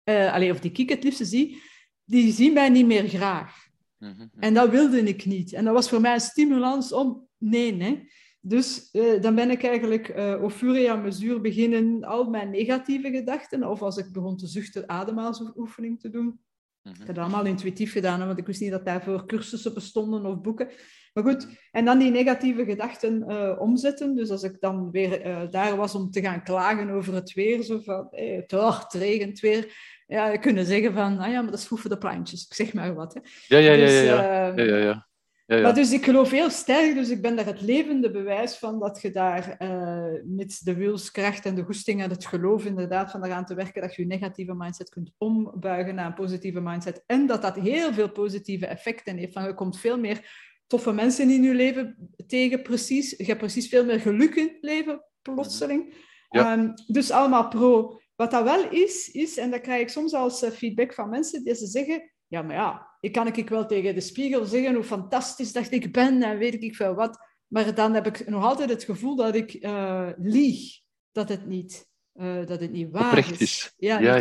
uh, 0.03 0.33
allez, 0.33 0.51
of 0.51 0.59
die 0.59 0.71
ik 0.71 0.89
het 0.89 1.03
liefste 1.03 1.25
zie, 1.25 1.61
die 2.05 2.31
zien 2.31 2.53
mij 2.53 2.69
niet 2.69 2.85
meer 2.85 3.07
graag. 3.07 3.67
Mhm. 3.97 4.27
En 4.39 4.53
dat 4.53 4.69
wilde 4.69 5.03
ik 5.03 5.25
niet. 5.25 5.53
En 5.53 5.65
dat 5.65 5.73
was 5.73 5.89
voor 5.89 6.01
mij 6.01 6.13
een 6.13 6.19
stimulans 6.19 6.93
om, 6.93 7.27
nee, 7.37 7.73
nee. 7.73 8.11
Dus 8.41 8.89
uh, 8.91 9.21
dan 9.21 9.35
ben 9.35 9.49
ik 9.49 9.63
eigenlijk 9.63 10.09
uh, 10.09 10.33
au 10.33 10.49
fur 10.49 10.75
et 10.75 10.87
à 10.87 10.95
mesure 10.95 11.41
beginnen 11.41 12.03
al 12.03 12.29
mijn 12.29 12.49
negatieve 12.49 13.11
gedachten, 13.11 13.69
of 13.69 13.81
als 13.81 13.97
ik 13.97 14.11
begon 14.11 14.37
te 14.37 14.47
zuchten, 14.47 14.89
ademhalingsoefening 14.89 15.99
te 15.99 16.09
doen. 16.09 16.39
Ik 16.83 16.97
heb 16.97 17.15
dat 17.15 17.17
allemaal 17.17 17.45
intuïtief 17.45 17.91
gedaan, 17.91 18.25
want 18.25 18.37
ik 18.37 18.45
wist 18.45 18.61
niet 18.61 18.71
dat 18.71 18.85
daarvoor 18.85 19.25
cursussen 19.25 19.73
bestonden 19.73 20.25
of 20.25 20.41
boeken. 20.41 20.67
Maar 21.13 21.23
goed, 21.23 21.47
en 21.71 21.85
dan 21.85 21.99
die 21.99 22.11
negatieve 22.11 22.65
gedachten 22.65 23.23
uh, 23.27 23.55
omzetten. 23.59 24.15
Dus 24.15 24.29
als 24.29 24.43
ik 24.43 24.59
dan 24.59 24.91
weer 24.91 25.25
uh, 25.25 25.41
daar 25.51 25.75
was 25.75 25.95
om 25.95 26.11
te 26.11 26.21
gaan 26.21 26.43
klagen 26.43 26.89
over 26.89 27.13
het 27.13 27.33
weer, 27.33 27.63
zo 27.63 27.79
van, 27.79 28.07
hey, 28.11 28.27
het, 28.27 28.53
oh, 28.53 28.79
het 28.83 28.93
regent 28.93 29.39
weer, 29.39 29.73
ja, 30.07 30.37
kunnen 30.37 30.65
zeggen 30.65 30.93
van, 30.93 31.17
ah 31.17 31.31
ja, 31.31 31.41
maar 31.41 31.51
dat 31.51 31.59
is 31.59 31.67
goed 31.67 31.79
voor 31.79 31.89
de 31.89 31.97
plantjes. 31.97 32.45
Ik 32.45 32.53
zeg 32.53 32.73
maar 32.73 32.93
wat. 32.93 33.13
Hè. 33.13 33.19
Ja, 33.47 33.57
ja, 33.57 33.71
ja. 33.71 33.85
Dus, 33.85 34.03
ja, 34.03 34.23
ja. 34.23 34.53
ja, 34.55 34.77
ja. 34.77 34.77
Ja, 34.77 35.08
ja. 35.57 35.61
Maar 35.61 35.73
dus 35.73 35.91
ik 35.91 36.03
geloof 36.03 36.31
heel 36.31 36.49
sterk, 36.49 36.93
dus 36.93 37.09
ik 37.09 37.21
ben 37.21 37.35
daar 37.35 37.45
het 37.45 37.61
levende 37.61 38.11
bewijs 38.11 38.55
van 38.55 38.79
dat 38.79 39.01
je 39.01 39.11
daar 39.11 39.55
uh, 39.59 40.21
met 40.23 40.61
de 40.63 40.73
wilskracht 40.73 41.45
en 41.45 41.55
de 41.55 41.63
goesting 41.63 42.01
en 42.01 42.09
het 42.09 42.25
geloof 42.25 42.65
inderdaad 42.65 43.11
van 43.11 43.25
eraan 43.25 43.45
te 43.45 43.55
werken, 43.55 43.81
dat 43.81 43.95
je 43.95 44.01
je 44.01 44.07
negatieve 44.07 44.53
mindset 44.53 44.89
kunt 44.89 45.11
ombuigen 45.17 45.95
naar 45.95 46.05
een 46.05 46.13
positieve 46.13 46.61
mindset. 46.61 47.03
En 47.05 47.27
dat 47.27 47.41
dat 47.41 47.55
heel 47.55 47.93
veel 47.93 48.11
positieve 48.11 48.65
effecten 48.65 49.17
heeft. 49.17 49.33
Van 49.33 49.43
je 49.43 49.53
komt 49.53 49.79
veel 49.79 49.99
meer 49.99 50.47
toffe 50.67 50.91
mensen 50.91 51.29
in 51.29 51.43
je 51.43 51.53
leven 51.53 52.09
tegen, 52.27 52.61
precies. 52.61 53.09
Je 53.17 53.25
hebt 53.25 53.39
precies 53.39 53.67
veel 53.67 53.85
meer 53.85 53.99
geluk 53.99 54.35
in 54.35 54.47
het 54.47 54.57
leven, 54.61 55.03
plotseling. 55.21 55.93
Ja. 56.29 56.53
Um, 56.53 56.73
dus 56.87 57.11
allemaal 57.11 57.47
pro. 57.47 57.99
Wat 58.15 58.31
dat 58.31 58.43
wel 58.43 58.69
is, 58.69 59.11
is, 59.11 59.37
en 59.37 59.51
dat 59.51 59.61
krijg 59.61 59.81
ik 59.81 59.89
soms 59.89 60.13
als 60.13 60.43
uh, 60.43 60.49
feedback 60.49 60.93
van 60.93 61.09
mensen, 61.09 61.43
die 61.43 61.55
ze 61.55 61.67
zeggen, 61.67 62.11
ja, 62.29 62.41
maar 62.41 62.55
ja, 62.55 62.97
ik 62.99 63.11
kan 63.11 63.27
ik 63.27 63.49
wel 63.49 63.65
tegen 63.65 63.95
de 63.95 64.01
spiegel 64.01 64.45
zeggen 64.45 64.73
hoe 64.73 64.83
fantastisch 64.83 65.51
dat 65.51 65.71
ik 65.71 65.91
ben 65.91 66.23
en 66.23 66.37
weet 66.37 66.63
ik 66.63 66.75
veel 66.75 66.93
wat. 66.93 67.27
Maar 67.47 67.75
dan 67.75 67.93
heb 67.93 68.07
ik 68.07 68.29
nog 68.29 68.43
altijd 68.43 68.69
het 68.69 68.83
gevoel 68.83 69.15
dat 69.15 69.35
ik 69.35 69.53
uh, 69.53 70.09
lieg. 70.17 70.79
Dat 71.11 71.29
het 71.29 71.47
niet, 71.47 71.87
uh, 72.13 72.45
dat 72.45 72.59
het 72.59 72.71
niet 72.71 72.91
waar 72.91 73.07
oprecht 73.07 73.41
is. 73.41 73.73
Ja, 73.77 73.99
ja, 73.99 74.15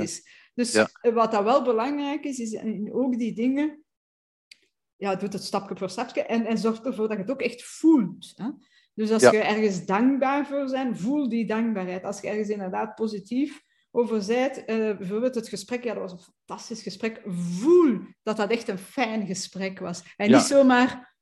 is. 0.00 0.28
Dus 0.54 0.84
wat 1.00 1.32
dat 1.32 1.44
wel 1.44 1.62
belangrijk 1.62 2.24
is, 2.24 2.38
is 2.38 2.58
ook 2.90 3.18
die 3.18 3.34
dingen... 3.34 3.84
Ja, 4.96 5.14
doet 5.14 5.32
het 5.32 5.44
stapje 5.44 5.76
voor 5.76 5.90
stapje 5.90 6.22
en, 6.22 6.46
en 6.46 6.58
zorg 6.58 6.80
ervoor 6.80 7.08
dat 7.08 7.16
je 7.16 7.22
het 7.22 7.32
ook 7.32 7.42
echt 7.42 7.64
voelt. 7.64 8.32
Hè? 8.34 8.48
Dus 8.94 9.10
als 9.10 9.22
je 9.22 9.38
ergens 9.38 9.86
dankbaar 9.86 10.46
voor 10.46 10.70
bent, 10.70 11.00
voel 11.00 11.28
die 11.28 11.46
dankbaarheid. 11.46 12.04
Als 12.04 12.20
je 12.20 12.28
ergens 12.28 12.48
inderdaad 12.48 12.94
positief 12.94 13.63
over 13.96 14.22
zei, 14.22 14.48
uh, 14.48 14.96
bijvoorbeeld 14.96 15.34
het 15.34 15.48
gesprek, 15.48 15.84
ja, 15.84 15.94
dat 15.94 16.02
was 16.02 16.12
een 16.12 16.34
fantastisch 16.46 16.82
gesprek. 16.82 17.22
Voel 17.26 17.98
dat 18.22 18.36
dat 18.36 18.50
echt 18.50 18.68
een 18.68 18.78
fijn 18.78 19.26
gesprek 19.26 19.78
was. 19.78 20.02
En 20.16 20.30
niet 20.30 20.40
zomaar 20.40 21.14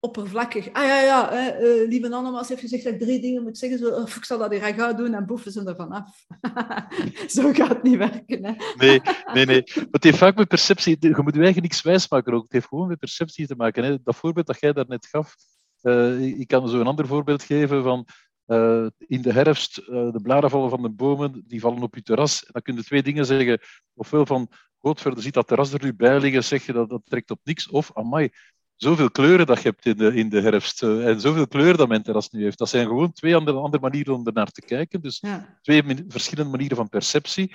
oppervlakkig. 0.00 0.72
Ah 0.72 0.84
ja, 0.84 1.00
ja, 1.00 1.32
hè, 1.32 1.60
uh, 1.60 1.88
lieve 1.88 2.14
Annemas 2.14 2.48
heeft 2.48 2.60
gezegd 2.60 2.84
dat 2.84 2.92
ik 2.92 2.98
drie 2.98 3.20
dingen 3.20 3.42
moet 3.42 3.58
zeggen. 3.58 3.78
Zo, 3.78 3.88
of 3.88 4.16
ik 4.16 4.24
zal 4.24 4.38
dat 4.38 4.50
hier 4.50 4.60
gaan 4.60 4.96
doen 4.96 5.14
en 5.14 5.26
boeven 5.26 5.52
ze 5.52 5.64
ervan 5.64 5.90
af. 5.92 6.26
zo 7.36 7.52
gaat 7.52 7.68
het 7.68 7.82
niet 7.82 7.96
werken. 7.96 8.44
Hè? 8.44 8.52
nee, 8.76 9.00
nee, 9.32 9.46
nee. 9.46 9.62
Het 9.90 10.04
heeft 10.04 10.18
vaak 10.18 10.36
met 10.36 10.48
perceptie... 10.48 10.96
Je 11.00 11.22
moet 11.22 11.34
je 11.34 11.42
eigen 11.42 11.62
niks 11.62 11.82
wijsmaken 11.82 12.32
ook. 12.32 12.42
Het 12.42 12.52
heeft 12.52 12.66
gewoon 12.66 12.88
met 12.88 12.98
perceptie 12.98 13.46
te 13.46 13.56
maken. 13.56 13.84
Hè. 13.84 13.96
Dat 14.02 14.16
voorbeeld 14.16 14.46
dat 14.46 14.60
jij 14.60 14.72
daarnet 14.72 15.06
gaf, 15.06 15.34
uh, 15.82 16.40
ik 16.40 16.48
kan 16.48 16.68
zo 16.68 16.80
een 16.80 16.86
ander 16.86 17.06
voorbeeld 17.06 17.42
geven 17.42 17.82
van... 17.82 18.06
Uh, 18.50 18.86
in 18.98 19.22
de 19.22 19.32
herfst, 19.32 19.78
uh, 19.78 19.86
de 19.86 20.20
bladeren 20.22 20.50
vallen 20.50 20.70
van 20.70 20.82
de 20.82 20.88
bomen, 20.88 21.44
die 21.46 21.60
vallen 21.60 21.82
op 21.82 21.94
je 21.94 22.02
terras. 22.02 22.44
En 22.44 22.52
dan 22.52 22.62
kun 22.62 22.74
je 22.74 22.84
twee 22.84 23.02
dingen 23.02 23.26
zeggen. 23.26 23.60
Ofwel 23.94 24.26
van, 24.26 24.48
godverder, 24.78 25.22
ziet 25.22 25.34
dat 25.34 25.46
terras 25.46 25.72
er 25.72 25.82
nu 25.82 25.94
bij 25.94 26.20
liggen, 26.20 26.44
zeg 26.44 26.66
je 26.66 26.72
dat, 26.72 26.88
dat 26.88 27.02
trekt 27.04 27.30
op 27.30 27.40
niks. 27.44 27.68
Of, 27.68 27.90
amai, 27.94 28.30
zoveel 28.76 29.10
kleuren 29.10 29.46
dat 29.46 29.62
je 29.62 29.68
hebt 29.68 29.86
in 29.86 29.96
de, 29.96 30.14
in 30.14 30.28
de 30.28 30.40
herfst 30.40 30.82
uh, 30.82 31.08
en 31.08 31.20
zoveel 31.20 31.48
kleuren 31.48 31.76
dat 31.76 31.88
mijn 31.88 32.02
terras 32.02 32.30
nu 32.30 32.42
heeft. 32.42 32.58
Dat 32.58 32.68
zijn 32.68 32.86
gewoon 32.86 33.12
twee 33.12 33.36
andere, 33.36 33.58
andere 33.58 33.82
manieren 33.82 34.14
om 34.14 34.26
er 34.26 34.32
naar 34.32 34.50
te 34.50 34.60
kijken. 34.60 35.00
Dus 35.00 35.22
twee 35.62 35.82
verschillende 36.08 36.50
manieren 36.50 36.76
van 36.76 36.88
perceptie. 36.88 37.54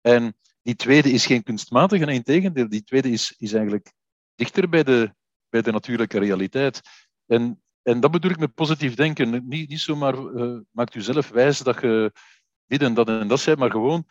En 0.00 0.36
die 0.62 0.76
tweede 0.76 1.10
is 1.10 1.26
geen 1.26 1.42
kunstmatige, 1.42 2.04
nee, 2.04 2.14
integendeel. 2.14 2.68
Die 2.68 2.84
tweede 2.84 3.10
is, 3.10 3.34
is 3.38 3.52
eigenlijk 3.52 3.92
dichter 4.34 4.68
bij 4.68 4.82
de, 4.82 5.14
bij 5.48 5.62
de 5.62 5.72
natuurlijke 5.72 6.18
realiteit. 6.18 6.80
En, 7.26 7.63
en 7.84 8.00
dat 8.00 8.10
bedoel 8.10 8.30
ik 8.30 8.38
met 8.38 8.54
positief 8.54 8.94
denken. 8.94 9.48
Niet, 9.48 9.68
niet 9.68 9.80
zomaar 9.80 10.18
uh, 10.18 10.58
maakt 10.70 10.94
u 10.94 11.00
zelf 11.00 11.28
wijs 11.28 11.58
dat 11.58 11.80
je 11.80 12.12
dit 12.66 12.82
en 12.82 12.94
dat 12.94 13.08
en 13.08 13.28
dat 13.28 13.40
zei, 13.40 13.56
maar 13.56 13.70
gewoon 13.70 14.06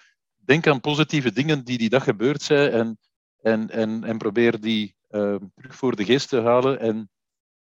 denk 0.46 0.68
aan 0.68 0.80
positieve 0.80 1.34
dingen 1.34 1.64
die 1.64 1.78
die 1.78 1.90
dag 1.90 2.04
gebeurd 2.04 2.42
zijn 2.42 2.72
en, 2.72 3.00
en, 3.42 3.70
en, 3.70 4.04
en 4.04 4.18
probeer 4.18 4.60
die 4.60 4.96
uh, 5.10 5.36
terug 5.56 5.76
voor 5.76 5.96
de 5.96 6.06
geest 6.06 6.30
te 6.30 6.42
halen. 6.42 6.80
En 6.80 7.10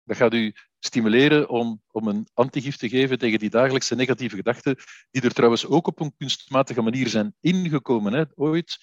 dat 0.03 0.17
gaat 0.17 0.33
u 0.33 0.53
stimuleren 0.79 1.49
om, 1.49 1.81
om 1.91 2.07
een 2.07 2.27
antigif 2.33 2.77
te 2.77 2.89
geven 2.89 3.17
tegen 3.17 3.39
die 3.39 3.49
dagelijkse 3.49 3.95
negatieve 3.95 4.35
gedachten, 4.35 4.75
die 5.11 5.21
er 5.21 5.33
trouwens 5.33 5.65
ook 5.65 5.87
op 5.87 5.99
een 5.99 6.13
kunstmatige 6.17 6.81
manier 6.81 7.07
zijn 7.07 7.35
ingekomen. 7.39 8.13
Hè, 8.13 8.23
ooit. 8.35 8.77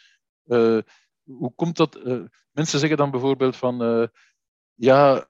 Uh, 0.46 0.78
hoe 1.22 1.52
komt 1.54 1.76
dat? 1.76 1.98
Mensen 2.50 2.78
zeggen 2.78 2.98
dan 2.98 3.10
bijvoorbeeld 3.10 3.56
van, 3.56 4.10
ja, 4.74 5.26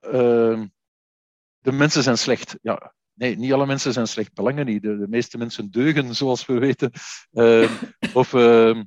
de 1.59 1.71
mensen 1.71 2.03
zijn 2.03 2.17
slecht. 2.17 2.57
Ja, 2.61 2.93
nee, 3.13 3.37
niet 3.37 3.53
alle 3.53 3.65
mensen 3.65 3.93
zijn 3.93 4.07
slecht. 4.07 4.33
Belangen 4.33 4.65
niet. 4.65 4.81
De, 4.81 4.97
de 4.97 5.07
meeste 5.07 5.37
mensen 5.37 5.71
deugen, 5.71 6.15
zoals 6.15 6.45
we 6.45 6.59
weten. 6.59 6.91
Ehm, 7.31 7.73
of 8.13 8.33
ehm, 8.33 8.83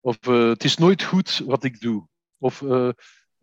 of 0.00 0.26
het 0.26 0.64
is 0.64 0.76
nooit 0.76 1.02
goed 1.02 1.42
wat 1.46 1.64
ik 1.64 1.80
doe. 1.80 2.06
Of 2.38 2.62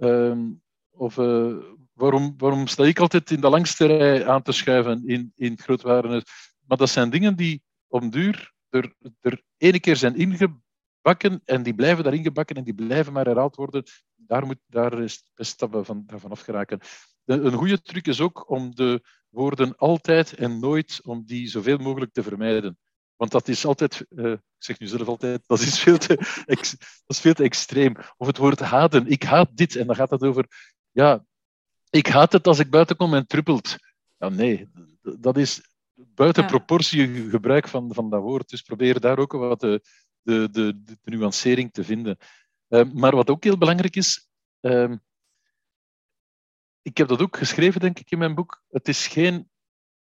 Ehm, 0.01 0.49
of 0.89 1.17
uh, 1.17 1.55
waarom, 1.93 2.33
waarom 2.37 2.67
sta 2.67 2.83
ik 2.83 2.99
altijd 2.99 3.31
in 3.31 3.41
de 3.41 3.49
langste 3.49 3.85
rij 3.85 4.27
aan 4.27 4.41
te 4.41 4.51
schuiven 4.51 5.07
in, 5.07 5.31
in 5.35 5.57
grootwarenhuis? 5.57 6.23
Maar 6.67 6.77
dat 6.77 6.89
zijn 6.89 7.09
dingen 7.09 7.35
die 7.35 7.63
om 7.87 8.09
duur 8.09 8.53
er, 8.69 8.95
er 9.19 9.41
ene 9.57 9.79
keer 9.79 9.95
zijn 9.95 10.15
ingebakken 10.15 11.41
en 11.45 11.63
die 11.63 11.73
blijven 11.73 12.03
daarin 12.03 12.23
gebakken 12.23 12.55
en 12.55 12.63
die 12.63 12.73
blijven 12.73 13.13
maar 13.13 13.25
herhaald 13.25 13.55
worden. 13.55 13.83
Daar, 14.15 14.45
moet, 14.45 14.59
daar 14.67 15.01
is 15.01 15.13
het 15.13 15.31
best 15.33 15.59
dat 15.59 15.69
we 15.69 15.83
van, 15.83 16.03
daarvan 16.05 16.31
afgeraken. 16.31 16.79
Een 17.25 17.51
goede 17.51 17.81
truc 17.81 18.07
is 18.07 18.19
ook 18.19 18.49
om 18.49 18.75
de 18.75 19.01
woorden 19.29 19.77
altijd 19.77 20.33
en 20.33 20.59
nooit, 20.59 20.99
om 21.03 21.25
die 21.25 21.47
zoveel 21.47 21.77
mogelijk 21.77 22.13
te 22.13 22.23
vermijden. 22.23 22.77
Want 23.15 23.31
dat 23.31 23.47
is 23.47 23.65
altijd, 23.65 24.05
uh, 24.09 24.31
ik 24.31 24.39
zeg 24.57 24.79
nu 24.79 24.87
zelf 24.87 25.07
altijd, 25.07 25.43
dat 25.47 25.59
is, 25.59 25.79
veel 25.79 25.97
te, 25.97 26.15
dat 26.45 27.05
is 27.07 27.19
veel 27.19 27.33
te 27.33 27.43
extreem. 27.43 27.95
Of 28.17 28.27
het 28.27 28.37
woord 28.37 28.59
haten, 28.59 29.07
ik 29.07 29.23
haat 29.23 29.49
dit. 29.53 29.75
En 29.75 29.87
dan 29.87 29.95
gaat 29.95 30.09
het 30.09 30.23
over, 30.23 30.45
ja, 30.91 31.25
ik 31.89 32.07
haat 32.07 32.31
het 32.31 32.47
als 32.47 32.59
ik 32.59 32.69
buiten 32.69 32.95
kom 32.95 33.13
en 33.13 33.27
truppelt. 33.27 33.75
Ja, 34.17 34.29
nee, 34.29 34.69
dat 35.01 35.37
is 35.37 35.61
buiten 35.93 36.45
proportie 36.45 37.29
gebruik 37.29 37.67
van, 37.67 37.93
van 37.93 38.09
dat 38.09 38.21
woord. 38.21 38.49
Dus 38.49 38.61
probeer 38.61 38.99
daar 38.99 39.17
ook 39.17 39.31
wat 39.31 39.59
de, 39.59 39.81
de, 40.21 40.49
de, 40.51 40.81
de 40.83 40.97
nuancering 41.03 41.71
te 41.71 41.83
vinden. 41.83 42.17
Uh, 42.69 42.83
maar 42.93 43.15
wat 43.15 43.29
ook 43.29 43.43
heel 43.43 43.57
belangrijk 43.57 43.95
is, 43.95 44.29
uh, 44.61 44.93
ik 46.81 46.97
heb 46.97 47.07
dat 47.07 47.21
ook 47.21 47.37
geschreven, 47.37 47.79
denk 47.79 47.99
ik, 47.99 48.11
in 48.11 48.17
mijn 48.17 48.35
boek. 48.35 48.63
Het 48.69 48.87
is 48.87 49.07
geen 49.07 49.49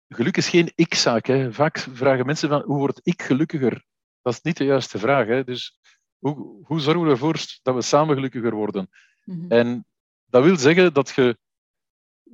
geluk 0.08 0.36
is 0.36 0.48
geen 0.48 0.72
ik-zaak. 0.74 1.26
Vaak 1.50 1.78
vragen 1.78 2.26
mensen 2.26 2.48
van 2.48 2.62
hoe 2.62 2.78
word 2.78 3.00
ik 3.02 3.22
gelukkiger? 3.22 3.84
Dat 4.22 4.32
is 4.32 4.40
niet 4.40 4.56
de 4.56 4.64
juiste 4.64 4.98
vraag. 4.98 5.26
Hè? 5.26 5.44
Dus 5.44 5.78
hoe, 6.18 6.64
hoe 6.64 6.80
zorgen 6.80 7.04
we 7.04 7.10
ervoor 7.10 7.36
dat 7.62 7.74
we 7.74 7.82
samen 7.82 8.14
gelukkiger 8.14 8.54
worden? 8.54 8.88
Mhm. 9.24 9.52
En 9.52 9.86
dat 10.26 10.44
wil 10.44 10.56
zeggen 10.56 10.92
dat 10.92 11.12
je 11.14 11.38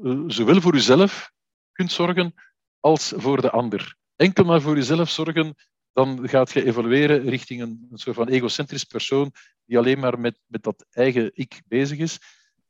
eh, 0.03 0.23
zowel 0.27 0.61
voor 0.61 0.75
jezelf 0.75 1.33
kunt 1.73 1.93
zorgen 1.93 2.35
als 2.81 3.13
voor 3.17 3.41
de 3.41 3.51
ander. 3.51 3.97
Enkel 4.17 4.45
maar 4.45 4.61
voor 4.61 4.77
jezelf 4.77 5.11
zorgen, 5.11 5.55
dan 5.93 6.29
gaat 6.29 6.53
je 6.53 6.65
evolueren 6.65 7.29
richting 7.29 7.63
een, 7.63 7.87
een 7.91 7.99
soort 7.99 8.17
van 8.17 8.29
egocentrisch 8.29 8.85
persoon 8.85 9.33
die 9.65 9.79
alleen 9.79 9.99
maar 9.99 10.21
met, 10.21 10.41
met 10.47 10.63
dat 10.63 10.87
eigen 10.91 11.31
ik 11.35 11.63
bezig 11.67 11.99
is. 11.99 12.19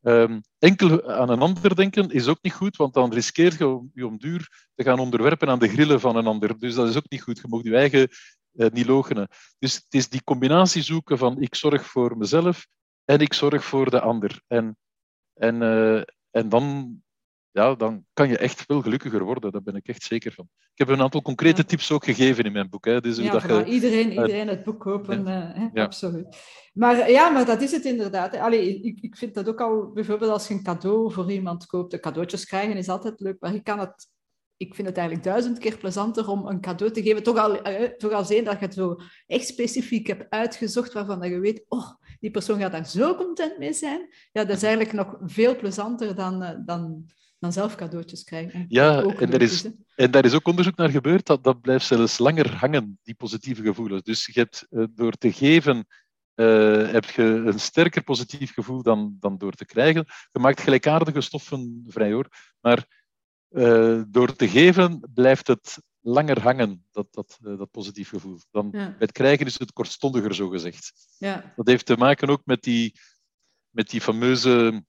Um, 0.07 0.41
enkel 0.59 1.09
aan 1.09 1.31
een 1.31 1.41
ander 1.41 1.77
denken 1.77 2.11
is 2.11 2.29
ook 2.29 2.39
niet 2.43 2.53
goed, 2.53 2.77
want 2.77 2.95
dan 2.95 3.13
riskeer 3.13 3.55
je 3.59 3.89
je 3.95 4.07
om 4.07 4.19
duur 4.19 4.69
te 4.75 4.85
gaan 4.85 4.99
onderwerpen 4.99 5.49
aan 5.49 5.59
de 5.59 5.69
grillen 5.69 6.01
van 6.01 6.17
een 6.17 6.27
ander. 6.27 6.59
Dus 6.59 6.75
dat 6.75 6.89
is 6.89 6.97
ook 6.97 7.11
niet 7.11 7.23
goed. 7.23 7.39
Je 7.39 7.49
mag 7.49 7.63
je 7.63 7.77
eigen 7.77 8.09
uh, 8.53 8.69
niet 8.71 8.87
logenen. 8.87 9.29
Dus 9.59 9.75
het 9.75 9.95
is 9.95 10.09
die 10.09 10.25
combinatie 10.25 10.83
zoeken 10.83 11.19
van 11.19 11.41
ik 11.41 11.55
zorg 11.55 11.87
voor 11.87 12.17
mezelf 12.17 12.67
en 13.05 13.21
ik 13.21 13.33
zorg 13.33 13.65
voor 13.65 13.91
de 13.91 14.01
ander. 14.01 14.43
En, 14.47 14.77
en, 15.35 15.63
uh, 15.63 16.03
en 16.31 16.49
dan 16.49 16.97
ja, 17.55 17.75
dan 17.75 18.05
kan 18.13 18.29
je 18.29 18.39
echt 18.39 18.63
veel 18.63 18.83
gelukkiger 18.83 19.25
worden. 19.25 19.53
Daar 19.53 19.63
ben 19.63 19.75
ik 19.75 19.89
echt 19.89 20.03
zeker 20.03 20.33
van. 20.33 20.49
Ik 20.59 20.79
heb 20.79 20.89
een 20.89 21.03
aantal 21.03 21.23
concrete 21.23 21.65
tips 21.65 21.93
ook 21.93 22.05
gegeven 22.05 22.45
in 22.45 22.53
mijn 22.53 22.69
boek. 22.69 22.85
Hè. 22.85 23.01
Dus 23.01 23.17
ja, 23.17 23.33
dat 23.33 23.43
je, 23.43 23.65
iedereen, 23.65 24.11
iedereen 24.11 24.49
het 24.49 24.65
boek 24.65 24.81
kopen. 24.81 25.25
Ja. 25.25 25.71
Uh, 25.75 25.85
Absoluut. 25.85 26.37
Maar 26.73 27.11
ja, 27.11 27.31
maar 27.31 27.45
dat 27.45 27.63
is 27.63 27.73
het 27.73 27.85
inderdaad. 27.85 28.37
Allee, 28.37 28.81
ik, 28.81 29.01
ik 29.01 29.17
vind 29.17 29.35
dat 29.35 29.49
ook 29.49 29.61
al, 29.61 29.91
bijvoorbeeld 29.93 30.31
als 30.31 30.49
je 30.49 30.55
een 30.55 30.63
cadeau 30.63 31.13
voor 31.13 31.33
iemand 31.33 31.67
koopt. 31.67 31.91
De 31.91 32.01
cadeautjes 32.01 32.45
krijgen 32.45 32.77
is 32.77 32.89
altijd 32.89 33.21
leuk, 33.21 33.37
maar 33.41 33.53
je 33.53 33.63
kan 33.63 33.79
het 33.79 34.09
ik 34.57 34.75
vind 34.75 34.89
het 34.89 34.97
eigenlijk 34.97 35.27
duizend 35.27 35.59
keer 35.59 35.77
plezanter 35.77 36.29
om 36.29 36.47
een 36.47 36.61
cadeau 36.61 36.93
te 36.93 37.03
geven. 37.03 37.23
Toch 37.23 37.39
al, 37.39 37.69
uh, 37.69 37.83
toch 37.83 38.13
al 38.13 38.25
zien 38.25 38.45
dat 38.45 38.59
je 38.59 38.65
het 38.65 38.75
zo 38.75 38.97
echt 39.27 39.47
specifiek 39.47 40.07
hebt 40.07 40.31
uitgezocht, 40.31 40.93
waarvan 40.93 41.31
je 41.31 41.39
weet, 41.39 41.65
oh, 41.69 41.91
die 42.21 42.31
persoon 42.31 42.59
gaat 42.59 42.73
daar 42.73 42.87
zo 42.87 43.15
content 43.15 43.59
mee 43.59 43.73
zijn. 43.73 44.09
Ja, 44.33 44.45
dat 44.45 44.57
is 44.57 44.63
eigenlijk 44.63 44.93
nog 44.93 45.17
veel 45.21 45.57
plezanter 45.57 46.15
dan, 46.15 46.43
uh, 46.43 46.51
dan 46.65 47.07
dan 47.45 47.53
zelf 47.53 47.75
cadeautjes 47.75 48.25
krijgen. 48.25 48.65
Ja, 48.69 49.03
en 49.03 49.31
daar, 49.31 49.43
is, 49.43 49.69
en 49.95 50.11
daar 50.11 50.25
is 50.25 50.35
ook 50.35 50.47
onderzoek 50.47 50.77
naar 50.77 50.91
gebeurd, 50.91 51.27
dat, 51.27 51.45
dat 51.45 51.61
blijft 51.61 51.87
zelfs 51.87 52.19
langer 52.19 52.55
hangen, 52.55 52.99
die 53.03 53.15
positieve 53.15 53.63
gevoelens. 53.63 54.03
Dus 54.03 54.27
je 54.27 54.33
hebt, 54.33 54.67
uh, 54.71 54.85
door 54.91 55.13
te 55.13 55.33
geven 55.33 55.87
uh, 56.35 56.91
heb 56.91 57.05
je 57.05 57.23
een 57.23 57.61
sterker 57.61 58.03
positief 58.03 58.53
gevoel 58.53 58.83
dan, 58.83 59.17
dan 59.21 59.39
door 59.39 59.53
te 59.53 59.65
krijgen. 59.65 60.07
Je 60.33 60.39
maakt 60.39 60.61
gelijkaardige 60.61 61.21
stoffen 61.21 61.85
vrij 61.89 62.13
hoor, 62.13 62.29
maar 62.61 62.87
uh, 63.51 64.03
door 64.09 64.37
te 64.37 64.49
geven 64.49 65.11
blijft 65.15 65.47
het 65.47 65.79
langer 66.01 66.41
hangen, 66.41 66.85
dat, 66.91 67.07
dat, 67.11 67.39
dat 67.41 67.71
positief 67.71 68.09
gevoel. 68.09 68.39
Dan 68.51 68.69
ja. 68.73 68.89
bij 68.89 68.97
het 68.99 69.13
krijgen 69.13 69.47
is 69.47 69.59
het 69.59 69.73
kortstondiger, 69.73 70.35
zo 70.35 70.49
gezegd. 70.49 70.93
Ja. 71.19 71.53
Dat 71.57 71.67
heeft 71.67 71.87
te 71.87 71.97
maken 71.97 72.29
ook 72.29 72.43
met 72.45 72.63
die, 72.63 72.93
met 73.71 73.91
die 73.91 74.01
fameuze 74.01 74.85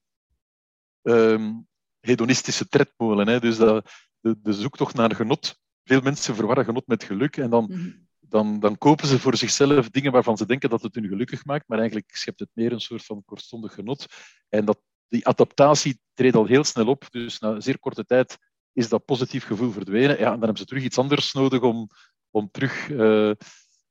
um, 1.02 1.68
hedonistische 2.06 2.68
tredmolen. 2.68 3.28
Hè? 3.28 3.40
Dus 3.40 3.58
dat, 3.58 3.92
de, 4.20 4.36
de 4.42 4.54
zoektocht 4.54 4.96
naar 4.96 5.16
genot. 5.16 5.60
Veel 5.84 6.02
mensen 6.02 6.36
verwarren 6.36 6.66
genot 6.66 6.88
met 6.88 7.04
geluk 7.04 7.38
en 7.38 7.50
dan, 7.50 7.66
mm 7.70 8.06
dan, 8.30 8.60
dan 8.60 8.78
kopen 8.78 9.08
ze 9.08 9.20
voor 9.20 9.38
zichzelf 9.38 9.90
dingen 9.90 10.12
waarvan 10.12 10.38
ze 10.38 10.46
denken 10.46 10.70
dat 10.70 10.82
het 10.82 10.96
hun 10.96 11.08
gelukkig 11.08 11.46
maakt, 11.46 11.68
maar 11.68 11.78
eigenlijk 11.78 12.16
schept 12.16 12.40
het 12.40 12.50
meer 12.54 12.72
een 12.72 12.80
soort 12.80 13.06
van 13.06 13.24
kortstondig 13.26 13.74
genot. 13.74 14.06
En 14.50 14.66
dat, 14.66 14.82
die 15.08 15.28
adaptatie 15.28 16.00
treedt 16.14 16.36
al 16.36 16.46
heel 16.46 16.64
snel 16.64 16.88
op, 16.88 17.12
dus 17.12 17.40
na 17.40 17.60
zeer 17.60 17.80
korte 17.80 18.06
tijd 18.06 18.38
is 18.74 18.90
dat 18.90 19.06
positief 19.06 19.46
gevoel 19.46 19.72
verdwenen. 19.72 20.18
Ja, 20.18 20.26
en 20.26 20.32
dan 20.32 20.40
hebben 20.40 20.58
ze 20.58 20.66
terug 20.66 20.84
iets 20.84 20.98
anders 20.98 21.34
nodig 21.34 21.62
om, 21.62 21.90
om 22.30 22.50
terug 22.52 22.90
uh, 22.90 23.32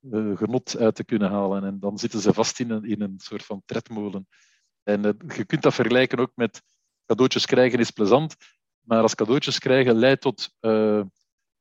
uh, 0.01 0.37
genot 0.37 0.77
uit 0.77 0.95
te 0.95 1.05
kunnen 1.05 1.31
halen. 1.31 1.65
En 1.65 1.81
dan 1.81 1.99
zitten 1.99 2.21
ze 2.21 2.33
vast 2.33 2.61
in 2.61 2.71
een, 2.71 2.85
in 2.85 3.01
een 3.01 3.19
soort 3.19 3.45
van 3.45 3.63
tredmolen. 3.65 4.29
En 4.83 5.05
uh, 5.05 5.37
je 5.37 5.45
kunt 5.45 5.63
dat 5.63 5.75
vergelijken 5.75 6.19
ook 6.19 6.33
met 6.35 6.63
cadeautjes 7.07 7.47
krijgen 7.47 7.79
is 7.79 7.91
plezant, 7.91 8.37
maar 8.81 9.03
als 9.03 9.15
cadeautjes 9.15 9.59
krijgen 9.59 9.95
leidt 9.95 10.21
tot 10.21 10.51
uh, 10.61 11.03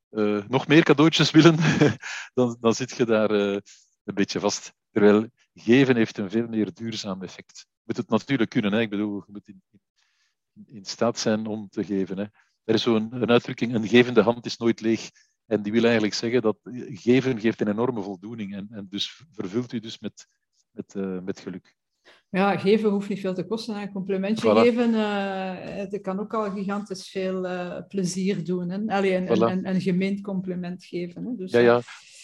uh, 0.09 0.47
nog 0.47 0.67
meer 0.67 0.83
cadeautjes 0.83 1.31
willen, 1.31 1.57
dan, 2.33 2.57
dan 2.59 2.73
zit 2.73 2.97
je 2.97 3.05
daar 3.05 3.31
uh, 3.31 3.57
een 4.03 4.13
beetje 4.13 4.39
vast. 4.39 4.73
Terwijl 4.91 5.29
geven 5.53 5.95
heeft 5.95 6.17
een 6.17 6.29
veel 6.29 6.47
meer 6.47 6.73
duurzaam 6.73 7.23
effect. 7.23 7.65
Je 7.67 7.81
moet 7.83 7.97
het 7.97 8.09
natuurlijk 8.09 8.49
kunnen. 8.49 8.73
Hè? 8.73 8.79
Ik 8.79 8.89
bedoel, 8.89 9.23
je 9.25 9.31
moet 9.31 9.47
in, 9.47 9.63
in, 10.65 10.85
staat 10.85 11.19
zijn 11.19 11.45
om 11.45 11.69
te 11.69 11.83
geven. 11.83 12.17
Hè? 12.17 12.25
Er 12.63 12.73
is 12.73 12.81
zo'n 12.81 13.29
uitdrukking, 13.29 13.73
een 13.73 13.87
gevende 13.87 14.21
hand 14.21 14.45
is 14.45 14.57
nooit 14.57 14.81
leeg. 14.81 15.09
En 15.45 15.61
die 15.61 15.71
wil 15.71 15.83
eigenlijk 15.83 16.13
zeggen 16.13 16.41
dat 16.41 16.57
geven 16.87 17.39
geeft 17.39 17.61
een 17.61 17.67
enorme 17.67 18.01
voldoening. 18.01 18.55
En, 18.55 18.67
en 18.71 18.87
dus 18.89 19.23
vervult 19.31 19.71
u 19.71 19.79
dus 19.79 19.99
met, 19.99 20.27
met, 20.71 20.93
met 21.23 21.39
geluk. 21.39 21.75
Ja, 22.33 22.57
geven 22.57 22.89
hoeft 22.89 23.09
niet 23.09 23.19
veel 23.19 23.33
te 23.33 23.45
kosten. 23.45 23.75
Een 23.75 23.91
complimentje 23.91 24.49
voilà. 24.49 24.59
geven, 24.59 24.93
uh, 24.93 25.53
het 25.55 26.01
kan 26.01 26.19
ook 26.19 26.33
al 26.33 26.51
gigantisch 26.51 27.09
veel 27.09 27.45
uh, 27.45 27.77
plezier 27.87 28.45
doen. 28.45 28.69
Hè? 28.69 28.79
Allee, 28.87 29.15
een, 29.15 29.27
voilà. 29.27 29.51
een, 29.51 29.67
een, 29.67 29.81
gemeend 29.81 30.21
compliment 30.21 30.83
geven. 30.85 31.25
Hè? 31.25 31.35
Dus, 31.35 31.51
ja, 31.51 31.59
ja. 31.59 31.81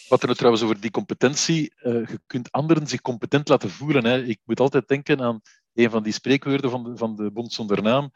Wat 0.08 0.22
er 0.22 0.28
nu 0.28 0.34
trouwens 0.34 0.62
over 0.62 0.80
die 0.80 0.90
competentie, 0.90 1.74
uh, 1.82 2.08
je 2.08 2.20
kunt 2.26 2.52
anderen 2.52 2.86
zich 2.86 3.00
competent 3.00 3.48
laten 3.48 3.70
voelen. 3.70 4.04
Hè. 4.04 4.22
Ik 4.24 4.38
moet 4.44 4.60
altijd 4.60 4.88
denken 4.88 5.20
aan 5.20 5.40
een 5.74 5.90
van 5.90 6.02
die 6.02 6.12
spreekwoorden 6.12 6.70
van 6.70 6.84
de, 6.84 6.96
van 6.96 7.16
de 7.16 7.30
Bond 7.30 7.52
zonder 7.52 7.82
naam. 7.82 8.10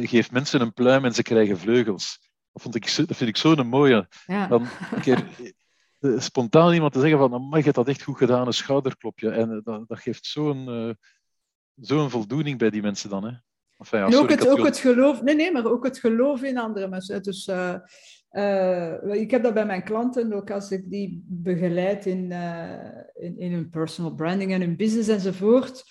geef 0.00 0.30
mensen 0.30 0.60
een 0.60 0.72
pluim 0.72 1.04
en 1.04 1.14
ze 1.14 1.22
krijgen 1.22 1.58
vleugels. 1.58 2.18
Dat, 2.52 2.62
vond 2.62 2.74
ik, 2.74 2.94
dat 2.96 3.16
vind 3.16 3.30
ik 3.30 3.36
zo'n 3.36 3.66
mooie. 3.66 4.08
Ja. 4.26 4.46
Dan 4.46 4.68
een 4.94 5.00
keer 5.00 5.24
spontaan 6.20 6.72
iemand 6.72 6.92
te 6.92 7.00
zeggen 7.00 7.18
van, 7.18 7.42
mag 7.42 7.64
je 7.64 7.72
dat 7.72 7.88
echt 7.88 8.02
goed 8.02 8.16
gedaan, 8.16 8.46
een 8.46 8.52
schouderklopje. 8.52 9.30
En 9.30 9.60
dat, 9.64 9.88
dat 9.88 9.98
geeft 9.98 10.26
zo'n 10.26 10.96
zo'n 11.80 12.10
voldoening 12.10 12.58
bij 12.58 12.70
die 12.70 12.82
mensen 12.82 13.10
dan. 13.10 13.24
Hè? 13.24 13.32
Enfin, 13.78 13.98
ja, 13.98 14.06
en 14.06 14.16
ook, 14.16 14.30
het, 14.30 14.48
ook 14.48 14.64
het 14.64 14.78
geloof, 14.78 15.22
nee, 15.22 15.34
nee, 15.34 15.52
maar 15.52 15.66
ook 15.66 15.84
het 15.84 15.98
geloof 15.98 16.42
in 16.42 16.58
andere 16.58 16.88
mensen. 16.88 17.22
Dus 17.22 17.46
uh, 17.46 17.74
uh, 18.32 19.12
ik 19.12 19.30
heb 19.30 19.42
dat 19.42 19.54
bij 19.54 19.66
mijn 19.66 19.84
klanten 19.84 20.32
ook 20.32 20.50
als 20.50 20.70
ik 20.70 20.90
die 20.90 21.24
begeleid 21.26 22.06
in, 22.06 22.30
uh, 22.30 22.72
in, 23.14 23.38
in 23.38 23.52
hun 23.52 23.70
personal 23.70 24.14
branding 24.14 24.52
en 24.52 24.60
hun 24.60 24.76
business 24.76 25.08
enzovoort. 25.08 25.84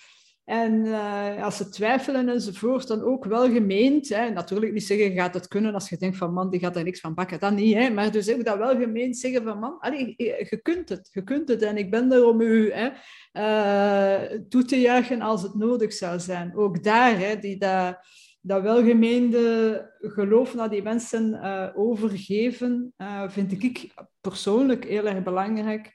En 0.48 0.84
uh, 0.84 1.44
als 1.44 1.56
ze 1.56 1.68
twijfelen 1.68 2.28
enzovoort, 2.28 2.86
dan 2.86 3.02
ook 3.02 3.24
wel 3.24 3.50
gemeend. 3.50 4.08
Hè. 4.08 4.30
Natuurlijk 4.30 4.72
niet 4.72 4.86
zeggen, 4.86 5.12
gaat 5.12 5.34
het 5.34 5.48
kunnen 5.48 5.74
als 5.74 5.88
je 5.88 5.96
denkt 5.96 6.16
van 6.16 6.32
man, 6.32 6.50
die 6.50 6.60
gaat 6.60 6.76
er 6.76 6.84
niks 6.84 7.00
van 7.00 7.14
bakken. 7.14 7.40
Dat 7.40 7.52
niet, 7.52 7.74
hè. 7.74 7.90
maar 7.90 8.12
dus 8.12 8.32
ook 8.32 8.44
dat 8.44 8.58
wel 8.58 8.76
gemeend 8.76 9.16
zeggen 9.16 9.42
van 9.42 9.58
man, 9.58 9.78
allee, 9.80 10.14
je 10.16 10.60
kunt 10.62 10.88
het, 10.88 11.08
je 11.12 11.22
kunt 11.22 11.48
het. 11.48 11.62
En 11.62 11.76
ik 11.76 11.90
ben 11.90 12.12
er 12.12 12.26
om 12.26 12.40
u 12.40 12.72
hè, 12.72 12.88
uh, 13.32 14.38
toe 14.48 14.64
te 14.64 14.80
juichen 14.80 15.20
als 15.20 15.42
het 15.42 15.54
nodig 15.54 15.92
zou 15.92 16.20
zijn. 16.20 16.56
Ook 16.56 16.84
daar, 16.84 17.18
hè, 17.18 17.38
die 17.38 17.58
dat, 17.58 17.98
dat 18.40 18.62
welgemeende 18.62 19.90
geloof 20.00 20.54
naar 20.54 20.70
die 20.70 20.82
mensen 20.82 21.30
uh, 21.32 21.68
overgeven, 21.74 22.94
vind 23.26 23.62
ik 23.62 23.94
persoonlijk 24.20 24.84
heel 24.84 25.06
erg 25.06 25.22
belangrijk 25.22 25.92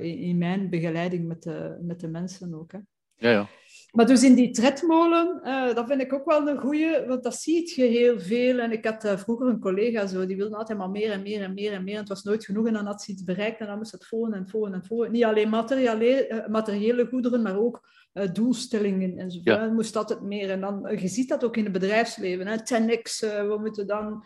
in, 0.00 0.18
in, 0.18 0.38
mijn 0.38 0.70
begeleiding 0.70 1.26
met 1.26 1.42
de, 1.42 1.78
met 1.82 2.00
de 2.00 2.08
mensen 2.08 2.54
ook. 2.54 2.72
Hè. 2.72 2.78
Ja, 3.22 3.30
ja. 3.30 3.48
Maar 3.92 4.06
dus 4.06 4.22
in 4.22 4.34
die 4.34 4.50
tredmolen, 4.50 5.40
uh, 5.44 5.74
dat 5.74 5.86
vind 5.86 6.00
ik 6.00 6.12
ook 6.12 6.24
wel 6.24 6.48
een 6.48 6.58
goeie, 6.58 7.06
want 7.06 7.22
dat 7.22 7.36
ziet 7.36 7.70
je 7.70 7.84
heel 7.84 8.20
veel. 8.20 8.58
En 8.58 8.72
ik 8.72 8.84
had 8.84 9.04
uh, 9.04 9.16
vroeger 9.16 9.46
een 9.46 9.60
collega 9.60 10.06
zo, 10.06 10.26
die 10.26 10.36
wilde 10.36 10.56
altijd 10.56 10.78
maar 10.78 10.90
meer 10.90 11.10
en 11.10 11.22
meer 11.22 11.42
en 11.42 11.54
meer 11.54 11.72
en 11.72 11.84
meer. 11.84 11.94
En 11.94 12.00
het 12.00 12.08
was 12.08 12.22
nooit 12.22 12.44
genoeg 12.44 12.66
en 12.66 12.72
dan 12.72 12.86
had 12.86 13.02
ze 13.02 13.12
iets 13.12 13.24
bereikt 13.24 13.60
en 13.60 13.66
dan 13.66 13.78
moest 13.78 13.92
het 13.92 14.06
volgen 14.06 14.34
en 14.34 14.48
volgen 14.48 14.72
en 14.74 14.84
volgen. 14.84 15.12
Niet 15.12 15.24
alleen 15.24 15.48
materiële, 15.48 16.28
uh, 16.28 16.46
materiële 16.46 17.06
goederen, 17.06 17.42
maar 17.42 17.58
ook 17.58 17.88
doelstellingen 18.32 19.18
en 19.18 19.30
zo. 19.30 19.40
Ja. 19.42 19.66
moest 19.66 19.96
altijd 19.96 20.20
meer. 20.20 20.50
En 20.50 20.60
dan, 20.60 20.96
je 21.00 21.08
ziet 21.08 21.28
dat 21.28 21.44
ook 21.44 21.56
in 21.56 21.64
het 21.64 21.72
bedrijfsleven. 21.72 22.46
Hè. 22.46 22.56
10x, 22.56 23.18
we 23.20 23.56
moeten 23.60 23.86
dan 23.86 24.24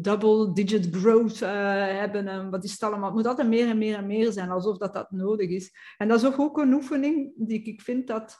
double-digit 0.00 0.88
growth 0.90 1.40
hebben. 1.40 2.28
En 2.28 2.50
wat 2.50 2.64
is 2.64 2.72
het 2.72 2.82
allemaal? 2.82 3.06
Het 3.06 3.14
moet 3.14 3.26
altijd 3.26 3.48
meer 3.48 3.68
en 3.68 3.78
meer 3.78 3.96
en 3.96 4.06
meer 4.06 4.32
zijn, 4.32 4.50
alsof 4.50 4.78
dat, 4.78 4.94
dat 4.94 5.10
nodig 5.10 5.50
is. 5.50 5.70
En 5.96 6.08
dat 6.08 6.22
is 6.22 6.38
ook 6.38 6.58
een 6.58 6.72
oefening 6.72 7.32
die 7.36 7.62
ik 7.62 7.80
vind 7.80 8.06
dat 8.06 8.38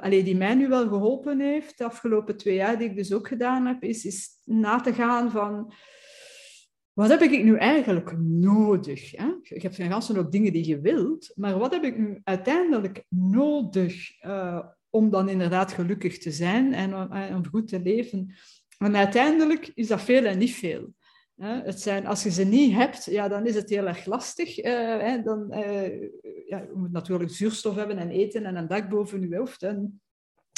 allee, 0.00 0.22
die 0.22 0.36
mij 0.36 0.54
nu 0.54 0.68
wel 0.68 0.88
geholpen 0.88 1.40
heeft, 1.40 1.78
de 1.78 1.84
afgelopen 1.84 2.36
twee 2.36 2.54
jaar, 2.54 2.78
die 2.78 2.88
ik 2.88 2.96
dus 2.96 3.12
ook 3.12 3.28
gedaan 3.28 3.66
heb, 3.66 3.82
is, 3.82 4.04
is 4.04 4.28
na 4.44 4.80
te 4.80 4.92
gaan 4.92 5.30
van 5.30 5.72
wat 6.92 7.08
heb 7.08 7.20
ik 7.20 7.44
nu 7.44 7.56
eigenlijk 7.56 8.18
nodig? 8.18 9.10
Hè? 9.10 9.26
Je 9.42 9.60
hebt 9.60 9.74
geen 9.74 9.90
ganse 9.90 10.18
ook 10.18 10.32
dingen 10.32 10.52
die 10.52 10.66
je 10.66 10.80
wilt, 10.80 11.32
maar 11.34 11.58
wat 11.58 11.72
heb 11.72 11.84
ik 11.84 11.98
nu 11.98 12.20
uiteindelijk 12.24 13.04
nodig 13.08 14.22
uh, 14.24 14.64
om 14.90 15.10
dan 15.10 15.28
inderdaad 15.28 15.72
gelukkig 15.72 16.18
te 16.18 16.30
zijn 16.30 16.74
en 16.74 16.94
om, 16.94 17.34
om 17.34 17.46
goed 17.46 17.68
te 17.68 17.80
leven? 17.80 18.34
En 18.78 18.96
uiteindelijk 18.96 19.70
is 19.74 19.86
dat 19.86 20.02
veel 20.02 20.24
en 20.24 20.38
niet 20.38 20.54
veel. 20.54 20.92
Het 21.42 21.80
zijn, 21.80 22.06
als 22.06 22.22
je 22.22 22.30
ze 22.30 22.44
niet 22.44 22.74
hebt, 22.74 23.04
ja, 23.04 23.28
dan 23.28 23.46
is 23.46 23.54
het 23.54 23.70
heel 23.70 23.86
erg 23.86 24.06
lastig. 24.06 24.64
Uh, 24.64 25.24
dan, 25.24 25.46
uh, 25.50 26.00
ja, 26.46 26.58
je 26.58 26.72
moet 26.74 26.92
natuurlijk 26.92 27.30
zuurstof 27.30 27.74
hebben 27.74 27.98
en 27.98 28.10
eten 28.10 28.44
en 28.44 28.56
een 28.56 28.68
dak 28.68 28.88
boven 28.88 29.28
je 29.28 29.36
hoofd. 29.36 29.62
En, 29.62 30.00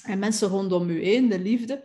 en 0.07 0.19
mensen 0.19 0.49
rondom 0.49 0.91
je 0.91 0.99
heen, 0.99 1.29
de 1.29 1.39
liefde. 1.39 1.85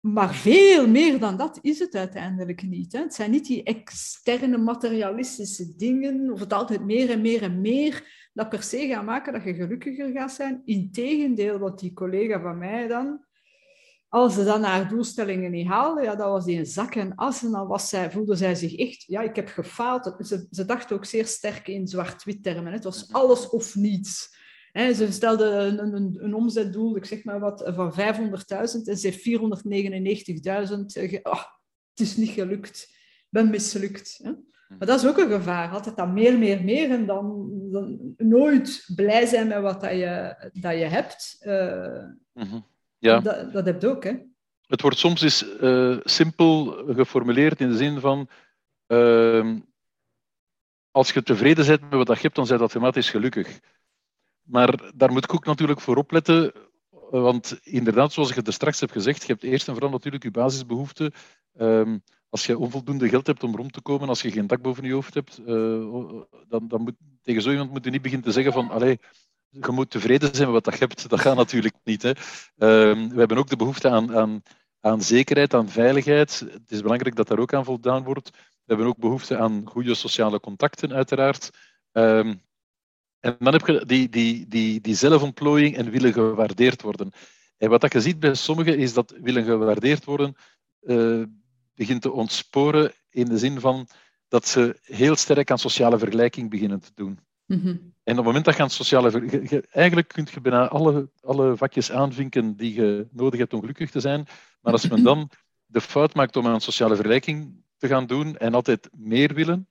Maar 0.00 0.34
veel 0.34 0.88
meer 0.88 1.18
dan 1.18 1.36
dat 1.36 1.58
is 1.62 1.78
het 1.78 1.94
uiteindelijk 1.94 2.62
niet. 2.62 2.92
Hè. 2.92 2.98
Het 3.00 3.14
zijn 3.14 3.30
niet 3.30 3.46
die 3.46 3.62
externe 3.62 4.58
materialistische 4.58 5.76
dingen, 5.76 6.32
of 6.32 6.40
het 6.40 6.52
altijd 6.52 6.84
meer 6.84 7.10
en 7.10 7.20
meer 7.20 7.42
en 7.42 7.60
meer, 7.60 8.28
dat 8.32 8.48
per 8.48 8.62
se 8.62 8.86
gaan 8.86 9.04
maken 9.04 9.32
dat 9.32 9.44
je 9.44 9.54
gelukkiger 9.54 10.10
gaat 10.12 10.32
zijn. 10.32 10.62
Integendeel, 10.64 11.58
wat 11.58 11.78
die 11.78 11.92
collega 11.92 12.40
van 12.40 12.58
mij 12.58 12.86
dan, 12.86 13.26
als 14.08 14.34
ze 14.34 14.44
dan 14.44 14.62
haar 14.62 14.88
doelstellingen 14.88 15.50
niet 15.50 15.66
haalde, 15.66 16.02
ja, 16.02 16.14
dat 16.14 16.28
was 16.28 16.44
die 16.44 16.58
een 16.58 16.66
zak 16.66 16.94
en 16.94 17.14
as. 17.14 17.42
En 17.42 17.50
dan 17.50 17.66
was 17.66 17.88
zij, 17.88 18.10
voelde 18.10 18.36
zij 18.36 18.54
zich 18.54 18.76
echt, 18.76 19.04
ja, 19.06 19.20
ik 19.20 19.36
heb 19.36 19.48
gefaald. 19.48 20.14
Ze, 20.26 20.46
ze 20.50 20.64
dacht 20.64 20.92
ook 20.92 21.04
zeer 21.04 21.26
sterk 21.26 21.68
in 21.68 21.88
zwart-wit 21.88 22.42
termen. 22.42 22.72
Het 22.72 22.84
was 22.84 23.12
alles 23.12 23.48
of 23.48 23.74
niets. 23.74 24.36
He, 24.78 24.92
ze 24.92 25.12
stelde 25.12 25.44
een, 25.44 25.94
een, 25.94 26.18
een, 26.20 26.34
omzetdoel, 26.34 26.96
ik 26.96 27.04
zeg 27.04 27.24
maar 27.24 27.40
wat, 27.40 27.70
van 27.74 27.92
500.000 27.92 27.98
en 28.84 28.96
ze 28.96 29.06
heeft 29.06 29.28
499.000. 29.28 31.22
Oh, 31.22 31.42
het 31.90 32.00
is 32.00 32.16
niet 32.16 32.30
gelukt. 32.30 32.86
Ik 32.90 33.26
ben 33.30 33.50
mislukt. 33.50 34.20
Hè? 34.22 34.30
Maar 34.68 34.86
dat 34.86 35.02
is 35.02 35.06
ook 35.06 35.18
een 35.18 35.30
gevaar. 35.30 35.70
Altijd 35.70 35.96
dan 35.96 36.12
meer, 36.12 36.38
meer, 36.38 36.64
meer 36.64 36.90
en 36.90 37.06
dan, 37.06 37.48
dan 37.70 38.14
nooit 38.16 38.92
blij 38.94 39.26
zijn 39.26 39.48
met 39.48 39.60
wat 39.60 39.80
dat 39.80 39.90
je, 39.90 40.34
dat 40.52 40.72
je 40.72 40.84
hebt. 40.84 41.36
Uh, 41.42 42.04
mm 42.32 42.66
ja. 42.98 43.20
Dat, 43.20 43.52
dat 43.52 43.66
heb 43.66 43.82
je 43.82 43.88
ook, 43.88 44.04
hè? 44.04 44.16
Het 44.66 44.80
wordt 44.80 44.98
soms 44.98 45.22
eens 45.22 45.46
uh, 45.60 45.98
simpel 46.02 46.64
geformuleerd 46.94 47.60
in 47.60 47.68
de 47.68 47.76
zin 47.76 48.00
van... 48.00 48.28
Uh, 48.86 49.56
als 50.90 51.12
je 51.12 51.22
tevreden 51.22 51.66
bent 51.66 51.80
met 51.80 52.08
wat 52.08 52.16
je 52.16 52.22
hebt, 52.22 52.34
dan 52.34 52.46
zijn 52.46 52.58
dat 52.58 52.68
automatisch 52.68 53.10
gelukkig. 53.10 53.60
Maar 54.48 54.92
daar 54.94 55.12
moet 55.12 55.24
ik 55.24 55.34
ook 55.34 55.44
natuurlijk 55.44 55.80
voor 55.80 55.96
opletten, 55.96 56.52
want 57.10 57.58
inderdaad, 57.62 58.12
zoals 58.12 58.30
ik 58.30 58.36
het 58.36 58.46
er 58.46 58.52
straks 58.52 58.80
heb 58.80 58.90
gezegd, 58.90 59.26
je 59.26 59.32
hebt 59.32 59.44
eerst 59.44 59.68
en 59.68 59.72
vooral 59.72 59.90
natuurlijk 59.90 60.22
je 60.22 60.30
basisbehoeften. 60.30 61.12
Um, 61.60 62.02
als 62.28 62.46
je 62.46 62.58
onvoldoende 62.58 63.08
geld 63.08 63.26
hebt 63.26 63.42
om 63.42 63.56
rond 63.56 63.72
te 63.72 63.80
komen, 63.80 64.08
als 64.08 64.22
je 64.22 64.30
geen 64.30 64.46
dak 64.46 64.62
boven 64.62 64.84
je 64.84 64.92
hoofd 64.92 65.14
hebt, 65.14 65.40
uh, 65.40 65.46
dan, 66.48 66.68
dan 66.68 66.80
moet, 66.82 66.94
tegen 67.22 67.42
zo 67.42 67.50
iemand 67.50 67.70
moet 67.70 67.84
je 67.84 67.90
niet 67.90 68.02
beginnen 68.02 68.26
te 68.26 68.32
zeggen 68.32 68.52
van, 68.52 68.70
allee, 68.70 68.98
je 69.48 69.70
moet 69.70 69.90
tevreden 69.90 70.34
zijn 70.34 70.52
met 70.52 70.64
wat 70.64 70.74
je 70.74 70.80
hebt. 70.80 71.08
Dat 71.08 71.20
gaat 71.20 71.36
natuurlijk 71.36 71.74
niet. 71.84 72.02
Hè. 72.02 72.12
Ehm, 72.56 73.08
we 73.08 73.18
hebben 73.18 73.36
ook 73.36 73.48
de 73.48 73.56
behoefte 73.56 73.88
aan, 73.88 74.16
aan, 74.16 74.42
aan 74.80 75.02
zekerheid, 75.02 75.54
aan 75.54 75.68
veiligheid. 75.68 76.38
Het 76.38 76.70
is 76.70 76.82
belangrijk 76.82 77.16
dat 77.16 77.28
daar 77.28 77.38
ook 77.38 77.54
aan 77.54 77.64
voldaan 77.64 78.04
wordt. 78.04 78.30
We 78.30 78.74
hebben 78.74 78.86
ook 78.86 78.98
behoefte 78.98 79.38
aan 79.38 79.62
goede 79.66 79.94
sociale 79.94 80.40
contacten, 80.40 80.92
uiteraard. 80.92 81.50
Ehm, 81.92 82.34
en 83.20 83.36
dan 83.38 83.52
heb 83.52 83.66
je 83.66 83.84
die, 83.86 84.08
die, 84.08 84.46
die, 84.48 84.80
die 84.80 84.94
zelfontplooiing 84.94 85.76
en 85.76 85.90
willen 85.90 86.12
gewaardeerd 86.12 86.82
worden. 86.82 87.12
En 87.56 87.70
wat 87.70 87.92
je 87.92 88.00
ziet 88.00 88.20
bij 88.20 88.34
sommigen 88.34 88.78
is 88.78 88.94
dat 88.94 89.14
willen 89.20 89.44
gewaardeerd 89.44 90.04
worden 90.04 90.36
uh, 90.82 91.22
begint 91.74 92.02
te 92.02 92.12
ontsporen 92.12 92.92
in 93.10 93.24
de 93.24 93.38
zin 93.38 93.60
van 93.60 93.88
dat 94.28 94.46
ze 94.46 94.78
heel 94.82 95.16
sterk 95.16 95.50
aan 95.50 95.58
sociale 95.58 95.98
vergelijking 95.98 96.50
beginnen 96.50 96.80
te 96.80 96.90
doen. 96.94 97.18
Mhm. 97.46 97.68
En 97.68 98.12
op 98.12 98.16
het 98.16 98.24
moment 98.24 98.44
dat 98.44 98.56
je 98.56 98.62
aan 98.62 98.70
sociale... 98.70 99.10
eigenlijk 99.70 100.08
kun 100.08 100.26
je 100.32 100.40
bijna 100.40 100.68
alle, 100.68 101.10
alle 101.20 101.56
vakjes 101.56 101.92
aanvinken 101.92 102.56
die 102.56 102.74
je 102.74 103.06
nodig 103.10 103.38
hebt 103.38 103.52
om 103.52 103.60
gelukkig 103.60 103.90
te 103.90 104.00
zijn. 104.00 104.26
Maar 104.60 104.72
als 104.72 104.88
men 104.88 105.02
dan 105.10 105.30
de 105.66 105.80
fout 105.80 106.14
maakt 106.14 106.36
om 106.36 106.46
aan 106.46 106.60
sociale 106.60 106.94
vergelijking 106.94 107.62
te 107.76 107.86
gaan 107.86 108.06
doen 108.06 108.36
en 108.36 108.54
altijd 108.54 108.88
meer 108.92 109.34
willen, 109.34 109.68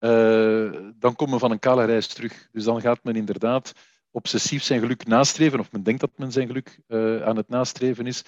uh, 0.00 0.90
dan 0.98 1.16
komen 1.16 1.34
we 1.34 1.40
van 1.40 1.50
een 1.50 1.58
kale 1.58 1.84
reis 1.84 2.06
terug. 2.06 2.48
Dus 2.52 2.64
dan 2.64 2.80
gaat 2.80 3.04
men 3.04 3.16
inderdaad 3.16 3.72
obsessief 4.10 4.62
zijn 4.62 4.80
geluk 4.80 5.06
nastreven, 5.06 5.60
of 5.60 5.72
men 5.72 5.82
denkt 5.82 6.00
dat 6.00 6.18
men 6.18 6.32
zijn 6.32 6.46
geluk 6.46 6.80
uh, 6.88 7.22
aan 7.22 7.36
het 7.36 7.48
nastreven 7.48 8.06
is. 8.06 8.24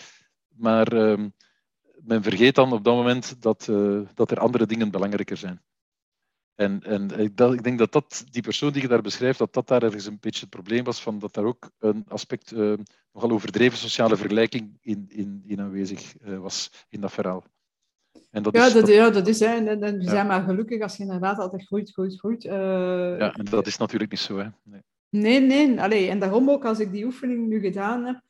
Maar 0.48 0.92
uh, 0.94 1.26
men 2.02 2.22
vergeet 2.22 2.54
dan 2.54 2.72
op 2.72 2.84
dat 2.84 2.94
moment 2.94 3.42
dat, 3.42 3.66
uh, 3.70 4.00
dat 4.14 4.30
er 4.30 4.38
andere 4.38 4.66
dingen 4.66 4.90
belangrijker 4.90 5.36
zijn. 5.36 5.62
En, 6.54 6.82
en 6.82 7.10
ik, 7.10 7.40
ik, 7.40 7.62
denk 7.62 7.78
dat, 7.78 7.92
dat 7.92 8.24
die 8.30 8.42
persoon 8.42 8.72
die 8.72 8.82
je 8.82 8.88
daar 8.88 9.02
beschrijft, 9.02 9.38
dat 9.38 9.52
dat 9.52 9.68
daar 9.68 9.82
ergens 9.82 10.06
een 10.06 10.18
beetje 10.20 10.40
het 10.40 10.50
probleem 10.50 10.84
was, 10.84 11.02
van 11.02 11.18
dat 11.18 11.34
daar 11.34 11.44
ook 11.44 11.70
een 11.78 12.04
aspect, 12.08 12.50
nogal 13.12 13.30
overdreven 13.30 13.78
sociale 13.78 14.16
vergelijking 14.16 14.78
in, 14.80 15.04
in, 15.08 15.42
in 15.46 15.60
aanwezig 15.60 16.14
was 16.22 16.86
in 16.88 17.00
dat 17.00 17.12
verhaal. 17.12 17.44
En 18.30 18.42
dat 18.42 18.54
ja, 18.54 18.66
is, 18.66 18.72
dat, 18.72 18.88
ja, 18.88 19.10
dat 19.10 19.26
is. 19.26 19.40
Hè. 19.40 19.46
En, 19.46 19.82
en, 19.82 20.00
ja. 20.00 20.08
zijn 20.10 20.26
maar 20.26 20.42
gelukkig 20.42 20.82
als 20.82 20.96
je 20.96 21.02
inderdaad 21.02 21.38
altijd 21.38 21.66
groeit, 21.66 21.92
groeit, 21.92 22.18
groeit. 22.18 22.44
Uh, 22.44 22.52
ja, 23.18 23.34
en 23.34 23.44
dat 23.44 23.66
is 23.66 23.76
natuurlijk 23.76 24.10
niet 24.10 24.20
zo. 24.20 24.38
Hè. 24.38 24.46
Nee, 24.64 24.82
nee. 25.10 25.40
nee 25.40 25.80
allee, 25.80 26.08
en 26.08 26.18
daarom 26.18 26.50
ook, 26.50 26.64
als 26.64 26.80
ik 26.80 26.92
die 26.92 27.04
oefening 27.04 27.48
nu 27.48 27.60
gedaan 27.60 28.04
heb, 28.04 28.20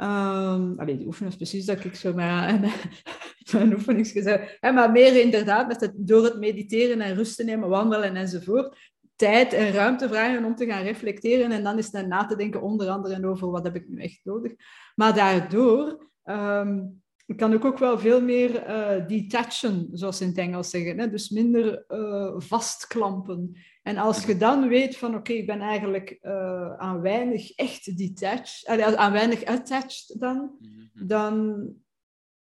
Um, 0.00 0.78
allee, 0.78 0.96
die 0.96 1.06
oefening 1.06 1.32
is 1.32 1.36
precies 1.36 1.66
dat 1.66 1.84
ik 1.84 1.94
zo 1.94 2.14
maar 2.14 2.62
een 3.52 3.72
oefeningsgezet. 3.72 4.58
Maar 4.60 4.90
meer 4.90 5.20
inderdaad 5.20 5.68
met 5.68 5.80
het, 5.80 5.92
door 5.94 6.24
het 6.24 6.38
mediteren 6.38 7.00
en 7.00 7.14
rust 7.14 7.36
te 7.36 7.44
nemen, 7.44 7.68
wandelen 7.68 8.16
enzovoort. 8.16 8.92
Tijd 9.14 9.52
en 9.52 9.72
ruimte 9.72 10.08
vragen 10.08 10.44
om 10.44 10.54
te 10.54 10.66
gaan 10.66 10.82
reflecteren. 10.82 11.50
En 11.50 11.64
dan 11.64 11.78
is 11.78 11.92
het 11.92 12.06
na 12.06 12.26
te 12.26 12.36
denken 12.36 12.62
onder 12.62 12.88
andere 12.88 13.26
over 13.26 13.50
wat 13.50 13.64
heb 13.64 13.76
ik 13.76 13.88
nu 13.88 14.00
echt 14.00 14.20
nodig. 14.22 14.52
Maar 14.94 15.14
daardoor 15.14 16.10
um, 16.24 17.02
kan 17.34 17.52
ik 17.52 17.64
ook 17.64 17.78
wel 17.78 17.98
veel 17.98 18.22
meer 18.22 18.68
uh, 18.68 19.06
detachen, 19.06 19.88
zoals 19.92 20.16
ze 20.16 20.22
in 20.22 20.28
het 20.28 20.38
Engels 20.38 20.70
zeggen. 20.70 20.98
Hè? 20.98 21.10
Dus 21.10 21.30
minder 21.30 21.84
uh, 21.88 22.34
vastklampen. 22.36 23.56
En 23.82 23.96
als 23.96 24.24
je 24.24 24.36
dan 24.36 24.68
weet 24.68 24.96
van 24.96 25.14
oké, 25.14 25.32
ik 25.32 25.46
ben 25.46 25.60
eigenlijk 25.60 26.18
uh, 26.22 26.76
aan 26.76 27.00
weinig 27.00 27.50
echt 27.50 27.98
detached, 27.98 28.66
aan 28.96 29.12
weinig 29.12 29.44
attached 29.44 30.20
dan, 30.20 30.56
mhm. 30.58 31.06
dan, 31.06 31.66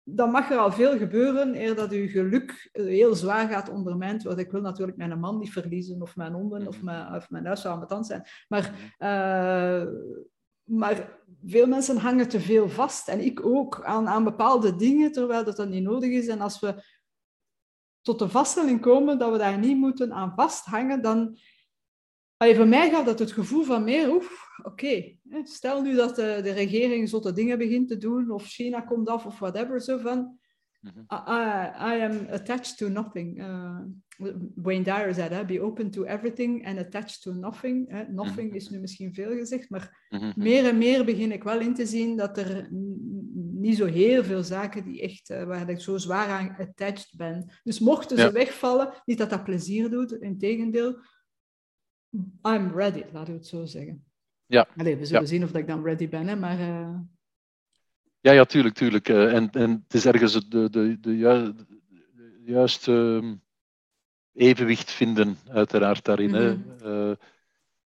dan 0.02 0.30
mag 0.30 0.50
er 0.50 0.58
al 0.58 0.72
veel 0.72 0.98
gebeuren 0.98 1.60
eer 1.60 1.74
dat 1.74 1.90
je 1.90 2.08
geluk 2.08 2.68
heel 2.72 3.14
zwaar 3.14 3.48
gaat 3.48 3.70
ondermijnd 3.70 4.22
worden. 4.22 4.44
Ik 4.44 4.50
wil 4.50 4.60
natuurlijk 4.60 4.96
mijn 4.96 5.20
man 5.20 5.38
niet 5.38 5.52
verliezen, 5.52 6.02
of 6.02 6.16
mijn 6.16 6.32
honden, 6.32 6.66
of 6.66 6.76
mhm. 6.76 6.84
mijn, 6.84 7.14
of 7.14 7.30
mijn 7.30 7.46
huis 7.46 7.60
zou 7.60 7.78
met 7.78 8.06
zijn. 8.06 8.24
Maar, 8.48 8.94
uh, 8.98 9.88
maar 10.70 11.18
veel 11.44 11.66
mensen 11.66 11.96
hangen 11.96 12.28
te 12.28 12.40
veel 12.40 12.68
vast. 12.68 13.08
En 13.08 13.20
ik 13.20 13.46
ook, 13.46 13.84
aan, 13.84 14.08
aan 14.08 14.24
bepaalde 14.24 14.76
dingen, 14.76 15.12
terwijl 15.12 15.44
dat 15.44 15.56
dan 15.56 15.68
niet 15.70 15.82
nodig 15.82 16.10
is. 16.10 16.26
En 16.26 16.40
als 16.40 16.60
we 16.60 16.82
tot 18.00 18.18
de 18.18 18.28
vaststelling 18.28 18.80
komen 18.80 19.18
dat 19.18 19.32
we 19.32 19.38
daar 19.38 19.58
niet 19.58 19.76
moeten 19.76 20.12
aan 20.12 20.32
vasthangen, 20.36 21.02
dan... 21.02 21.38
Allee, 22.36 22.56
voor 22.56 22.68
mij 22.68 22.90
gaat 22.90 23.06
dat 23.06 23.18
het 23.18 23.32
gevoel 23.32 23.64
van 23.64 23.84
meer, 23.84 24.12
oef, 24.12 24.46
oké, 24.62 25.16
stel 25.42 25.82
nu 25.82 25.94
dat 25.94 26.16
de, 26.16 26.40
de 26.42 26.52
regering 26.52 27.08
zotte 27.08 27.32
dingen 27.32 27.58
begint 27.58 27.88
te 27.88 27.96
doen, 27.96 28.30
of 28.30 28.44
China 28.44 28.80
komt 28.80 29.08
af, 29.08 29.26
of 29.26 29.38
whatever, 29.38 29.80
zo 29.80 29.98
van, 29.98 30.39
mhm. 30.80 31.00
I, 31.10 31.94
I, 31.94 32.02
am 32.02 32.26
attached 32.30 32.76
to 32.76 32.88
nothing. 32.88 33.40
Uh, 33.40 33.80
Wayne 34.54 34.84
Dyer 34.84 35.14
zei 35.14 35.28
dat, 35.28 35.46
be 35.46 35.62
open 35.62 35.90
to 35.90 36.04
everything 36.04 36.66
and 36.66 36.78
attached 36.78 37.22
to 37.22 37.32
nothing. 37.32 38.06
Nothing 38.08 38.48
mhm. 38.48 38.56
is 38.56 38.68
nu 38.68 38.78
misschien 38.78 39.14
veel 39.14 39.30
gezegd, 39.30 39.70
maar 39.70 40.06
mhm. 40.08 40.32
meer 40.36 40.66
en 40.66 40.78
meer 40.78 41.04
begin 41.04 41.32
ik 41.32 41.42
wel 41.42 41.60
in 41.60 41.74
te 41.74 41.86
zien 41.86 42.16
dat 42.16 42.38
er 42.38 42.68
niet 43.60 43.76
zo 43.76 43.86
heel 43.86 44.24
veel 44.24 44.42
zaken 44.42 44.84
die 44.84 45.00
echt, 45.00 45.30
uh, 45.30 45.44
waar 45.44 45.68
ik 45.68 45.80
zo 45.80 45.96
zwaar 45.96 46.28
aan 46.28 46.56
attached 46.58 47.16
ben. 47.16 47.50
Dus 47.62 47.78
mochten 47.78 48.18
ze 48.18 48.32
wegvallen, 48.32 48.92
niet 49.04 49.18
dat 49.18 49.30
dat 49.30 49.44
plezier 49.44 49.90
doet, 49.90 50.12
in 50.12 50.38
tegendeel, 50.38 50.98
I'm 52.42 52.72
ready, 52.74 53.04
laten 53.12 53.32
we 53.32 53.38
het 53.38 53.46
zo 53.46 53.64
zeggen. 53.64 54.04
Ja. 54.46 54.68
Allee, 54.76 54.96
we 54.96 55.06
zullen 55.06 55.28
zien 55.28 55.44
of 55.44 55.54
ik 55.54 55.66
dan 55.66 55.84
ready 55.84 56.08
ben, 56.08 56.26
hè, 56.26 56.36
maar... 56.36 56.60
Uh... 56.60 56.98
Ja, 58.20 58.32
ja, 58.32 58.44
tuurlijk, 58.44 58.74
tuurlijk. 58.74 59.08
Uh, 59.08 59.34
en, 59.34 59.50
en 59.50 59.70
het 59.70 59.94
is 59.94 60.06
ergens 60.06 60.32
de, 60.32 60.48
de, 60.48 60.70
de, 60.70 61.00
de, 61.00 61.16
juiste 62.44 63.20
ehm, 63.22 63.34
evenwicht 64.32 64.90
vinden, 64.90 65.38
uiteraard, 65.48 66.04
daarin. 66.04 66.34
hè. 66.34 66.54
Mhm. 66.54 66.86
Uh, 66.86 67.16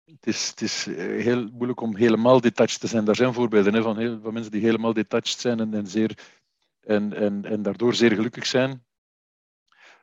het 0.04 0.26
is, 0.26 0.48
het 0.48 0.60
is 0.60 0.84
heel 1.24 1.48
moeilijk 1.52 1.80
om 1.80 1.96
helemaal 1.96 2.40
detached 2.40 2.80
te 2.80 2.86
zijn. 2.86 3.08
Er 3.08 3.16
zijn 3.16 3.34
voorbeelden 3.34 3.74
hè, 3.74 3.82
van, 3.82 3.98
heel, 3.98 4.20
van 4.22 4.32
mensen 4.32 4.52
die 4.52 4.60
helemaal 4.62 4.92
detached 4.92 5.40
zijn 5.40 5.60
en, 5.60 5.74
en, 5.74 5.86
zeer, 5.86 6.18
en, 6.80 7.12
en, 7.12 7.44
en 7.44 7.62
daardoor 7.62 7.94
zeer 7.94 8.14
gelukkig 8.14 8.46
zijn. 8.46 8.84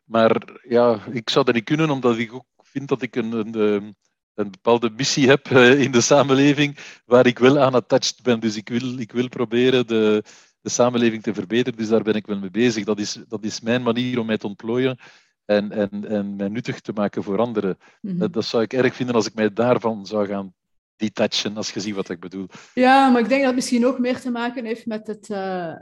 Maar 0.04 0.60
ja, 0.68 1.06
ik 1.12 1.30
zou 1.30 1.46
dat 1.46 1.54
niet 1.54 1.64
kunnen, 1.64 1.90
omdat 1.90 2.18
ik 2.18 2.34
ook 2.34 2.46
vind 2.62 2.88
dat 2.88 3.02
ik 3.02 3.16
een, 3.16 3.32
een, 3.32 3.54
ehm, 3.54 3.92
een 4.36 4.52
bepaalde 4.52 4.90
missie 4.90 5.28
heb 5.28 5.50
uh, 5.50 5.82
in 5.82 5.92
de 5.92 6.02
samenleving 6.02 6.78
waar 7.06 7.26
ik 7.26 7.40
wel 7.40 7.60
aan 7.60 7.74
attached 7.74 8.24
ben. 8.24 8.40
Dus 8.40 8.56
ik 8.56 8.70
wil, 8.70 9.00
ik 9.00 9.12
wil 9.12 9.28
proberen 9.28 9.88
de, 9.88 10.24
de 10.62 10.70
samenleving 10.70 11.24
te 11.24 11.34
verbeteren. 11.34 11.80
Dus 11.80 11.88
daar 11.88 12.04
ben 12.04 12.14
ik 12.14 12.26
wel 12.26 12.40
mee 12.40 12.52
bezig. 12.52 12.84
Dat 12.84 13.00
is, 13.00 13.20
dat 13.28 13.44
is 13.44 13.62
mijn 13.62 13.84
manier 13.84 14.20
om 14.20 14.26
mij 14.26 14.38
te 14.38 14.48
ontplooien 14.48 15.00
en, 15.46 15.72
en, 15.72 16.08
en 16.08 16.36
mij 16.36 16.48
nuttig 16.48 16.80
te 16.80 16.94
maken 16.94 17.24
voor 17.24 17.40
anderen. 17.40 17.78
Mm 18.02 18.20
-hmm. 18.20 18.32
dat 18.32 18.46
zou 18.46 18.64
ik 18.64 18.74
erg 18.74 18.96
vinden 18.96 19.16
als 19.16 19.28
ik 19.28 19.34
mij 19.34 19.54
daarvan 19.54 20.06
zou 20.06 20.28
gaan 20.28 20.54
detachen, 20.96 21.58
als 21.58 21.72
je 21.72 21.80
ziet 21.80 21.96
wat 21.96 22.10
ik 22.10 22.20
bedoel. 22.20 22.48
Ja, 22.74 23.10
maar 23.10 23.22
ik 23.22 23.28
denk 23.30 23.40
dat 23.40 23.50
het 23.50 23.56
misschien 23.56 23.86
ook 23.86 24.00
meer 24.00 24.20
te 24.20 24.32
maken 24.32 24.66
heeft 24.66 24.86
met 24.86 25.08
het... 25.08 25.30
Uh, 25.30 25.76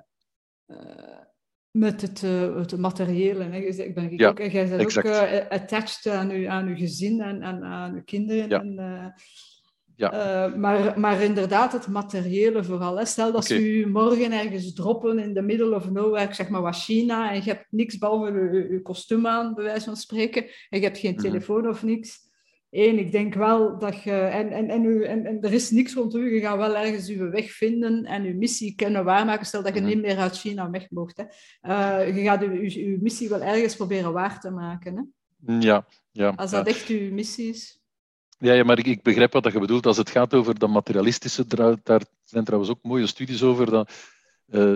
uh 0.67 1.21
met 1.73 2.01
het, 2.01 2.21
uh, 2.21 2.55
het 2.55 2.77
materiële. 2.77 3.43
Hè. 3.43 3.57
Ik 3.57 3.95
ben 3.95 4.17
ja, 4.17 4.29
ook, 4.29 4.37
jij 4.37 4.69
bent 4.69 4.81
exact. 4.81 5.07
ook 5.07 5.13
uh, 5.13 5.49
attached 5.49 6.13
aan 6.13 6.29
uw, 6.29 6.49
aan 6.49 6.67
uw 6.67 6.75
gezin 6.75 7.21
en, 7.21 7.41
en 7.41 7.63
aan 7.63 7.93
uw 7.93 8.03
kinderen. 8.03 8.49
Ja. 8.49 8.59
En, 8.59 8.75
uh, 8.79 9.05
ja. 9.95 10.53
maar, 10.57 10.99
maar 10.99 11.21
inderdaad, 11.21 11.71
het 11.71 11.87
materiële 11.87 12.63
vooral. 12.63 12.97
Hè. 12.97 13.05
Stel 13.05 13.31
dat 13.31 13.43
okay. 13.43 13.57
ze 13.57 13.79
u 13.79 13.89
morgen 13.89 14.31
ergens 14.31 14.73
droppen 14.73 15.19
in 15.19 15.33
de 15.33 15.41
middle 15.41 15.75
of 15.75 15.89
nowhere, 15.89 16.33
zeg 16.33 16.49
maar 16.49 16.61
wat 16.61 16.75
China, 16.75 17.31
en 17.31 17.35
je 17.35 17.49
hebt 17.49 17.65
niks 17.69 17.97
behalve 17.97 18.67
je 18.71 18.81
kostuum 18.81 19.27
aan, 19.27 19.53
bij 19.53 19.63
wijze 19.63 19.85
van 19.85 19.95
spreken, 19.95 20.43
en 20.69 20.79
je 20.79 20.85
hebt 20.85 20.99
geen 20.99 21.11
mm 21.11 21.17
-hmm. 21.17 21.25
telefoon 21.25 21.67
of 21.67 21.83
niks 21.83 22.19
Eén, 22.73 22.99
ik 22.99 23.11
denk 23.11 23.33
wel 23.33 23.79
dat 23.79 24.03
je... 24.03 24.11
En, 24.11 24.51
en, 24.51 24.69
en, 24.69 24.83
u, 24.83 25.03
en, 25.03 25.25
en 25.25 25.41
er 25.41 25.53
is 25.53 25.71
niks 25.71 25.93
rond 25.93 26.15
u. 26.15 26.35
Je 26.35 26.41
gaat 26.41 26.57
wel 26.57 26.77
ergens 26.77 27.09
uw 27.09 27.29
weg 27.29 27.51
vinden 27.51 28.05
en 28.05 28.23
uw 28.23 28.37
missie 28.37 28.75
kunnen 28.75 29.03
waarmaken. 29.03 29.45
Stel 29.45 29.63
dat 29.63 29.73
je 29.73 29.79
mm 29.79 29.85
-hmm. 29.85 29.95
niet 29.95 30.05
meer 30.05 30.17
uit 30.17 30.39
China 30.39 30.69
weg 30.69 30.89
mocht. 30.89 31.17
Hè. 31.17 31.23
Uh, 32.03 32.15
je 32.15 32.23
gaat 32.23 32.41
uw, 32.41 32.49
uw, 32.49 32.69
uw, 32.75 32.97
missie 33.01 33.29
wel 33.29 33.41
ergens 33.41 33.75
proberen 33.75 34.13
waar 34.13 34.39
te 34.39 34.49
maken. 34.49 34.95
Hè. 34.95 35.59
Ja, 35.59 35.85
ja. 36.11 36.33
Als 36.35 36.51
dat 36.51 36.65
ja. 36.65 36.71
echt 36.71 36.87
uw 36.87 37.11
missie 37.11 37.49
is. 37.49 37.79
Ja, 38.37 38.53
ja, 38.53 38.63
maar 38.63 38.79
ik, 38.79 38.85
ik 38.85 39.01
begrijp 39.01 39.33
wat 39.33 39.51
je 39.51 39.59
bedoelt. 39.59 39.85
Als 39.85 39.97
het 39.97 40.09
gaat 40.09 40.33
over 40.33 40.59
dat 40.59 40.69
materialistische, 40.69 41.45
daar 41.83 42.01
zijn 42.23 42.43
trouwens 42.43 42.71
ook 42.71 42.79
mooie 42.81 43.07
studies 43.07 43.43
over. 43.43 43.69
Dat, 43.69 43.91
uh, 44.49 44.75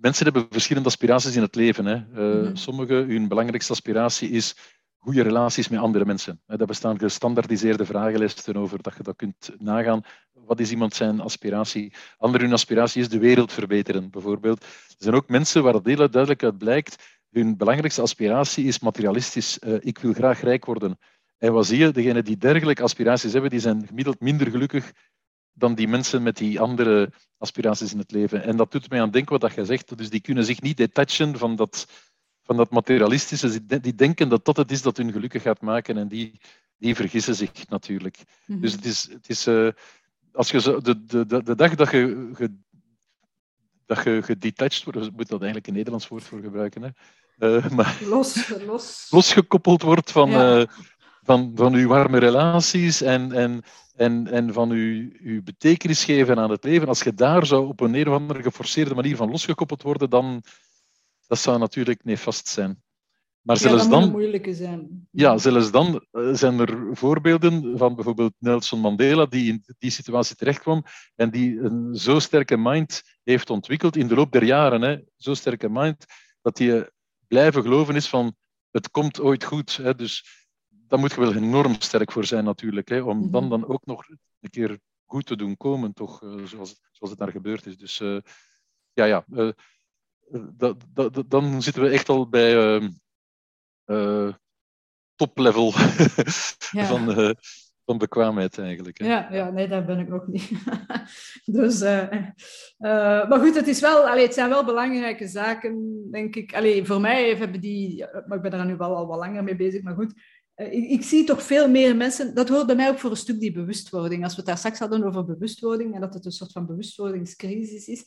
mensen 0.00 0.24
hebben 0.24 0.46
verschillende 0.50 0.88
aspiraties 0.88 1.36
in 1.36 1.42
het 1.42 1.54
leven. 1.54 1.86
Hè. 1.86 1.94
Uh, 1.94 2.04
mm 2.14 2.44
-hmm. 2.44 2.56
Sommigen, 2.56 3.08
hun 3.08 3.28
belangrijkste 3.28 3.72
aspiratie 3.72 4.30
is 4.30 4.56
goede 5.00 5.22
relaties 5.22 5.68
met 5.68 5.80
andere 5.80 6.04
mensen. 6.04 6.40
Daar 6.46 6.66
bestaan 6.66 6.98
gestandardiseerde 6.98 7.86
vragenlijsten 7.86 8.56
over 8.56 8.82
dat 8.82 8.94
je 8.96 9.02
dat 9.02 9.16
kunt 9.16 9.50
nagaan. 9.58 10.02
Wat 10.32 10.60
is 10.60 10.70
iemand 10.70 10.94
zijn 10.94 11.20
aspiratie? 11.20 11.92
Andere 12.16 12.44
hun 12.44 12.52
aspiratie 12.52 13.00
is 13.00 13.08
de 13.08 13.18
wereld 13.18 13.52
verbeteren, 13.52 14.10
bijvoorbeeld. 14.10 14.62
Er 14.62 14.94
zijn 14.98 15.14
ook 15.14 15.28
mensen 15.28 15.62
waar 15.62 15.74
het 15.74 15.86
heel 15.86 15.96
duidelijk 16.10 16.42
uit 16.42 16.58
blijkt, 16.58 17.18
hun 17.30 17.56
belangrijkste 17.56 18.02
aspiratie 18.02 18.64
is 18.64 18.78
materialistisch. 18.78 19.58
Uh, 19.60 19.76
ik 19.80 19.98
wil 19.98 20.12
graag 20.12 20.40
rijk 20.40 20.64
worden. 20.64 20.98
En 21.38 21.52
wat 21.52 21.66
zie 21.66 21.78
je? 21.78 21.90
Degenen 21.90 22.24
die 22.24 22.36
dergelijke 22.36 22.82
aspiraties 22.82 23.32
hebben, 23.32 23.50
die 23.50 23.60
zijn 23.60 23.86
gemiddeld 23.86 24.20
minder 24.20 24.50
gelukkig 24.50 24.92
dan 25.52 25.74
die 25.74 25.88
mensen 25.88 26.22
met 26.22 26.36
die 26.36 26.60
andere 26.60 27.12
aspiraties 27.38 27.92
in 27.92 27.98
het 27.98 28.10
leven. 28.10 28.42
En 28.42 28.56
dat 28.56 28.72
doet 28.72 28.90
mij 28.90 29.00
aan 29.00 29.10
denken 29.10 29.38
wat 29.38 29.54
je 29.54 29.64
zegt. 29.64 29.98
Dus 29.98 30.10
die 30.10 30.20
kunnen 30.20 30.44
zich 30.44 30.60
niet 30.60 30.76
detachen 30.76 31.38
van 31.38 31.56
dat 31.56 31.86
van 32.50 32.58
dat 32.58 32.70
materialistische, 32.70 33.80
die 33.80 33.94
denken 33.94 34.28
dat 34.28 34.44
dat 34.44 34.56
het 34.56 34.70
is 34.70 34.82
dat 34.82 34.96
hun 34.96 35.12
gelukkig 35.12 35.42
gaat 35.42 35.60
maken 35.60 35.96
en 35.96 36.08
die, 36.08 36.40
die 36.78 36.94
vergissen 36.94 37.34
zich 37.34 37.68
natuurlijk. 37.68 38.18
Mm 38.18 38.24
-hmm. 38.54 38.60
Dus 38.60 38.72
het 38.72 38.84
is, 38.84 39.08
het 39.12 39.28
is 39.28 39.46
uh, 39.46 39.68
als 40.32 40.50
je 40.50 40.60
zo, 40.60 40.80
de, 40.80 41.04
de, 41.04 41.26
de, 41.26 41.42
de 41.42 41.54
dag 41.54 41.74
dat 41.74 41.90
je, 41.90 42.30
ge, 42.32 42.54
dat 43.86 44.04
je 44.04 44.22
gedetached 44.22 44.84
wordt, 44.84 45.16
moet 45.16 45.28
dat 45.28 45.40
eigenlijk 45.40 45.66
een 45.66 45.74
Nederlands 45.74 46.08
woord 46.08 46.24
voor 46.24 46.40
gebruiken, 46.40 46.82
hè? 46.82 46.90
Uh, 47.56 47.70
maar 47.76 47.98
los, 48.04 48.52
los. 48.66 49.06
losgekoppeld 49.10 49.82
wordt 49.82 50.12
van, 50.12 50.30
ja. 50.30 50.58
uh, 50.58 50.66
van, 51.22 51.52
van 51.54 51.74
uw 51.74 51.88
warme 51.88 52.18
relaties 52.18 53.00
en, 53.00 53.32
en, 53.32 53.62
en, 53.96 54.26
en 54.26 54.52
van 54.52 54.70
uw, 54.70 55.10
uw 55.20 55.42
betekenis 55.42 56.04
geven 56.04 56.38
aan 56.38 56.50
het 56.50 56.64
leven. 56.64 56.88
Als 56.88 57.02
je 57.02 57.14
daar 57.14 57.46
zou 57.46 57.66
op 57.66 57.80
een, 57.80 57.94
een 57.94 58.08
of 58.08 58.14
andere 58.14 58.42
geforceerde 58.42 58.94
manier 58.94 59.16
van 59.16 59.30
losgekoppeld 59.30 59.82
worden, 59.82 60.10
dan, 60.10 60.42
dat 61.30 61.38
zou 61.38 61.58
natuurlijk 61.58 62.04
nefast 62.04 62.48
zijn. 62.48 62.82
Maar 63.40 63.56
ja, 63.56 63.62
zelfs 63.62 63.82
dat 63.82 64.00
dan, 64.00 64.10
moeilijke 64.10 64.54
zijn. 64.54 65.08
Ja, 65.10 65.38
zelfs 65.38 65.70
dan 65.70 66.06
uh, 66.12 66.34
zijn 66.34 66.58
er 66.58 66.88
voorbeelden 66.92 67.78
van 67.78 67.94
bijvoorbeeld 67.94 68.32
Nelson 68.38 68.80
Mandela, 68.80 69.26
die 69.26 69.52
in 69.52 69.64
die 69.78 69.90
situatie 69.90 70.36
terechtkwam 70.36 70.84
en 71.14 71.30
die 71.30 71.60
een 71.60 71.94
zo 71.94 72.18
sterke 72.18 72.56
mind 72.56 73.02
heeft 73.22 73.50
ontwikkeld 73.50 73.96
in 73.96 74.06
de 74.06 74.14
loop 74.14 74.32
der 74.32 74.44
jaren. 74.44 74.82
Hè, 74.82 74.98
zo 75.16 75.34
sterke 75.34 75.68
mind, 75.68 76.04
dat 76.42 76.58
hij 76.58 76.90
blijven 77.26 77.62
geloven 77.62 77.94
is 77.96 78.08
van 78.08 78.34
het 78.70 78.90
komt 78.90 79.20
ooit 79.20 79.44
goed. 79.44 79.76
Hè, 79.76 79.94
dus 79.94 80.24
daar 80.68 80.98
moet 80.98 81.12
je 81.12 81.20
wel 81.20 81.34
enorm 81.34 81.74
sterk 81.78 82.12
voor 82.12 82.24
zijn 82.24 82.44
natuurlijk, 82.44 82.88
hè, 82.88 83.00
om 83.00 83.16
mm 83.16 83.22
-hmm. 83.22 83.30
dan, 83.30 83.48
dan 83.48 83.66
ook 83.66 83.86
nog 83.86 84.08
een 84.40 84.50
keer 84.50 84.78
goed 85.04 85.26
te 85.26 85.36
doen 85.36 85.56
komen, 85.56 85.92
toch, 85.92 86.22
uh, 86.22 86.44
zoals, 86.44 86.80
zoals 86.90 87.10
het 87.10 87.18
daar 87.18 87.30
gebeurd 87.30 87.66
is. 87.66 87.76
Dus 87.76 88.00
uh, 88.00 88.20
ja, 88.92 89.04
ja 89.04 89.24
dat, 90.56 90.76
dat, 90.92 91.24
dan 91.28 91.62
zitten 91.62 91.82
we 91.82 91.88
echt 91.88 92.08
al 92.08 92.28
bij 92.28 92.80
uh, 92.80 92.88
uh, 93.86 94.32
top-level 95.14 95.72
ja. 96.70 96.84
van, 96.84 97.20
uh, 97.20 97.30
van 97.84 97.98
bekwaamheid 97.98 98.58
eigenlijk. 98.58 98.98
Hè. 98.98 99.06
Ja, 99.06 99.28
ja, 99.32 99.50
nee, 99.50 99.68
daar 99.68 99.84
ben 99.84 99.98
ik 99.98 100.08
nog 100.08 100.26
niet. 100.26 100.50
dus, 101.58 101.80
maar 102.78 103.40
goed, 103.40 103.54
het, 103.54 103.68
is 103.68 103.80
wel, 103.80 104.08
allee, 104.08 104.24
het 104.24 104.34
zijn 104.34 104.48
wel 104.48 104.64
belangrijke 104.64 105.28
zaken, 105.28 106.06
denk 106.10 106.36
ik. 106.36 106.54
Allee, 106.54 106.84
voor 106.84 107.00
mij 107.00 107.36
hebben 107.36 107.60
die, 107.60 108.06
maar 108.26 108.36
ik 108.36 108.50
ben 108.50 108.52
er 108.52 108.66
nu 108.66 108.76
wel 108.76 108.96
al 108.96 109.06
wat 109.06 109.18
langer 109.18 109.44
mee 109.44 109.56
bezig, 109.56 109.82
maar 109.82 109.94
goed. 109.94 110.14
Ik, 110.70 111.02
zie 111.02 111.24
toch 111.24 111.42
veel 111.42 111.68
meer 111.68 111.96
mensen, 111.96 112.34
dat 112.34 112.48
hoort 112.48 112.66
bij 112.66 112.74
mij 112.74 112.88
ook 112.88 112.98
voor 112.98 113.10
een 113.10 113.16
stuk 113.16 113.40
die 113.40 113.52
bewustwording. 113.52 114.22
Als 114.22 114.32
we 114.32 114.38
het 114.38 114.46
daar 114.46 114.58
straks 114.58 114.78
hadden 114.78 115.04
over 115.04 115.24
bewustwording 115.24 115.94
en 115.94 116.00
dat 116.00 116.14
het 116.14 116.24
een 116.24 116.32
soort 116.32 116.52
van 116.52 116.66
bewustwordingscrisis 116.66 117.86
is, 117.86 118.04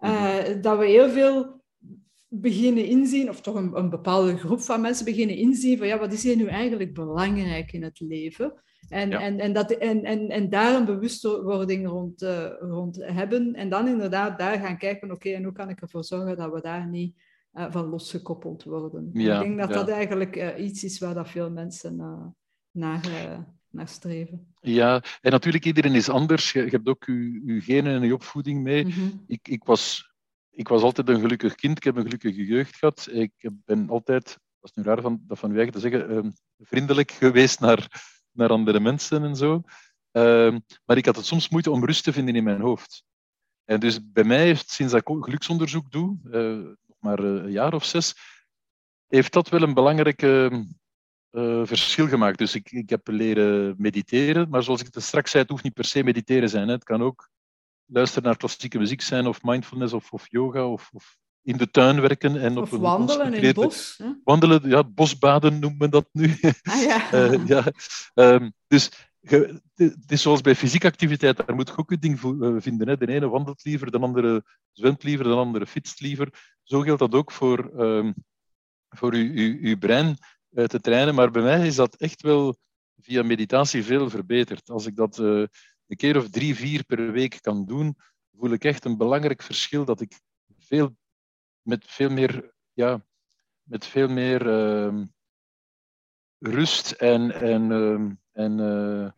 uh, 0.00 0.38
dat 0.60 0.78
we 0.78 0.86
heel 0.86 1.10
veel 1.10 1.61
beginnen 2.34 2.86
inzien, 2.86 3.28
of 3.28 3.40
toch 3.40 3.54
een, 3.54 3.76
een, 3.76 3.90
bepaalde 3.90 4.36
groep 4.36 4.60
van 4.60 4.80
mensen 4.80 5.04
beginnen 5.04 5.36
inzien 5.36 5.78
van 5.78 5.86
ja, 5.86 5.98
wat 5.98 6.12
is 6.12 6.22
hier 6.22 6.36
nu 6.36 6.46
eigenlijk 6.46 6.94
belangrijk 6.94 7.72
in 7.72 7.82
het 7.82 8.00
leven? 8.00 8.54
En, 8.88 9.12
en, 9.12 9.40
en, 9.40 9.52
dat, 9.52 9.70
en, 9.70 10.04
en, 10.04 10.28
en 10.28 10.50
daar 10.50 10.74
een 10.74 10.84
bewustwording 10.84 11.86
rond, 11.86 12.22
uh, 12.22 12.46
rond 12.60 12.96
hebben. 13.00 13.54
En 13.54 13.68
dan 13.68 13.88
inderdaad 13.88 14.38
daar 14.38 14.58
gaan 14.58 14.78
kijken, 14.78 15.10
oké, 15.10 15.30
en 15.30 15.44
hoe 15.44 15.52
kan 15.52 15.68
ik 15.68 15.80
ervoor 15.80 16.04
zorgen 16.04 16.36
dat 16.36 16.52
we 16.52 16.60
daar 16.60 16.88
niet 16.88 17.16
uh, 17.54 17.66
van 17.70 17.84
losgekoppeld 17.84 18.62
worden? 18.62 19.10
Ja, 19.12 19.36
ik 19.36 19.42
denk 19.42 19.58
dat 19.58 19.72
dat 19.72 19.88
eigenlijk 19.88 20.36
uh, 20.36 20.64
iets 20.64 20.84
is 20.84 20.98
waar 20.98 21.14
dat 21.14 21.28
veel 21.28 21.50
mensen 21.50 21.96
naar, 22.70 23.02
naar 23.70 23.88
streven. 23.88 24.46
Ja, 24.60 25.02
en 25.20 25.30
natuurlijk, 25.30 25.64
iedereen 25.64 25.94
is 25.94 26.08
anders. 26.08 26.52
Je, 26.52 26.64
je 26.64 26.70
hebt 26.70 26.88
ook 26.88 27.04
je, 27.04 27.42
je 27.44 27.60
genen 27.60 27.94
en 27.94 28.06
je 28.06 28.14
opvoeding 28.14 28.62
mee. 28.62 28.84
Mm 28.84 28.90
-hmm. 28.90 29.24
ik, 29.26 29.48
ik 29.48 29.64
was 29.64 30.11
ik 30.54 30.68
was 30.68 30.82
altijd 30.82 31.08
een 31.08 31.20
gelukkig 31.20 31.54
kind. 31.54 31.76
Ik 31.76 31.84
heb 31.84 31.96
een 31.96 32.02
gelukkige 32.02 32.44
jeugd 32.44 32.76
gehad. 32.76 33.08
Ik 33.10 33.32
ben 33.64 33.88
altijd, 33.88 34.24
dat 34.60 34.70
is 34.70 34.72
nu 34.74 34.82
raar 34.82 35.00
van, 35.00 35.22
dat 35.26 35.38
van 35.38 35.54
eigen 35.54 35.72
te 35.72 35.80
zeggen, 35.80 36.10
ehm, 36.10 36.30
vriendelijk 36.58 37.10
geweest 37.10 37.60
naar, 37.60 38.04
naar 38.32 38.48
andere 38.48 38.80
mensen 38.80 39.22
en 39.22 39.36
zo. 39.36 39.62
Ehm, 40.10 40.58
maar 40.84 40.96
ik 40.96 41.06
had 41.06 41.16
het 41.16 41.26
soms 41.26 41.48
moeite 41.48 41.70
om 41.70 41.84
rust 41.84 42.04
te 42.04 42.12
vinden 42.12 42.36
in 42.36 42.44
mijn 42.44 42.60
hoofd. 42.60 43.04
En 43.64 43.80
dus 43.80 44.10
bij 44.12 44.24
mij 44.24 44.44
heeft, 44.44 44.70
sinds 44.70 44.92
dat 44.92 45.08
ik 45.08 45.24
geluksonderzoek 45.24 45.90
doe, 45.90 46.18
uh, 46.24 46.32
nog 46.86 46.96
maar 46.98 47.18
eh, 47.18 47.24
een 47.24 47.50
jaar 47.50 47.74
of 47.74 47.84
zes, 47.84 48.14
heeft 49.06 49.32
dat 49.32 49.48
wel 49.48 49.62
een 49.62 49.74
belangrijk 49.74 50.22
uh, 50.22 50.62
verschil 51.64 52.08
gemaakt. 52.08 52.38
Dus 52.38 52.54
ik, 52.54 52.70
ik 52.70 52.90
heb 52.90 53.08
leren 53.08 53.74
mediteren, 53.78 54.48
maar 54.48 54.62
zoals 54.62 54.80
ik 54.80 54.94
het 54.94 55.02
straks 55.02 55.30
zei, 55.30 55.42
het 55.42 55.52
hoeft 55.52 55.64
niet 55.64 55.74
per 55.74 55.84
se 55.84 56.04
mediteren 56.04 56.48
zijn. 56.48 56.66
Hè. 56.66 56.74
Het 56.74 56.84
kan 56.84 57.02
ook 57.02 57.30
luisteren 57.92 58.24
naar 58.24 58.36
klassieke 58.36 58.78
muziek 58.78 59.00
zijn, 59.00 59.26
of 59.26 59.42
mindfulness, 59.42 59.92
of, 59.92 60.12
of 60.12 60.26
yoga, 60.28 60.66
of, 60.66 60.90
of, 60.92 61.16
in 61.42 61.56
de 61.56 61.70
tuin 61.70 62.00
werken. 62.00 62.40
En 62.40 62.58
of 62.58 62.72
op 62.72 62.80
wandelen 62.80 63.34
in 63.34 63.44
het 63.44 63.54
bos. 63.54 63.94
Hè? 63.98 64.12
Wandelen, 64.24 64.68
ja, 64.68 64.84
bosbaden 64.84 65.58
noemt 65.58 65.78
men 65.78 65.90
dat 65.90 66.08
nu. 66.12 66.38
Ah, 66.62 66.82
ja. 66.82 67.12
uh, 67.14 67.46
ja. 67.52 67.72
Um, 68.14 68.52
dus 68.66 68.90
het 69.74 70.10
is 70.10 70.22
zoals 70.22 70.40
bij 70.40 70.54
fysieke 70.54 70.86
activiteit, 70.86 71.36
daar 71.36 71.54
moet 71.54 71.68
je 71.68 71.76
ook 71.76 71.90
een 71.90 72.00
ding 72.00 72.42
eh, 72.42 72.54
vinden. 72.58 72.88
Hè. 72.88 72.96
De 72.96 73.08
ene 73.08 73.28
wandelt 73.28 73.64
liever, 73.64 73.90
de 73.90 73.98
andere 73.98 74.44
zwemt 74.72 75.02
liever, 75.02 75.24
de 75.24 75.34
andere 75.34 75.66
fietst 75.66 76.00
liever. 76.00 76.56
Zo 76.62 76.80
geldt 76.80 77.00
dat 77.00 77.14
ook 77.14 77.32
voor, 77.32 77.80
um, 77.80 78.14
voor 78.88 79.12
uw, 79.12 79.32
uw, 79.32 79.58
uw 79.60 79.78
brein 79.78 80.16
uh, 80.50 80.64
te 80.64 80.80
trainen. 80.80 81.14
Maar 81.14 81.30
bij 81.30 81.42
mij 81.42 81.66
is 81.66 81.74
dat 81.74 81.96
echt 81.96 82.22
wel 82.22 82.56
via 83.00 83.22
meditatie 83.22 83.84
veel 83.84 84.10
verbeterd. 84.10 84.70
Als 84.70 84.86
ik 84.86 84.96
dat 84.96 85.18
uh, 85.18 85.46
een 85.92 85.98
keer 85.98 86.16
of 86.16 86.30
drie, 86.30 86.54
vier 86.54 86.84
per 86.84 87.12
week 87.12 87.38
kan 87.40 87.66
doen, 87.66 87.96
voel 88.36 88.52
ik 88.52 88.64
echt 88.64 88.84
een 88.84 88.96
belangrijk 88.96 89.42
verschil 89.42 89.84
dat 89.84 90.00
ik 90.00 90.20
veel, 90.58 90.96
met 91.62 91.84
veel 91.86 92.10
meer, 92.10 92.54
ja, 92.72 93.04
met 93.62 93.86
veel 93.86 94.08
meer 94.08 94.46
uh, 94.46 95.02
rust 96.38 96.90
en, 96.90 97.30
en, 97.30 97.70
uh, 97.70 98.10
en 98.32 98.58
uh, 98.58 99.10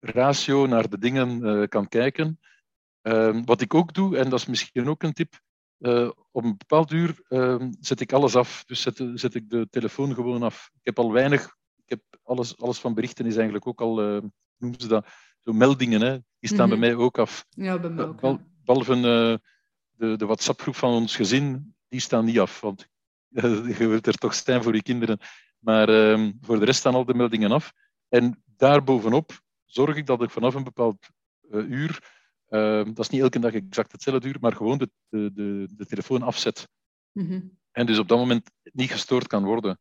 ratio 0.00 0.66
naar 0.66 0.88
de 0.88 0.98
dingen 0.98 1.44
eh, 1.44 1.68
kan 1.68 1.88
kijken. 1.88 2.40
Ehm, 3.02 3.44
wat 3.44 3.60
ik 3.60 3.74
ook 3.74 3.94
doe, 3.94 4.16
en 4.16 4.30
dat 4.30 4.38
is 4.38 4.46
misschien 4.46 4.88
ook 4.88 5.02
een 5.02 5.12
tip, 5.12 5.40
uh, 5.78 6.10
op 6.30 6.44
een 6.44 6.56
bepaald 6.56 6.90
uur 6.90 7.22
zet 7.80 8.00
ik 8.00 8.12
alles 8.12 8.36
af. 8.36 8.64
Dus 8.64 8.82
zet, 8.82 9.02
zet, 9.14 9.34
ik 9.34 9.50
de 9.50 9.68
telefoon 9.70 10.14
gewoon 10.14 10.42
af. 10.42 10.70
Ik 10.74 10.84
heb 10.84 10.98
al 10.98 11.12
weinig, 11.12 11.56
ik 11.76 11.88
heb 11.88 12.00
alles, 12.22 12.58
alles 12.58 12.78
van 12.78 12.94
berichten 12.94 13.26
is 13.26 13.34
eigenlijk 13.34 13.66
ook 13.66 13.80
al, 13.80 13.94
noemen 14.58 14.80
ze 14.80 14.88
dat, 14.88 15.06
zo 15.46 15.52
meldingen, 15.52 16.00
hè, 16.00 16.18
die 16.38 16.50
staan 16.50 16.68
bij 16.68 16.78
mij 16.78 16.94
ook 16.94 17.18
af. 17.18 17.46
Ja, 17.50 17.78
bij 17.78 17.90
mij 17.90 18.04
ook. 18.04 18.20
Bal, 18.20 18.40
behalve 18.64 18.94
uh, 18.94 19.36
de, 19.90 20.16
de 20.16 20.26
WhatsApp-groep 20.26 20.76
van 20.76 20.92
ons 20.92 21.16
gezin, 21.16 21.74
die 21.88 22.00
staan 22.00 22.24
niet 22.24 22.38
af. 22.38 22.60
Want 22.60 22.88
uh, 23.30 23.42
je 23.78 23.86
wilt 23.86 24.06
er 24.06 24.14
toch 24.14 24.34
zijn 24.34 24.62
voor 24.62 24.74
je 24.74 24.82
kinderen. 24.82 25.18
Maar 25.58 25.88
uh, 25.88 26.30
voor 26.40 26.58
de 26.58 26.64
rest 26.64 26.78
staan 26.78 26.94
al 26.94 27.04
de 27.04 27.14
meldingen 27.14 27.52
af. 27.52 27.72
En 28.08 28.42
daarbovenop 28.56 29.40
zorg 29.64 29.96
ik 29.96 30.06
dat 30.06 30.22
ik 30.22 30.30
vanaf 30.30 30.54
een 30.54 30.64
bepaald 30.64 31.08
uh, 31.50 31.70
uur, 31.70 32.14
dat 32.48 32.98
is 32.98 33.08
niet 33.08 33.20
elke 33.20 33.38
dag 33.38 33.52
exact 33.52 33.92
hetzelfde 33.92 34.28
uur, 34.28 34.36
maar 34.40 34.52
gewoon 34.52 34.78
de, 34.78 34.90
de, 35.08 35.32
de, 35.32 35.68
de 35.76 35.86
telefoon 35.86 36.22
afzet. 36.22 36.68
-hmm. 37.12 37.58
En 37.70 37.86
dus 37.86 37.98
op 37.98 38.08
dat 38.08 38.18
moment 38.18 38.50
niet 38.62 38.90
gestoord 38.90 39.26
kan 39.26 39.44
worden. 39.44 39.78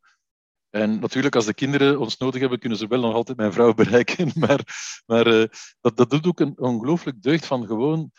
En 0.76 1.00
natuurlijk, 1.00 1.36
als 1.36 1.46
de 1.46 1.54
kinderen 1.54 2.00
ons 2.00 2.18
nodig 2.18 2.40
hebben, 2.42 2.60
kunnen 2.60 2.78
ze 2.78 2.88
wel 2.88 3.00
nog 3.00 3.14
altijd 3.14 3.38
mijn 3.38 3.54
vrouw 3.54 3.74
bereiken. 3.84 4.32
Maar, 4.36 4.62
maar 5.06 5.28
uh, 5.28 5.46
dat, 5.82 5.98
dat 5.98 6.10
doet 6.10 6.28
ook 6.28 6.40
een 6.40 6.60
ongelooflijk 6.60 7.22
deugd 7.22 7.46
van 7.46 7.66
gewoon 7.66 8.12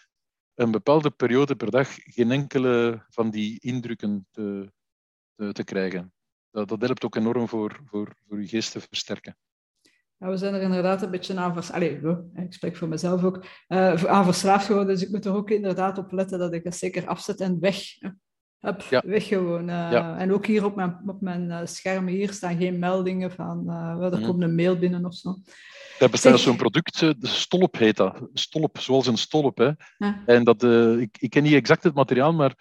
een 0.55 0.71
bepaalde 0.71 1.11
periode 1.11 1.57
per 1.57 1.71
dag 1.71 1.89
geen 1.95 2.31
enkele 2.31 3.05
van 3.09 3.31
die 3.31 3.61
indrukken 3.61 4.27
te, 4.31 4.73
te, 5.35 5.53
te 5.53 5.65
krijgen. 5.65 6.13
Dat, 6.51 6.69
dat 6.69 6.81
helpt 6.81 7.05
ook 7.05 7.17
enorm 7.17 7.49
voor, 7.49 7.81
voor, 7.85 8.17
voor 8.29 8.41
je 8.41 8.49
geest 8.49 8.73
te 8.73 8.81
versterken. 8.81 9.37
Ja, 10.17 10.29
we 10.29 10.37
zijn 10.37 10.55
er 10.55 10.63
inderdaad 10.63 11.03
een 11.03 11.11
beetje 11.11 11.37
aan 11.37 11.55
verslaafd. 11.55 12.25
ik 12.35 12.53
spreek 12.53 12.77
voor 12.77 12.89
mezelf 12.89 13.25
ook. 13.25 13.45
Uh, 13.69 14.33
geworden, 14.33 14.87
dus 14.87 15.03
ik 15.03 15.11
moet 15.11 15.25
er 15.25 15.35
ook 15.35 15.51
inderdaad 15.51 15.99
op 15.99 16.13
letten 16.13 16.39
dat 16.39 16.53
ik 16.53 16.65
het 16.65 16.77
zeker 16.77 17.07
afzet 17.07 17.41
en 17.41 17.61
weg 17.61 17.77
Hup, 18.61 18.81
ja. 18.81 19.03
weg 19.07 19.27
gewoon. 19.27 19.61
Uh, 19.61 19.91
ja. 19.91 20.17
En 20.19 20.33
ook 20.33 20.47
hier 20.47 20.65
op 20.65 20.77
mijn, 20.77 21.01
op 21.07 21.21
mijn 21.21 21.45
uh, 21.45 21.61
scherm 21.65 22.07
hier 22.07 22.33
staan 22.33 22.57
geen 22.57 22.79
meldingen 22.79 23.33
van 23.33 23.65
uh, 23.67 24.13
er 24.13 24.21
komt 24.21 24.43
een 24.43 24.55
mail 24.55 24.79
binnen 24.79 25.05
of 25.05 25.15
zo. 25.15 25.37
Er 25.99 26.11
bestaat 26.11 26.41
zo'n 26.41 26.57
product, 26.57 26.99
de 26.99 27.17
stolp 27.21 27.77
heet 27.77 27.97
dat. 27.97 28.29
Stolp, 28.33 28.79
zoals 28.79 29.07
een 29.07 29.19
stolp. 29.19 29.59
Hè. 29.59 29.71
Ja. 29.97 30.23
En 30.27 30.45
dat, 30.45 30.63
ik, 31.01 31.17
ik 31.19 31.31
ken 31.31 31.43
niet 31.43 31.53
exact 31.53 31.83
het 31.83 31.95
materiaal, 31.95 32.33
maar 32.33 32.55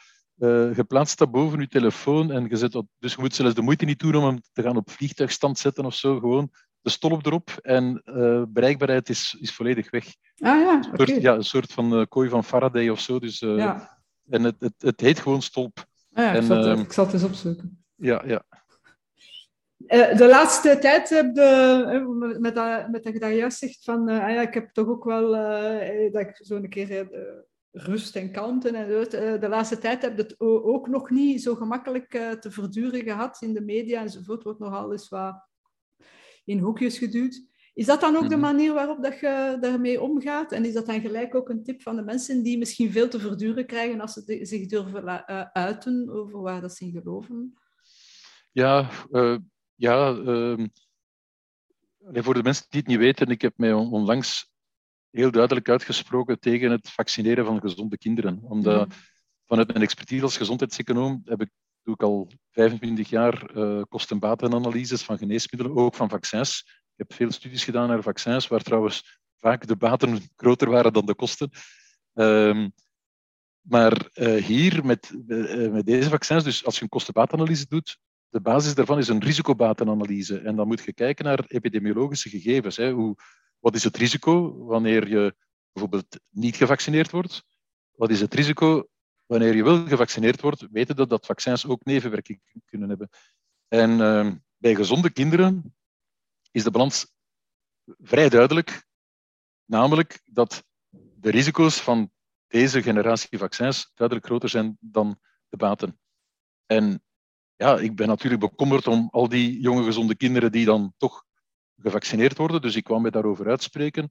je 0.76 0.86
plaatst 0.88 1.18
dat 1.18 1.32
boven 1.32 1.60
je 1.60 1.68
telefoon 1.68 2.32
en 2.32 2.48
je 2.50 2.56
zet 2.56 2.72
dat, 2.72 2.86
dus 3.00 3.14
je 3.14 3.22
moet 3.22 3.36
zelfs 3.36 3.54
de 3.54 3.62
moeite 3.62 3.86
niet 3.86 4.00
doen 4.00 4.16
om 4.16 4.24
hem 4.24 4.42
te 4.54 4.62
gaan 4.62 4.78
op 4.78 4.92
vliegtuigstand 4.92 5.60
zetten 5.60 5.86
of 5.86 5.96
zo. 5.96 6.20
Gewoon 6.20 6.52
de 6.82 6.90
stolp 6.90 7.26
erop 7.26 7.50
en 7.62 8.02
bereikbaarheid 8.50 9.10
is, 9.10 9.38
is 9.40 9.54
volledig 9.54 9.92
weg. 9.92 10.06
Ah 10.06 10.60
ja, 10.62 10.74
een 10.74 10.98
soort, 10.98 11.22
ja, 11.22 11.34
een 11.34 11.44
soort 11.44 11.72
van 11.72 12.08
kooi 12.08 12.30
van 12.30 12.44
Faraday 12.44 12.90
of 12.90 13.00
zo. 13.00 13.20
Dus, 13.20 13.40
ja. 13.40 13.95
En 14.30 14.44
het, 14.44 14.56
het, 14.60 14.74
het 14.78 15.02
heet 15.02 15.20
gewoon 15.20 15.42
stolp. 15.42 15.86
Ah 16.14 16.24
ja, 16.24 16.32
ik, 16.32 16.38
en, 16.38 16.44
zal 16.44 16.58
het, 16.58 16.78
uh, 16.78 16.84
ik 16.84 16.94
zal 16.94 17.06
het 17.06 17.14
eens 17.14 17.24
opzoeken. 17.24 17.84
Ja, 17.96 18.24
ja. 18.26 18.44
Uh, 19.78 20.18
de 20.18 20.28
laatste 20.28 20.78
tijd 20.80 21.10
heb 21.10 21.36
de, 21.36 22.38
met, 22.40 22.56
dat, 22.56 22.90
met 22.90 23.04
dat 23.04 23.14
je 23.14 23.20
daar 23.20 23.34
juist 23.34 23.58
zegt 23.58 23.84
van, 23.84 24.10
uh, 24.10 24.24
ah 24.24 24.30
ja, 24.30 24.42
ik 24.42 24.54
heb 24.54 24.70
toch 24.70 24.88
ook 24.88 25.04
wel 25.04 25.32
dat 26.12 26.22
ik 26.22 26.40
zo 26.42 26.56
een 26.56 26.70
keer 26.70 27.10
rust 27.72 28.16
en 28.16 28.32
kalmte 28.32 28.70
en 28.70 29.40
de 29.40 29.50
laatste 29.50 29.78
tijd 29.78 30.02
heb 30.02 30.18
je 30.18 30.24
het 30.24 30.36
ook 30.40 30.88
nog 30.88 31.10
niet 31.10 31.42
zo 31.42 31.56
gemakkelijk 31.56 32.10
te 32.40 32.52
verduren 32.52 33.04
gehad 33.04 33.42
in 33.42 33.54
de 33.54 33.62
media 33.62 34.02
enzovoort. 34.02 34.44
Wordt 34.44 34.60
nogal 34.60 34.92
eens 34.92 35.10
wat 35.10 35.48
in 36.46 36.60
hoekjes 36.60 36.98
geduwd. 36.98 37.42
Is 37.76 37.86
dat 37.86 38.02
dan 38.02 38.16
ook 38.16 38.30
de 38.30 38.38
manier 38.38 38.74
waarop 38.74 39.04
dat 39.04 39.20
je 39.20 39.58
daarmee 39.62 40.02
omgaat? 40.02 40.52
En 40.52 40.66
is 40.66 40.74
dat 40.74 40.86
dan 40.86 41.02
gelijk 41.02 41.36
ook 41.36 41.50
een 41.50 41.64
tip 41.64 41.82
van 41.82 41.96
de 41.96 42.02
mensen 42.02 42.44
die 42.44 42.58
misschien 42.58 42.92
veel 42.92 43.10
te 43.10 43.20
verduren 43.20 43.66
krijgen 43.66 44.02
als 44.02 44.14
ze 44.14 44.40
zich 44.42 44.68
durven 44.68 45.26
uiten 45.54 46.10
over 46.10 46.42
waar 46.42 46.62
dat 46.62 46.76
ze 46.76 46.86
in 46.86 46.92
geloven? 46.92 47.54
Ja, 48.52 48.90
uh, 49.12 49.38
ja 49.76 50.12
uh, 50.12 50.66
voor 52.14 52.34
de 52.34 52.44
mensen 52.44 52.66
die 52.70 52.80
het 52.80 52.90
niet 52.90 52.98
weten, 52.98 53.28
ik 53.28 53.42
heb 53.42 53.54
mij 53.58 53.74
onlangs 53.74 54.52
heel 55.10 55.32
duidelijk 55.32 55.70
uitgesproken 55.70 56.40
tegen 56.40 56.72
het 56.72 56.90
vaccineren 56.90 57.46
van 57.46 57.62
gezonde 57.62 57.98
kinderen. 57.98 58.40
Omdat 58.44 58.88
mm. 58.88 58.94
vanuit 59.46 59.68
mijn 59.68 59.82
expertise 59.82 60.24
als 60.24 60.38
gezondheidseconoom 60.38 61.22
heb 61.26 61.42
ik, 61.42 61.50
doe 61.84 61.94
ik 61.94 62.04
al 62.04 62.32
25 62.52 63.10
jaar 63.10 63.58
uh, 63.58 63.82
kosten-batenanalyses 63.90 65.04
van 65.04 65.18
geneesmiddelen, 65.18 65.76
ook 65.76 65.96
van 65.96 66.10
vaccins. 66.10 66.84
Ik 66.96 67.08
heb 67.08 67.14
veel 67.14 67.32
studies 67.32 67.64
gedaan 67.64 67.88
naar 67.88 68.02
vaccins, 68.02 68.48
waar 68.48 68.62
trouwens 68.62 69.20
vaak 69.38 69.68
de 69.68 69.76
baten 69.76 70.20
groter 70.36 70.70
waren 70.70 70.94
dan 70.94 71.06
de 71.06 71.16
kosten. 71.16 71.50
Um, 72.14 72.74
maar 73.62 74.10
uh, 74.14 74.44
hier 74.44 74.86
met, 74.86 75.12
uh, 75.28 75.72
met 75.72 75.86
deze 75.86 76.10
vaccins, 76.10 76.44
dus 76.44 76.66
als 76.66 76.76
je 76.76 76.84
een 76.84 76.90
kostenbatenanalyse 76.90 77.66
doet, 77.68 77.98
de 78.30 78.42
basis 78.42 78.76
daarvan 78.76 78.98
is 78.98 79.08
een 79.08 79.24
risicobatenanalyse. 79.24 80.40
En 80.40 80.56
dan 80.56 80.68
moet 80.68 80.84
je 80.84 80.94
kijken 80.94 81.26
naar 81.26 81.46
epidemiologische 81.48 82.30
gegevens. 82.30 82.78
Hè. 82.78 82.92
Hoe, 82.92 83.16
wat 83.60 83.76
is 83.76 83.84
het 83.84 83.98
risico 83.98 84.66
wanneer 84.66 85.08
je 85.08 85.36
bijvoorbeeld 85.72 86.20
niet 86.30 86.56
gevaccineerd 86.56 87.12
wordt? 87.12 87.44
Wat 87.92 88.10
is 88.10 88.22
het 88.22 88.34
risico 88.34 88.88
wanneer 89.26 89.56
je 89.56 89.64
wel 89.64 89.88
gevaccineerd 89.88 90.42
wordt, 90.42 90.68
weten 90.72 90.96
dat, 90.96 91.10
dat 91.10 91.26
vaccins 91.26 91.66
ook 91.66 91.86
nevenwerkingen 91.86 92.42
kunnen 92.66 92.90
hebben. 92.90 93.10
En 93.68 93.92
uh, 93.92 94.32
bij 94.58 94.76
gezonde 94.76 95.10
kinderen 95.10 95.76
is 96.56 96.64
de 96.64 96.72
balans 96.72 97.07
vrij 97.86 98.30
duidelijk. 98.30 98.86
Namelijk 99.65 100.22
dat 100.26 100.64
de 101.15 101.30
risico's 101.30 101.82
van 101.82 102.11
deze 102.48 102.82
generatie 102.82 103.38
vaccins 103.38 103.91
duidelijk 103.94 104.27
groter 104.27 104.49
zijn 104.49 104.77
dan 104.80 105.19
de 105.49 105.57
baten. 105.57 105.99
En 106.65 107.03
ja, 107.56 107.77
ik 107.77 107.95
ben 107.95 108.07
natuurlijk 108.07 108.41
bekommerd 108.41 108.88
om 108.88 109.07
al 109.11 109.30
die 109.30 109.60
jonge 109.60 109.84
gezonde 109.84 110.15
kinderen 110.15 110.52
die 110.52 110.65
dan 110.65 110.94
toch 110.98 111.26
gevaccineerd 111.77 112.38
worden. 112.38 112.61
Dus 112.61 112.76
ik 112.76 112.84
kwam 112.84 113.02
me 113.02 113.11
daarover 113.11 113.49
uitspreken. 113.49 114.10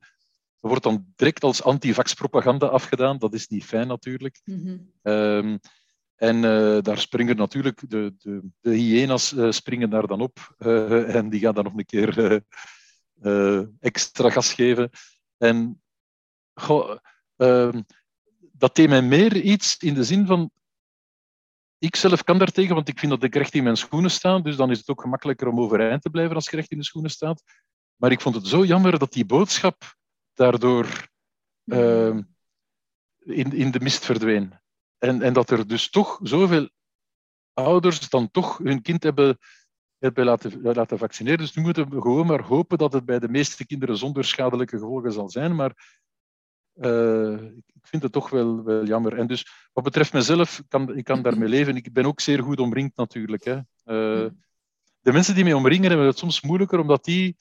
Er 0.61 0.69
wordt 0.69 0.83
dan 0.83 1.13
direct 1.17 1.45
als 1.45 1.63
anti-vax-propaganda 1.63 2.67
afgedaan. 2.67 3.19
Dat 3.19 3.35
is 3.35 3.49
niet 3.49 3.65
fijn 3.65 3.87
natuurlijk. 3.87 4.41
Mm 4.45 4.67
-hmm. 4.67 5.13
um, 5.13 5.59
En 6.15 6.41
daar 6.83 6.99
springen 6.99 7.37
natuurlijk 7.37 7.91
de, 7.91 8.15
de, 8.19 8.43
de 8.61 8.75
hyena's 8.75 9.35
springen 9.49 9.91
daar 9.91 10.07
dan 10.07 10.21
op 10.21 10.55
en 11.07 11.29
die 11.31 11.41
gaan 11.41 11.55
dan 11.55 11.65
nog 11.65 11.75
een 11.77 11.85
keer 11.85 12.43
extra 13.81 14.31
gas 14.31 14.53
geven. 14.53 14.91
En 15.37 15.83
goh, 16.55 16.99
ehm, 17.37 17.83
dat 18.53 18.75
deed 18.75 18.89
mij 18.89 19.03
meer 19.03 19.37
iets 19.37 19.77
in 19.77 19.95
de 19.95 20.05
zin 20.05 20.27
van 20.27 20.51
ik 21.79 21.97
zelf 21.97 22.25
kan 22.25 22.39
daartegen, 22.39 22.75
want 22.75 22.89
ik 22.89 22.99
vind 22.99 23.13
dat 23.13 23.23
ik 23.23 23.35
recht 23.35 23.55
in 23.55 23.63
mijn 23.63 23.77
schoenen 23.77 24.11
sta. 24.11 24.39
Dus 24.39 24.57
dan 24.57 24.71
is 24.71 24.79
het 24.79 24.89
ook 24.89 25.01
gemakkelijker 25.01 25.49
om 25.49 25.61
overeind 25.61 26.03
te 26.03 26.11
blijven 26.11 26.35
als 26.35 26.51
je 26.51 26.57
recht 26.57 26.71
in 26.71 26.79
de 26.79 26.85
schoenen 26.85 27.11
staat. 27.11 27.43
Maar 27.97 28.13
ik 28.13 28.21
vond 28.21 28.35
het 28.35 28.47
zo 28.47 28.65
jammer 28.65 28.99
dat 28.99 29.13
die 29.13 29.25
boodschap 29.25 29.95
daardoor 30.35 31.09
uh, 31.65 32.17
in, 33.19 33.53
in 33.53 33.71
de 33.71 33.81
mist 33.81 34.05
verdween. 34.05 34.53
En, 34.99 35.23
en 35.23 35.33
dat 35.33 35.51
er 35.51 35.67
dus 35.67 35.91
toch 35.91 36.19
zoveel 36.23 36.69
ouders 37.53 38.09
dan 38.09 38.31
toch 38.31 38.59
hun 38.59 38.83
kind 38.83 39.03
hebben, 39.03 39.39
hebben 39.99 40.25
laten, 40.25 40.63
laten 40.63 40.99
vaccineren. 40.99 41.39
Dus 41.39 41.55
nu 41.55 41.63
moeten 41.63 41.91
we 41.91 42.01
gewoon 42.01 42.27
maar 42.27 42.43
hopen 42.43 42.79
dat 42.79 42.93
het 42.93 43.05
bij 43.05 43.19
de 43.19 43.29
meeste 43.29 43.67
kinderen 43.67 43.97
zonder 43.97 44.25
schadelijke 44.25 44.79
gevolgen 44.79 45.13
zal 45.13 45.31
zijn. 45.31 45.55
Maar 45.55 46.03
uh, 46.75 47.43
ik 47.53 47.87
vind 47.87 48.03
het 48.03 48.13
toch 48.13 48.31
wel, 48.31 48.63
wel 48.63 48.85
jammer. 48.85 49.19
En 49.19 49.27
dus 49.27 49.47
wat 49.73 49.85
betreft 49.85 50.13
mezelf, 50.13 50.63
kan, 50.69 50.97
ik 50.97 51.05
kan 51.05 51.23
daarmee 51.23 51.49
leven. 51.49 51.77
Ik 51.77 51.93
ben 51.93 52.05
ook 52.05 52.21
zeer 52.21 52.43
goed 52.43 52.61
omringd 52.61 52.97
natuurlijk. 52.97 53.45
Hè. 53.45 53.55
Uh, 53.55 54.31
de 55.01 55.13
mensen 55.13 55.35
die 55.35 55.45
mij 55.45 55.53
omringen 55.53 55.89
hebben 55.89 56.07
het 56.07 56.19
soms 56.19 56.41
moeilijker, 56.41 56.79
omdat 56.79 57.05
die 57.05 57.37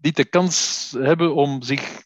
niet 0.00 0.16
de 0.16 0.24
kans 0.24 0.90
hebben 0.98 1.34
om 1.34 1.62
zich 1.62 2.02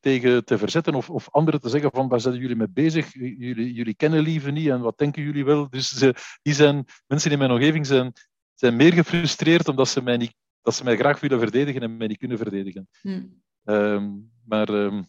tegen 0.00 0.44
te 0.44 0.58
verzetten 0.58 0.94
of, 0.94 1.10
of 1.10 1.30
anderen 1.30 1.60
te 1.60 1.68
zeggen 1.68 1.90
van 1.90 2.08
waar 2.08 2.20
zijn 2.20 2.36
jullie 2.36 2.56
mee 2.56 2.68
bezig? 2.68 3.12
Jullie, 3.12 3.72
jullie 3.72 3.94
kennen 3.94 4.20
lieve 4.20 4.50
niet 4.50 4.68
en 4.68 4.80
wat 4.80 4.98
denken 4.98 5.22
jullie 5.22 5.44
wel? 5.44 5.70
Dus 5.70 5.88
ze, 5.88 6.14
die 6.42 6.54
zijn, 6.54 6.84
mensen 7.06 7.30
in 7.30 7.38
mijn 7.38 7.50
omgeving 7.50 7.86
zijn, 7.86 8.12
zijn 8.54 8.76
meer 8.76 8.92
gefrustreerd 8.92 9.68
omdat 9.68 9.88
ze 9.88 10.02
mij, 10.02 10.16
niet, 10.16 10.34
dat 10.62 10.74
ze 10.74 10.84
mij 10.84 10.96
graag 10.96 11.20
willen 11.20 11.38
verdedigen 11.38 11.82
en 11.82 11.96
mij 11.96 12.06
niet 12.06 12.18
kunnen 12.18 12.38
verdedigen. 12.38 12.88
Hmm. 13.00 13.42
Um, 13.64 14.32
maar 14.44 14.68
um, 14.68 15.06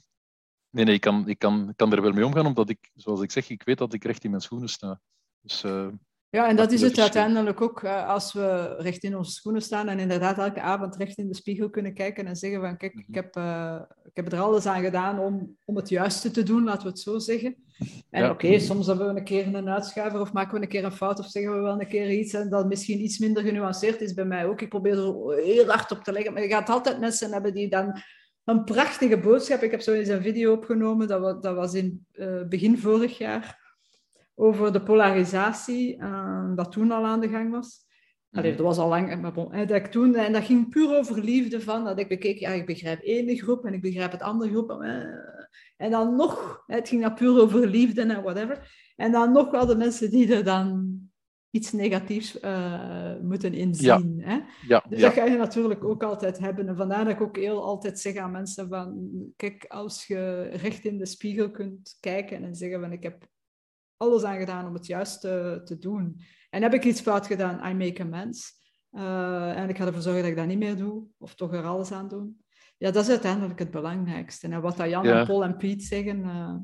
Nee, 0.72 0.85
nee, 0.85 0.93
ik 0.93 1.02
kan, 1.02 1.27
ik, 1.27 1.39
kan, 1.39 1.73
kan 1.76 1.91
er 1.91 2.02
wel 2.02 2.11
mee 2.11 2.26
omgaan, 2.26 2.45
omdat 2.45 2.69
ik, 2.69 2.91
zoals 2.95 3.22
ik 3.22 3.31
zeg, 3.31 3.49
ik 3.49 3.64
weet 3.64 3.77
dat 3.77 3.93
ik 3.93 4.03
recht 4.03 4.23
in 4.23 4.30
mijn 4.30 4.41
schoenen 4.41 4.69
sta. 4.69 5.02
Dus, 5.41 5.64
uh, 5.64 5.88
ja, 6.32 6.48
en 6.48 6.56
dat 6.56 6.72
is 6.72 6.82
het 6.82 6.99
uiteindelijk 6.99 7.62
ook 7.62 7.82
uh, 7.84 8.08
als 8.08 8.34
we 8.34 8.76
recht 8.78 9.03
in 9.03 9.18
onze 9.18 9.32
schoenen 9.32 9.62
staan 9.62 9.88
en 9.88 9.99
inderdaad 9.99 10.38
elke 10.38 10.62
avond 10.62 10.95
recht 10.95 11.18
in 11.18 11.28
de 11.28 11.36
spiegel 11.36 11.70
kunnen 11.70 11.94
kijken 11.94 12.26
en 12.26 12.36
zeggen 12.36 12.62
van 12.62 12.78
kijk, 12.78 12.94
ik 12.94 13.08
mhm. 13.08 13.18
heb, 13.18 13.36
uh, 13.36 13.82
ik 14.03 14.16
heb 14.16 14.32
er 14.32 14.40
alles 14.40 14.66
aan 14.66 14.84
gedaan 14.84 15.20
om, 15.20 15.58
om 15.66 15.76
het 15.76 15.90
juiste 15.90 16.32
te 16.32 16.44
doen, 16.44 16.64
laten 16.64 16.84
we 16.84 16.90
het 16.90 16.99
zo 16.99 17.20
zeggen. 17.20 17.56
En 18.10 18.24
oké, 18.24 18.32
okay, 18.32 18.60
soms 18.60 18.88
hebben 18.88 19.14
we 19.14 19.20
een 19.20 19.26
keer 19.26 19.56
een 19.56 19.70
uitschuiver 19.70 20.22
of 20.22 20.34
maken 20.34 20.56
we 20.56 20.62
een 20.62 20.70
keer 20.70 20.84
een 20.84 20.91
fout 20.91 21.20
of 21.20 21.30
zeggen 21.30 21.53
we 21.53 21.62
wel 21.62 21.80
een 21.80 21.88
keer 21.88 22.12
iets 22.12 22.34
en 22.34 22.49
dat 22.49 22.68
misschien 22.68 23.03
iets 23.03 23.18
minder 23.18 23.44
genuanceerd 23.44 24.02
is 24.02 24.14
bij 24.14 24.26
mij 24.26 24.45
ook. 24.45 24.62
Ik 24.62 24.70
probeer 24.70 24.98
er 24.98 25.38
heel 25.44 25.66
hard 25.66 25.91
op 25.91 26.03
te 26.03 26.12
leggen, 26.12 26.34
maar 26.34 26.41
je 26.41 26.49
gaat 26.49 26.70
altijd 26.70 26.99
mensen 26.99 27.32
hebben 27.32 27.53
die 27.53 27.70
dan 27.70 28.02
een 28.44 28.64
prachtige 28.64 29.20
boodschap. 29.20 29.62
Ik 29.62 29.72
heb 29.72 29.82
zo 29.82 29.94
eens 29.94 30.08
een 30.08 30.22
video 30.22 30.53
opgenomen, 30.53 31.08
dat, 31.08 31.22
was, 31.22 31.41
dat 31.41 31.56
was 31.56 31.74
in 31.74 32.06
uh, 32.14 32.48
begin 32.48 32.78
vorig 32.78 33.18
jaar, 33.18 33.61
over 34.42 34.74
de 34.74 34.82
polarisatie, 34.82 35.98
uh, 35.98 36.56
dat 36.56 36.72
toen 36.72 36.92
al 36.92 37.06
aan 37.06 37.20
de 37.20 37.30
gang 37.30 37.52
was. 37.52 37.90
Allee, 38.32 38.50
mhm. 38.52 38.58
dat 38.58 38.68
was 38.68 38.78
al 38.78 38.90
lang, 38.90 39.22
maar 39.22 39.34
bon, 39.34 39.54
hè, 39.54 39.66
dat 39.66 39.78
ik 39.78 39.86
toen, 39.86 40.16
en 40.16 40.34
dat 40.34 40.44
ging 40.44 40.70
puur 40.70 40.98
over 40.98 41.24
liefde 41.24 41.62
van, 41.62 41.84
dat 41.84 42.00
ik 42.00 42.08
bekeek, 42.08 42.38
ja, 42.38 42.50
ik 42.50 42.66
begrijp 42.66 43.02
één 43.02 43.38
groep 43.38 43.66
en 43.66 43.74
ik 43.74 43.82
begrijp 43.82 44.12
het 44.12 44.22
andere 44.22 44.52
groep. 44.52 44.72
Uh, 44.72 45.04
en 45.78 45.92
dan 45.92 46.16
nog, 46.16 46.64
het 46.66 46.90
ging 46.90 47.02
dan 47.02 47.14
puur 47.14 47.42
over 47.42 47.68
liefde 47.68 48.02
en 48.02 48.24
whatever. 48.24 48.72
En 48.96 49.12
dan 49.12 49.32
nog 49.32 49.52
wel 49.52 49.66
de 49.66 49.76
mensen 49.76 50.12
die 50.12 50.36
er 50.36 50.44
dan 50.44 51.00
iets 51.50 51.72
negatiefs 51.72 52.42
uh, 52.42 53.20
moeten 53.22 53.54
inzien. 53.54 54.16
Ja. 54.18 54.26
Hè? 54.26 54.40
Ja, 54.68 54.86
dus 54.90 55.02
dat 55.02 55.14
ga 55.14 55.26
je 55.26 55.38
natuurlijk 55.38 55.84
ook 55.84 56.04
altijd 56.04 56.40
hebben. 56.40 56.68
En 56.68 56.76
vandaar 56.76 57.04
dat 57.04 57.14
ik 57.14 57.22
ook 57.22 57.38
heel 57.38 57.64
altijd 57.64 58.00
zeg 58.00 58.16
aan 58.16 58.32
mensen 58.32 58.68
van... 58.68 59.12
Kijk, 59.36 59.66
als 59.68 60.08
je 60.08 60.42
recht 60.42 60.86
in 60.86 60.98
de 60.98 61.06
spiegel 61.06 61.52
kunt 61.52 61.98
kijken 62.00 62.44
en 62.44 62.56
zeggen 62.56 62.80
van... 62.80 62.92
Ik 62.92 63.04
heb 63.04 63.30
alles 64.02 64.23
aan 64.23 64.40
gedaan 64.40 64.68
om 64.68 64.73
het 64.73 64.86
juiste 64.86 65.61
te 65.65 65.78
doen. 65.78 66.22
En 66.49 66.61
heb 66.61 66.73
ik 66.73 66.84
iets 66.84 67.02
fout 67.02 67.28
gedaan, 67.28 67.72
I 67.72 67.73
make 67.73 68.02
amends. 68.02 68.60
Uh, 68.91 69.57
en 69.57 69.69
ik 69.69 69.78
ga 69.78 69.86
ervoor 69.86 70.02
zorgen 70.02 70.22
dat 70.22 70.32
ik 70.32 70.38
dat 70.38 70.48
niet 70.48 70.57
meer 70.57 70.76
doe. 70.76 71.07
Of 71.18 71.36
toch 71.36 71.53
er 71.53 71.64
alles 71.64 71.91
aan 71.91 72.07
doen. 72.07 72.44
Ja, 72.78 72.91
dat 72.91 73.03
is 73.03 73.10
uiteindelijk 73.10 73.60
het 73.60 73.72
belangrijkste. 73.72 74.48
En 74.48 74.61
wat 74.61 74.78
dat 74.78 74.90
Jan 74.90 75.06
en 75.06 75.26
Paul 75.26 75.44
en 75.44 75.57
Piet 75.57 75.84
zeggen... 75.84 76.19
Uh... 76.19 76.56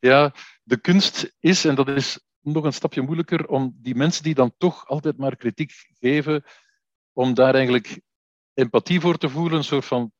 Ja, 0.00 0.34
de 0.62 0.80
kunst 0.80 1.36
is, 1.40 1.64
en 1.64 1.74
dat 1.74 1.88
is 1.88 2.20
nog 2.40 2.64
een 2.64 2.72
stapje 2.72 3.02
moeilijker 3.02 3.48
om 3.48 3.76
die 3.76 3.94
mensen 3.94 4.22
die 4.22 4.34
dan 4.34 4.54
toch 4.58 4.86
altijd 4.86 5.16
maar 5.16 5.36
kritiek 5.36 5.72
geven, 5.98 6.44
om 7.12 7.34
daar 7.34 7.54
eigenlijk 7.54 8.00
empathie 8.54 9.00
voor 9.00 9.18
te 9.18 9.28
voelen, 9.28 9.58
een 9.58 9.64
soort 9.64 9.84
van 9.84 10.12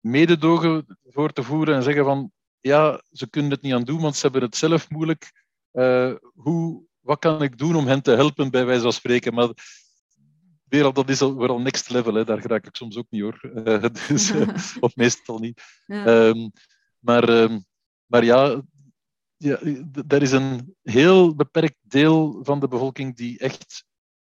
mededogen 0.00 0.98
voor 1.02 1.32
te 1.32 1.42
voeren 1.42 1.74
en 1.74 1.82
zeggen 1.82 2.04
van 2.04 2.32
ja, 2.60 3.02
ze 3.10 3.30
kunnen 3.30 3.50
het 3.50 3.62
niet 3.62 3.72
aan 3.72 3.84
doen, 3.84 4.00
want 4.00 4.16
ze 4.16 4.22
hebben 4.22 4.42
het 4.42 4.56
zelf 4.56 4.90
moeilijk. 4.90 5.43
Uh, 5.74 6.14
hoe, 6.34 6.84
wat 7.00 7.18
kan 7.18 7.42
ik 7.42 7.58
doen 7.58 7.76
om 7.76 7.86
hen 7.86 8.02
te 8.02 8.10
helpen, 8.10 8.50
bij 8.50 8.66
wijze 8.66 8.82
van 8.82 8.92
spreken? 8.92 9.34
Maar 9.34 9.50
weer 10.64 10.84
al, 10.84 10.92
dat 10.92 11.08
is 11.08 11.20
al, 11.20 11.36
weer 11.36 11.48
al 11.48 11.60
next 11.60 11.90
level, 11.90 12.14
hè. 12.14 12.24
daar 12.24 12.46
raak 12.46 12.66
ik 12.66 12.76
soms 12.76 12.96
ook 12.96 13.10
niet 13.10 13.22
hoor. 13.22 13.40
Uh, 13.42 13.84
dus, 14.08 14.30
uh, 14.30 14.48
of 14.80 14.96
meestal 14.96 15.38
niet. 15.38 15.62
Ja. 15.86 16.26
Um, 16.26 16.50
maar, 16.98 17.28
um, 17.28 17.64
maar 18.06 18.24
ja, 18.24 18.62
ja, 19.36 19.58
er 20.08 20.22
is 20.22 20.32
een 20.32 20.76
heel 20.82 21.34
beperkt 21.34 21.78
deel 21.80 22.44
van 22.44 22.60
de 22.60 22.68
bevolking 22.68 23.16
die 23.16 23.38
echt 23.38 23.84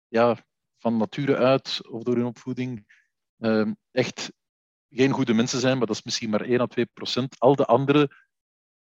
ja, 0.08 0.46
van 0.78 0.98
nature 0.98 1.38
uit 1.38 1.88
of 1.90 2.04
door 2.04 2.16
hun 2.16 2.26
opvoeding 2.26 2.86
ehm, 3.38 3.74
echt 3.92 4.32
geen 4.90 5.12
goede 5.12 5.34
mensen 5.34 5.60
zijn, 5.60 5.78
maar 5.78 5.88
dat 5.88 5.96
is 5.96 6.04
misschien 6.04 6.30
maar 6.30 6.42
1 6.42 6.60
à 6.60 6.66
2 6.66 6.86
procent. 6.86 7.40
Al 7.40 7.56
de 7.56 7.66
anderen 7.66 8.10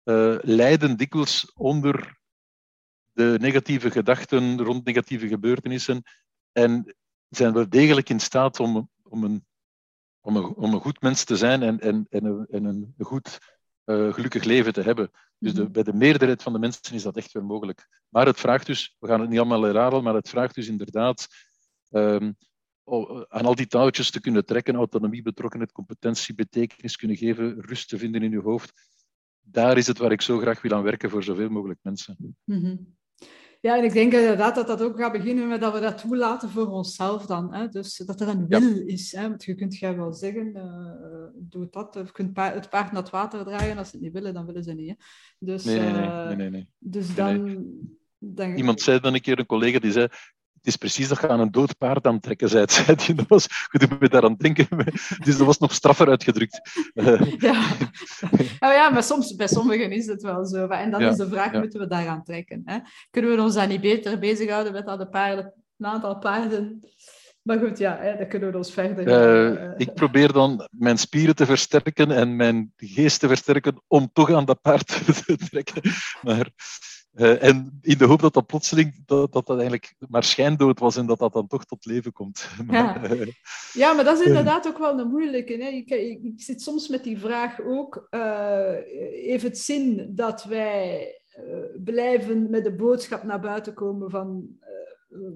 uh, 0.03 0.37
lijden 0.41 0.97
dikwijls 0.97 1.51
onder 1.53 2.17
de 3.17 3.37
negatieve 3.41 3.91
gedachten 3.91 4.61
rond 4.61 4.85
negatieve 4.85 5.27
gebeurtenissen 5.27 6.03
en 6.51 6.95
zijn 7.29 7.53
wel 7.53 7.69
degelijk 7.69 8.09
in 8.09 8.19
staat 8.19 8.59
om, 8.59 8.89
om, 9.03 9.23
een, 9.23 9.45
om, 10.21 10.35
een, 10.35 10.55
om 10.55 10.73
een 10.73 10.81
goed 10.81 11.01
mens 11.01 11.23
te 11.23 11.35
zijn 11.35 11.61
en, 11.63 11.79
en, 11.79 12.05
en, 12.09 12.25
een, 12.25 12.47
en 12.49 12.65
een 12.65 12.93
goed 12.97 13.37
uh, 13.85 14.13
gelukkig 14.13 14.43
leven 14.43 14.73
te 14.73 14.81
hebben. 14.81 15.11
Dus 15.37 15.53
de, 15.53 15.63
mhm. 15.63 15.71
bij 15.71 15.83
de 15.83 15.93
meerderheid 15.93 16.43
van 16.43 16.53
de 16.53 16.59
mensen 16.59 16.95
is 16.95 17.03
dat 17.03 17.17
echt 17.17 17.31
wel 17.31 17.43
mogelijk. 17.43 17.87
Maar 18.09 18.25
het 18.25 18.39
vraagt 18.39 18.65
dus, 18.65 18.95
we 18.99 19.07
gaan 19.07 19.21
het 19.21 19.29
niet 19.29 19.39
allemaal 19.39 19.61
herhalen, 19.61 20.03
maar 20.03 20.13
het 20.13 20.29
vraagt 20.29 20.55
dus 20.55 20.67
inderdaad 20.67 21.27
um, 21.89 22.37
aan 23.27 23.45
al 23.45 23.55
die 23.55 23.67
touwtjes 23.67 24.11
te 24.11 24.21
kunnen 24.21 24.45
trekken, 24.45 24.75
autonomie, 24.75 25.21
betrokkenheid, 25.21 25.71
competentie, 25.71 26.35
betekenis 26.35 26.95
kunnen 26.95 27.17
geven, 27.17 27.61
rust 27.61 27.89
te 27.89 27.97
vinden 27.97 28.23
in 28.23 28.31
je 28.31 28.41
hoofd. 28.41 28.73
Daar 29.41 29.77
is 29.77 29.87
het 29.87 29.97
waar 29.97 30.11
ik 30.11 30.21
zo 30.21 30.37
graag 30.37 30.61
wil 30.61 30.71
aan 30.71 30.83
werken 30.83 31.09
voor 31.09 31.23
zoveel 31.23 31.49
mogelijk 31.49 31.79
mensen. 31.81 32.35
Mm 32.43 32.96
ja, 33.67 33.77
en 33.77 33.83
ik 33.83 33.93
denk 33.93 34.13
inderdaad 34.13 34.55
dat 34.55 34.67
dat 34.67 34.81
ook 34.81 34.97
gaat 34.97 35.11
beginnen 35.11 35.47
met 35.47 35.61
dat 35.61 35.73
we 35.73 35.79
dat 35.79 35.97
toelaten 35.97 36.49
voor 36.49 36.67
onszelf 36.67 37.25
dan. 37.25 37.53
Hè? 37.53 37.67
Dus 37.67 37.97
dat 37.97 38.21
er 38.21 38.27
een 38.27 38.47
wil 38.47 38.81
is. 38.85 39.11
Hè? 39.11 39.29
Want 39.29 39.43
je 39.43 39.55
kunt 39.55 39.77
jij 39.77 39.95
wel 39.95 40.13
zeggen, 40.13 40.55
uh, 40.55 41.23
doe 41.35 41.67
dat. 41.71 41.95
Of 41.95 42.05
je 42.05 42.11
kunt 42.11 42.37
het 42.37 42.69
paard 42.69 42.91
naar 42.91 43.01
het 43.01 43.11
water 43.11 43.43
dragen. 43.43 43.77
Als 43.77 43.89
ze 43.89 43.95
het 43.95 44.05
niet 44.05 44.13
willen, 44.13 44.33
dan 44.33 44.45
willen 44.45 44.63
ze 44.63 44.73
niet. 44.73 44.89
Hè? 44.89 44.95
Dus, 45.39 45.63
nee, 45.63 45.79
nee, 45.79 45.91
nee, 45.91 46.25
nee, 46.25 46.35
nee, 46.35 46.49
nee. 46.49 46.69
Dus 46.77 47.15
dan, 47.15 47.65
dan... 48.17 48.55
Iemand 48.55 48.81
zei 48.81 48.99
dan 48.99 49.13
een 49.13 49.21
keer, 49.21 49.39
een 49.39 49.45
collega, 49.45 49.79
die 49.79 49.91
zei, 49.91 50.07
het 50.57 50.67
is 50.67 50.75
precies 50.75 51.07
dat 51.07 51.21
je 51.21 51.27
aan 51.27 51.39
een 51.39 51.51
dood 51.51 51.77
paard 51.77 52.05
aan 52.05 52.13
het 52.13 52.23
trekken 52.23 52.51
bent. 52.51 52.71
Zei 52.97 53.15
dat 53.15 53.27
was, 53.27 53.47
goed, 53.69 53.81
ik 53.81 54.11
daar 54.11 54.23
aan 54.23 54.35
denken. 54.37 54.67
Dus 55.25 55.37
dat 55.37 55.45
was 55.45 55.57
nog 55.57 55.73
straffer 55.73 56.09
uitgedrukt. 56.09 56.61
Ja, 57.37 57.63
oh 58.59 58.73
ja 58.73 58.89
maar 58.89 59.03
soms, 59.03 59.35
bij 59.35 59.47
sommigen 59.47 59.91
is 59.91 60.05
het 60.05 60.21
wel 60.21 60.45
zo. 60.45 60.67
En 60.67 60.91
dan 60.91 61.01
is 61.01 61.15
de 61.15 61.27
vraag, 61.27 61.51
moeten 61.51 61.79
we 61.79 61.87
daaraan 61.87 62.23
trekken? 62.23 62.61
Hè? 62.65 62.77
Kunnen 63.09 63.35
we 63.35 63.41
ons 63.41 63.53
dan 63.53 63.67
niet 63.67 63.81
beter 63.81 64.19
bezighouden 64.19 64.73
met 64.73 64.85
dat 64.85 64.99
de 64.99 65.07
paarden, 65.07 65.53
een 65.77 65.85
aantal 65.85 66.17
paarden... 66.17 66.81
Maar 67.41 67.59
goed, 67.59 67.77
ja, 67.77 67.97
hè, 68.01 68.17
dan 68.17 68.27
kunnen 68.27 68.51
we 68.51 68.57
ons 68.57 68.71
verder... 68.71 69.07
Uh, 69.07 69.71
ik 69.77 69.93
probeer 69.93 70.33
dan 70.33 70.67
mijn 70.71 70.97
spieren 70.97 71.35
te 71.35 71.45
versterken 71.45 72.11
en 72.11 72.35
mijn 72.35 72.73
geest 72.77 73.19
te 73.19 73.27
versterken 73.27 73.83
om 73.87 74.09
toch 74.13 74.31
aan 74.31 74.45
dat 74.45 74.61
paard 74.61 74.87
te 74.87 75.35
trekken. 75.49 75.81
Maar 76.21 76.51
uh, 77.17 77.43
en 77.43 77.79
in 77.81 77.97
de 77.97 78.05
hoop 78.05 78.19
dat 78.19 78.33
dat 78.33 78.45
plotseling 78.45 79.05
dat, 79.05 79.33
dat, 79.33 79.45
dat 79.45 79.57
eigenlijk 79.57 79.95
maar 80.09 80.23
schijndood 80.23 80.79
was 80.79 80.95
en 80.95 81.05
dat 81.05 81.19
dat 81.19 81.33
dan 81.33 81.47
toch 81.47 81.65
tot 81.65 81.85
leven 81.85 82.11
komt. 82.11 82.49
ja. 82.69 83.11
Uh, 83.11 83.27
ja, 83.73 83.93
maar 83.93 84.03
dat 84.03 84.19
is 84.19 84.25
inderdaad 84.25 84.67
ook 84.67 84.77
wel 84.77 84.99
een 84.99 85.07
moeilijke. 85.07 85.53
Hè? 85.53 85.67
Ik, 85.67 85.89
ik, 85.89 86.23
ik 86.23 86.41
zit 86.41 86.61
soms 86.61 86.87
met 86.87 87.03
die 87.03 87.19
vraag 87.19 87.61
ook, 87.61 88.07
uh, 88.11 88.71
heeft 89.11 89.43
het 89.43 89.57
zin 89.57 90.11
dat 90.15 90.43
wij 90.43 91.11
blijven 91.83 92.49
met 92.49 92.63
de 92.63 92.75
boodschap 92.75 93.23
naar 93.23 93.39
buiten 93.39 93.73
komen 93.73 94.09
van 94.09 94.57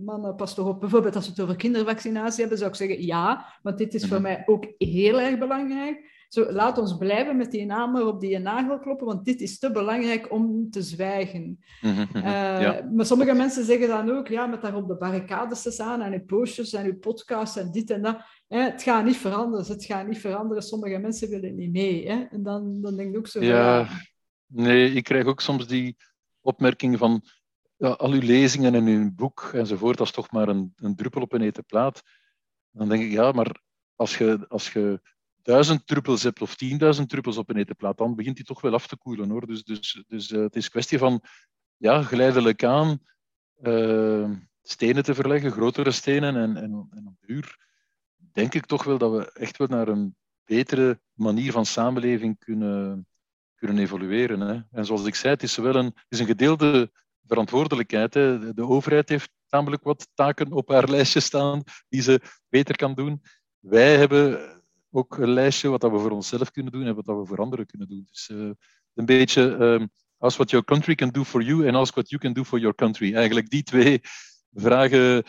mannen, 0.03 0.35
pas 0.35 0.53
toch 0.53 0.67
op. 0.67 0.79
Bijvoorbeeld 0.79 1.15
als 1.15 1.25
we 1.25 1.31
het 1.31 1.41
over 1.41 1.55
kindervaccinatie 1.55 2.39
hebben, 2.39 2.57
zou 2.57 2.69
ik 2.69 2.75
zeggen 2.75 3.05
ja, 3.05 3.45
want 3.61 3.77
dit 3.77 3.93
is 3.93 4.07
voor 4.07 4.21
mhm. 4.21 4.21
mij 4.21 4.43
ook 4.45 4.65
heel 4.77 5.19
erg 5.19 5.37
belangrijk. 5.37 6.19
Zo, 6.31 6.51
laat 6.51 6.77
ons 6.77 6.97
blijven 6.97 7.37
met 7.37 7.51
die 7.51 7.65
namen 7.65 8.07
op 8.07 8.19
die 8.19 8.39
nagel 8.39 8.79
kloppen, 8.79 9.07
want 9.07 9.25
dit 9.25 9.41
is 9.41 9.59
te 9.59 9.71
belangrijk 9.71 10.31
om 10.31 10.69
te 10.69 10.81
zwijgen. 10.81 11.59
Mhm, 11.81 12.05
mhm. 12.13 12.17
Uh, 12.17 12.23
ja. 12.61 12.89
Maar 12.95 13.05
sommige 13.05 13.33
mensen 13.33 13.65
zeggen 13.65 13.87
dan 13.87 14.09
ook, 14.09 14.27
ja, 14.27 14.45
met 14.45 14.61
daar 14.61 14.75
op 14.75 14.87
de 14.87 14.97
barricades 14.97 15.61
te 15.61 15.71
staan 15.71 16.01
en 16.01 16.13
uw 16.13 16.25
posters 16.25 16.73
en 16.73 16.85
uw 16.85 16.99
podcasts 16.99 17.57
en 17.57 17.71
dit 17.71 17.89
en 17.89 18.01
dat. 18.01 18.21
Hè, 18.47 18.59
het 18.59 18.83
gaat 18.83 19.05
niet 19.05 19.17
veranderen, 19.17 19.65
het 19.65 19.85
gaat 19.85 20.07
niet 20.07 20.19
veranderen. 20.19 20.63
Sommige 20.63 20.97
mensen 20.97 21.29
willen 21.29 21.55
niet 21.55 21.71
mee. 21.71 22.09
Hè? 22.09 22.23
En 22.29 22.43
dan, 22.43 22.81
dan 22.81 22.95
denk 22.95 23.09
ik 23.09 23.17
ook 23.17 23.27
zo... 23.27 23.43
Ja, 23.43 23.87
nee, 24.45 24.91
ik 24.91 25.03
krijg 25.03 25.25
ook 25.25 25.41
soms 25.41 25.67
die 25.67 25.95
opmerking 26.41 26.97
van 26.97 27.21
ja, 27.77 27.89
al 27.89 28.11
uw 28.11 28.21
lezingen 28.21 28.75
en 28.75 28.85
uw 28.85 29.11
boek 29.15 29.51
enzovoort, 29.53 29.97
dat 29.97 30.07
is 30.07 30.13
toch 30.13 30.31
maar 30.31 30.47
een, 30.47 30.73
een 30.75 30.95
druppel 30.95 31.21
op 31.21 31.33
een 31.33 31.41
eten 31.41 31.65
plaat. 31.65 32.01
Dan 32.71 32.89
denk 32.89 33.03
ik, 33.03 33.11
ja, 33.11 33.31
maar 33.31 33.61
als 33.95 34.17
je, 34.17 34.45
als 34.47 34.73
je 34.73 35.01
duizend 35.43 35.87
druppels 35.87 36.23
hebt 36.23 36.41
of 36.41 36.55
tienduizend 36.55 37.09
druppels 37.09 37.37
op 37.37 37.49
een 37.49 37.57
eten 37.57 37.75
plaat, 37.75 37.97
dan 37.97 38.15
begint 38.15 38.35
die 38.35 38.45
toch 38.45 38.61
wel 38.61 38.73
af 38.73 38.87
te 38.87 38.97
koelen. 38.97 39.29
Hoor. 39.29 39.47
Dus, 39.47 39.63
dus, 39.63 40.03
dus 40.07 40.31
uh, 40.31 40.41
het 40.41 40.55
is 40.55 40.69
kwestie 40.69 40.97
van 40.97 41.23
ja, 41.77 42.03
geleidelijk 42.03 42.63
aan 42.63 42.99
uh, 43.61 44.29
stenen 44.61 45.03
te 45.03 45.13
verleggen, 45.13 45.51
grotere 45.51 45.91
stenen. 45.91 46.35
En, 46.35 46.57
en, 46.57 46.87
en 46.91 47.07
op 47.07 47.15
duur 47.19 47.57
denk 48.33 48.53
ik 48.53 48.65
toch 48.65 48.83
wel 48.83 48.97
dat 48.97 49.11
we 49.11 49.31
echt 49.31 49.57
wel 49.57 49.67
naar 49.67 49.87
een 49.87 50.15
betere 50.45 50.99
manier 51.13 51.51
van 51.51 51.65
samenleving 51.65 52.39
kunnen, 52.39 53.07
kunnen 53.55 53.77
evolueren. 53.77 54.39
Hè. 54.39 54.61
En 54.71 54.85
zoals 54.85 55.05
ik 55.05 55.15
zei, 55.15 55.33
het 55.33 55.43
is 55.43 55.55
wel 55.55 55.75
een, 55.75 55.93
is 56.09 56.19
een 56.19 56.25
gedeelde 56.25 56.91
verantwoordelijkheid. 57.25 58.13
Hè. 58.13 58.53
De 58.53 58.67
overheid 58.67 59.09
heeft 59.09 59.31
namelijk 59.49 59.83
wat 59.83 60.07
taken 60.13 60.51
op 60.51 60.69
haar 60.69 60.89
lijstje 60.89 61.19
staan 61.19 61.63
die 61.89 62.01
ze 62.01 62.21
beter 62.49 62.75
kan 62.75 62.93
doen. 62.93 63.21
Wij 63.59 63.97
hebben 63.97 64.60
ook 64.91 65.17
een 65.17 65.29
lijstje 65.29 65.69
wat 65.69 65.81
we 65.81 65.99
voor 65.99 66.11
onszelf 66.11 66.51
kunnen 66.51 66.71
doen 66.71 66.85
en 66.85 66.95
wat 66.95 67.05
we 67.05 67.25
voor 67.25 67.37
anderen 67.37 67.65
kunnen 67.65 67.87
doen. 67.87 68.07
Dus 68.09 68.29
uh, 68.29 68.51
een 68.93 69.05
beetje 69.05 69.41
um, 69.41 69.89
ask 70.17 70.37
what 70.37 70.49
your 70.49 70.65
country 70.65 70.95
can 70.95 71.09
do 71.09 71.23
for 71.23 71.41
you 71.41 71.67
and 71.67 71.75
ask 71.75 71.93
what 71.93 72.09
you 72.09 72.21
can 72.21 72.33
do 72.33 72.43
for 72.43 72.59
your 72.59 72.75
country. 72.75 73.13
Eigenlijk 73.15 73.49
die 73.49 73.63
twee 73.63 74.01
vragen 74.53 75.23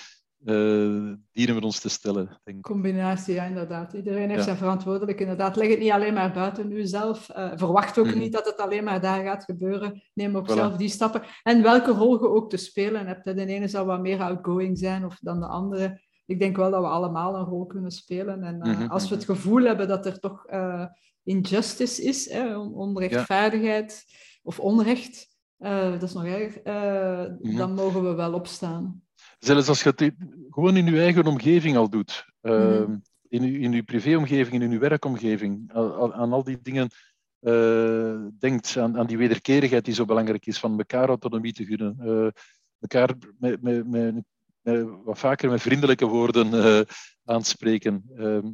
uh, 0.44 1.12
dienen 1.32 1.54
we 1.54 1.60
ons 1.60 1.80
te 1.80 1.88
stellen. 1.88 2.40
Denk. 2.44 2.64
Combinatie, 2.64 3.34
ja, 3.34 3.44
inderdaad. 3.44 3.92
Iedereen 3.92 4.28
heeft 4.28 4.38
ja. 4.38 4.44
zijn 4.44 4.56
verantwoordelijk. 4.56 5.20
Inderdaad, 5.20 5.56
leg 5.56 5.68
het 5.68 5.78
niet 5.78 5.90
alleen 5.90 6.14
maar 6.14 6.32
buiten 6.32 6.72
uzelf. 6.72 7.28
Uh, 7.30 7.52
verwacht 7.54 7.98
ook 7.98 8.14
mm. 8.14 8.18
niet 8.18 8.32
dat 8.32 8.46
het 8.46 8.56
alleen 8.56 8.84
maar 8.84 9.00
daar 9.00 9.24
gaat 9.24 9.44
gebeuren. 9.44 10.02
Neem 10.14 10.36
ook 10.36 10.50
voilà. 10.50 10.54
zelf 10.54 10.76
die 10.76 10.88
stappen. 10.88 11.22
En 11.42 11.62
welke 11.62 11.90
rol 11.90 12.22
je 12.22 12.28
ook 12.28 12.50
te 12.50 12.56
spelen 12.56 13.06
hebt. 13.06 13.24
De 13.24 13.46
ene 13.46 13.68
zal 13.68 13.84
wat 13.84 14.00
meer 14.00 14.20
outgoing 14.20 14.78
zijn 14.78 15.04
of 15.04 15.18
dan 15.20 15.40
de 15.40 15.46
andere. 15.46 16.00
Ik 16.26 16.38
denk 16.38 16.56
wel 16.56 16.70
dat 16.70 16.80
we 16.80 16.88
allemaal 16.88 17.36
een 17.36 17.44
rol 17.44 17.66
kunnen 17.66 17.90
spelen. 17.90 18.42
En 18.42 18.54
uh, 18.54 18.62
mm 18.62 18.80
-hmm. 18.80 18.90
als 18.90 19.08
we 19.08 19.14
het 19.14 19.24
gevoel 19.24 19.62
hebben 19.62 19.88
dat 19.88 20.06
er 20.06 20.18
toch 20.18 20.46
injustice 21.22 22.02
is, 22.02 22.30
hè, 22.30 22.56
onrechtvaardigheid 22.56 24.04
ja. 24.06 24.16
of 24.42 24.60
onrecht, 24.60 25.28
dat 25.58 26.02
is 26.02 26.12
nog 26.12 26.24
erg, 26.24 26.54
mm 26.64 27.38
-hmm. 27.42 27.56
dan 27.56 27.74
mogen 27.74 28.04
we 28.04 28.14
wel 28.14 28.32
opstaan. 28.32 29.02
Zelfs 29.38 29.68
als 29.68 29.82
je 29.82 29.92
het 29.96 30.14
gewoon 30.50 30.76
in 30.76 30.86
je 30.86 31.00
eigen 31.00 31.26
omgeving 31.26 31.76
al 31.76 31.90
doet, 31.90 32.26
mm. 32.40 33.02
in, 33.28 33.42
je, 33.42 33.58
in 33.58 33.72
je 33.72 33.82
privéomgeving, 33.82 34.62
in 34.62 34.70
je 34.70 34.78
werkomgeving, 34.78 35.72
aan, 35.72 36.12
aan 36.12 36.32
al 36.32 36.44
die 36.44 36.58
dingen 36.62 36.88
denkt, 38.38 38.76
aan, 38.76 38.98
aan, 38.98 39.06
die 39.06 39.18
wederkerigheid 39.18 39.84
die 39.84 39.94
zo 39.94 40.04
belangrijk 40.04 40.46
is, 40.46 40.58
van 40.58 40.78
elkaar 40.78 41.08
autonomie 41.08 41.52
te 41.52 41.64
gunnen, 41.64 41.96
elkaar 42.80 43.14
met, 43.38 43.62
met, 43.62 43.88
met, 43.88 44.24
wat 45.04 45.18
vaker 45.18 45.50
met 45.50 45.62
vriendelijke 45.62 46.06
woorden 46.06 46.54
uh, 46.54 46.80
aanspreken, 47.24 48.04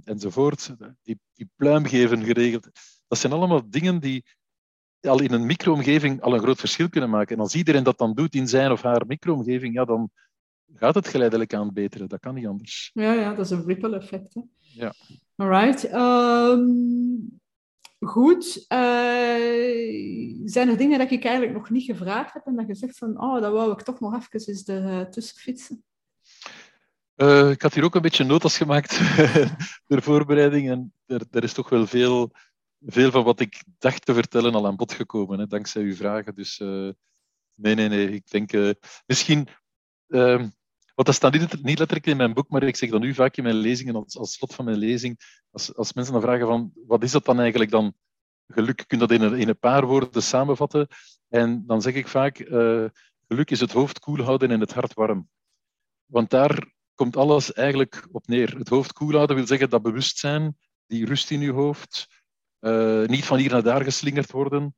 enzovoort. 0.05 0.75
Die, 1.03 1.19
die 1.35 1.51
pluim 1.57 1.87
geven 1.87 2.25
geregeld. 2.25 2.69
Dat 3.09 3.19
zijn 3.19 3.33
allemaal 3.33 3.71
dingen 3.71 4.01
die 4.01 4.25
al 5.01 5.21
in 5.21 5.33
een 5.33 5.47
micro-omgeving 5.47 6.21
al 6.21 6.35
een 6.35 6.41
groot 6.41 6.61
verschil 6.61 6.89
kunnen 6.89 7.11
maken. 7.11 7.37
En 7.37 7.43
als 7.43 7.55
iedereen 7.55 7.83
dat 7.83 7.99
dan 7.99 8.15
doet 8.15 8.35
in 8.35 8.49
zijn 8.49 8.71
of 8.71 8.83
haar 8.83 9.07
micro-omgeving, 9.07 9.75
ja, 9.75 9.85
dan, 9.85 10.11
gaat 10.75 10.95
het 10.95 11.09
geleidelijk 11.09 11.55
aan 11.55 11.73
beteren. 11.73 12.09
Dat 12.09 12.21
kan 12.21 12.35
niet 12.35 12.47
anders. 12.47 12.91
Ja, 12.95 13.13
ja 13.13 13.35
dat 13.35 13.45
is 13.45 13.51
een 13.51 13.67
ripple 13.67 13.97
effect. 13.97 14.35
Hè? 14.35 14.41
Ja. 14.59 14.93
Alright. 15.37 15.93
Um, 15.93 17.41
goed. 17.99 18.65
Uh, 18.69 18.79
zijn 20.45 20.69
er 20.69 20.77
dingen 20.77 20.99
dat 20.99 21.11
ik 21.11 21.25
eigenlijk 21.25 21.57
nog 21.57 21.71
niet 21.71 21.85
gevraagd 21.85 22.33
heb 22.33 22.47
en 22.47 22.57
dat 22.57 22.67
je 22.67 22.75
zegt 22.75 22.99
van, 22.99 23.21
oh, 23.21 23.41
dat 23.41 23.53
wou 23.53 23.73
ik 23.73 23.83
toch 23.83 24.01
nog 24.01 24.15
even 24.15 24.49
eens 24.49 24.65
ertussen 24.65 25.39
fietsen? 25.39 25.85
Uh, 27.21 27.51
ik 27.51 27.63
had 27.63 27.75
hier 27.75 27.85
ook 27.85 27.95
een 27.95 28.03
beetje 28.03 28.25
notas 28.25 28.57
gemaakt 28.57 28.99
ter 29.89 30.03
voorbereiding 30.03 30.71
en 30.71 30.93
er, 31.07 31.23
er, 31.31 31.43
is 31.43 31.53
toch 31.53 31.69
wel 31.69 31.87
veel, 31.87 32.31
veel 32.87 33.11
van 33.11 33.25
wat 33.25 33.41
ik 33.41 33.63
dacht 33.79 34.07
te 34.07 34.15
vertellen 34.15 34.55
al 34.55 34.67
aan 34.67 34.77
bod 34.77 34.93
gekomen, 34.93 35.39
hè, 35.39 35.47
dankzij 35.47 35.83
uw 35.83 35.95
vragen. 35.95 36.35
Dus 36.35 36.59
uh, 36.59 36.91
nee, 37.55 37.75
nee, 37.75 37.89
nee. 37.89 38.11
Ik 38.11 38.31
denk 38.31 38.77
misschien 39.07 39.49
Uh, 40.09 40.37
want 40.95 41.07
dat 41.07 41.15
staat 41.15 41.33
niet, 41.33 41.63
niet 41.63 41.79
letterlijk 41.79 42.07
in 42.07 42.17
mijn 42.17 42.35
boek, 42.35 42.49
maar 42.49 42.63
ik 42.63 42.77
zeg 42.77 42.91
dan 42.91 43.01
nu 43.01 43.15
vaak 43.15 43.37
in 43.37 43.43
mijn 43.43 43.57
lezingen, 43.57 43.95
als, 43.95 44.19
als 44.19 44.33
slot 44.33 44.55
van 44.55 44.65
mijn 44.65 44.77
lezing, 44.77 45.43
als, 45.51 45.75
als 45.75 45.93
mensen 45.93 46.13
dan 46.13 46.23
vragen 46.23 46.47
van, 46.47 46.73
wat 46.87 47.03
is 47.03 47.13
dat 47.13 47.25
dan 47.25 47.41
eigenlijk 47.41 47.71
dan? 47.71 47.95
Geluk, 48.47 48.85
kun 48.87 48.99
je 48.99 49.07
dat 49.07 49.11
in 49.11 49.23
een, 49.23 49.39
in 49.39 49.49
een 49.49 49.59
paar 49.59 49.87
woorden 49.87 50.23
samenvatten? 50.23 50.89
En 51.29 51.67
dan 51.67 51.83
zeg 51.83 51.95
ik 51.95 52.09
vaak, 52.09 52.37
geluk 53.29 53.51
is 53.51 53.61
het 53.61 53.73
hoofd 53.73 53.99
koel 53.99 54.23
houden 54.23 54.51
en 54.51 54.61
het 54.61 54.73
hart 54.73 54.95
warm. 54.95 55.29
Want 56.07 56.31
daar 56.31 56.77
komt 56.99 57.17
alles 57.17 57.53
eigenlijk 57.53 58.09
op 58.13 58.27
neer. 58.27 58.59
Het 58.59 58.69
hoofd 58.69 58.93
koel 58.93 59.13
houden 59.13 59.37
wil 59.37 59.47
zeggen 59.47 59.71
dat 59.71 59.83
bewustzijn, 59.83 60.57
die 60.87 61.07
rust 61.07 61.31
in 61.31 61.41
je 61.41 61.53
hoofd, 61.53 62.07
uh, 62.61 63.07
niet 63.07 63.25
van 63.25 63.39
hier 63.39 63.51
naar 63.51 63.63
daar 63.63 63.85
geslingerd 63.85 64.31
worden. 64.31 64.75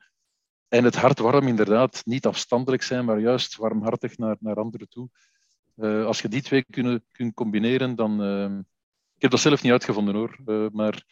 En 0.68 0.84
het 0.84 0.96
hart 0.96 1.18
warm 1.18 1.46
inderdaad, 1.46 2.02
niet 2.04 2.26
afstandelijk 2.26 2.82
zijn, 2.82 3.04
maar 3.04 3.18
juist 3.18 3.56
warmhartig 3.56 4.18
naar, 4.18 4.36
naar 4.40 4.56
anderen 4.56 4.88
toe. 4.88 5.08
Uh, 5.76 6.04
als 6.04 6.20
je 6.22 6.28
die 6.28 6.42
twee 6.42 6.64
kunnen, 6.70 7.04
kunt 7.12 7.34
combineren, 7.34 7.96
dan. 7.96 8.22
Uh, 8.22 8.58
ik 9.14 9.22
heb 9.22 9.30
dat 9.30 9.40
zelf 9.40 9.62
niet 9.62 9.72
uitgevonden 9.72 10.14
hoor, 10.14 10.38
maar 10.72 11.04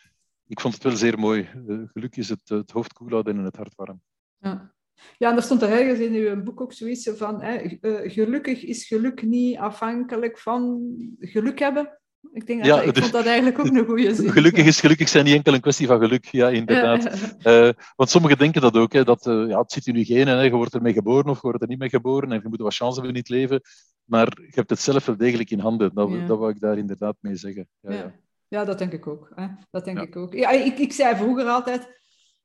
ik 0.46 0.60
vond 0.60 0.74
het 0.74 0.82
wel 0.82 0.96
zeer 0.96 1.18
mooi. 1.18 1.48
geluk 1.92 2.16
is 2.16 2.28
het, 2.28 2.48
het 2.48 2.70
hoofd 2.70 2.92
koel 2.92 3.08
houden 3.08 3.36
en 3.38 3.44
het 3.44 3.56
hart 3.56 3.74
warm. 3.74 4.02
Ja. 4.38 4.74
Ja, 5.18 5.30
en 5.30 5.36
er 5.36 5.42
stond 5.42 5.62
er 5.62 5.70
ergens 5.70 5.98
in 5.98 6.14
uw 6.14 6.42
boek 6.42 6.60
ook 6.60 6.72
zoiets 6.72 7.10
van: 7.14 7.42
hè, 7.42 7.78
gelukkig 8.08 8.64
is 8.64 8.86
geluk 8.86 9.22
niet 9.22 9.58
afhankelijk 9.58 10.38
van 10.38 10.80
geluk 11.18 11.58
hebben. 11.58 11.98
Ik, 12.32 12.46
denk 12.46 12.58
dat, 12.58 12.68
ja, 12.68 12.82
ik 12.82 12.94
dus, 12.94 13.02
vond 13.02 13.12
dat 13.12 13.26
eigenlijk 13.26 13.58
ook 13.58 13.66
een 13.66 13.84
goede 13.84 14.14
zin. 14.14 14.30
Gelukkig 14.30 14.66
is 14.66 14.80
gelukkig 14.80 15.08
zijn 15.08 15.24
niet 15.24 15.34
enkel 15.34 15.54
een 15.54 15.60
kwestie 15.60 15.86
van 15.86 15.98
geluk, 15.98 16.24
ja, 16.24 16.48
inderdaad. 16.48 17.32
Ja. 17.38 17.66
Uh, 17.66 17.72
want 17.96 18.10
sommigen 18.10 18.38
denken 18.38 18.60
dat 18.60 18.76
ook, 18.76 18.92
hè, 18.92 19.04
dat 19.04 19.26
uh, 19.26 19.48
ja, 19.48 19.60
het 19.60 19.72
zit 19.72 19.86
in 19.86 19.94
je 19.94 20.04
genen, 20.04 20.36
hè, 20.36 20.42
je 20.42 20.50
wordt 20.50 20.74
ermee 20.74 20.92
geboren 20.92 21.30
of 21.30 21.34
je 21.34 21.42
wordt 21.42 21.62
er 21.62 21.68
niet 21.68 21.78
mee 21.78 21.88
geboren 21.88 22.32
en 22.32 22.40
je 22.42 22.48
moet 22.48 22.60
wat 22.60 22.74
chance 22.74 22.94
hebben 22.94 23.14
in 23.14 23.20
het 23.20 23.28
leven. 23.28 23.60
Maar 24.04 24.32
je 24.36 24.52
hebt 24.54 24.70
het 24.70 24.80
zelf 24.80 25.06
wel 25.06 25.16
degelijk 25.16 25.50
in 25.50 25.58
handen. 25.58 25.94
Dat, 25.94 26.10
ja. 26.10 26.26
dat 26.26 26.38
wil 26.38 26.48
ik 26.48 26.60
daar 26.60 26.78
inderdaad 26.78 27.16
mee 27.20 27.36
zeggen. 27.36 27.68
Ja, 27.80 27.92
ja. 27.92 28.14
ja 28.48 28.64
dat 28.64 28.78
denk 28.78 28.92
ik 28.92 29.06
ook. 29.06 29.32
Hè. 29.34 29.46
Dat 29.70 29.84
denk 29.84 30.00
ik 30.00 30.16
ook. 30.16 30.34
Ja, 30.34 30.50
ik, 30.50 30.78
ik 30.78 30.92
zei 30.92 31.16
vroeger 31.16 31.46
altijd... 31.46 31.96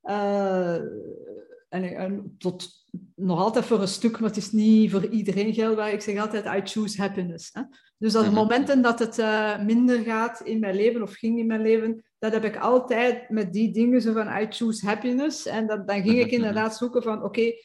Uh, 0.03 0.77
en, 1.73 1.95
en, 1.95 2.35
tot 2.37 2.85
nog 3.15 3.39
altijd 3.39 3.65
voor 3.65 3.81
een 3.81 3.87
stuk, 3.87 4.19
maar 4.19 4.29
het 4.29 4.37
is 4.37 4.51
niet 4.51 4.91
voor 4.91 5.05
iedereen 5.05 5.53
geldt. 5.53 5.93
Ik 5.93 6.01
zeg 6.01 6.19
altijd, 6.19 6.45
I 6.45 6.61
choose 6.69 7.01
happiness. 7.01 7.49
Hè. 7.53 7.61
Dus 7.97 8.15
op 8.15 8.31
momenten 8.31 8.81
dat 8.81 8.99
het 8.99 9.17
uh, 9.17 9.59
minder 9.63 9.99
gaat 10.03 10.41
in 10.41 10.59
mijn 10.59 10.75
leven 10.75 11.01
of 11.01 11.13
ging 11.13 11.39
in 11.39 11.47
mijn 11.47 11.61
leven, 11.61 12.03
dat 12.19 12.33
heb 12.33 12.43
ik 12.43 12.57
altijd 12.57 13.29
met 13.29 13.53
die 13.53 13.73
dingen 13.73 14.01
zo 14.01 14.13
van 14.13 14.41
I 14.41 14.45
choose 14.49 14.85
happiness. 14.85 15.45
En 15.45 15.67
dat, 15.67 15.87
dan 15.87 16.01
ging 16.01 16.19
ik 16.19 16.31
inderdaad 16.31 16.77
zoeken 16.77 17.03
van 17.03 17.23
oké, 17.23 17.25
okay, 17.25 17.63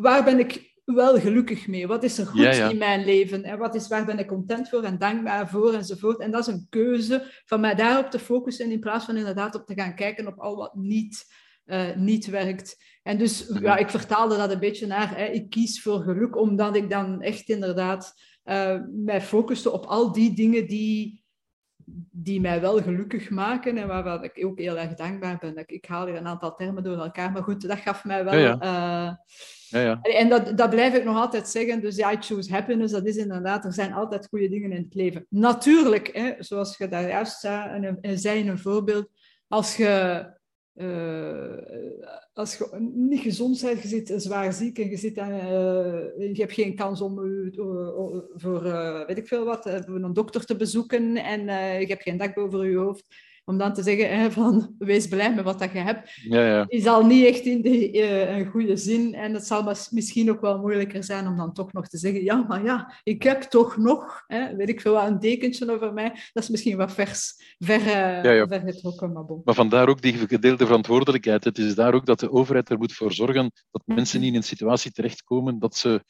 waar 0.00 0.24
ben 0.24 0.38
ik 0.38 0.72
wel 0.84 1.18
gelukkig 1.18 1.66
mee? 1.66 1.86
Wat 1.86 2.02
is 2.02 2.18
er 2.18 2.26
goed 2.26 2.40
ja, 2.40 2.52
ja. 2.52 2.68
in 2.68 2.78
mijn 2.78 3.04
leven? 3.04 3.44
En 3.44 3.58
wat 3.58 3.74
is, 3.74 3.88
waar 3.88 4.04
ben 4.04 4.18
ik 4.18 4.26
content 4.26 4.68
voor 4.68 4.82
en 4.82 4.98
dankbaar 4.98 5.48
voor 5.48 5.72
enzovoort? 5.72 6.18
En 6.18 6.30
dat 6.30 6.48
is 6.48 6.54
een 6.54 6.66
keuze 6.70 7.42
van 7.44 7.60
mij 7.60 7.74
daarop 7.74 8.10
te 8.10 8.18
focussen 8.18 8.70
in 8.70 8.80
plaats 8.80 9.04
van 9.04 9.16
inderdaad 9.16 9.54
op 9.54 9.66
te 9.66 9.74
gaan 9.74 9.94
kijken 9.94 10.26
op 10.26 10.38
al 10.38 10.56
wat 10.56 10.74
niet, 10.74 11.26
uh, 11.66 11.96
niet 11.96 12.26
werkt. 12.26 12.82
En 13.02 13.18
dus 13.18 13.50
ja, 13.60 13.76
ik 13.76 13.90
vertaalde 13.90 14.36
dat 14.36 14.52
een 14.52 14.58
beetje 14.58 14.86
naar, 14.86 15.16
hè, 15.16 15.24
ik 15.24 15.50
kies 15.50 15.82
voor 15.82 16.00
geluk, 16.00 16.36
omdat 16.36 16.76
ik 16.76 16.90
dan 16.90 17.22
echt 17.22 17.48
inderdaad 17.48 18.14
uh, 18.44 18.80
mij 18.90 19.20
focuste 19.20 19.70
op 19.70 19.84
al 19.84 20.12
die 20.12 20.34
dingen 20.34 20.66
die, 20.66 21.24
die 22.10 22.40
mij 22.40 22.60
wel 22.60 22.82
gelukkig 22.82 23.30
maken 23.30 23.78
en 23.78 23.86
waar 23.86 24.24
ik 24.24 24.44
ook 24.44 24.58
heel 24.58 24.78
erg 24.78 24.94
dankbaar 24.94 25.38
ben. 25.40 25.62
Ik 25.66 25.84
haal 25.84 26.06
hier 26.06 26.16
een 26.16 26.26
aantal 26.26 26.54
termen 26.54 26.82
door 26.82 26.98
elkaar, 26.98 27.32
maar 27.32 27.42
goed, 27.42 27.68
dat 27.68 27.78
gaf 27.78 28.04
mij 28.04 28.24
wel... 28.24 28.34
Ja, 28.34 28.58
ja. 28.60 29.10
Uh, 29.10 29.16
ja, 29.68 29.80
ja. 29.80 30.00
En 30.00 30.28
dat, 30.28 30.56
dat 30.56 30.70
blijf 30.70 30.94
ik 30.94 31.04
nog 31.04 31.16
altijd 31.16 31.48
zeggen. 31.48 31.80
Dus 31.80 31.96
ja, 31.96 32.12
I 32.12 32.16
choose 32.20 32.52
happiness, 32.52 32.92
dat 32.92 33.06
is 33.06 33.16
inderdaad, 33.16 33.64
er 33.64 33.72
zijn 33.72 33.92
altijd 33.92 34.26
goede 34.26 34.48
dingen 34.48 34.72
in 34.72 34.82
het 34.82 34.94
leven. 34.94 35.26
Natuurlijk, 35.28 36.10
hè, 36.12 36.32
zoals 36.38 36.76
je 36.76 36.88
daar 36.88 37.08
juist 37.08 37.40
zei, 37.40 37.86
en, 38.00 38.18
zei 38.18 38.38
in 38.38 38.48
een 38.48 38.58
voorbeeld, 38.58 39.08
als 39.48 39.76
je 39.76 40.24
uh, 40.74 41.56
als 42.32 42.56
je 42.56 42.90
niet 42.94 43.20
gezond 43.20 43.60
bent, 43.60 43.82
je 43.82 43.88
zit 43.88 44.12
zwaar 44.16 44.52
ziek 44.52 44.78
en 44.78 44.90
je, 44.90 44.96
zit, 44.96 45.16
uh, 45.16 45.26
je 46.16 46.40
hebt 46.40 46.52
geen 46.52 46.74
kans 46.74 47.00
om 47.00 47.18
uh, 47.18 47.58
voor, 48.34 48.62
weet 49.06 49.18
ik 49.18 49.28
veel 49.28 49.44
wat, 49.44 49.66
een 49.66 50.12
dokter 50.12 50.44
te 50.44 50.56
bezoeken 50.56 51.16
en 51.16 51.40
je 51.80 51.86
hebt 51.86 52.02
geen 52.02 52.16
dak 52.16 52.34
boven 52.34 52.70
je 52.70 52.76
hoofd. 52.76 53.06
Om 53.44 53.58
dan 53.58 53.72
te 53.72 53.82
zeggen 53.82 54.18
hè, 54.18 54.30
van 54.30 54.74
wees 54.78 55.08
blij 55.08 55.34
met 55.34 55.44
wat 55.44 55.58
dat 55.58 55.72
je 55.72 55.78
hebt, 55.78 56.10
Ja, 56.14 56.46
ja. 56.46 56.64
is 56.68 56.86
al 56.86 57.06
niet 57.06 57.26
echt 57.26 57.40
in 57.40 57.62
de, 57.62 57.90
eh, 57.90 58.36
een 58.36 58.46
goede 58.46 58.76
zin. 58.76 59.14
En 59.14 59.34
het 59.34 59.46
zal 59.46 59.74
misschien 59.90 60.30
ook 60.30 60.40
wel 60.40 60.58
moeilijker 60.58 61.04
zijn 61.04 61.26
om 61.26 61.36
dan 61.36 61.52
toch 61.52 61.72
nog 61.72 61.88
te 61.88 61.98
zeggen, 61.98 62.24
ja, 62.24 62.44
maar 62.48 62.64
ja, 62.64 62.94
ik 63.02 63.22
heb 63.22 63.42
toch 63.42 63.76
nog, 63.76 64.24
hè, 64.26 64.56
weet 64.56 64.68
ik 64.68 64.80
veel, 64.80 64.92
wat, 64.92 65.06
een 65.06 65.20
dekentje 65.20 65.72
over 65.72 65.92
mij. 65.92 66.10
Dat 66.32 66.42
is 66.42 66.48
misschien 66.48 66.76
wat 66.76 66.92
vers, 66.92 67.54
ver, 67.58 67.80
eh, 67.80 68.36
Ja, 68.36 68.46
maar 69.12 69.24
bon. 69.24 69.40
Maar 69.44 69.54
vandaar 69.54 69.88
ook 69.88 70.02
die 70.02 70.14
gedeelde 70.14 70.66
verantwoordelijkheid. 70.66 71.44
Het 71.44 71.58
is 71.58 71.74
daar 71.74 71.94
ook 71.94 72.06
dat 72.06 72.20
de 72.20 72.30
overheid 72.30 72.70
er 72.70 72.78
moet 72.78 72.92
voor 72.92 73.12
zorgen 73.12 73.52
dat 73.70 73.82
mensen 73.84 74.20
niet 74.20 74.30
in 74.30 74.36
een 74.36 74.42
situatie 74.42 74.90
terechtkomen 74.90 75.58
dat 75.58 75.76
ze 75.76 76.04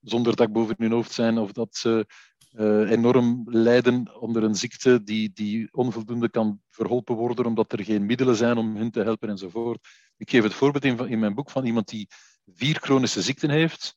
zonder 0.00 0.36
dak 0.36 0.52
boven 0.52 0.74
hun 0.78 0.92
hoofd 0.92 1.12
zijn 1.12 1.38
of 1.38 1.52
dat 1.52 1.76
ze 1.76 2.06
eh, 2.54 2.90
enorm 2.90 3.42
lijden 3.46 4.20
onder 4.20 4.42
een 4.42 4.54
ziekte 4.54 5.02
die, 5.02 5.30
die 5.32 5.68
onvoldoende 5.72 6.30
kan 6.30 6.60
verholpen 6.70 7.14
worden 7.14 7.46
omdat 7.46 7.72
er 7.72 7.84
geen 7.84 8.06
middelen 8.06 8.36
zijn 8.36 8.56
om 8.56 8.76
hen 8.76 8.90
te 8.90 9.02
helpen 9.02 9.28
enzovoort. 9.28 9.88
Ik 10.16 10.30
geef 10.30 10.42
het 10.42 10.54
voorbeeld 10.54 10.84
in, 10.84 11.08
in 11.08 11.18
mijn 11.18 11.34
boek 11.34 11.50
van 11.50 11.64
iemand 11.64 11.88
die 11.88 12.08
vier 12.46 12.78
chronische 12.80 13.22
ziekten 13.22 13.50
heeft 13.50 13.96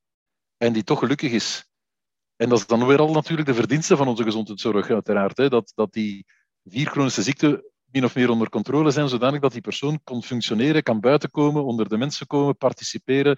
en 0.58 0.74
die 0.74 0.84
toch 0.84 1.00
gelukkig 1.00 1.32
is. 1.32 1.66
En 2.36 2.50
dat 2.50 2.58
is 2.58 2.68
dan 2.68 2.88
weer 2.88 3.00
al 3.00 3.14
natuurlijk 3.14 3.48
de 3.48 3.54
verdienste 3.54 3.98
van 3.98 4.08
onze 4.08 4.24
gezondheidszorg, 4.24 4.90
uiteraard. 4.90 5.38
Hè, 5.38 5.50
dat, 5.50 5.72
dat 5.76 5.94
die 5.94 6.26
vier 6.64 6.88
chronische 6.88 7.22
ziekten 7.22 7.72
min 7.92 8.04
of 8.04 8.16
meer 8.16 8.30
onder 8.30 8.50
controle 8.50 8.92
zijn, 8.92 9.10
zodanig 9.10 9.40
dat 9.40 9.52
die 9.52 9.62
persoon 9.62 10.00
kan 10.04 10.24
functioneren, 10.24 10.84
kan 10.84 11.00
buitenkomen, 11.00 11.66
onder 11.66 11.90
de 11.90 11.98
mensen 11.98 12.28
komen, 12.28 12.58
participeren 12.58 13.38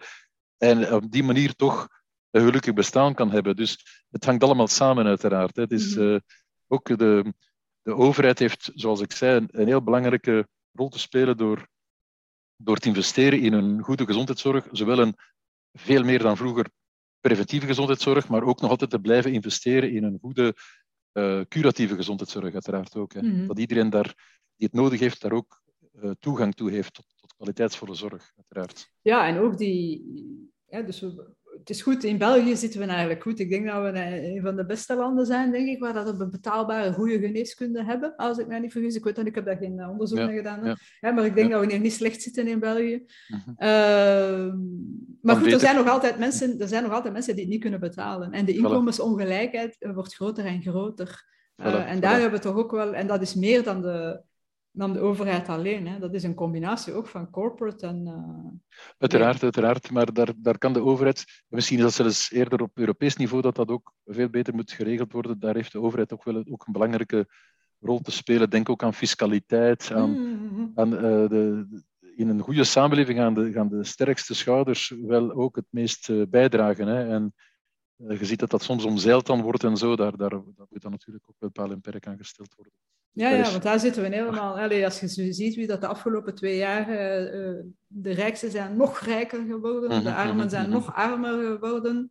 en 0.58 0.94
op 0.94 1.12
die 1.12 1.24
manier 1.24 1.56
toch 1.56 1.88
een 2.32 2.46
gelukkig 2.46 2.74
bestaan 2.74 3.14
kan 3.14 3.32
hebben. 3.32 3.56
Dus 3.56 4.04
het 4.10 4.26
hangt 4.26 4.44
allemaal 4.44 4.68
samen, 4.68 5.06
uiteraard. 5.06 5.56
Het 5.56 5.72
is, 5.72 5.96
Mhm. 5.96 6.14
eh, 6.14 6.20
ook 6.68 6.98
de, 6.98 7.34
de 7.82 7.96
overheid 7.96 8.40
heeft, 8.40 8.72
zoals 8.74 9.02
ik 9.02 9.12
zei, 9.12 9.36
een, 9.38 9.48
een 9.52 9.68
heel 9.68 9.84
belangrijke 9.84 10.48
rol 10.72 10.90
te 10.90 11.00
spelen 11.00 11.38
door, 11.38 11.68
door 12.56 12.78
te 12.78 12.88
investeren 12.88 13.40
in 13.42 13.54
een 13.54 13.82
goede 13.82 14.06
gezondheidszorg, 14.06 14.68
zowel 14.72 15.00
een 15.00 15.16
veel 15.74 16.04
meer 16.04 16.20
dan 16.20 16.38
vroeger 16.38 16.70
preventieve 17.20 17.66
gezondheidszorg, 17.66 18.28
maar 18.28 18.44
ook 18.44 18.62
nog 18.62 18.70
altijd 18.70 18.90
te 18.90 19.00
blijven 19.00 19.34
investeren 19.34 19.92
in 19.92 20.04
een 20.04 20.18
goede 20.22 20.56
eh, 21.12 21.42
curatieve 21.48 21.96
gezondheidszorg, 21.96 22.54
uiteraard 22.54 22.96
ook. 22.96 23.14
Hè. 23.14 23.22
Mhm. 23.22 23.48
Dat 23.48 23.60
iedereen 23.60 23.90
daar, 23.90 24.14
die 24.56 24.68
het 24.68 24.74
nodig 24.74 25.00
heeft, 25.00 25.22
daar 25.22 25.32
ook 25.32 25.62
eh, 26.02 26.12
toegang 26.20 26.56
toe 26.56 26.72
heeft 26.72 26.94
tot, 26.94 27.06
tot 27.16 27.34
kwaliteitsvolle 27.36 27.96
zorg, 27.96 28.32
uiteraard. 28.36 28.92
Ja, 29.02 29.28
en 29.28 29.38
ook 29.38 29.58
die... 29.58 30.04
Ja, 30.68 30.82
dus 30.82 31.00
we- 31.00 31.34
het 31.60 31.70
is 31.70 31.82
goed, 31.82 32.04
in 32.04 32.18
België 32.18 32.56
zitten 32.56 32.80
we 32.80 32.86
eigenlijk 32.86 33.22
goed. 33.22 33.40
Ik 33.40 33.50
denk 33.50 33.66
dat 33.66 33.82
we 33.82 34.00
een 34.00 34.42
van 34.42 34.56
de 34.56 34.66
beste 34.66 34.96
landen 34.96 35.26
zijn, 35.26 35.52
denk 35.52 35.68
ik, 35.68 35.80
waar 35.80 35.94
dat 35.94 36.18
we 36.18 36.24
een 36.24 36.32
betaalbare, 36.32 36.94
goede 36.94 37.20
geneeskunde 37.20 37.84
hebben, 37.84 38.16
als 38.16 38.38
ik 38.38 38.48
mij 38.48 38.60
niet 38.60 38.72
vergis. 38.72 38.96
Ik 38.96 39.04
weet 39.04 39.16
dat, 39.16 39.26
ik 39.26 39.36
heb 39.36 39.46
daar 39.46 39.58
geen 39.58 39.80
eh, 39.80 39.90
onderzoek 39.90 40.18
Ja, 40.18 40.26
naar 40.26 40.36
gedaan. 40.36 40.60
hè. 40.60 40.68
ja. 40.68 40.78
Ja, 41.00 41.12
maar 41.12 41.26
ik 41.26 41.36
denk 41.36 41.52
dat 41.52 41.66
we 41.66 41.72
hier 41.72 41.80
niet 41.80 41.94
slecht 41.94 42.22
zitten 42.22 42.48
in 42.48 42.60
België. 42.60 43.06
Mhm. 43.28 43.52
Ehm, 43.58 44.58
maar 45.22 45.36
goed, 45.36 45.52
er 45.52 45.60
zijn, 45.60 45.76
nog 45.76 45.90
altijd 45.90 46.20
mensen, 46.20 46.60
er 46.60 46.68
zijn 46.68 46.84
nog 46.84 46.92
altijd 46.92 47.14
mensen 47.14 47.34
die 47.34 47.44
het 47.44 47.52
niet 47.52 47.62
kunnen 47.62 47.80
betalen. 47.80 48.32
En 48.32 48.46
de 48.46 48.54
inkomensongelijkheid 48.56 49.76
eh, 49.80 49.94
wordt 49.94 50.16
groter 50.16 50.46
en 50.46 50.62
groter. 50.62 51.28
Eh, 51.56 51.92
en 51.92 51.98
voilà. 51.98 52.02
daar 52.02 52.20
hebben 52.20 52.40
we 52.40 52.46
toch 52.46 52.56
ook 52.56 52.72
wel... 52.72 52.94
En 52.94 53.08
dat 53.08 53.22
is 53.22 53.36
meer 53.36 53.64
dan 53.64 53.82
de, 53.82 54.22
dan 54.72 54.94
de 54.94 55.00
overheid 55.00 55.50
alleen. 55.50 55.88
Hè. 55.88 56.00
Dat 56.00 56.14
is 56.14 56.24
een 56.24 56.34
combinatie 56.34 56.94
ook 56.94 57.08
van 57.08 57.30
corporate 57.30 57.88
en... 57.88 58.08
eh, 58.08 58.84
Uiteraard, 58.98 59.44
uiteraard. 59.44 59.92
Maar 59.92 60.14
daar, 60.14 60.30
daar 60.38 60.58
kan 60.58 60.74
de 60.74 60.82
overheid, 60.84 61.44
misschien 61.48 61.78
is 61.78 61.84
dat 61.84 61.94
zelfs 61.94 62.32
eerder 62.32 62.62
op 62.62 62.78
Europees 62.78 63.16
niveau, 63.16 63.42
dat 63.42 63.56
dat 63.56 63.70
ook 63.70 63.94
veel 64.06 64.30
beter 64.30 64.56
moet 64.56 64.72
geregeld 64.72 65.12
worden. 65.12 65.40
Daar 65.40 65.56
heeft 65.56 65.72
de 65.72 65.82
overheid 65.82 66.14
ook 66.14 66.24
wel 66.24 66.36
een- 66.36 66.52
ook 66.52 66.68
een 66.68 66.74
belangrijke 66.74 67.28
rol 67.80 68.00
te 68.00 68.12
spelen. 68.12 68.50
Denk 68.50 68.70
ook 68.70 68.84
aan 68.84 68.94
fiscaliteit, 68.94 69.92
aan, 69.92 70.12
mhm. 70.12 70.68
aan, 70.76 70.96
eh, 70.96 71.02
de, 71.30 71.66
in 72.16 72.30
een 72.30 72.40
goede 72.42 72.64
samenleving 72.64 73.18
gaan 73.20 73.34
de, 73.34 73.52
gaan 73.52 73.70
de 73.70 73.84
sterkste 73.84 74.36
schouders 74.36 74.94
wel 75.02 75.32
ook 75.32 75.56
het 75.56 75.68
meest 75.70 76.10
eh, 76.10 76.22
bijdragen. 76.30 76.88
Hè. 76.88 77.08
En 77.10 77.34
je 78.08 78.26
ziet 78.26 78.40
dat 78.40 78.50
dat 78.50 78.64
soms 78.64 78.84
omzeild 78.86 79.26
dan 79.26 79.42
wordt 79.42 79.64
en 79.64 79.78
zo. 79.78 79.96
Daar, 79.96 80.18
daar, 80.18 80.30
daar 80.30 80.42
moet 80.70 80.82
dan 80.82 80.92
natuurlijk 80.92 81.26
ook 81.30 81.36
wel 81.40 81.50
paal 81.50 81.72
en 81.72 81.82
perk 81.82 82.08
aan 82.08 82.18
gesteld 82.18 82.56
worden. 82.56 82.74
Ja, 83.12 83.30
ja, 83.30 83.52
want 83.52 83.64
daar 83.64 83.80
zitten 83.80 84.02
we 84.04 84.16
helemaal... 84.16 84.60
Allee, 84.60 84.86
als 84.86 85.00
je 85.00 85.08
zo 85.10 85.32
ziet 85.32 85.56
wie 85.56 85.68
dat 85.68 85.82
de 85.82 85.88
afgelopen 85.88 86.36
twee 86.36 86.58
jaar... 86.58 86.88
eh, 86.90 87.50
eh, 87.50 87.66
de 87.88 88.12
rijksten 88.12 88.52
zijn 88.52 88.78
nog 88.78 89.00
rijker 89.00 89.46
geworden, 89.48 89.90
de 89.90 89.96
Mhm, 89.96 90.08
armen 90.18 90.36
mhm, 90.36 90.50
zijn 90.50 90.64
mhm. 90.70 90.72
nog 90.74 90.96
armer 90.96 91.44
geworden. 91.52 92.10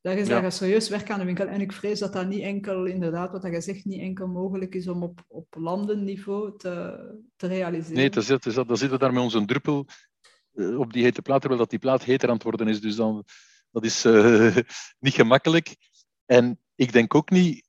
Daar 0.00 0.16
is 0.16 0.28
Ja. 0.28 0.40
daar 0.40 0.52
serieus 0.52 0.88
werk 0.88 1.10
aan 1.10 1.18
de 1.18 1.24
winkel. 1.24 1.46
En 1.46 1.60
ik 1.60 1.72
vrees 1.72 1.98
dat 1.98 2.12
dat 2.12 2.28
niet 2.28 2.40
enkel, 2.42 2.84
inderdaad, 2.86 3.32
wat 3.32 3.42
je 3.42 3.60
zegt, 3.60 3.84
niet 3.84 4.00
enkel 4.00 4.26
mogelijk 4.26 4.74
is 4.74 4.88
om 4.88 5.02
op, 5.02 5.24
op 5.28 5.46
landenniveau 5.58 6.58
te, 6.58 6.98
te 7.36 7.46
realiseren. 7.46 7.96
Nee, 7.96 8.04
het 8.04 8.16
is, 8.16 8.54
dat- 8.54 8.68
dan 8.68 8.76
zitten 8.76 8.90
we 8.98 9.04
daar 9.04 9.12
met 9.12 9.22
onze 9.22 9.44
druppel 9.44 9.86
eh, 10.54 10.78
op 10.78 10.92
die 10.92 11.02
hete 11.02 11.22
plaat, 11.22 11.40
terwijl 11.40 11.60
dat 11.60 11.70
die 11.70 11.78
plaat 11.78 12.04
heter 12.04 12.28
aan 12.28 12.34
het 12.34 12.42
worden 12.42 12.68
is. 12.68 12.80
Dus 12.80 12.96
dan, 12.96 13.24
dat 13.74 13.84
is 13.84 14.04
eh, 14.04 14.56
niet 15.04 15.14
gemakkelijk. 15.14 15.76
En 16.24 16.60
ik 16.74 16.92
denk 16.92 17.14
ook 17.14 17.30
niet, 17.30 17.66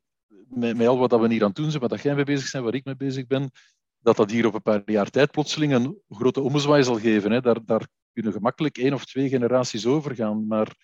met, 0.47 0.87
al 0.87 0.97
wat 0.97 1.19
we 1.19 1.27
hier 1.27 1.41
aan 1.41 1.47
het 1.47 1.55
doen 1.55 1.71
zijn, 1.71 1.87
wat 1.87 2.01
jij 2.01 2.15
mee 2.15 2.23
bezig 2.23 2.51
bent, 2.51 2.63
waar 2.63 2.73
ik 2.73 2.85
mee 2.85 2.95
bezig 2.95 3.27
ben, 3.27 3.51
dat 3.99 4.15
dat 4.15 4.31
hier 4.31 4.45
op 4.45 4.53
een 4.53 4.61
paar 4.61 4.81
jaar 4.85 5.09
tijd 5.09 5.31
plotseling 5.31 5.73
een 5.73 6.01
grote 6.09 6.41
ommezwaai 6.41 6.83
zal 6.83 6.99
geven. 6.99 7.31
Hè. 7.31 7.41
Daar, 7.41 7.65
daar 7.65 7.87
kunnen 8.13 8.31
gemakkelijk 8.31 8.77
één 8.77 8.93
of 8.93 9.05
twee 9.05 9.29
generaties 9.29 9.85
overgaan. 9.85 10.47
Maar 10.47 10.75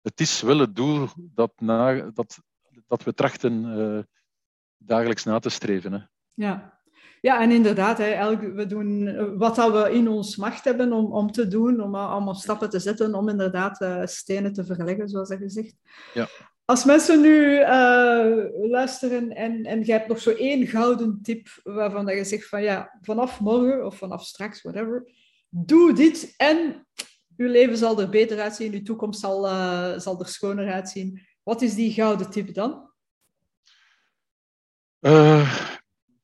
het 0.00 0.20
is 0.20 0.40
wel 0.40 0.58
het 0.58 0.74
doel 0.74 1.08
dat, 1.16 1.52
dat, 2.14 2.38
dat 2.86 3.02
we 3.02 3.14
trachten 3.14 3.78
eh, 3.78 4.02
dagelijks 4.76 5.24
na 5.24 5.38
te 5.38 5.48
streven. 5.48 5.92
Hè. 5.92 6.00
Ja. 6.34 6.75
Ja, 7.20 7.40
en 7.40 7.50
inderdaad, 7.50 7.98
hè, 7.98 8.10
elk, 8.10 8.40
we 8.40 8.66
doen 8.66 9.06
eh, 9.06 9.24
wat 9.36 9.56
dat 9.56 9.72
we 9.72 9.92
in 9.92 10.08
ons 10.08 10.36
macht 10.36 10.64
hebben 10.64 10.92
om, 10.92 11.12
om 11.12 11.32
te 11.32 11.48
doen, 11.48 11.80
om 11.80 11.94
allemaal 11.94 12.34
stappen 12.34 12.70
te 12.70 12.78
zetten, 12.78 13.14
om 13.14 13.28
inderdaad 13.28 13.80
eh, 13.80 14.02
stenen 14.04 14.52
te 14.52 14.64
verleggen, 14.64 15.08
zoals 15.08 15.28
dat 15.28 15.38
gezegd. 15.38 15.74
Ja. 16.14 16.28
Als 16.64 16.84
mensen 16.84 17.20
nu 17.20 17.58
eh, 17.58 18.34
luisteren 18.70 19.30
en, 19.30 19.64
en 19.64 19.84
je 19.84 19.92
hebt 19.92 20.08
nog 20.08 20.20
zo 20.20 20.30
één 20.30 20.66
gouden 20.66 21.18
tip 21.22 21.48
waarvan 21.62 22.06
dat 22.06 22.14
je 22.14 22.24
zegt 22.24 22.48
van 22.48 22.62
ja, 22.62 22.98
vanaf 23.00 23.40
morgen 23.40 23.86
of 23.86 23.96
vanaf 23.96 24.24
straks, 24.24 24.62
whatever, 24.62 25.10
doe 25.48 25.92
dit 25.92 26.34
en 26.36 26.86
uw 27.36 27.48
leven 27.48 27.76
zal 27.76 28.00
er 28.00 28.08
beter 28.08 28.40
uitzien, 28.40 28.72
uw 28.72 28.82
toekomst 28.82 29.20
zal, 29.20 29.44
zal 30.00 30.20
er 30.20 30.28
schoner 30.28 30.72
uitzien. 30.72 31.26
Wat 31.42 31.62
is 31.62 31.74
die 31.74 31.92
gouden 31.92 32.30
tip 32.30 32.54
dan? 32.54 32.90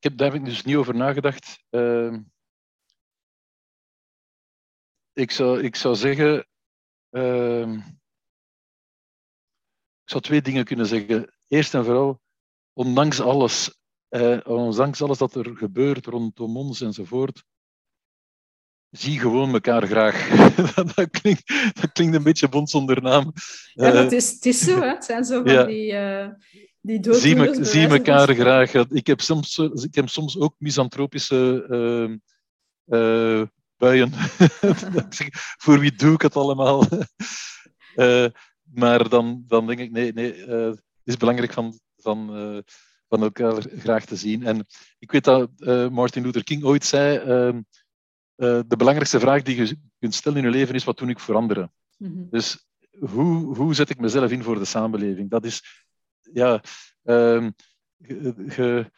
Heb 0.03 0.17
daar 0.17 0.33
heb 0.33 0.41
ik 0.41 0.45
dus 0.45 0.63
niet 0.63 0.77
over 0.77 0.95
nagedacht. 0.95 1.65
Eh, 1.69 2.17
ik, 5.13 5.31
zou, 5.31 5.63
ik 5.63 5.77
zou 5.77 5.95
zeggen. 5.97 6.47
eh, 7.11 7.73
ik 10.03 10.11
zou 10.11 10.23
twee 10.23 10.43
dingen 10.43 10.65
kunnen 10.65 10.87
zeggen. 10.87 11.35
Eerst 11.49 11.75
en 11.75 11.85
vooral, 11.85 12.21
ondanks 12.73 13.21
alles, 13.21 13.79
eh, 14.09 14.39
ondanks 14.45 15.03
alles 15.03 15.19
dat 15.19 15.35
er 15.35 15.57
gebeurt 15.57 16.07
rondom 16.07 16.57
ons 16.57 16.81
enzovoort, 16.81 17.45
zie 18.91 19.19
gewoon 19.21 19.53
elkaar 19.53 19.87
graag. 19.87 20.29
dat, 20.95 21.11
klinkt, 21.11 21.49
dat 21.81 21.93
klinkt 21.93 22.15
een 22.15 22.23
beetje 22.23 22.49
bond 22.49 22.71
zonder 22.71 23.03
naam. 23.03 23.33
Ja, 23.73 23.93
Eh, 23.93 23.95
het 23.95 24.13
is, 24.13 24.31
het 24.33 24.47
is 24.47 24.59
zo, 24.59 24.81
hè. 24.81 24.89
het 24.89 25.05
zijn 25.05 25.25
zo 25.25 25.43
van 25.43 25.53
ja. 25.53 25.65
die, 25.65 25.93
eh 25.93 26.29
die 26.83 27.15
zie, 27.15 27.37
me, 27.37 27.65
zie 27.65 27.89
van 27.89 27.97
elkaar 27.97 28.35
graag. 28.35 28.75
Ik 28.75 29.07
heb 29.07 29.21
soms, 29.21 29.59
eh, 29.59 29.71
ik 29.75 29.95
heb 29.95 30.09
soms 30.09 30.39
ook 30.39 30.55
misantropische 30.59 31.67
eh, 31.69 33.41
eh, 33.41 33.47
buien. 33.77 34.13
Voor 35.63 35.79
wie 35.79 35.93
doe 35.93 36.15
ik 36.15 36.23
het 36.23 36.37
allemaal? 36.37 36.85
Eh, 37.95 38.27
maar 38.63 39.09
dan, 39.09 39.45
dan 39.47 39.67
denk 39.67 39.79
ik, 39.79 39.91
nee, 39.91 40.13
nee 40.13 40.35
het 40.35 40.83
is 41.05 41.17
belangrijk 41.17 41.53
van, 41.53 41.79
van, 41.97 42.27
van 43.09 43.23
elkaar 43.23 43.63
graag 43.79 44.05
te 44.05 44.17
zien. 44.17 44.47
En 44.47 44.67
ik 44.99 45.11
weet 45.13 45.25
dat 45.25 45.51
Martin 45.91 46.23
Luther 46.23 46.45
King 46.45 46.65
ooit 46.65 46.85
zei, 46.85 47.17
ehm, 47.17 47.61
eh, 48.43 48.61
de 48.67 48.77
belangrijkste 48.77 49.21
vraag 49.21 49.43
die 49.43 49.57
je 49.57 49.77
kunt 49.99 50.15
stellen 50.15 50.39
in 50.39 50.45
je 50.45 50.51
leven 50.51 50.75
is, 50.75 50.85
wat 50.85 50.99
doe 50.99 51.09
ik 51.09 51.19
voor 51.19 51.35
anderen? 51.35 51.73
Mhm. 51.97 52.29
Dus 52.31 52.67
hoe, 52.99 53.57
hoe 53.57 53.75
zet 53.75 53.91
ik 53.91 54.01
mezelf 54.01 54.31
in 54.31 54.43
voor 54.43 54.59
de 54.59 54.65
samenleving? 54.65 55.31
Dat 55.31 55.45
is, 55.45 55.85
ja, 56.33 56.63
ehm, 57.03 57.51
ge- 58.03 58.35
ge- 58.47 58.91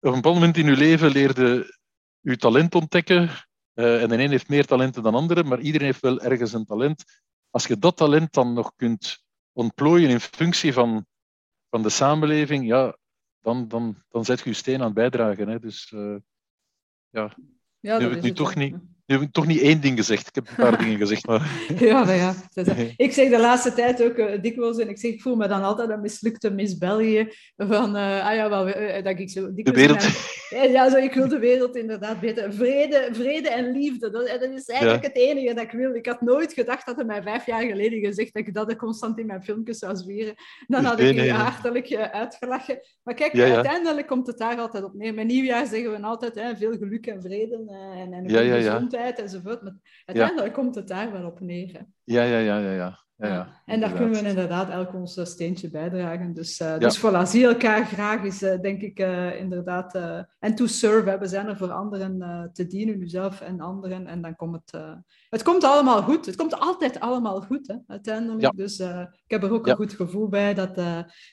op 0.00 0.08
een 0.08 0.14
bepaald 0.14 0.34
moment 0.34 0.56
in 0.56 0.66
je 0.66 0.76
leven 0.76 1.10
leerde 1.10 1.76
je 2.20 2.36
talent 2.36 2.74
ontdekken. 2.74 3.30
eh, 3.74 4.02
en 4.02 4.08
de 4.08 4.18
een 4.18 4.30
heeft 4.30 4.48
meer 4.48 4.66
talenten 4.66 5.02
dan 5.02 5.12
de 5.12 5.18
andere, 5.18 5.44
maar 5.44 5.60
iedereen 5.60 5.86
heeft 5.86 6.00
wel 6.00 6.20
ergens 6.20 6.52
een 6.52 6.64
talent. 6.64 7.04
Als 7.50 7.66
je 7.66 7.78
dat 7.78 7.96
talent 7.96 8.32
dan 8.32 8.52
nog 8.52 8.72
kunt 8.76 9.24
ontplooien 9.52 10.10
in 10.10 10.20
functie 10.20 10.72
van, 10.72 11.06
van 11.70 11.82
de 11.82 11.88
samenleving, 11.88 12.66
ja, 12.66 12.96
dan, 13.40 13.68
dan, 13.68 14.02
dan 14.08 14.24
zet 14.24 14.40
je 14.40 14.50
je 14.50 14.56
steen 14.56 14.78
aan 14.78 14.84
het 14.84 14.94
bijdragen. 14.94 15.48
Hè. 15.48 15.58
Dus 15.58 15.92
eh, 15.92 16.16
Ja, 17.10 17.34
Nu 17.80 17.88
dat 17.90 18.00
heb 18.00 18.10
ik 18.10 18.16
is 18.16 18.22
nu 18.22 18.28
het, 18.28 18.36
toch 18.36 18.54
niet- 18.54 18.76
nu 19.10 19.16
Je 19.16 19.22
hebt 19.22 19.34
toch 19.34 19.46
niet 19.46 19.60
één 19.60 19.80
ding 19.80 19.98
gezegd. 19.98 20.26
Ik 20.26 20.34
heb 20.34 20.48
een 20.48 20.54
paar 20.64 20.78
dingen 20.84 20.98
gezegd, 20.98 21.26
maar... 21.26 21.50
Ja, 21.78 22.04
maar 22.04 22.16
ja. 22.16 22.34
Ik 22.96 23.12
zeg 23.12 23.30
de 23.30 23.38
laatste 23.38 23.72
tijd 23.72 24.02
ook 24.02 24.16
uh, 24.16 24.42
dikwijls, 24.42 24.78
en 24.78 24.88
ik, 24.88 24.98
zeg, 24.98 25.12
ik 25.12 25.22
voel 25.22 25.36
me 25.36 25.48
dan 25.48 25.62
altijd 25.62 25.90
een 25.90 26.00
mislukte 26.00 26.50
Miss 26.50 26.78
België, 26.78 27.32
van, 27.56 27.96
uh, 27.96 28.26
ah 28.26 28.34
ja, 28.34 28.48
wel, 28.48 28.68
uh, 28.68 29.04
dat 29.04 29.18
ik 29.18 29.30
zo... 29.30 29.52
De 29.52 29.70
wereld. 29.70 30.08
Ja, 30.50 30.90
zo, 30.90 30.96
ik 30.96 31.14
wil 31.14 31.28
de 31.28 31.38
wereld 31.38 31.76
inderdaad 31.76 32.20
beter. 32.20 32.52
Vrede, 32.52 33.08
vrede 33.12 33.50
en 33.50 33.72
liefde, 33.72 34.10
dat, 34.10 34.26
dat 34.26 34.42
is 34.42 34.66
eigenlijk 34.66 35.02
ja. 35.02 35.08
het 35.08 35.16
enige 35.16 35.54
dat 35.54 35.64
ik 35.64 35.70
wil. 35.70 35.94
Ik 35.94 36.06
had 36.06 36.20
nooit 36.20 36.52
gedacht 36.52 36.86
dat 36.86 36.96
hij 36.96 37.04
mij 37.04 37.22
vijf 37.22 37.46
jaar 37.46 37.62
geleden 37.62 38.00
gezegd 38.00 38.34
dat 38.34 38.46
ik 38.46 38.54
dat 38.54 38.76
constant 38.76 39.18
in 39.18 39.26
mijn 39.26 39.42
filmpjes 39.42 39.78
zou 39.78 39.96
zwieren. 39.96 40.34
Dan 40.66 40.84
had 40.84 41.00
ik 41.00 41.14
je 41.14 41.32
hartelijk 41.32 41.94
uitgelachen. 41.94 42.80
Maar 43.02 43.14
kijk, 43.14 43.32
ja, 43.32 43.44
ja. 43.44 43.54
uiteindelijk 43.54 44.06
komt 44.06 44.26
het 44.26 44.38
daar 44.38 44.58
altijd 44.58 44.84
op 44.84 44.94
neer. 44.94 45.14
Met 45.14 45.26
nieuwjaar 45.26 45.66
zeggen 45.66 45.90
we 45.90 46.06
altijd 46.06 46.34
hè, 46.34 46.56
veel 46.56 46.72
geluk 46.72 47.06
en 47.06 47.22
vrede 47.22 47.56
en, 47.94 48.12
en 48.12 48.30
gezondheid 48.30 48.99
enzovoort. 49.00 49.62
Maar 49.62 50.02
uiteindelijk 50.04 50.54
komt 50.54 50.74
het 50.74 50.88
daar 50.88 51.12
wel 51.12 51.26
op 51.26 51.40
neer. 51.40 51.86
Ja, 52.04 52.22
ja, 52.22 52.38
ja, 52.38 52.58
ja. 52.58 52.72
ja. 52.72 52.98
Ja, 53.16 53.28
ja, 53.28 53.62
en 53.66 53.80
daar 53.80 53.92
kunnen 53.92 54.22
we 54.22 54.28
inderdaad 54.28 54.70
elk 54.70 54.94
ons 54.94 55.20
steentje 55.22 55.70
bijdragen. 55.70 56.34
Dus, 56.34 56.60
uh, 56.60 56.78
dus 56.78 56.98
voilà, 56.98 57.22
zie 57.22 57.46
elkaar 57.46 57.86
graag 57.86 58.22
is 58.22 58.42
uh, 58.42 58.60
denk 58.60 58.80
ik 58.80 58.98
uh, 58.98 59.40
inderdaad... 59.40 59.94
en 60.38 60.54
to 60.54 60.66
serve, 60.66 61.18
we 61.18 61.26
zijn 61.26 61.46
er 61.46 61.56
voor 61.56 61.70
anderen 61.70 62.50
te 62.52 62.66
dienen, 62.66 63.00
uzelf 63.00 63.40
en 63.40 63.60
anderen. 63.60 64.06
En 64.06 64.22
dan 64.22 64.36
komt 64.36 64.54
het... 64.54 64.82
het 65.30 65.42
komt 65.42 65.64
allemaal 65.64 66.02
goed. 66.02 66.26
Het 66.26 66.36
komt 66.36 66.58
altijd 66.58 67.00
allemaal 67.00 67.40
goed, 67.40 67.66
hè, 67.66 67.74
uiteindelijk. 67.86 68.40
Ja. 68.40 68.50
Dus 68.50 68.78
ik 68.78 69.26
heb 69.26 69.42
er 69.42 69.52
ook 69.52 69.66
een 69.66 69.76
goed 69.76 69.92
gevoel 69.92 70.28
bij 70.28 70.54
dat, 70.54 70.74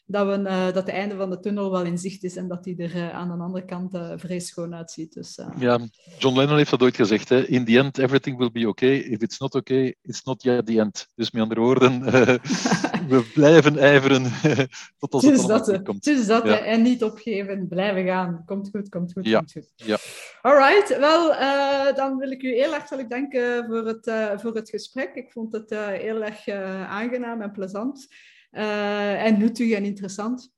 dat, 0.05 0.27
we, 0.27 0.41
dat 0.73 0.75
het 0.75 0.89
einde 0.89 1.15
van 1.15 1.29
de 1.29 1.39
tunnel 1.39 1.71
wel 1.71 1.83
in 1.83 1.97
zicht 1.97 2.23
is 2.23 2.35
en 2.35 2.47
dat 2.47 2.63
die 2.63 2.77
er 2.77 3.11
aan 3.11 3.27
de 3.27 3.43
andere 3.43 3.65
kant 3.65 3.97
vrees 4.15 4.47
schoon 4.47 4.75
uitziet. 4.75 5.13
Dus, 5.13 5.39
ja, 5.59 5.79
John 6.17 6.37
Lennon 6.37 6.57
heeft 6.57 6.69
dat 6.69 6.81
ooit 6.81 6.95
gezegd. 6.95 7.29
Hè? 7.29 7.47
In 7.47 7.65
the 7.65 7.77
end, 7.77 7.97
everything 7.97 8.37
will 8.37 8.51
be 8.51 8.67
okay. 8.67 8.97
If 8.97 9.21
it's 9.21 9.39
not 9.39 9.55
okay, 9.55 9.95
it's 10.01 10.23
not 10.23 10.43
yet 10.43 10.65
the 10.65 10.79
end. 10.79 11.07
Dus 11.15 11.31
met 11.31 11.41
andere 11.41 11.61
woorden, 11.61 12.01
we 13.09 13.31
blijven 13.33 13.77
ijveren 13.77 14.23
tot 14.99 15.13
als 15.13 15.23
het, 15.23 15.37
het 15.37 15.47
dat, 15.65 15.81
komt. 15.81 16.03
Dus 16.03 16.25
dat, 16.25 16.45
en 16.45 16.81
niet 16.81 17.03
opgeven, 17.03 17.67
blijven 17.67 18.05
gaan. 18.05 18.43
Komt 18.45 18.69
goed, 18.71 18.89
komt 18.89 19.13
goed, 19.13 19.25
ja. 19.25 19.37
komt 19.37 19.51
goed. 19.51 19.71
Ja. 19.75 19.97
Alright, 20.41 20.97
wel, 20.97 21.31
uh, 21.31 21.95
dan 21.95 22.17
wil 22.17 22.31
ik 22.31 22.43
u 22.43 22.53
heel 22.53 22.71
hartelijk 22.71 23.09
danken 23.09 23.65
voor 23.65 23.85
het, 23.85 24.07
uh, 24.07 24.37
voor 24.37 24.55
het 24.55 24.69
gesprek. 24.69 25.15
Ik 25.15 25.31
vond 25.31 25.51
het 25.51 25.71
uh, 25.71 25.87
heel 25.87 26.23
erg 26.23 26.47
aangenaam 26.87 27.41
en 27.41 27.51
plezant. 27.51 28.07
en 28.51 29.37
nuttig 29.37 29.71
en 29.71 29.83
interessant. 29.83 30.55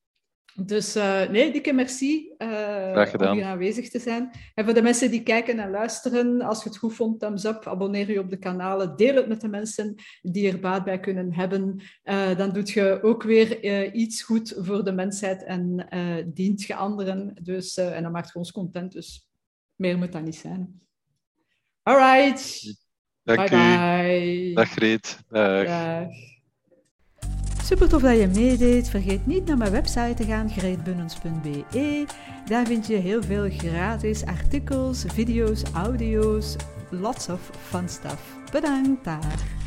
Dus 0.66 0.96
uh, 0.96 1.30
nee, 1.30 1.52
dikke 1.52 1.74
merci 1.74 2.34
uh, 2.38 3.06
om 3.18 3.32
hier 3.32 3.44
aanwezig 3.44 3.90
te 3.90 4.00
zijn. 4.00 4.32
En 4.54 4.66
voor 4.66 4.74
de 4.74 4.82
mensen 4.82 5.12
die 5.12 5.24
kijken 5.24 5.60
en 5.60 5.70
luisteren, 5.70 6.42
als 6.42 6.64
je 6.64 6.70
het 6.70 6.78
goed 6.78 6.94
vond, 6.94 7.20
thumbs 7.20 7.44
up, 7.44 7.68
abonneer 7.68 8.12
je 8.12 8.20
op 8.20 8.30
de 8.30 8.38
kanalen, 8.38 8.96
deel 8.96 9.16
het 9.16 9.28
met 9.28 9.42
de 9.42 9.48
mensen 9.48 9.96
die 10.22 10.52
er 10.52 10.60
baat 10.60 10.84
bij 10.84 11.00
kunnen 11.00 11.34
hebben. 11.34 11.82
Uh, 12.04 12.38
dan 12.38 12.54
doet 12.54 12.70
je 12.70 13.00
ook 13.02 13.24
weer 13.24 13.94
iets 13.94 14.22
goed 14.24 14.54
voor 14.58 14.84
de 14.84 14.92
mensheid 14.92 15.44
en 15.44 15.88
dient 16.34 16.62
je 16.64 16.76
anderen. 16.76 17.34
Dus, 17.42 17.78
en 17.78 18.04
dat 18.04 18.12
maakt 18.12 18.36
ons 18.36 18.52
content, 18.52 18.92
dus 18.92 19.30
meer 19.76 19.98
moet 19.98 20.12
dat 20.12 20.24
niet 20.24 20.36
zijn. 20.36 20.82
Alright. 21.84 22.76
Dank 23.24 23.50
bye, 23.50 23.50
bye. 23.50 24.54
Dag 24.54 24.70
Greet. 24.70 25.20
Dag. 25.28 25.66
Dag. 25.66 26.29
Super 27.70 27.90
tof 27.90 28.02
dat 28.02 28.20
je 28.20 28.28
meedeed. 28.28 28.90
Vergeet 28.90 29.26
niet 29.26 29.46
naar 29.46 29.58
mijn 29.58 29.72
website 29.72 30.14
te 30.16 30.24
gaan, 30.24 30.50
greetbunnens.be. 30.50 32.06
Daar 32.46 32.66
vind 32.66 32.88
je 32.88 32.96
heel 32.96 33.24
veel 33.24 33.50
gratis 33.50 34.26
artikels, 34.26 35.04
video's, 35.08 35.64
audio's, 35.74 36.56
lots 36.90 37.30
of 37.30 37.50
fun 37.70 37.90
stuff. 37.90 38.38
Bedankt 38.52 39.04
daar. 39.04 39.59